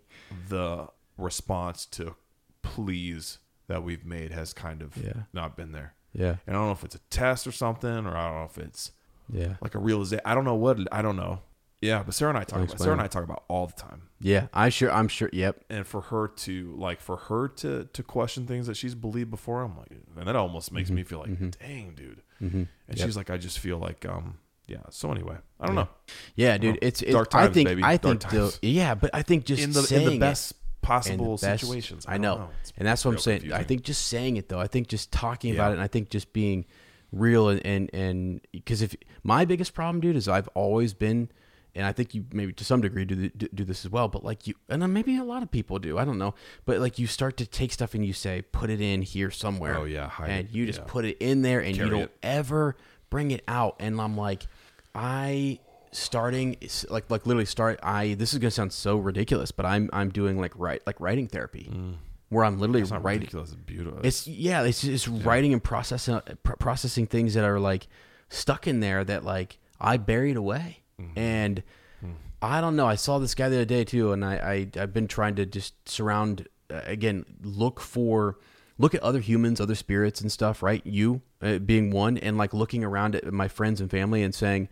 the 0.49 0.89
response 1.17 1.87
to 1.87 2.15
please 2.63 3.39
that 3.67 3.83
we've 3.83 4.05
made 4.05 4.31
has 4.33 4.53
kind 4.53 4.83
of 4.83 4.97
Yeah. 4.97 5.25
not 5.33 5.57
been 5.57 5.73
there. 5.73 5.95
yeah. 6.13 6.37
And 6.47 6.57
I 6.57 6.59
don't 6.59 6.67
know 6.67 6.73
if 6.73 6.85
it's 6.85 6.95
a 6.95 7.01
test 7.11 7.47
or 7.47 7.53
something, 7.53 8.07
or 8.07 8.17
I 8.17 8.27
don't 8.29 8.39
know 8.39 8.45
if 8.45 8.59
it's 8.59 8.93
Yeah. 9.31 9.57
like 9.61 9.75
a 9.75 9.79
realization. 9.79 10.23
I 10.25 10.35
don't 10.35 10.45
know 10.45 10.55
what. 10.55 10.79
I 10.93 11.03
don't 11.03 11.17
know. 11.17 11.41
Yeah, 11.81 12.03
but 12.03 12.13
Sarah 12.15 12.31
and 12.31 12.39
I 12.39 12.45
talk 12.45 12.61
about 12.63 12.79
Sarah 12.81 12.93
and. 12.95 13.01
I 13.03 13.07
talk 13.07 13.23
about 13.23 13.45
all 13.49 13.67
the 13.69 13.73
time. 13.75 14.03
Yeah. 14.21 14.49
I 14.53 14.69
sure. 14.69 14.91
I'm 14.93 15.07
sure. 15.07 15.31
Yep. 15.33 15.65
And 15.71 15.87
for 15.87 16.01
her 16.01 16.27
to 16.29 16.75
like 16.77 17.01
for 17.01 17.17
her 17.17 17.47
to 17.49 17.85
to 17.93 18.03
question 18.03 18.47
things 18.47 18.67
that 18.67 18.77
she's 18.77 18.95
believed 18.97 19.31
before, 19.31 19.63
I'm 19.63 19.77
like, 19.79 19.91
and 20.17 20.27
that 20.27 20.35
almost 20.35 20.73
makes 20.73 20.91
me 20.91 21.05
feel 21.05 21.21
like, 21.21 21.39
dang, 21.61 21.93
dude. 21.95 22.23
Mm-hmm. 22.43 22.65
And 22.89 22.99
she's 22.99 23.17
like, 23.17 23.31
I 23.31 23.37
just 23.37 23.59
feel 23.61 23.79
like, 23.79 24.05
um, 24.07 24.39
yeah. 24.67 24.79
So 24.91 25.13
anyway, 25.13 25.37
I 25.61 25.67
don't 25.67 25.77
know. 25.77 25.89
Yeah, 26.35 26.59
dude. 26.59 26.79
It's, 26.83 27.01
it's 27.03 27.13
dark 27.13 27.33
I 27.35 27.43
times, 27.43 27.55
think. 27.55 27.69
baby. 27.69 27.83
I 27.85 27.97
Dark 27.97 28.23
think. 28.23 28.33
Times. 28.33 28.59
yeah, 28.61 28.95
but 28.97 29.11
I 29.15 29.23
think 29.23 29.45
just 29.45 29.63
In 29.63 29.71
the 29.73 29.89
in 29.95 30.05
the 30.11 30.19
best 30.19 30.53
and 30.53 30.83
possible 30.83 31.37
the 31.37 31.47
best- 31.47 31.61
situations. 31.63 32.05
I 32.09 32.19
don't 32.19 32.23
know, 32.23 32.49
and 32.77 32.89
that's 32.89 33.05
what 33.05 33.13
I'm 33.13 33.19
saying. 33.19 33.53
I 33.53 33.63
think 33.63 33.83
just 33.85 34.07
saying 34.09 34.37
it 34.37 34.49
though. 34.49 34.59
I 34.61 34.67
think 34.67 34.89
just 34.89 35.13
talking 35.13 35.51
Yeah. 35.55 35.61
about 35.61 35.71
it, 35.71 35.75
and 35.75 35.83
I 35.83 35.87
think 35.87 36.11
just 36.11 36.33
being 36.33 36.65
real 37.13 37.49
and 37.49 37.65
and 37.65 37.89
and 37.95 38.41
because 38.53 38.83
if 38.83 38.97
my 39.23 39.45
biggest 39.45 39.75
problem, 39.75 40.01
dude, 40.01 40.17
is 40.17 40.29
I've 40.29 40.49
always 40.49 40.93
been, 40.93 41.31
and 41.75 41.87
I 41.87 41.93
think 41.93 42.15
you 42.15 42.25
maybe 42.33 42.53
to 42.55 42.65
some 42.65 42.81
degree 42.81 43.05
do 43.05 43.15
the, 43.15 43.29
do, 43.29 43.65
this 43.65 43.85
as 43.85 43.91
well, 43.91 44.09
but 44.09 44.25
like 44.25 44.47
you, 44.47 44.55
and 44.69 44.81
then 44.83 44.93
maybe 44.93 45.17
a 45.17 45.25
lot 45.25 45.43
of 45.43 45.51
people 45.51 45.79
do. 45.79 45.99
I 45.99 46.05
don't 46.05 46.19
know, 46.19 46.35
but 46.65 46.79
like 46.79 46.99
you 46.99 47.07
start 47.07 47.37
to 47.39 47.47
take 47.47 47.73
stuff 47.73 47.95
and 47.95 48.05
you 48.05 48.13
say, 48.13 48.43
put 48.43 48.71
it 48.71 48.81
in 48.81 49.03
here 49.03 49.31
somewhere. 49.31 49.77
Oh, 49.77 49.85
yeah, 49.85 50.09
hide 50.09 50.31
and 50.31 50.49
it, 50.49 50.55
you 50.55 50.67
just 50.67 50.81
yeah. 50.81 50.87
put 50.89 51.05
it 51.05 51.17
in 51.21 51.43
there, 51.43 51.61
and 51.61 51.75
Carry 51.75 51.87
you 51.89 51.91
don't 51.95 52.03
it. 52.05 52.19
ever 52.23 52.77
bring 53.11 53.31
it 53.31 53.43
out. 53.47 53.77
And 53.79 54.01
I'm 54.01 54.17
like, 54.17 54.47
I 54.95 55.61
starting 55.93 56.57
like 56.91 57.11
like 57.11 57.27
literally 57.27 57.47
start 57.47 57.81
I 57.83 58.15
this 58.15 58.33
is 58.35 58.39
gonna 58.39 58.51
sound 58.51 58.73
so 58.73 58.97
ridiculous, 58.97 59.51
but 59.53 59.65
I'm 59.67 59.89
I'm 59.93 60.11
doing 60.11 60.39
like 60.39 60.53
write 60.57 60.83
like 60.87 61.01
writing 61.01 61.27
therapy 61.29 61.71
where 62.29 62.45
I'm 62.45 62.59
literally 62.59 62.81
Mm. 62.81 62.85
It's 62.85 62.91
not 62.91 63.05
writing. 63.05 63.21
ridiculous. 63.21 63.53
It's 63.53 63.61
beautiful. 63.63 64.01
It's 64.03 64.27
yeah, 64.27 64.63
it's 64.63 64.83
just 64.83 65.09
writing 65.09 65.53
and 65.53 65.63
processing 65.63 66.21
pr- 66.43 66.55
processing 66.55 67.07
things 67.07 67.35
that 67.35 67.45
are 67.45 67.59
like 67.59 67.87
stuck 68.29 68.67
in 68.67 68.81
there 68.81 69.03
that 69.05 69.25
like 69.25 69.59
I 69.81 69.97
buried 69.97 70.37
away. 70.37 70.81
Mm-hmm. 71.01 71.19
And 71.19 71.63
I 72.41 72.61
don't 72.61 72.77
know. 72.77 72.87
I 72.87 72.95
saw 72.95 73.19
this 73.19 73.35
guy 73.35 73.49
the 73.49 73.57
other 73.57 73.65
day 73.65 73.85
too, 73.85 74.13
and 74.13 74.25
I, 74.25 74.35
I 74.77 74.81
I've 74.81 74.93
been 74.93 75.09
trying 75.09 75.35
to 75.37 75.47
just 75.47 75.89
surround 75.89 76.49
uh, 76.71 76.83
again, 76.85 77.25
look 77.43 77.81
for 77.81 78.39
look 78.79 78.95
at 78.95 79.03
other 79.03 79.21
humans, 79.21 79.61
other 79.61 79.75
spirits 79.75 80.21
and 80.21 80.31
stuff. 80.31 80.63
Right, 80.63 80.85
you 80.87 81.23
uh, 81.43 81.59
being 81.59 81.91
one, 81.91 82.17
and 82.19 82.39
like 82.39 82.55
looking 82.55 82.85
around 82.85 83.17
at 83.17 83.33
my 83.33 83.49
friends 83.49 83.81
and 83.81 83.91
family 83.91 84.23
and 84.23 84.35
saying, 84.35 84.69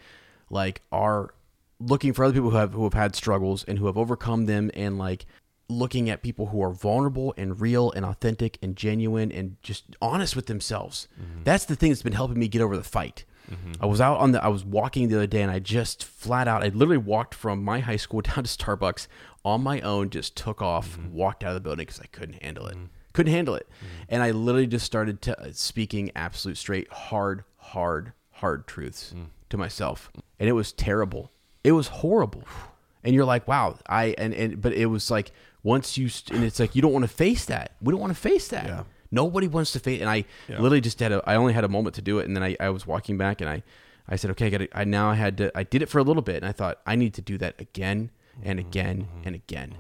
like, 0.49 0.83
are 0.93 1.35
looking 1.79 2.13
for 2.13 2.25
other 2.25 2.35
people 2.35 2.51
who 2.51 2.57
have 2.57 2.73
who 2.73 2.85
have 2.85 2.95
had 2.95 3.17
struggles 3.17 3.65
and 3.65 3.79
who 3.79 3.87
have 3.87 3.99
overcome 3.99 4.47
them, 4.47 4.71
and 4.75 4.99
like 4.99 5.27
looking 5.69 6.09
at 6.09 6.23
people 6.23 6.47
who 6.47 6.63
are 6.63 6.71
vulnerable 6.71 7.35
and 7.37 7.61
real 7.61 7.91
and 7.91 8.05
authentic 8.05 8.57
and 8.63 8.77
genuine 8.77 9.33
and 9.33 9.57
just 9.63 9.97
honest 10.01 10.37
with 10.37 10.47
themselves. 10.47 11.09
That's 11.43 11.65
the 11.65 11.75
thing 11.75 11.91
that's 11.91 12.03
been 12.03 12.13
helping 12.13 12.39
me 12.39 12.47
get 12.47 12.63
over 12.63 12.77
the 12.77 12.85
fight. 12.85 13.25
Mm-hmm. 13.51 13.83
I 13.83 13.87
was 13.87 14.01
out 14.01 14.19
on 14.19 14.33
the 14.33 14.43
I 14.43 14.49
was 14.49 14.65
walking 14.65 15.09
the 15.09 15.17
other 15.17 15.27
day 15.27 15.43
and 15.43 15.51
I 15.51 15.59
just 15.59 16.05
flat 16.05 16.49
out 16.49 16.63
I 16.63 16.69
literally 16.69 16.97
walked 16.99 17.35
from 17.35 17.63
my 17.63 17.81
high 17.81 17.97
school 17.97 18.21
down 18.23 18.35
to 18.35 18.43
Starbucks 18.43 19.07
on 19.45 19.63
my 19.63 19.81
own 19.81 20.11
just 20.11 20.37
took 20.37 20.61
off 20.61 20.97
mm-hmm. 20.97 21.13
walked 21.13 21.45
out 21.45 21.51
of 21.51 21.55
the 21.55 21.61
building 21.61 21.87
cuz 21.87 22.01
I 22.01 22.07
couldn't 22.07 22.43
handle 22.43 22.67
it. 22.67 22.77
Mm-hmm. 22.77 22.87
Couldn't 23.13 23.33
handle 23.33 23.55
it. 23.55 23.69
And 24.09 24.23
I 24.23 24.31
literally 24.31 24.67
just 24.67 24.85
started 24.85 25.23
to, 25.23 25.41
uh, 25.41 25.49
speaking 25.53 26.11
absolute 26.15 26.59
straight 26.59 26.93
hard 26.93 27.45
hard 27.57 28.13
hard 28.33 28.67
truths 28.67 29.15
mm. 29.17 29.27
to 29.49 29.57
myself. 29.57 30.11
And 30.39 30.49
it 30.49 30.53
was 30.53 30.73
terrible. 30.73 31.33
It 31.65 31.73
was 31.73 31.89
horrible 31.89 32.45
and 33.05 33.15
you're 33.15 33.25
like, 33.25 33.47
wow, 33.49 33.79
I 33.89 34.15
and 34.19 34.35
and 34.35 34.61
but 34.61 34.73
it 34.73 34.87
was 34.87 35.11
like 35.11 35.33
once 35.63 35.99
you 35.99 36.09
st- 36.09 36.37
and 36.37 36.45
it's 36.45 36.61
like 36.61 36.75
you 36.75 36.83
don't 36.83 36.93
want 36.93 37.05
to 37.05 37.09
face 37.09 37.45
that. 37.47 37.73
We 37.81 37.93
don't 37.93 38.01
want 38.01 38.15
to 38.15 38.21
face 38.21 38.49
that. 38.49 38.67
Yeah. 38.67 38.83
Nobody 39.17 39.49
wants 39.49 39.73
to 39.73 39.81
face. 39.81 40.01
And 40.01 40.09
I 40.11 40.25
Yeah. 40.49 40.61
literally 40.61 40.81
just 40.81 41.01
had 41.01 41.13
a. 41.13 41.23
I 41.27 41.35
only 41.37 41.53
had 41.55 41.65
a 41.65 41.69
moment 41.69 41.95
to 41.97 42.03
do 42.03 42.19
it, 42.21 42.27
and 42.27 42.37
then 42.37 42.43
I, 42.43 42.57
I 42.61 42.69
was 42.71 42.87
walking 42.87 43.17
back, 43.19 43.41
and 43.41 43.51
I 43.51 43.63
I 44.09 44.17
said, 44.17 44.31
okay, 44.33 44.47
I 44.47 44.51
got. 44.51 44.61
I 44.73 44.85
now 44.85 45.11
I 45.11 45.15
had 45.15 45.37
to. 45.39 45.51
I 45.59 45.63
did 45.65 45.83
it 45.83 45.89
for 45.89 45.99
a 45.99 46.05
little 46.05 46.23
bit, 46.23 46.37
and 46.37 46.47
I 46.47 46.53
thought 46.53 46.81
I 46.87 46.95
need 46.97 47.13
to 47.15 47.23
do 47.23 47.37
that 47.39 47.55
again 47.61 48.11
and 48.43 48.59
Mm-hmm. 48.61 48.69
again 48.69 49.09
and 49.25 49.35
again, 49.35 49.75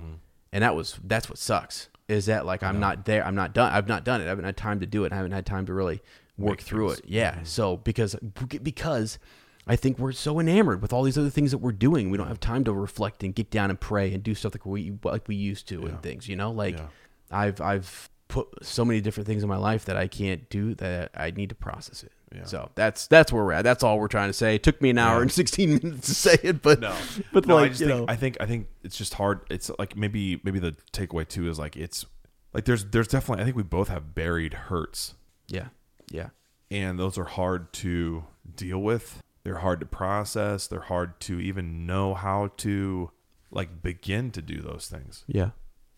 and 0.53 0.63
that 0.65 0.75
was 0.75 0.99
that's 1.05 1.29
what 1.29 1.39
sucks 1.39 1.89
is 2.09 2.27
that 2.27 2.47
like 2.47 2.63
I'm 2.63 2.81
not 2.81 3.05
there. 3.05 3.23
I'm 3.27 3.35
not 3.35 3.53
done. 3.53 3.71
I've 3.73 3.89
not 3.89 4.05
done 4.05 4.21
it. 4.21 4.25
I 4.25 4.29
haven't 4.29 4.45
had 4.47 4.57
time 4.57 4.81
to 4.81 4.87
do 4.87 5.05
it. 5.05 5.13
I 5.13 5.17
haven't 5.17 5.33
had 5.33 5.45
time 5.45 5.67
to 5.67 5.75
really 5.75 6.01
work 6.39 6.61
through 6.61 6.91
it. 6.93 7.01
Yeah. 7.05 7.33
Mm-hmm. 7.35 7.45
So 7.45 7.77
because 7.79 8.15
because 8.63 9.19
I 9.67 9.75
think 9.77 9.99
we're 9.99 10.13
so 10.13 10.39
enamored 10.39 10.81
with 10.83 10.93
all 10.93 11.03
these 11.03 11.19
other 11.19 11.31
things 11.31 11.51
that 11.51 11.59
we're 11.59 11.73
doing, 11.73 12.11
we 12.11 12.17
don't 12.19 12.29
have 12.29 12.41
time 12.41 12.63
to 12.65 12.73
reflect 12.73 13.25
and 13.25 13.35
get 13.35 13.51
down 13.51 13.71
and 13.71 13.79
pray 13.81 14.13
and 14.15 14.23
do 14.23 14.35
stuff 14.35 14.55
like 14.55 14.65
we 14.65 14.93
like 15.05 15.27
we 15.29 15.35
used 15.37 15.67
to 15.69 15.85
and 15.87 16.01
things. 16.03 16.29
You 16.29 16.37
know, 16.37 16.51
like 16.53 16.77
Yeah. 16.79 16.87
I've 17.31 17.61
I've 17.61 18.09
put 18.29 18.49
so 18.63 18.85
many 18.85 19.01
different 19.01 19.27
things 19.27 19.43
in 19.43 19.49
my 19.49 19.57
life 19.57 19.85
that 19.85 19.97
I 19.97 20.07
can't 20.09 20.49
do 20.51 20.75
that 20.77 21.11
I 21.15 21.31
need 21.31 21.49
to 21.51 21.55
process 21.55 22.03
it. 22.03 22.13
Yeah. 22.35 22.45
So 22.45 22.71
that's 22.75 23.07
that's 23.07 23.33
where 23.33 23.45
we're 23.45 23.53
at. 23.53 23.63
That's 23.63 23.83
all 23.85 23.99
we're 24.01 24.09
trying 24.09 24.29
to 24.29 24.33
say. 24.33 24.57
It 24.57 24.63
took 24.63 24.83
me 24.83 24.91
an 24.91 24.99
hour 24.99 25.17
Yeah. 25.17 25.23
and 25.23 25.33
sixteen 25.33 25.75
minutes 25.83 26.09
to 26.09 26.15
say 26.15 26.37
it, 26.43 26.61
but 26.63 26.81
no, 26.81 26.95
but 27.33 27.47
no, 27.47 27.55
like 27.57 27.67
I 27.67 27.69
just 27.69 27.81
you 27.81 27.87
think 27.87 27.99
know, 28.01 28.05
I 28.13 28.17
think 28.17 28.37
I 28.41 28.47
think 28.47 28.67
it's 28.83 28.97
just 28.99 29.15
hard. 29.15 29.41
It's 29.49 29.71
like 29.79 29.97
maybe 29.97 30.41
maybe 30.43 30.59
the 30.59 30.75
takeaway 30.93 31.27
too 31.27 31.49
is 31.49 31.59
like 31.59 31.77
it's 31.77 32.05
like 32.53 32.65
there's 32.65 32.85
there's 32.87 33.09
definitely 33.09 33.43
I 33.43 33.45
think 33.45 33.57
we 33.57 33.63
both 33.63 33.89
have 33.89 34.15
buried 34.15 34.55
hurts, 34.55 35.15
yeah, 35.49 35.69
yeah, 36.11 36.31
and 36.71 36.99
those 36.99 37.17
are 37.17 37.25
hard 37.25 37.73
to 37.75 38.25
deal 38.57 38.79
with. 38.79 39.23
They're 39.45 39.59
hard 39.59 39.79
to 39.81 39.87
process. 39.87 40.67
They're 40.67 40.81
hard 40.81 41.21
to 41.21 41.39
even 41.41 41.87
know 41.87 42.15
how 42.15 42.51
to 42.59 43.13
like 43.53 43.83
begin 43.83 44.33
to 44.33 44.43
do 44.43 44.61
those 44.61 44.89
things. 44.89 45.23
yeah, 45.29 45.51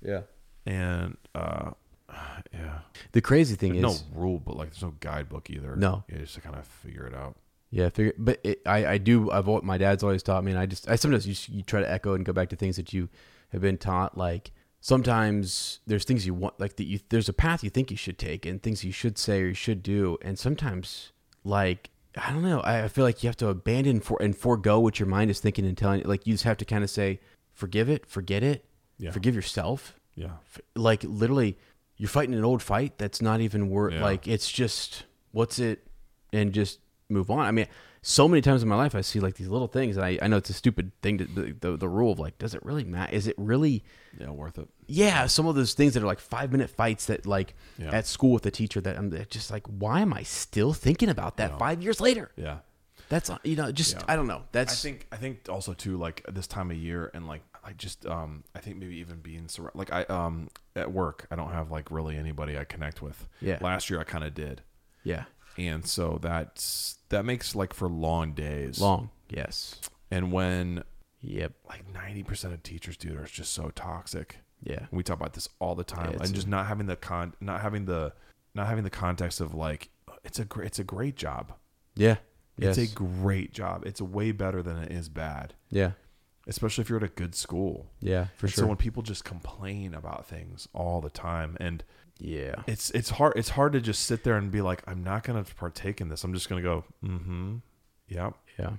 yeah. 0.03 0.21
And 0.67 1.17
uh, 1.35 1.71
yeah, 2.53 2.79
The 3.13 3.21
crazy 3.21 3.55
thing 3.55 3.81
there's 3.81 3.95
is, 3.97 4.05
no 4.13 4.21
rule, 4.21 4.39
but 4.45 4.57
like 4.57 4.71
there's 4.71 4.83
no 4.83 4.95
guidebook 5.01 5.51
either. 5.51 5.77
No. 5.77 6.05
you 6.09 6.19
just 6.19 6.35
to 6.35 6.41
kind 6.41 6.57
of 6.57 6.67
figure 6.67 7.07
it 7.07 7.15
out. 7.15 7.37
Yeah, 7.71 7.91
figure, 7.91 8.15
but 8.17 8.41
it, 8.45 8.63
I, 8.65 8.87
I 8.87 8.99
do. 8.99 9.31
I've 9.31 9.47
my 9.63 9.77
dad's 9.77 10.03
always 10.03 10.23
taught 10.23 10.43
me, 10.43 10.53
and 10.53 10.59
I 10.61 10.65
just 10.67 10.89
I 10.89 10.97
sometimes 10.97 11.27
you, 11.27 11.57
you 11.57 11.63
try 11.63 11.81
to 11.81 11.91
echo 11.91 12.15
and 12.15 12.25
go 12.25 12.33
back 12.33 12.49
to 12.51 12.57
things 12.57 12.77
that 12.77 12.93
you 12.95 13.11
have 13.53 13.61
been 13.61 13.77
taught. 13.77 14.17
Like 14.17 14.53
sometimes 14.81 15.81
there's 15.87 16.05
things 16.05 16.27
you 16.27 16.33
want, 16.35 16.59
like 16.59 16.77
that 16.77 16.85
you 16.85 16.99
there's 17.11 17.29
a 17.29 17.33
path 17.35 17.63
you 17.63 17.69
think 17.71 17.91
you 17.91 17.97
should 17.97 18.19
take, 18.19 18.47
and 18.47 18.63
things 18.63 18.85
you 18.85 18.93
should 18.93 19.19
say 19.19 19.43
or 19.43 19.47
you 19.49 19.55
should 19.55 19.83
do, 19.83 20.17
and 20.23 20.39
sometimes 20.39 21.13
like 21.45 21.91
I 22.17 22.33
don't 22.33 22.43
know. 22.43 22.61
I, 22.61 22.85
I 22.85 22.89
feel 22.89 23.05
like 23.05 23.23
you 23.23 23.29
have 23.29 23.37
to 23.39 23.49
abandon 23.49 24.01
for 24.01 24.17
and 24.23 24.35
forego 24.35 24.81
what 24.81 24.99
your 24.99 25.07
mind 25.09 25.31
is 25.31 25.39
thinking 25.41 25.67
and 25.67 25.77
telling. 25.77 26.03
Like 26.05 26.27
you 26.27 26.35
just 26.35 26.45
have 26.45 26.57
to 26.57 26.65
kind 26.65 26.83
of 26.83 26.89
say, 26.91 27.21
forgive 27.53 27.91
it, 27.91 28.07
forget 28.07 28.43
it, 28.43 28.65
Yeah. 28.99 29.11
forgive 29.11 29.35
yourself, 29.35 29.95
Yeah, 30.15 30.31
like 30.75 31.05
literally 31.05 31.59
you're 31.99 32.09
fighting 32.09 32.35
an 32.35 32.45
old 32.45 32.63
fight 32.63 32.97
that's 32.99 33.21
not 33.21 33.41
even 33.41 33.69
worth 33.69 33.93
Yeah. 33.95 34.03
like 34.03 34.27
it's 34.27 34.51
just 34.51 35.05
what's 35.33 35.59
it 35.59 35.87
and 36.33 36.53
just 36.53 36.79
move 37.11 37.31
on. 37.31 37.41
I 37.41 37.51
mean, 37.51 37.67
so 38.03 38.29
many 38.29 38.41
times 38.41 38.63
in 38.63 38.69
my 38.69 38.77
life 38.77 38.95
I 38.95 39.01
see 39.01 39.19
like 39.21 39.35
these 39.35 39.49
little 39.49 39.67
things 39.67 39.97
and 39.97 40.05
I, 40.07 40.19
I 40.23 40.29
know 40.29 40.37
it's 40.37 40.51
a 40.51 40.55
stupid 40.55 40.93
thing 41.03 41.19
to 41.19 41.25
the, 41.25 41.53
the 41.61 41.77
the 41.77 41.89
rule 41.89 42.13
of 42.13 42.19
like 42.19 42.39
does 42.39 42.55
it 42.55 42.65
really 42.65 42.85
matter? 42.85 43.13
Is 43.15 43.27
it 43.27 43.35
really 43.37 43.83
Yeah, 44.19 44.31
worth 44.31 44.59
it. 44.59 44.69
yeah, 44.87 45.27
some 45.27 45.47
of 45.47 45.55
those 45.57 45.75
things 45.75 45.95
that 45.95 46.03
are 46.03 46.07
like 46.07 46.21
five 46.21 46.53
minute 46.53 46.71
fights 46.71 47.07
that 47.07 47.27
like 47.27 47.55
Yeah. 47.79 47.91
at 47.93 48.07
school 48.07 48.33
with 48.33 48.43
the 48.45 48.51
teacher 48.51 48.81
that 48.81 48.97
I'm 48.97 49.11
just 49.31 49.51
like, 49.51 49.67
why 49.67 50.01
am 50.01 50.13
I 50.13 50.23
still 50.23 50.73
thinking 50.73 51.09
about 51.09 51.37
that 51.39 51.59
five 51.59 51.83
years 51.83 52.01
later? 52.01 52.31
Yeah. 52.37 52.59
That's 53.09 53.31
uh, 53.31 53.39
you 53.43 53.57
know, 53.57 53.73
just 53.73 53.97
I 54.07 54.17
don't 54.17 54.27
know. 54.27 54.43
That's 54.53 54.73
I 54.73 54.77
think 54.89 55.07
I 55.11 55.17
think 55.17 55.49
also 55.49 55.73
too 55.73 55.97
like 55.97 56.23
this 56.31 56.47
time 56.47 56.71
of 56.71 56.77
year 56.77 57.11
and 57.15 57.27
like 57.27 57.41
I 57.69 57.73
just 57.73 58.07
um 58.07 58.45
I 58.55 58.61
think 58.61 58.77
maybe 58.79 58.97
even 58.97 59.21
being 59.21 59.47
surrounded 59.49 59.77
like 59.79 59.93
I 59.93 60.03
um 60.05 60.49
at 60.75 60.91
work 60.91 61.27
I 61.31 61.37
don't 61.37 61.53
have 61.53 61.71
like 61.71 61.91
really 61.91 62.17
anybody 62.17 62.57
I 62.59 62.65
connect 62.65 63.03
with. 63.03 63.29
Yeah. 63.41 63.59
Last 63.61 63.91
year 63.91 64.01
I 64.01 64.05
kind 64.05 64.25
of 64.25 64.33
did, 64.35 64.63
yeah, 65.05 65.25
and 65.59 65.87
so 65.87 66.19
that's 66.23 66.99
that 67.11 67.25
makes 67.25 67.55
like 67.55 67.75
for 67.75 67.89
long 67.89 68.33
days. 68.33 68.81
long. 68.81 69.11
Yes. 69.29 69.77
And 70.11 70.33
when 70.33 70.83
Yep. 71.21 71.53
like 71.69 71.85
ninety 71.93 72.23
percent 72.23 72.55
of 72.55 72.63
teachers, 72.63 72.97
dude, 72.97 73.17
are 73.19 73.25
just 73.25 73.53
so 73.53 73.71
toxic. 73.75 74.39
Yeah. 74.63 74.79
And 74.79 74.89
we 74.93 75.03
talk 75.03 75.17
about 75.21 75.35
this 75.35 75.49
all 75.59 75.75
the 75.75 75.85
time, 75.85 76.13
Yeah, 76.15 76.23
and 76.23 76.35
just 76.35 76.49
not 76.49 76.67
having 76.67 76.87
the 76.87 76.97
con, 76.97 77.35
not 77.41 77.61
having 77.61 77.85
the, 77.85 78.13
not 78.55 78.67
having 78.67 78.85
the 78.85 78.91
context 78.91 79.41
of 79.41 79.55
like 79.55 79.91
it's 80.25 80.39
a 80.39 80.45
great, 80.45 80.67
it's 80.69 80.79
a 80.79 80.85
great 80.85 81.17
job. 81.17 81.53
Yeah. 81.95 82.17
It's 82.57 82.79
Yes. 82.79 82.91
a 82.93 82.95
great 82.95 83.53
job. 83.53 83.85
It's 83.87 84.01
way 84.01 84.33
better 84.33 84.63
than 84.63 84.79
it 84.79 84.91
is 84.91 85.09
bad, 85.09 85.55
yeah. 85.71 85.93
Especially 86.49 86.83
if 86.83 86.89
you're 86.89 86.99
at 86.99 87.05
a 87.05 87.09
good 87.09 87.35
school. 87.35 87.91
Yeah. 88.01 88.27
For 88.37 88.47
And 88.47 88.55
sure. 88.55 88.63
So 88.65 88.67
when 88.67 88.77
people 88.77 89.03
just 89.03 89.25
complain 89.25 89.95
about 89.95 90.27
things 90.27 90.67
all 90.73 91.01
the 91.01 91.11
time, 91.11 91.57
and 91.61 91.85
yeah. 92.19 92.63
it's 92.67 92.91
it's 92.91 93.11
hard 93.11 93.35
it's 93.37 93.51
hard 93.51 93.75
to 93.75 93.81
just 93.81 94.05
sit 94.05 94.25
there 94.25 94.37
and 94.37 94.51
be 94.51 94.63
like, 94.63 94.83
I'm 94.87 95.05
not 95.05 95.23
going 95.23 95.43
to 95.43 95.55
partake 95.55 96.01
in 96.01 96.09
this. 96.09 96.25
I'm 96.25 96.35
just 96.35 96.49
going 96.49 96.63
to 96.63 96.69
go, 96.69 96.85
mm-hmm, 97.05 97.57
yeah, 98.09 98.31
Yeah. 98.59 98.71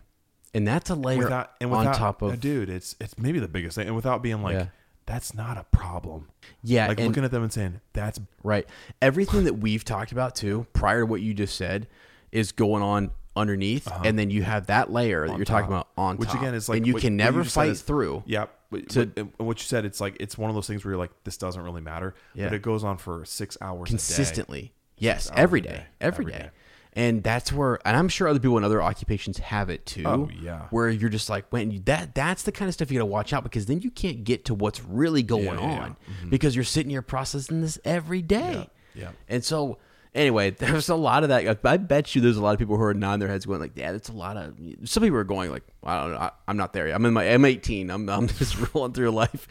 And 0.52 0.68
that's 0.68 0.90
a 0.90 0.96
layer 0.96 1.20
Without 1.20 1.52
and 1.62 1.72
on 1.72 1.94
top 1.94 2.24
of 2.24 2.40
dude, 2.40 2.70
it's 2.70 2.96
it's 3.00 3.18
maybe 3.18 3.40
the 3.40 3.48
biggest 3.48 3.76
thing, 3.76 3.86
and 3.86 3.96
without 3.96 4.24
being 4.24 4.42
like, 4.42 4.56
Yeah. 4.56 4.66
that's 5.06 5.36
not 5.36 5.58
a 5.58 5.64
problem. 5.66 6.30
yeah, 6.64 6.88
Like 6.88 7.00
looking 7.00 7.24
at 7.24 7.30
them 7.30 7.44
and 7.44 7.54
saying, 7.54 7.82
that's 7.94 8.20
Right. 8.44 8.68
Everything 9.00 9.44
that 9.44 9.60
we've 9.60 9.86
talked 9.86 10.12
about 10.12 10.36
too, 10.36 10.66
prior 10.74 11.02
to 11.02 11.06
what 11.06 11.22
you 11.22 11.36
just 11.36 11.56
said, 11.56 11.88
is 12.32 12.52
going 12.52 12.82
on 12.82 13.12
underneath, 13.40 13.88
and 14.04 14.20
then 14.20 14.30
you 14.30 14.44
have 14.44 14.68
that 14.68 14.92
layer 14.92 15.22
that 15.22 15.26
Uh-huh. 15.26 15.34
on 15.34 15.40
you're 15.40 15.46
talking 15.46 15.68
about 15.68 15.88
on 15.98 16.18
which 16.18 16.30
top. 16.30 16.42
again 16.42 16.54
is 16.54 16.70
like 16.70 16.78
and 16.78 16.88
you 16.88 16.94
what- 16.94 17.02
can 17.02 17.16
never 17.18 17.44
said 17.44 17.52
fight 17.54 17.70
is- 17.70 17.82
through. 17.82 18.24
Yep. 18.28 18.56
To- 18.90 19.30
what 19.38 19.60
you 19.60 19.66
said, 19.66 19.84
it's 19.86 20.00
like 20.00 20.16
it's 20.20 20.38
one 20.38 20.50
of 20.52 20.56
those 20.56 20.68
things 20.68 20.86
where 20.86 20.92
you're 20.92 21.00
like, 21.00 21.12
this 21.24 21.38
doesn't 21.38 21.62
really 21.64 21.82
matter, 21.82 22.14
Yeah. 22.36 22.46
but 22.50 22.54
it 22.54 22.62
goes 22.62 22.84
on 22.84 22.98
for 22.98 23.26
six 23.26 23.58
hours 23.62 23.84
a 23.84 23.86
day. 23.86 23.90
consistently. 23.94 24.74
Yes, 24.98 25.32
every 25.36 25.62
day, 25.62 25.70
day. 25.70 25.84
every 26.02 26.26
Every 26.26 26.32
day. 26.34 26.40
day. 26.40 26.50
And 26.94 27.24
that's 27.24 27.54
where, 27.54 27.80
and 27.88 27.96
I'm 27.96 28.10
sure 28.10 28.28
other 28.28 28.40
people 28.40 28.58
in 28.58 28.64
other 28.64 28.82
occupations 28.82 29.38
have 29.38 29.70
it 29.70 29.86
too. 29.86 30.04
Oh, 30.06 30.30
yeah. 30.42 30.64
Where 30.72 30.90
you're 30.90 31.10
just 31.12 31.30
like, 31.30 31.46
when 31.52 31.70
you, 31.72 31.80
that 31.86 32.14
that's 32.16 32.44
the 32.44 32.52
kind 32.52 32.68
of 32.68 32.74
stuff 32.74 32.92
you 32.92 32.98
got 32.98 33.04
to 33.04 33.06
watch 33.06 33.32
out 33.32 33.44
because 33.44 33.68
then 33.68 33.80
you 33.82 33.92
can't 33.92 34.24
get 34.24 34.46
to 34.46 34.54
what's 34.56 34.84
really 34.84 35.22
going 35.24 35.46
Yeah, 35.46 35.54
yeah, 35.54 35.80
on 35.84 35.96
yeah. 36.08 36.30
because 36.30 36.56
you're 36.56 36.66
sitting 36.66 36.90
here 36.90 37.04
processing 37.04 37.62
this 37.62 37.80
every 37.86 38.22
day. 38.24 38.70
Yeah, 38.96 39.04
yeah. 39.04 39.10
And 39.30 39.44
so, 39.46 39.78
anyway, 40.16 40.50
there's 40.58 40.90
a 40.90 40.96
lot 40.96 41.24
of 41.24 41.30
that. 41.30 41.60
I 41.66 41.78
bet 41.78 42.16
you 42.16 42.22
there's 42.22 42.38
a 42.38 42.42
lot 42.42 42.54
of 42.54 42.60
people 42.60 42.78
who 42.78 42.84
are 42.84 42.94
nodding 42.94 43.20
their 43.20 43.30
heads, 43.30 43.46
going 43.46 43.60
like, 43.60 43.74
"Yeah, 43.76 43.92
that's 43.92 44.10
a 44.10 44.14
lot 44.14 44.38
of." 44.38 44.56
Some 44.86 45.04
people 45.04 45.18
are 45.20 45.24
going 45.24 45.52
like, 45.52 45.64
"I 45.84 46.02
don't 46.02 46.12
know, 46.12 46.18
I, 46.18 46.32
I'm 46.48 46.58
not 46.58 46.74
there 46.74 46.88
yet. 46.88 46.96
I'm 46.96 47.06
in 47.06 47.14
my, 47.14 47.24
I'm 47.26 47.46
18. 47.46 47.90
I'm, 47.90 48.10
I'm 48.10 48.28
just 48.40 48.74
rolling 48.74 48.94
through 48.94 49.12
life. 49.12 49.48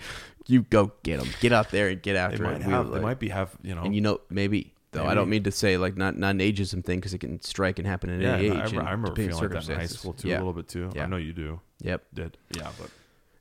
You 0.47 0.62
go 0.62 0.93
get 1.02 1.20
them, 1.20 1.28
get 1.40 1.52
out 1.52 1.70
there 1.70 1.89
and 1.89 2.01
get 2.01 2.16
after 2.16 2.39
They 2.39 2.44
might 2.44 2.56
it. 2.56 2.62
have, 2.62 2.89
We, 2.89 2.94
they 2.94 3.01
might 3.01 3.18
be 3.18 3.28
have, 3.28 3.55
you 3.62 3.74
know, 3.74 3.82
and 3.82 3.94
you 3.94 4.01
know, 4.01 4.20
maybe 4.30 4.72
though 4.93 5.05
I 5.05 5.12
don't 5.14 5.28
mean 5.28 5.43
to 5.43 5.52
say 5.52 5.76
like 5.76 5.97
not 5.98 6.16
not 6.16 6.30
an 6.30 6.39
ageism 6.39 6.82
thing 6.82 6.98
because 6.98 7.12
it 7.12 7.18
can 7.18 7.43
strike 7.43 7.78
and 7.78 7.86
happen 7.86 8.09
at 8.09 8.20
yeah, 8.20 8.36
any 8.36 8.48
no, 8.48 8.55
age. 8.55 8.59
I, 8.60 8.64
remember, 8.64 8.78
and 8.80 8.89
I 8.89 8.90
remember 8.93 9.14
feeling 9.16 9.36
like 9.36 9.51
that 9.51 9.68
in 9.68 9.78
high 9.78 9.86
school 9.86 10.14
too, 10.14 10.28
Yeah. 10.28 10.36
a 10.36 10.39
little 10.39 10.55
bit 10.55 10.68
too. 10.68 10.90
Yeah. 10.94 11.02
I 11.02 11.06
know 11.06 11.18
you 11.18 11.35
do. 11.35 11.60
Yep. 11.82 12.05
Did 12.14 12.39
yeah, 12.56 12.70
but 12.80 12.90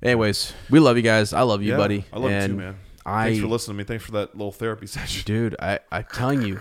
Anyways, 0.03 0.53
we 0.69 0.79
love 0.79 0.95
you 0.97 1.01
guys. 1.01 1.33
I 1.33 1.41
love 1.41 1.63
you, 1.63 1.75
buddy. 1.75 2.03
I 2.13 2.19
love 2.19 2.31
you 2.31 2.47
too, 2.47 2.53
man. 2.55 2.75
I, 3.05 3.27
Thanks 3.29 3.39
for 3.39 3.47
listening 3.47 3.77
to 3.77 3.83
me. 3.83 3.83
Thanks 3.85 4.03
for 4.03 4.11
that 4.11 4.35
little 4.35 4.51
therapy 4.51 4.85
session. 4.97 5.23
dude, 5.25 5.55
I 5.59 5.79
I'm 5.91 6.05
telling 6.11 6.41
you, 6.41 6.59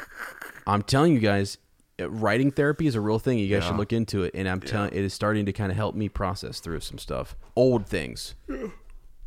I'm 0.66 0.82
telling 0.82 1.12
you 1.12 1.20
guys, 1.20 1.59
uh, 2.01 2.10
writing 2.10 2.51
therapy 2.51 2.86
is 2.86 2.94
a 2.94 3.01
real 3.01 3.18
thing. 3.18 3.38
You 3.38 3.48
guys 3.48 3.64
should 3.64 3.76
look 3.76 3.93
into 3.93 4.24
it. 4.24 4.32
And 4.34 4.48
I'm 4.48 4.60
telling, 4.60 4.93
it 4.93 5.05
is 5.05 5.14
starting 5.14 5.47
to 5.47 5.52
kind 5.52 5.70
of 5.70 5.76
help 5.76 5.94
me 5.94 6.09
process 6.09 6.60
through 6.60 6.80
some 6.80 6.98
stuff, 6.98 7.36
old 7.55 7.86
things. 7.86 8.34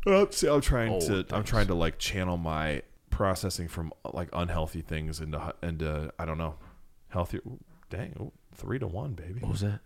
Uh, 0.06 0.26
see, 0.30 0.48
I'm 0.48 0.60
trying 0.60 0.92
Old 0.92 1.02
to. 1.02 1.26
I'm 1.30 1.44
trying 1.44 1.66
to 1.66 1.74
like 1.74 1.98
channel 1.98 2.36
my 2.36 2.82
processing 3.10 3.68
from 3.68 3.92
uh, 4.04 4.10
like 4.14 4.28
unhealthy 4.32 4.80
things 4.80 5.20
into 5.20 5.54
into 5.62 6.12
I 6.18 6.24
don't 6.24 6.38
know, 6.38 6.54
healthier. 7.08 7.42
Dang, 7.90 8.32
three 8.54 8.78
to 8.78 8.86
one, 8.86 9.14
baby. 9.14 9.40
What 9.40 9.50
was 9.50 9.60
that? 9.60 9.80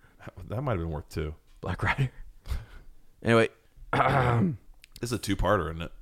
That 0.49 0.63
might 0.63 0.73
have 0.73 0.81
been 0.81 0.91
worth 0.91 1.09
two. 1.09 1.35
Black 1.61 1.83
Rider. 1.83 2.11
anyway, 3.23 3.49
this 3.93 5.11
is 5.11 5.13
a 5.13 5.19
two-parter, 5.19 5.71
isn't 5.71 5.83
it? 5.83 5.93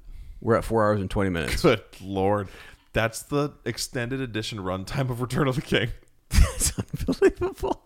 we're 0.42 0.56
at 0.56 0.64
four 0.64 0.84
hours 0.84 1.00
and 1.00 1.10
twenty 1.10 1.30
minutes. 1.30 1.62
Good 1.62 1.82
lord, 2.02 2.48
that's 2.92 3.22
the 3.22 3.52
extended 3.64 4.20
edition 4.20 4.58
runtime 4.58 5.10
of 5.10 5.20
Return 5.20 5.48
of 5.48 5.56
the 5.56 5.62
King. 5.62 5.88
it's 6.30 6.72
unbelievable. 6.78 7.82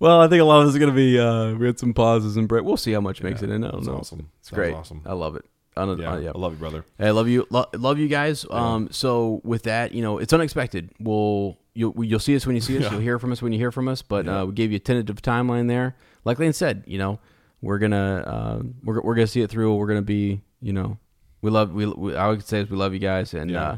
Well, 0.00 0.20
I 0.20 0.28
think 0.28 0.40
a 0.40 0.44
lot 0.44 0.60
of 0.60 0.66
this 0.66 0.74
is 0.74 0.78
going 0.78 0.90
to 0.92 0.96
be. 0.96 1.18
Uh, 1.18 1.54
we 1.54 1.66
had 1.66 1.78
some 1.78 1.92
pauses 1.92 2.36
and 2.36 2.46
break. 2.46 2.64
We'll 2.64 2.76
see 2.76 2.92
how 2.92 3.00
much 3.00 3.22
makes 3.22 3.42
Yeah, 3.42 3.48
it 3.48 3.52
in. 3.54 3.64
I 3.64 3.70
don't 3.70 3.80
that's 3.80 3.88
know. 3.88 3.96
awesome. 3.96 4.30
It's 4.38 4.48
Sounds 4.50 4.56
great. 4.56 4.74
awesome. 4.74 5.02
I 5.04 5.12
love 5.12 5.34
it. 5.36 5.44
I 5.76 5.84
don't, 5.84 5.98
Yeah, 6.00 6.12
uh, 6.12 6.18
yeah. 6.18 6.30
I 6.34 6.38
love 6.38 6.52
you, 6.52 6.58
brother. 6.58 6.84
Hey, 6.98 7.08
I 7.08 7.10
love 7.10 7.28
you. 7.28 7.46
Lo- 7.50 7.66
love 7.74 7.98
you 7.98 8.08
guys. 8.08 8.44
Um, 8.50 8.88
so 8.90 9.40
with 9.44 9.64
that, 9.64 9.92
you 9.92 10.02
know, 10.02 10.18
it's 10.18 10.32
unexpected. 10.32 10.90
We'll 11.00 11.58
you'll 11.74 11.94
you'll 12.04 12.18
see 12.20 12.34
us 12.36 12.46
when 12.46 12.54
you 12.56 12.60
see 12.60 12.78
us. 12.84 12.90
You'll 12.90 13.00
hear 13.00 13.18
from 13.18 13.32
us 13.32 13.42
when 13.42 13.52
you 13.52 13.58
hear 13.58 13.70
from 13.72 13.86
us. 13.88 14.02
But 14.02 14.26
uh, 14.28 14.44
we 14.48 14.54
gave 14.54 14.70
you 14.70 14.76
a 14.76 14.80
tentative 14.80 15.20
timeline 15.22 15.68
there. 15.68 15.96
Like 16.24 16.38
Lane 16.38 16.52
said, 16.52 16.82
you 16.86 16.98
know, 16.98 17.18
we're 17.60 17.78
gonna 17.78 18.24
uh, 18.26 18.62
we're 18.84 19.00
we're 19.02 19.14
gonna 19.14 19.26
see 19.28 19.40
it 19.42 19.50
through. 19.50 19.74
We're 19.76 19.86
gonna 19.88 20.02
be, 20.02 20.42
you 20.60 20.72
know, 20.72 20.98
we 21.42 21.50
love 21.50 21.72
we, 21.72 21.86
we 21.86 22.16
I 22.16 22.28
would 22.28 22.44
say 22.46 22.60
is 22.60 22.70
we 22.70 22.76
love 22.76 22.92
you 22.92 22.98
guys, 23.00 23.34
and 23.34 23.50
Yeah. 23.50 23.62
uh, 23.62 23.76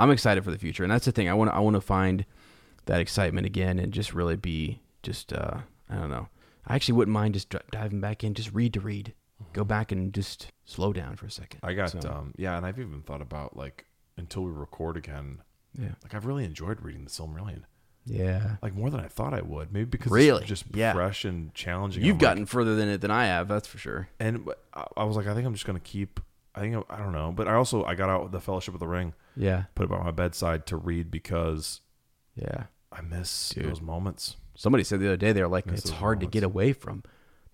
I'm 0.00 0.10
excited 0.10 0.42
for 0.44 0.50
the 0.50 0.58
future. 0.58 0.82
And 0.82 0.90
that's 0.92 1.04
the 1.04 1.12
thing. 1.12 1.28
I 1.28 1.34
want 1.34 1.50
to 1.50 1.54
I 1.54 1.60
want 1.60 1.74
to 1.74 1.80
find 1.80 2.24
that 2.86 3.00
excitement 3.00 3.46
again 3.46 3.78
and 3.78 3.92
just 3.92 4.12
really 4.14 4.36
be 4.36 4.80
just 5.02 5.32
uh, 5.32 5.58
I 5.88 5.94
don't 5.96 6.10
know. 6.10 6.28
I 6.66 6.74
actually 6.74 6.94
wouldn't 6.94 7.12
mind 7.14 7.34
just 7.34 7.54
diving 7.70 8.00
back 8.00 8.22
in, 8.24 8.34
just 8.34 8.52
read 8.52 8.72
to 8.74 8.80
read. 8.80 9.14
Go 9.52 9.64
back 9.64 9.90
and 9.92 10.12
just 10.12 10.48
slow 10.64 10.92
down 10.92 11.16
for 11.16 11.26
a 11.26 11.30
second. 11.30 11.60
I 11.62 11.72
got 11.74 11.90
So, 11.90 12.00
um 12.10 12.34
yeah, 12.36 12.56
and 12.56 12.66
I've 12.66 12.78
even 12.78 13.02
thought 13.02 13.22
about 13.22 13.56
like 13.56 13.86
until 14.16 14.42
we 14.44 14.50
record 14.50 14.96
again. 14.96 15.38
yeah, 15.78 15.94
Like 16.02 16.14
I've 16.14 16.26
really 16.26 16.44
enjoyed 16.44 16.82
reading 16.82 17.04
the 17.04 17.10
Silmarillion, 17.10 17.62
yeah. 18.04 18.56
like 18.62 18.74
more 18.74 18.90
than 18.90 19.00
I 19.00 19.08
thought 19.08 19.32
I 19.34 19.40
would. 19.40 19.72
Maybe 19.72 19.86
because 19.86 20.12
Really? 20.12 20.40
it's 20.40 20.48
just 20.48 20.64
Yeah. 20.74 20.92
fresh 20.92 21.24
and 21.24 21.54
challenging. 21.54 22.04
You've 22.04 22.14
I'm 22.16 22.18
gotten 22.20 22.42
like, 22.42 22.48
further 22.50 22.76
than 22.76 22.88
it 22.88 23.00
than 23.00 23.10
I 23.10 23.26
have. 23.26 23.48
That's 23.48 23.66
for 23.68 23.78
sure. 23.78 24.08
and 24.18 24.48
I- 24.74 24.86
I 24.98 25.04
was 25.04 25.16
like, 25.16 25.26
I 25.26 25.34
think 25.34 25.46
I'm 25.46 25.54
just 25.54 25.66
gonna 25.66 25.80
keep. 25.80 26.20
I 26.54 26.60
think 26.60 26.74
I, 26.90 26.96
I 26.96 26.98
don't 26.98 27.12
know, 27.12 27.32
but 27.34 27.46
I 27.48 27.54
also 27.54 27.84
I 27.84 27.94
got 27.94 28.10
out 28.10 28.30
the 28.32 28.40
Fellowship 28.40 28.74
of 28.74 28.80
the 28.80 28.88
Ring, 28.88 29.14
Yeah, 29.40 29.64
put 29.74 29.84
it 29.84 29.88
by 29.90 30.02
my 30.02 30.10
bedside 30.10 30.66
to 30.66 30.76
read 30.76 31.10
because 31.10 31.80
yeah. 32.36 32.64
I 32.92 33.00
miss 33.00 33.50
Dude. 33.50 33.64
those 33.66 33.80
moments. 33.80 34.36
Somebody 34.54 34.84
said 34.84 35.00
the 35.00 35.06
other 35.06 35.16
day 35.16 35.32
they 35.32 35.40
were 35.42 35.48
like, 35.48 35.66
Miss 35.66 35.80
it's 35.80 35.90
hard 35.90 36.20
to 36.20 36.26
get 36.26 36.42
away 36.42 36.72
from 36.74 37.02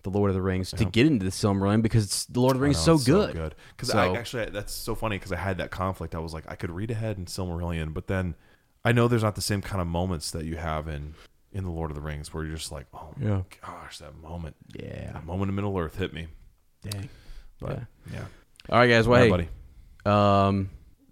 the 0.03 0.09
Lord 0.09 0.29
of 0.29 0.35
the 0.35 0.41
Rings 0.41 0.71
to 0.71 0.83
get 0.85 1.05
into 1.05 1.23
the 1.23 1.31
Silmarillion 1.31 1.81
because 1.81 2.03
it's, 2.05 2.25
the 2.25 2.39
Lord 2.39 2.55
of 2.55 2.59
the 2.59 2.63
Rings 2.63 2.75
know, 2.87 2.95
is 2.95 3.03
so 3.05 3.11
it's 3.21 3.33
good. 3.33 3.55
Because 3.75 3.89
So- 3.89 3.97
I 3.99 4.17
actually 4.17 4.49
that's 4.49 4.73
so 4.73 4.95
funny 4.95 5.17
because 5.17 5.31
I 5.31 5.37
had 5.37 5.57
that 5.59 5.71
conflict. 5.71 6.13
I 6.15 6.19
was 6.19 6.33
like, 6.33 6.43
I 6.49 6.55
could 6.55 6.71
read 6.71 6.91
ahead 6.91 7.17
in 7.17 7.25
Silmarillion, 7.25 7.93
but 7.93 8.07
then 8.07 8.35
I 8.83 8.91
know 8.91 9.07
there's 9.07 9.23
not 9.23 9.35
the 9.35 9.41
same 9.41 9.61
kind 9.61 9.81
of 9.81 9.87
moments 9.87 10.31
that 10.31 10.43
you 10.45 10.57
have 10.57 10.87
in 10.89 11.13
in 11.53 11.63
the 11.63 11.71
Lord 11.71 11.89
of 11.91 11.95
the 11.95 12.01
Rings 12.01 12.33
where 12.33 12.43
you're 12.43 12.57
just 12.57 12.71
like, 12.73 12.87
oh 12.93 13.13
Yeah. 13.21 13.43
gosh, 13.65 13.99
that 13.99 14.15
moment, 14.17 14.55
Yeah. 14.75 15.13
that 15.13 15.25
moment 15.25 15.49
in 15.49 15.55
Middle 15.55 15.77
Earth 15.77 15.95
hit 15.97 16.13
me. 16.13 16.27
Dang. 16.81 17.07
But 17.61 17.79
Yeah. 18.11 18.13
yeah, 18.13 18.25
All 18.69 18.79
right, 18.79 18.87
guys. 18.87 19.07
Well, 19.07 19.19
All 19.19 19.25
hey, 19.25 19.29
buddy. 19.31 19.49
um, 20.05 20.69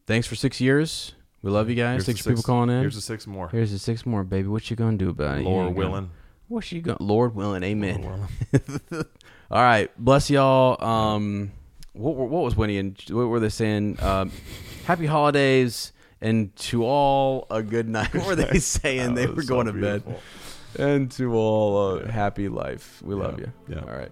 thanks 0.07 0.27
for 0.27 0.35
six 0.35 0.59
years. 0.61 1.13
We 1.41 1.51
love 1.51 1.69
you 1.69 1.75
guys. 1.75 2.05
Here's 2.05 2.17
the 2.17 2.23
for 2.23 2.29
people 2.29 2.43
calling 2.43 2.69
in. 2.69 2.81
Here's 2.81 2.95
the 2.95 3.01
six 3.01 3.27
more. 3.27 3.49
Here's 3.49 3.71
the 3.71 3.79
six 3.79 4.05
more, 4.05 4.23
baby. 4.23 4.47
What 4.47 4.69
you 4.69 4.75
gonna 4.75 4.97
do 4.97 5.09
about 5.09 5.37
it? 5.37 5.45
Ain't 5.45 5.75
gonna- 5.77 6.09
What 6.47 6.71
you 6.71 6.81
going 6.81 6.97
Lord 6.99 7.35
willing, 7.35 7.63
amen. 7.63 8.01
Lord 8.01 8.19
willin'. 8.51 9.05
All 9.51 9.61
right, 9.61 9.91
bless 9.97 10.29
y'all. 10.29 10.83
Um, 10.83 11.51
what, 11.93 12.15
what 12.15 12.43
was 12.43 12.55
Winnie 12.55 12.77
and 12.79 12.99
what 13.09 13.27
were 13.27 13.39
they 13.39 13.49
saying? 13.49 14.01
Um, 14.01 14.31
happy 14.85 15.05
holidays 15.05 15.93
and 16.19 16.55
to 16.55 16.83
all 16.83 17.45
a 17.51 17.61
good 17.61 17.87
night. 17.87 18.13
What 18.15 18.25
were 18.25 18.35
they 18.35 18.59
saying? 18.59 19.13
They 19.13 19.27
were 19.27 19.33
was 19.35 19.47
so 19.47 19.53
going 19.53 19.67
to 19.67 19.73
bed. 19.73 20.03
And 20.79 21.11
to 21.11 21.33
all 21.35 21.97
a 21.99 22.11
happy 22.11 22.49
life. 22.49 23.01
We 23.03 23.13
love 23.15 23.39
Yeah, 23.39 23.45
you. 23.69 23.75
yeah. 23.75 23.81
All 23.81 23.95
right. 23.97 24.11